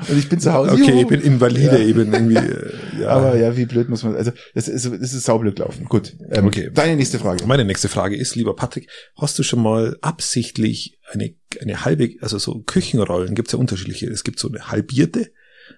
Und 0.07 0.18
ich 0.20 0.30
bin 0.30 0.39
zu 0.39 0.53
Hause. 0.53 0.72
Okay, 0.74 0.91
Juhu. 0.91 1.01
ich 1.01 1.07
bin 1.07 1.22
invalide, 1.22 1.80
Ja. 1.80 1.88
ich 1.88 1.95
bin 1.95 2.13
irgendwie, 2.13 2.36
äh, 2.36 2.74
ja. 3.01 3.07
Aber 3.09 3.36
ja, 3.38 3.55
wie 3.57 3.66
blöd 3.66 3.89
muss 3.89 4.03
man. 4.03 4.16
Also 4.16 4.32
das 4.53 4.68
ist, 4.68 4.86
das 4.86 5.13
ist 5.13 5.24
saublöd 5.24 5.57
laufen. 5.59 5.86
Gut. 5.86 6.16
Ähm, 6.32 6.45
Okay. 6.45 6.70
Deine 6.74 6.95
nächste 6.95 7.18
Frage. 7.18 7.45
Meine 7.47 7.66
nächste 7.66 7.88
Frage 7.89 8.16
ist, 8.16 8.36
lieber 8.36 8.55
Patrick, 8.55 8.88
hast 9.18 9.39
du 9.39 9.43
schon 9.43 9.61
mal 9.63 9.97
absichtlich 10.01 10.99
eine, 11.11 11.34
eine 11.61 11.86
halbe, 11.86 12.11
also 12.22 12.38
so 12.38 12.61
Küchenrollen, 12.66 13.36
gibt's 13.36 13.53
ja 13.53 13.59
unterschiedliche, 13.59 14.07
es 14.07 14.24
gibt 14.24 14.39
so 14.39 14.49
eine 14.49 14.70
halbierte 14.70 15.32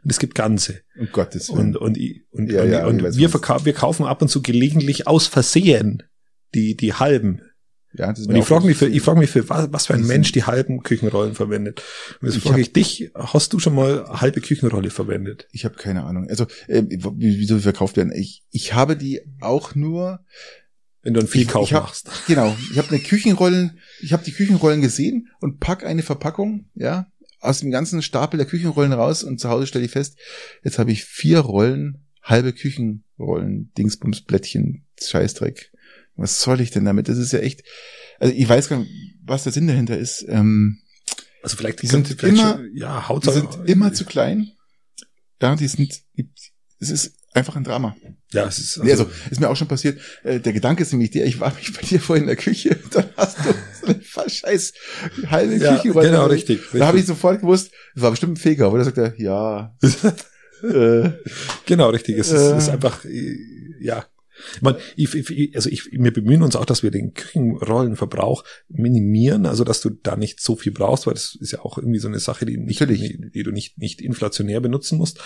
und 0.08 0.12
es 0.12 0.20
gibt 0.20 0.36
ganze. 0.36 0.80
Um 0.98 1.10
Gottes 1.12 1.50
Willen. 1.50 1.76
Und, 1.76 1.78
und, 1.78 1.98
ich- 1.98 2.22
und, 2.32 2.50
Ja, 2.50 2.64
und, 2.64 2.72
ja, 2.72 2.86
und 2.88 3.04
ich 3.06 3.18
wir, 3.18 3.30
verkau 3.30 3.66
wir 3.66 3.74
kaufen 3.74 4.06
ab 4.06 4.22
und 4.22 4.30
zu 4.30 4.42
gelegentlich 4.42 5.06
aus 5.06 5.28
Versehen 5.28 6.04
die, 6.56 6.78
die 6.78 6.94
halben. 6.94 7.42
ja, 7.94 8.08
das 8.08 8.20
ist 8.20 8.28
Und 8.30 8.38
ich 8.38 8.46
frage 8.46 8.66
mich, 8.66 8.78
für, 8.78 8.88
ich 8.88 9.02
frag 9.02 9.18
mich, 9.18 9.30
für 9.30 9.50
was, 9.50 9.68
was 9.74 9.88
für 9.88 9.96
ein 9.96 10.08
Mensch 10.08 10.32
die 10.32 10.46
halben 10.46 10.82
Küchenrollen 10.82 11.36
verwendet. 11.36 11.84
Und 12.22 12.28
jetzt 12.30 12.38
Ich 12.38 12.44
frage 12.44 12.62
ich 12.62 12.72
dich, 12.72 13.12
hast 13.16 13.52
du 13.52 13.60
schon 13.60 13.76
mal 13.76 14.06
halbe 14.08 14.40
Küchenrolle 14.40 14.92
verwendet? 14.92 15.50
Ich 15.52 15.66
habe 15.66 15.76
keine 15.76 16.06
Ahnung. 16.06 16.30
Also, 16.30 16.46
äh, 16.68 16.84
wie- 16.88 17.40
wieso 17.40 17.60
verkauft 17.60 17.98
werden? 17.98 18.14
Ich, 18.16 18.44
ich 18.50 18.74
habe 18.74 18.96
die 18.96 19.20
auch 19.42 19.76
nur, 19.76 20.22
Wenn 21.02 21.16
du 21.16 21.20
einen 21.20 21.28
Fehlkauf 21.30 21.68
ich 21.68 21.74
hab- 21.74 21.84
machst. 21.84 22.10
genau, 22.28 22.56
ich 22.72 22.78
habe 22.78 22.88
eine 22.90 23.00
Küchenrollen, 23.00 23.78
ich 24.02 24.14
habe 24.14 24.24
die 24.24 24.32
Küchenrollen 24.32 24.82
gesehen 24.82 25.28
und 25.42 25.60
pack 25.60 25.86
eine 25.86 26.02
Verpackung, 26.04 26.70
ja, 26.76 27.08
aus 27.40 27.60
dem 27.60 27.72
ganzen 27.72 28.02
Stapel 28.02 28.38
der 28.38 28.48
Küchenrollen 28.48 28.94
raus 28.94 29.24
und 29.24 29.40
zu 29.40 29.50
Hause 29.50 29.68
stelle 29.68 29.86
ich 29.86 29.92
fest, 29.92 30.18
jetzt 30.64 30.80
habe 30.80 30.92
ich 30.92 31.06
vier 31.06 31.40
Rollen, 31.40 32.06
halbe 32.24 32.54
Küchenrollen, 32.54 33.72
Dingsbums, 33.78 34.22
Blättchen, 34.22 34.86
Scheißdreck. 35.02 35.72
Was 36.16 36.42
soll 36.42 36.62
ich 36.62 36.72
denn 36.72 36.86
damit? 36.86 37.10
Das 37.10 37.18
ist 37.18 37.32
ja 37.32 37.40
echt, 37.40 37.64
also 38.20 38.34
ich 38.36 38.48
weiß 38.50 38.70
gar 38.70 38.80
nicht, 38.80 38.92
was 39.24 39.44
der 39.44 39.52
Sinn 39.54 39.68
dahinter 39.68 39.98
ist. 39.98 40.26
Ähm, 40.28 40.80
Also 41.44 41.58
vielleicht, 41.58 41.82
Die 41.84 41.88
sind 41.88 42.08
vielleicht 42.08 42.24
immer- 42.40 42.54
schon, 42.58 42.72
ja, 42.76 43.08
haut 43.08 43.26
die 43.26 43.32
sind 43.32 43.50
immer 43.70 43.94
zu 43.94 44.04
klein. 44.06 44.52
Ja, 45.42 45.56
die 45.56 45.68
sind, 45.68 46.02
die, 46.18 46.30
es 46.80 46.90
ist 46.90 47.14
einfach 47.34 47.56
ein 47.56 47.64
Drama. 47.64 47.96
Ja, 48.34 48.48
es 48.48 48.58
ist, 48.58 48.84
Nee, 48.84 48.92
also, 48.92 49.10
ist 49.30 49.40
mir 49.40 49.48
auch 49.50 49.56
schon 49.56 49.68
passiert. 49.68 50.00
Äh, 50.24 50.40
der 50.40 50.52
Gedanke 50.54 50.82
ist 50.82 50.92
nämlich 50.92 51.12
der, 51.12 51.28
ich 51.28 51.40
war 51.40 51.54
mich 51.54 51.72
bei 51.74 51.82
dir 51.82 52.00
vorhin 52.02 52.24
in 52.24 52.28
der 52.28 52.36
Küche, 52.36 52.76
dann 52.92 53.06
hast 53.16 53.38
du 53.38 53.54
scheiß 54.28 54.74
halbe 55.28 55.56
ja, 55.58 55.76
Küchenrolle. 55.76 56.10
genau, 56.10 56.26
richtig. 56.28 56.62
Da 56.74 56.88
habe 56.88 56.98
ich 56.98 57.04
richtig. 57.04 57.16
sofort 57.16 57.42
gewusst, 57.42 57.72
das 57.96 58.04
war 58.04 58.12
bestimmt 58.12 58.34
ein 58.34 58.38
Feger, 58.38 58.72
oder 58.72 58.84
sagt 58.84 58.98
er, 58.98 59.14
ja. 59.20 59.76
äh, 60.64 61.10
Genau, 61.66 61.90
richtig. 61.90 62.18
Es 62.18 62.32
ist, 62.32 62.42
Äh. 62.42 62.58
ist 62.58 62.70
einfach, 62.70 63.06
äh, 63.06 63.38
ja. 63.80 64.06
Man, 64.62 64.76
ich, 64.96 65.14
ich, 65.16 65.56
also 65.56 65.68
ich, 65.70 65.92
wir 65.92 66.14
bemühen 66.14 66.44
uns 66.44 66.56
auch, 66.56 66.66
dass 66.66 66.84
wir 66.84 66.92
den 66.92 67.14
Küchenrollenverbrauch 67.16 68.44
minimieren, 68.70 69.48
also 69.48 69.64
dass 69.64 69.82
du 69.82 69.90
da 69.90 70.16
nicht 70.16 70.42
so 70.42 70.56
viel 70.56 70.72
brauchst, 70.72 71.08
weil 71.08 71.16
das 71.16 71.36
ist 71.40 71.54
ja 71.54 71.62
auch 71.62 71.80
irgendwie 71.80 71.98
so 72.00 72.08
eine 72.08 72.20
Sache, 72.20 72.46
die, 72.46 72.58
nicht, 72.58 72.80
die, 72.82 73.32
die 73.34 73.44
du 73.44 73.52
nicht, 73.52 73.80
nicht 73.80 74.00
inflationär 74.00 74.60
benutzen 74.60 75.00
musst. 75.00 75.20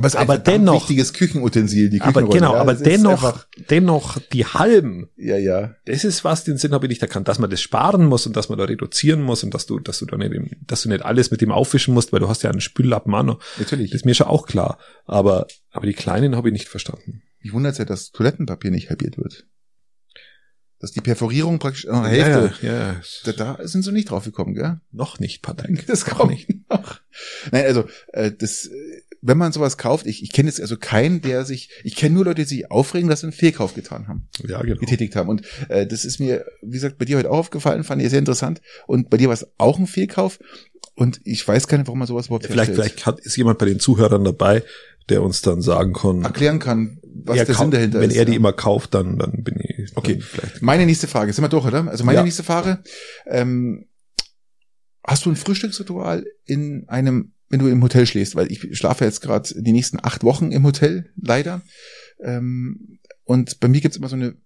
Aber 0.00 0.06
es 0.06 0.14
ist 0.14 0.20
Aber 0.20 0.32
ein 0.34 0.42
dennoch- 0.44 0.80
wichtiges 0.82 1.12
Küchenutensil, 1.12 1.90
die 1.90 2.00
Aber 2.00 2.12
Küchenrolle. 2.22 2.38
genau, 2.40 2.54
ja, 2.54 2.60
aber 2.60 2.72
das 2.72 2.82
dennoch, 2.82 3.44
dennoch 3.68 4.18
die 4.32 4.46
halben, 4.46 5.10
Ja, 5.16 5.36
ja. 5.36 5.74
das 5.84 6.04
ist 6.04 6.24
was, 6.24 6.44
den 6.44 6.56
Sinn 6.56 6.72
habe 6.72 6.86
ich 6.86 6.90
nicht 6.90 7.02
erkannt, 7.02 7.28
dass 7.28 7.38
man 7.38 7.50
das 7.50 7.60
sparen 7.60 8.06
muss 8.06 8.26
und 8.26 8.34
dass 8.36 8.48
man 8.48 8.58
da 8.58 8.64
reduzieren 8.64 9.20
muss 9.20 9.44
und 9.44 9.52
dass 9.52 9.66
du, 9.66 9.78
dass 9.78 9.98
du 9.98 10.06
da 10.06 10.16
nicht, 10.16 10.32
dass 10.66 10.82
du 10.82 10.88
nicht 10.88 11.04
alles 11.04 11.30
mit 11.30 11.42
dem 11.42 11.52
aufwischen 11.52 11.92
musst, 11.92 12.12
weil 12.12 12.20
du 12.20 12.28
hast 12.28 12.42
ja 12.42 12.50
einen 12.50 12.60
Spüllappen 12.62 13.14
an. 13.14 13.26
Das 13.26 13.38
Natürlich. 13.58 13.92
ist 13.92 14.04
mir 14.06 14.14
schon 14.14 14.26
auch 14.28 14.46
klar. 14.46 14.78
Aber, 15.04 15.46
aber 15.70 15.86
die 15.86 15.92
kleinen 15.92 16.34
habe 16.36 16.48
ich 16.48 16.52
nicht 16.54 16.68
verstanden. 16.68 17.22
Mich 17.42 17.52
wundert 17.52 17.78
ja, 17.78 17.84
dass 17.84 18.10
Toilettenpapier 18.10 18.70
nicht 18.70 18.88
halbiert 18.90 19.18
wird. 19.18 19.46
Dass 20.78 20.92
die 20.92 21.02
Perforierung 21.02 21.58
praktisch 21.58 21.86
eine 21.88 22.08
Hälfte. 22.08 22.54
Ja, 22.66 22.72
ja, 22.72 22.92
ja. 22.94 23.00
Da, 23.24 23.32
da 23.56 23.68
sind 23.68 23.82
sie 23.82 23.92
nicht 23.92 24.08
drauf 24.10 24.24
gekommen, 24.24 24.54
gell? 24.54 24.80
Noch 24.92 25.18
nicht, 25.20 25.42
Patrick. 25.42 25.86
Das 25.86 26.06
kommt 26.06 26.46
noch. 26.70 27.00
Nein, 27.52 27.66
also 27.66 27.84
äh, 28.14 28.32
das, 28.32 28.64
äh, 28.66 28.99
wenn 29.22 29.36
man 29.38 29.52
sowas 29.52 29.76
kauft, 29.76 30.06
ich, 30.06 30.22
ich 30.22 30.32
kenne 30.32 30.48
jetzt 30.48 30.60
also 30.60 30.76
keinen, 30.76 31.20
der 31.20 31.44
sich, 31.44 31.70
ich 31.84 31.94
kenne 31.96 32.14
nur 32.14 32.24
Leute, 32.24 32.42
die 32.42 32.48
sich 32.48 32.70
aufregen, 32.70 33.08
dass 33.10 33.20
sie 33.20 33.26
einen 33.26 33.32
Fehlkauf 33.32 33.74
getan 33.74 34.08
haben, 34.08 34.28
Ja, 34.48 34.62
genau. 34.62 34.80
getätigt 34.80 35.14
haben. 35.16 35.28
Und 35.28 35.42
äh, 35.68 35.86
das 35.86 36.04
ist 36.04 36.20
mir, 36.20 36.44
wie 36.62 36.72
gesagt, 36.72 36.96
bei 36.98 37.04
dir 37.04 37.18
heute 37.18 37.30
auch 37.30 37.38
aufgefallen, 37.38 37.84
fand 37.84 38.00
ich 38.02 38.08
sehr 38.10 38.18
interessant. 38.18 38.60
Und 38.86 39.10
bei 39.10 39.16
dir 39.18 39.28
war 39.28 39.34
es 39.34 39.46
auch 39.58 39.78
ein 39.78 39.86
Fehlkauf. 39.86 40.38
Und 40.94 41.20
ich 41.24 41.46
weiß 41.46 41.66
gar 41.68 41.78
nicht, 41.78 41.86
warum 41.86 41.98
man 41.98 42.08
sowas 42.08 42.26
überhaupt 42.26 42.44
Ja, 42.44 42.50
vielleicht, 42.50 42.72
vielleicht 42.72 43.06
hat, 43.06 43.20
ist 43.20 43.36
jemand 43.36 43.58
bei 43.58 43.66
den 43.66 43.78
Zuhörern 43.80 44.24
dabei, 44.24 44.62
der 45.08 45.22
uns 45.22 45.42
dann 45.42 45.60
sagen 45.60 45.92
kann, 45.92 46.22
erklären 46.22 46.58
kann, 46.58 46.98
was 47.02 47.36
er 47.38 47.44
der 47.44 47.54
Sinn 47.56 47.70
dahinter 47.70 48.00
wenn 48.00 48.10
ist. 48.10 48.16
er 48.16 48.24
die 48.24 48.32
ja. 48.32 48.36
immer 48.36 48.52
kauft, 48.52 48.94
dann, 48.94 49.18
dann 49.18 49.42
bin 49.42 49.58
ich 49.60 49.96
Okay. 49.96 50.20
vielleicht. 50.20 50.62
Meine 50.62 50.86
nächste 50.86 51.08
Frage, 51.08 51.32
sind 51.32 51.42
wir 51.44 51.48
durch, 51.48 51.66
oder? 51.66 51.88
Also 51.88 52.04
meine 52.04 52.18
Ja. 52.18 52.22
nächste 52.24 52.42
Frage, 52.42 52.82
ähm, 53.26 53.86
hast 55.04 55.24
du 55.26 55.30
ein 55.30 55.36
Frühstücksritual 55.36 56.24
in 56.44 56.84
einem, 56.88 57.32
wenn 57.50 57.60
du 57.60 57.66
im 57.66 57.82
Hotel 57.82 58.06
schläfst? 58.06 58.36
Weil 58.36 58.50
ich 58.50 58.66
schlafe 58.78 59.04
jetzt 59.04 59.20
gerade 59.20 59.52
die 59.54 59.72
nächsten 59.72 59.98
acht 60.02 60.22
Wochen 60.24 60.52
im 60.52 60.64
Hotel, 60.64 61.10
leider. 61.20 61.60
Ähm, 62.22 62.98
und 63.24 63.60
bei 63.60 63.68
mir 63.68 63.80
gibt's 63.80 63.96
immer 63.98 64.08
so 64.08 64.16
eine, 64.16 64.36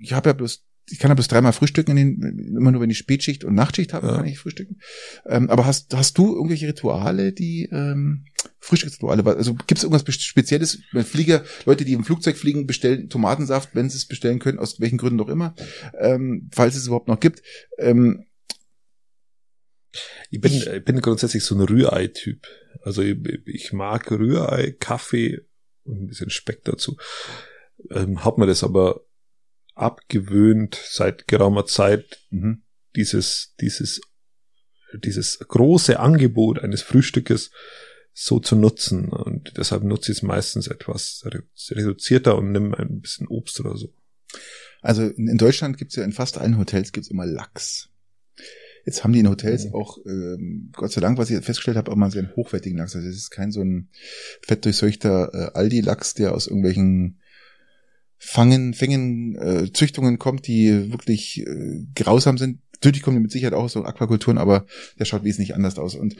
ich 0.00 0.12
habe 0.12 0.28
ja 0.28 0.34
bloß, 0.34 0.64
ich 0.90 0.98
kann 0.98 1.10
ja 1.10 1.14
bloß 1.14 1.28
dreimal 1.28 1.54
frühstücken, 1.54 1.96
in 1.96 2.20
den, 2.20 2.56
immer 2.56 2.70
nur 2.70 2.82
wenn 2.82 2.90
ich 2.90 2.98
Spätschicht 2.98 3.44
und 3.44 3.54
Nachtschicht 3.54 3.94
habe, 3.94 4.06
Ja. 4.08 4.16
kann 4.16 4.26
ich 4.26 4.38
frühstücken. 4.38 4.78
Ähm, 5.26 5.48
aber 5.48 5.64
hast, 5.64 5.94
hast 5.94 6.18
du 6.18 6.34
irgendwelche 6.34 6.68
Rituale, 6.68 7.32
die 7.32 7.68
ähm, 7.72 8.26
Frühstücksrituale? 8.60 9.24
Also 9.24 9.54
gibt's 9.66 9.82
irgendwas 9.82 10.04
Spezielles? 10.14 10.80
Wenn 10.92 11.04
Flieger, 11.04 11.44
Leute, 11.64 11.86
die 11.86 11.94
im 11.94 12.04
Flugzeug 12.04 12.36
fliegen, 12.36 12.66
bestellen 12.66 13.08
Tomatensaft, 13.08 13.70
wenn 13.74 13.88
sie 13.88 13.96
es 13.96 14.06
bestellen 14.06 14.38
können, 14.38 14.58
aus 14.58 14.78
welchen 14.80 14.98
Gründen 14.98 15.20
auch 15.22 15.28
immer, 15.30 15.54
ähm, 15.98 16.50
falls 16.52 16.76
es 16.76 16.86
überhaupt 16.86 17.08
noch 17.08 17.20
gibt. 17.20 17.42
Ähm, 17.78 18.26
Ich 20.30 20.40
bin, 20.40 20.52
Ich- 20.52 20.66
ich 20.66 20.84
bin 20.84 21.00
grundsätzlich 21.00 21.44
so 21.44 21.54
ein 21.54 21.60
Rührei-Typ. 21.60 22.46
Also 22.82 23.02
ich, 23.02 23.16
ich 23.46 23.72
mag 23.72 24.10
Rührei, 24.10 24.72
Kaffee 24.78 25.40
und 25.84 26.02
ein 26.02 26.06
bisschen 26.08 26.30
Speck 26.30 26.64
dazu. 26.64 26.96
Ähm, 27.90 28.24
hab 28.24 28.38
mir 28.38 28.46
das 28.46 28.64
aber 28.64 29.04
abgewöhnt 29.74 30.78
seit 30.88 31.26
geraumer 31.26 31.66
Zeit, 31.66 32.20
mhm. 32.30 32.62
dieses, 32.96 33.54
dieses, 33.60 34.00
dieses 34.94 35.38
große 35.40 35.98
Angebot 35.98 36.60
eines 36.60 36.82
Frühstückes 36.82 37.50
so 38.12 38.38
zu 38.38 38.54
nutzen. 38.54 39.08
Und 39.08 39.54
deshalb 39.56 39.82
nutze 39.82 40.12
ich 40.12 40.18
es 40.18 40.22
meistens 40.22 40.68
etwas 40.68 41.22
redu- 41.26 41.42
reduzierter 41.76 42.36
und 42.38 42.52
nimm 42.52 42.74
ein 42.74 43.00
bisschen 43.00 43.26
Obst 43.26 43.58
oder 43.60 43.76
so. 43.76 43.92
Also 44.82 45.02
in, 45.02 45.28
in 45.28 45.38
Deutschland 45.38 45.78
gibt's 45.78 45.96
ja 45.96 46.04
in 46.04 46.12
fast 46.12 46.38
allen 46.38 46.58
Hotels 46.58 46.92
gibt's 46.92 47.10
immer 47.10 47.26
Lachs. 47.26 47.88
Jetzt 48.84 49.02
haben 49.02 49.12
die 49.12 49.20
in 49.20 49.28
Hotels 49.28 49.66
Mhm. 49.66 49.74
auch, 49.74 49.98
ähm, 50.06 50.70
Gott 50.72 50.92
sei 50.92 51.00
Dank, 51.00 51.16
was 51.18 51.30
ich 51.30 51.42
festgestellt 51.42 51.76
habe, 51.76 51.90
auch 51.90 51.96
mal 51.96 52.10
sehr 52.10 52.22
einen 52.24 52.36
hochwertigen 52.36 52.78
Lachs. 52.78 52.94
Also 52.94 53.08
es 53.08 53.16
ist 53.16 53.30
kein 53.30 53.50
so 53.50 53.62
ein 53.62 53.88
fettdurchseuchter 54.42 55.30
äh, 55.32 55.58
Aldi-Lachs, 55.58 56.14
der 56.14 56.34
aus 56.34 56.46
irgendwelchen 56.46 57.20
Fangen, 58.18 58.74
Fängen, 58.74 59.36
äh, 59.36 59.72
Züchtungen 59.72 60.18
kommt, 60.18 60.46
die 60.46 60.92
wirklich 60.92 61.46
äh, 61.46 61.86
grausam 61.94 62.38
sind. 62.38 62.60
Natürlich 62.74 63.02
kommen 63.02 63.16
die 63.16 63.22
mit 63.22 63.32
Sicherheit 63.32 63.54
auch 63.54 63.64
aus 63.64 63.72
so 63.72 63.84
Aquakulturen, 63.84 64.38
aber 64.38 64.66
der 64.98 65.04
schaut 65.04 65.24
wesentlich 65.24 65.54
anders 65.54 65.78
aus. 65.78 65.94
Und 65.94 66.16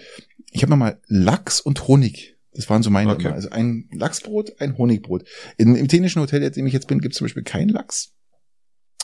ich 0.50 0.62
habe 0.62 0.70
nochmal 0.70 1.00
Lachs 1.06 1.60
und 1.60 1.86
Honig. 1.88 2.36
Das 2.52 2.70
waren 2.70 2.82
so 2.82 2.90
meine 2.90 3.12
Okay. 3.12 3.28
Also 3.28 3.50
ein 3.50 3.88
Lachsbrot, 3.92 4.60
ein 4.60 4.78
Honigbrot. 4.78 5.24
In, 5.56 5.74
Im 5.74 5.84
italienischen 5.84 6.22
Hotel, 6.22 6.42
in 6.42 6.52
dem 6.52 6.66
ich 6.66 6.72
jetzt 6.72 6.88
bin, 6.88 7.00
gibt 7.00 7.14
es 7.14 7.18
zum 7.18 7.24
Beispiel 7.26 7.42
keinen 7.42 7.68
Lachs. 7.68 8.12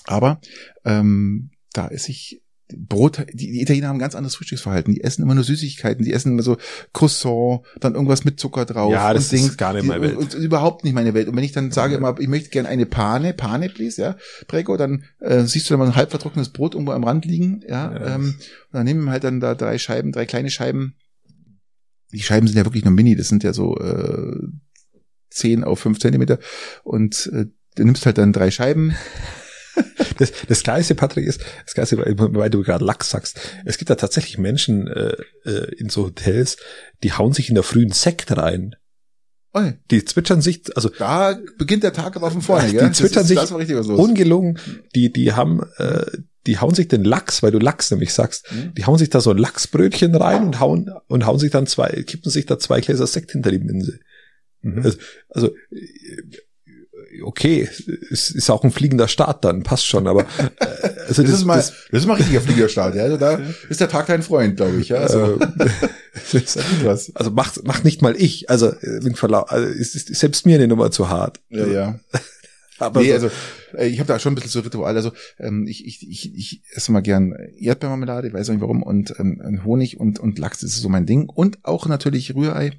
Aber 0.04 0.40
ähm, 0.84 1.50
da 1.72 1.88
esse 1.88 2.11
ich 2.11 2.42
Brot, 2.77 3.27
die, 3.33 3.53
die 3.53 3.62
Italiener 3.62 3.89
haben 3.89 3.97
ein 3.97 4.01
ganz 4.01 4.14
anderes 4.14 4.37
Frühstücksverhalten. 4.37 4.95
Die 4.95 5.03
essen 5.03 5.23
immer 5.23 5.35
nur 5.35 5.45
Süßigkeiten, 5.45 6.05
die 6.05 6.12
essen 6.12 6.33
immer 6.33 6.43
so 6.43 6.57
Croissant, 6.93 7.62
dann 7.81 7.95
irgendwas 7.95 8.25
mit 8.25 8.41
Zucker 8.41 8.64
drauf. 8.64 8.93
Ja, 8.93 9.12
das 9.12 9.31
und 9.31 9.35
ist 9.35 9.45
Dings. 9.45 9.57
gar 9.57 9.73
nicht 9.73 9.85
meine 9.85 10.03
Welt. 10.03 10.16
Und, 10.16 10.35
und 10.35 10.43
überhaupt 10.43 10.85
nicht 10.85 10.95
meine 10.95 11.14
Welt. 11.14 11.29
Und 11.29 11.37
wenn 11.37 11.45
ich 11.45 11.53
dann 11.53 11.71
sage 11.71 11.95
immer, 11.95 12.18
ich 12.18 12.29
möchte 12.29 12.51
gerne 12.51 12.68
eine 12.68 12.87
Pane, 12.87 13.35
Pane, 13.35 13.68
please, 13.68 14.01
ja, 14.01 14.16
Prego, 14.47 14.77
dann 14.77 15.05
äh, 15.21 15.43
siehst 15.45 15.68
du 15.68 15.75
da 15.75 15.79
mal 15.79 15.87
ein 15.87 15.97
halb 15.97 16.11
vertrocknetes 16.11 16.53
Brot 16.53 16.75
irgendwo 16.75 16.93
am 16.93 17.05
Rand 17.05 17.25
liegen, 17.25 17.62
ja, 17.68 17.93
Ja. 17.93 18.14
Ähm, 18.14 18.35
und 18.73 18.77
dann 18.77 18.85
nehmen 18.85 19.05
wir 19.05 19.12
halt 19.12 19.25
dann 19.25 19.41
da 19.41 19.55
drei 19.55 19.79
Scheiben, 19.79 20.12
drei 20.12 20.27
kleine 20.27 20.51
Scheiben. 20.51 20.95
Die 22.12 22.23
Scheiben 22.23 22.47
sind 22.47 22.57
ja 22.57 22.64
wirklich 22.64 22.85
nur 22.85 22.93
mini, 22.95 23.16
das 23.16 23.29
sind 23.29 23.43
ja 23.43 23.53
so 23.53 23.77
äh, 23.79 24.37
10 25.31 25.64
auf 25.64 25.81
5 25.81 25.99
Zentimeter 25.99 26.39
und 26.83 27.31
äh, 27.33 27.47
du 27.77 27.85
nimmst 27.85 28.07
halt 28.07 28.18
dann 28.18 28.33
drei 28.33 28.51
Scheiben. 28.51 28.95
Das, 30.18 30.33
das 30.49 30.62
Geilste, 30.62 30.95
Patrick, 30.95 31.27
ist, 31.27 31.41
das 31.64 31.75
Geilste, 31.75 31.97
weil, 31.99 32.51
du 32.51 32.62
gerade 32.62 32.85
Lachs 32.85 33.11
sagst, 33.11 33.41
es 33.64 33.79
gibt 33.79 33.89
da 33.91 33.95
tatsächlich 33.95 34.37
Menschen 34.39 34.87
äh, 34.89 35.14
äh, 35.45 35.75
in 35.77 35.89
so 35.89 36.05
Hotels, 36.05 36.57
die 37.03 37.12
hauen 37.12 37.33
sich 37.33 37.49
in 37.49 37.55
der 37.55 37.64
frühen 37.64 37.93
Sekt 37.93 38.37
rein. 38.37 38.77
Oi, 39.55 39.73
Die 39.91 40.05
zwitschern 40.05 40.41
sich, 40.43 40.62
also 40.77 40.91
da 40.91 41.39
beginnt 41.59 41.83
der 41.83 41.93
Tag 41.93 42.14
aber 42.16 42.31
von 42.31 42.43
vorne, 42.43 42.66
Die 42.68 42.73
gell? 42.75 42.89
Das 42.89 42.99
twittern 42.99 43.23
ist- 43.23 43.29
sich 43.29 43.39
Das 43.39 43.51
war 43.51 43.59
richtig 43.59 43.77
was 43.77 43.87
los. 43.87 43.99
ungelungen, 43.99 44.59
die, 44.95 45.12
die 45.12 45.33
haben, 45.33 45.62
äh, 45.79 46.07
die 46.47 46.59
hauen 46.59 46.75
sich 46.75 46.89
den 46.89 47.03
Lachs, 47.05 47.43
weil 47.43 47.51
du 47.51 47.59
Lachs 47.59 47.91
nämlich 47.91 48.12
sagst, 48.12 48.47
Mhm. 48.53 48.75
die 48.75 48.85
hauen 48.87 48.99
sich 48.99 49.11
da 49.11 49.21
so 49.21 49.31
ein 49.31 49.39
Lachsbrötchen 49.39 50.14
rein 50.14 50.45
und 50.45 50.61
hauen, 50.61 50.91
und 51.09 51.27
hauen 51.27 51.39
sich 51.39 51.51
dann 51.51 51.66
zwei, 51.66 51.89
kippen 52.05 52.31
sich 52.31 52.47
da 52.47 52.59
zwei 52.59 52.81
Gläser 52.81 53.07
Sekt 53.07 53.33
hinter 53.33 53.51
die 53.51 53.59
Linse. 53.59 53.99
Mhm. 54.62 54.83
Also, 54.85 54.99
also 55.31 55.51
okay, 57.23 57.68
es 58.11 58.31
ist 58.31 58.51
auch 58.51 58.64
ein 58.64 58.71
fliegender 58.71 59.09
Start 59.09 59.45
dann, 59.45 59.62
passt 59.62 59.87
schon, 59.87 60.07
aber 60.07 60.23
äh, 60.23 60.89
also 61.09 61.23
Das, 61.23 61.33
ist 61.33 61.45
mal, 61.45 61.57
das, 61.57 61.73
das, 61.91 62.01
ist 62.01 62.07
mal 62.07 62.14
richtiger 62.14 62.41
Fliegerstart, 62.41 62.95
ja. 62.95 63.05
Also 63.05 63.16
da 63.16 63.41
ist 63.68 63.81
der 63.81 63.89
Tag 63.89 64.07
dein 64.07 64.23
Freund, 64.23 64.57
glaube 64.57 64.77
ich, 64.81 64.91
ja. 64.91 64.99
Also, 64.99 65.41
äh, 65.41 65.49
das 66.14 66.35
ist 66.35 67.16
also 67.16 67.31
macht, 67.31 67.66
macht 67.66 67.85
nicht 67.85 68.03
mal 68.03 68.14
ich, 68.16 68.51
also 68.51 68.68
äh, 68.68 69.01
also 69.49 69.66
ist, 69.66 69.95
ist 69.97 70.21
selbst 70.21 70.47
mir 70.47 70.57
eine 70.57 70.68
Nummer 70.68 70.91
zu 70.91 71.09
hart. 71.09 71.41
Ja, 71.51 71.66
ja. 71.66 72.01
Aber 72.81 73.01
nee, 73.01 73.09
so, 73.09 73.14
also 73.14 73.31
äh, 73.77 73.89
ich 73.89 74.01
habe 74.01 74.09
da 74.09 74.18
schon 74.18 74.33
ein 74.33 74.35
bisschen 74.37 74.51
so 74.51 74.61
Ritual. 74.61 74.97
Also 74.97 75.12
ähm, 75.39 75.66
ich, 75.68 75.87
ich, 75.87 76.09
ich, 76.09 76.35
ich 76.35 76.62
esse 76.73 76.93
mal 76.93 77.01
gern 77.01 77.33
Erdbeermarmelade, 77.59 78.29
ich 78.29 78.35
weiß 78.35 78.49
auch 78.49 78.55
nicht 78.55 78.62
warum, 78.62 78.83
und 78.83 79.14
ähm, 79.18 79.62
Honig 79.64 80.01
und, 80.01 80.18
und 80.18 80.39
Lachs 80.39 80.61
das 80.61 80.71
ist 80.71 80.81
so 80.81 80.89
mein 80.89 81.07
Ding. 81.07 81.29
Und 81.29 81.59
auch 81.64 81.87
natürlich 81.87 82.35
Rührei. 82.35 82.73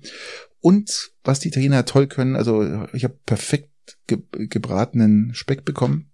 Und 0.60 1.12
was 1.24 1.40
die 1.40 1.50
Italiener 1.50 1.86
toll 1.86 2.08
können, 2.08 2.36
also 2.36 2.86
ich 2.94 3.04
habe 3.04 3.18
perfekt 3.26 3.71
ge 4.08 4.20
gebratenen 4.32 5.34
Speck 5.34 5.66
bekommen. 5.66 6.12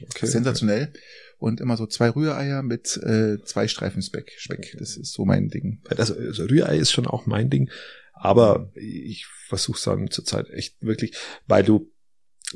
okay. 0.00 0.26
Sensationell. 0.26 0.92
Und 1.38 1.60
immer 1.60 1.76
so 1.76 1.86
zwei 1.86 2.10
Rühreier 2.10 2.62
mit 2.62 2.96
äh, 2.96 3.38
zwei 3.44 3.68
Streifen 3.68 4.02
Speck. 4.02 4.32
Speck, 4.38 4.74
das 4.78 4.96
ist 4.96 5.12
so 5.12 5.24
mein 5.24 5.48
Ding. 5.48 5.80
Also, 5.96 6.14
also 6.14 6.44
Rührei 6.44 6.78
ist 6.78 6.90
schon 6.90 7.06
auch 7.06 7.26
mein 7.26 7.48
Ding, 7.48 7.70
aber 8.12 8.72
ich 8.74 9.26
versuche 9.46 9.78
sagen 9.78 10.10
zurzeit 10.10 10.50
echt 10.50 10.82
wirklich, 10.82 11.16
weil 11.46 11.62
du 11.62 11.92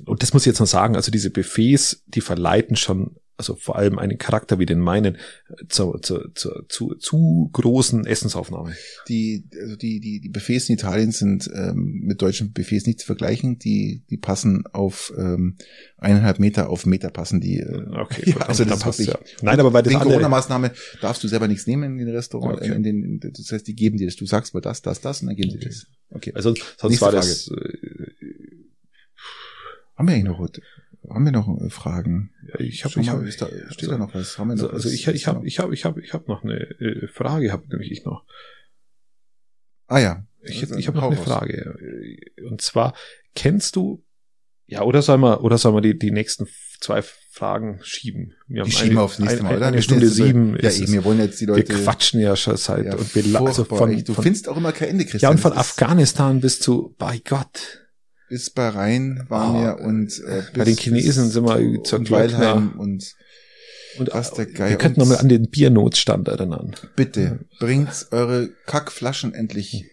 und 0.07 0.23
das 0.23 0.33
muss 0.33 0.43
ich 0.43 0.47
jetzt 0.47 0.61
noch 0.61 0.66
sagen, 0.66 0.97
also 0.97 1.11
diese 1.11 1.31
Buffets, 1.31 2.03
die 2.07 2.23
verleiten 2.23 2.77
schon, 2.77 3.16
also 3.43 3.57
vor 3.57 3.76
allem 3.76 3.99
einen 3.99 4.18
Charakter 4.18 4.59
wie 4.61 4.66
den 4.66 4.78
meinen, 4.78 5.18
zur, 5.68 6.01
zur, 6.01 6.32
zur, 6.34 6.64
zu, 6.68 6.95
zu 6.95 7.51
großen 7.53 8.07
Essensaufnahme. 8.07 8.74
Die, 9.09 9.49
also 9.61 9.74
die, 9.76 9.99
die, 9.99 10.20
die 10.20 10.28
Buffets 10.28 10.68
in 10.68 10.76
Italien 10.76 11.11
sind 11.11 11.51
ähm, 11.53 12.01
mit 12.05 12.22
deutschen 12.22 12.53
Buffets 12.53 12.86
nicht 12.86 13.01
zu 13.01 13.07
vergleichen. 13.07 13.59
Die, 13.59 14.05
die 14.09 14.16
passen 14.16 14.64
auf 14.72 15.12
ähm, 15.18 15.57
eineinhalb 15.99 16.38
Meter 16.38 16.70
auf 16.70 16.86
Meter 16.86 17.11
passen 17.11 17.40
die. 17.40 17.59
Äh, 17.59 17.82
Okay, 17.93 18.30
ja, 18.30 18.36
also 18.47 18.64
das 18.64 18.84
wirklich. 18.84 19.09
ja. 19.09 19.18
Nein, 19.43 19.59
aber 19.61 19.70
bei 19.70 19.80
andere, 19.80 19.99
Corona-Maßnahme 19.99 20.72
darfst 21.01 21.22
du 21.24 21.28
selber 21.28 21.49
nichts 21.49 21.66
nehmen 21.66 21.99
in 21.99 22.07
den 22.07 22.14
Restaurant. 22.14 22.59
Okay. 22.59 22.74
In 22.74 22.82
den, 22.82 23.20
das 23.20 23.51
heißt, 23.51 23.66
die 23.66 23.74
geben 23.74 23.99
dir 23.99 24.07
das. 24.07 24.16
Du 24.16 24.26
sagst 24.26 24.55
mal 24.55 24.61
das, 24.61 24.82
das, 24.82 25.01
das 25.01 25.20
und 25.20 25.26
dann 25.28 25.36
geben 25.36 25.51
sie 25.51 25.57
Okay. 25.59 25.66
das. 25.66 25.86
Okay. 26.11 26.32
also 26.34 26.55
sonst 26.78 26.82
Nächste 26.84 27.05
war 27.05 27.12
das, 27.12 27.49
äh, 27.49 27.55
Haben 29.97 30.09
wir 30.09 30.14
eigentlich 30.14 30.24
noch 30.24 30.49
haben 31.09 31.24
wir 31.24 31.32
noch 31.32 31.48
äh, 31.61 31.70
Fragen? 31.70 32.30
ja, 32.48 32.61
ich 32.61 32.84
habe, 32.84 33.00
ich 33.00 33.09
habe, 33.09 33.26
ist 33.26 33.42
da, 33.42 33.46
steht 33.46 33.88
also- 33.88 33.90
da 33.90 33.98
noch 33.98 34.14
was? 34.14 34.38
Haben 34.38 34.48
wir 34.48 34.57
noch 34.57 34.72
also 34.72 34.88
was? 34.88 34.92
ich, 34.92 35.07
ich 35.09 35.26
habe, 35.26 35.46
ich 35.46 35.59
habe, 35.59 35.74
ich 35.74 35.84
habe, 35.84 36.00
ich 36.00 36.12
habe 36.12 36.24
noch 36.28 36.44
eine 36.44 36.61
äh, 36.80 37.09
Frage, 37.09 37.53
habe 37.53 37.66
nämlich 37.68 37.90
ich 37.90 38.05
noch. 38.05 38.24
Ah 39.86 39.98
ja. 39.98 40.24
Ich, 40.42 40.62
ich 40.62 40.86
habe 40.88 40.98
noch 40.98 41.11
eine. 41.11 41.16
Frage. 41.16 41.76
Und 42.48 42.61
zwar, 42.61 42.94
kennst 43.34 43.76
du, 43.76 44.05
ja, 44.66 44.82
oder 44.82 45.03
soll 45.03 45.18
man, 45.18 45.38
oder 45.38 45.59
soll 45.59 45.72
man 45.72 45.82
die, 45.82 45.98
die 45.98 46.11
nächsten 46.11 46.48
zwei 46.80 47.03
Fragen 47.03 47.78
schieben? 47.82 48.34
Wir 48.48 48.64
Die 48.64 48.72
schieben 48.72 48.96
wir 48.96 49.03
aufs 49.03 49.18
nächste 49.18 49.40
eine, 49.40 49.48
Mal, 49.48 49.57
oder? 49.57 49.66
Eine 49.66 49.76
Wir 49.76 49.82
Stunde 49.82 50.09
sieben. 50.09 50.57
Ja, 50.61 50.68
ist 50.68 50.80
eben, 50.80 50.92
wir 50.94 51.05
wollen 51.05 51.18
jetzt 51.20 51.40
die 51.40 51.46
wir 51.46 51.55
Leute. 51.57 51.74
quatschen 51.74 52.20
ja 52.20 52.34
schon 52.36 52.57
seit, 52.57 52.86
ja, 52.86 52.96
und 52.96 53.14
wir, 53.14 53.40
also 53.40 53.64
von, 53.64 53.90
echt. 53.92 54.09
du 54.09 54.14
von, 54.14 54.24
findest 54.24 54.48
auch 54.48 54.57
immer 54.57 54.72
kein 54.72 54.88
Ende, 54.90 55.05
ja, 55.05 55.11
Christian. 55.11 55.32
und 55.32 55.38
von 55.38 55.53
Afghanistan 55.53 56.40
bis 56.40 56.59
zu, 56.59 56.94
bei 56.98 57.20
Gott. 57.24 57.82
Bis 58.33 58.49
Bahrain 58.49 59.24
waren 59.28 59.57
Ah, 59.57 59.76
wir 59.78 59.85
und 59.85 60.09
äh, 60.26 60.43
bei 60.57 60.64
den 60.64 60.74
Chinesen 60.74 61.28
sind 61.28 61.45
wir 61.45 61.83
zu- 61.85 61.99
zur. 61.99 62.11
Weilheim 62.11 62.72
und 62.78 63.05
Und 63.99 64.09
Was 64.14 64.33
der 64.33 64.47
wir 64.47 64.55
Geier 64.55 64.76
könnten 64.78 65.01
uns- 65.03 65.11
nochmal 65.11 65.22
an 65.22 65.28
den 65.28 65.51
Biernotstand 65.51 66.28
erinnern. 66.28 66.72
bitte 66.97 67.41
bringt 67.61 67.91
eure 68.11 68.49
Kackflaschen 68.66 69.35
endlich 69.35 69.85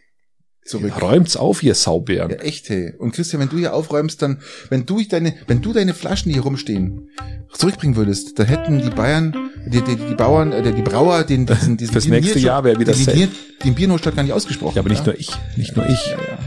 zurück. 0.64 1.02
Räumt's 1.02 1.36
auf, 1.36 1.64
ihr 1.64 1.76
Saubären. 1.76 2.32
Ja, 2.32 2.38
echt, 2.38 2.70
hey. 2.70 2.94
Und 2.98 3.12
Christian, 3.14 3.42
wenn 3.42 3.50
du 3.50 3.58
hier 3.58 3.74
aufräumst, 3.74 4.22
dann, 4.22 4.40
wenn 4.70 4.86
du 4.86 5.02
deine, 5.04 5.34
wenn 5.48 5.62
du 5.62 5.74
deine 5.74 5.94
Flaschen, 5.94 6.30
die 6.30 6.36
hier 6.36 6.44
rumstehen, 6.44 7.10
zurückbringen 7.52 7.98
würdest, 7.98 8.40
dann 8.40 8.46
hätten 8.48 8.82
die 8.82 8.90
Bayern, 8.92 9.34
die, 9.68 9.82
die, 9.82 9.98
die 9.98 10.16
Bauern, 10.16 10.54
äh, 10.54 10.72
die 10.74 10.82
Brauer, 10.82 11.26
den, 11.26 11.46
diesen, 11.46 11.76
diesen 11.76 11.92
Fürs 11.92 12.08
nächste 12.08 12.40
Jahr 12.40 12.64
wäre 12.64 12.80
wieder 12.80 12.94
den, 12.94 13.06
den, 13.06 13.30
den 13.66 13.76
Biernotstand 13.76 14.16
gar 14.16 14.24
nicht 14.24 14.32
ausgesprochen. 14.32 14.76
Ja, 14.76 14.82
aber 14.82 14.90
nicht 14.92 15.06
nur 15.06 15.20
ich, 15.20 15.30
nicht 15.58 15.76
nur 15.76 15.90
ich. 15.90 16.06
Ja, 16.08 16.12
ja. 16.22 16.40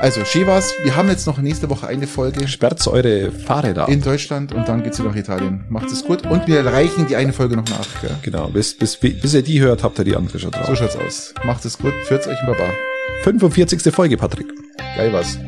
Also, 0.00 0.24
Shivas, 0.24 0.72
wir 0.82 0.96
haben 0.96 1.10
jetzt 1.10 1.26
noch 1.26 1.36
nächste 1.36 1.68
Woche 1.68 1.86
eine 1.86 2.06
Folge. 2.06 2.48
Sperrt 2.48 2.86
eure 2.88 3.30
Fahrräder. 3.30 3.86
In 3.88 4.00
Deutschland 4.00 4.50
und 4.50 4.66
dann 4.66 4.82
geht's 4.82 4.98
wieder 4.98 5.10
nach 5.10 5.16
Italien. 5.16 5.66
Macht 5.68 5.90
es 5.92 6.02
gut 6.04 6.24
und 6.24 6.46
wir 6.46 6.64
reichen 6.64 7.06
die 7.06 7.16
eine 7.16 7.34
Folge 7.34 7.54
noch 7.54 7.68
nach. 7.68 7.86
Gell? 8.00 8.16
Genau, 8.22 8.48
bis, 8.48 8.74
bis, 8.74 8.96
bis 8.96 9.34
ihr 9.34 9.42
die 9.42 9.60
hört, 9.60 9.82
habt 9.82 9.98
ihr 9.98 10.06
die 10.06 10.16
andere 10.16 10.38
schon 10.38 10.52
drauf. 10.52 10.66
So 10.66 10.74
schaut's 10.74 10.96
aus. 10.96 11.34
Macht 11.44 11.66
es 11.66 11.76
gut, 11.76 11.92
führt's 12.04 12.26
euch 12.26 12.40
in 12.40 12.46
Baba. 12.46 12.72
45. 13.24 13.92
Folge, 13.92 14.16
Patrick. 14.16 14.46
Geil 14.96 15.12
was. 15.12 15.38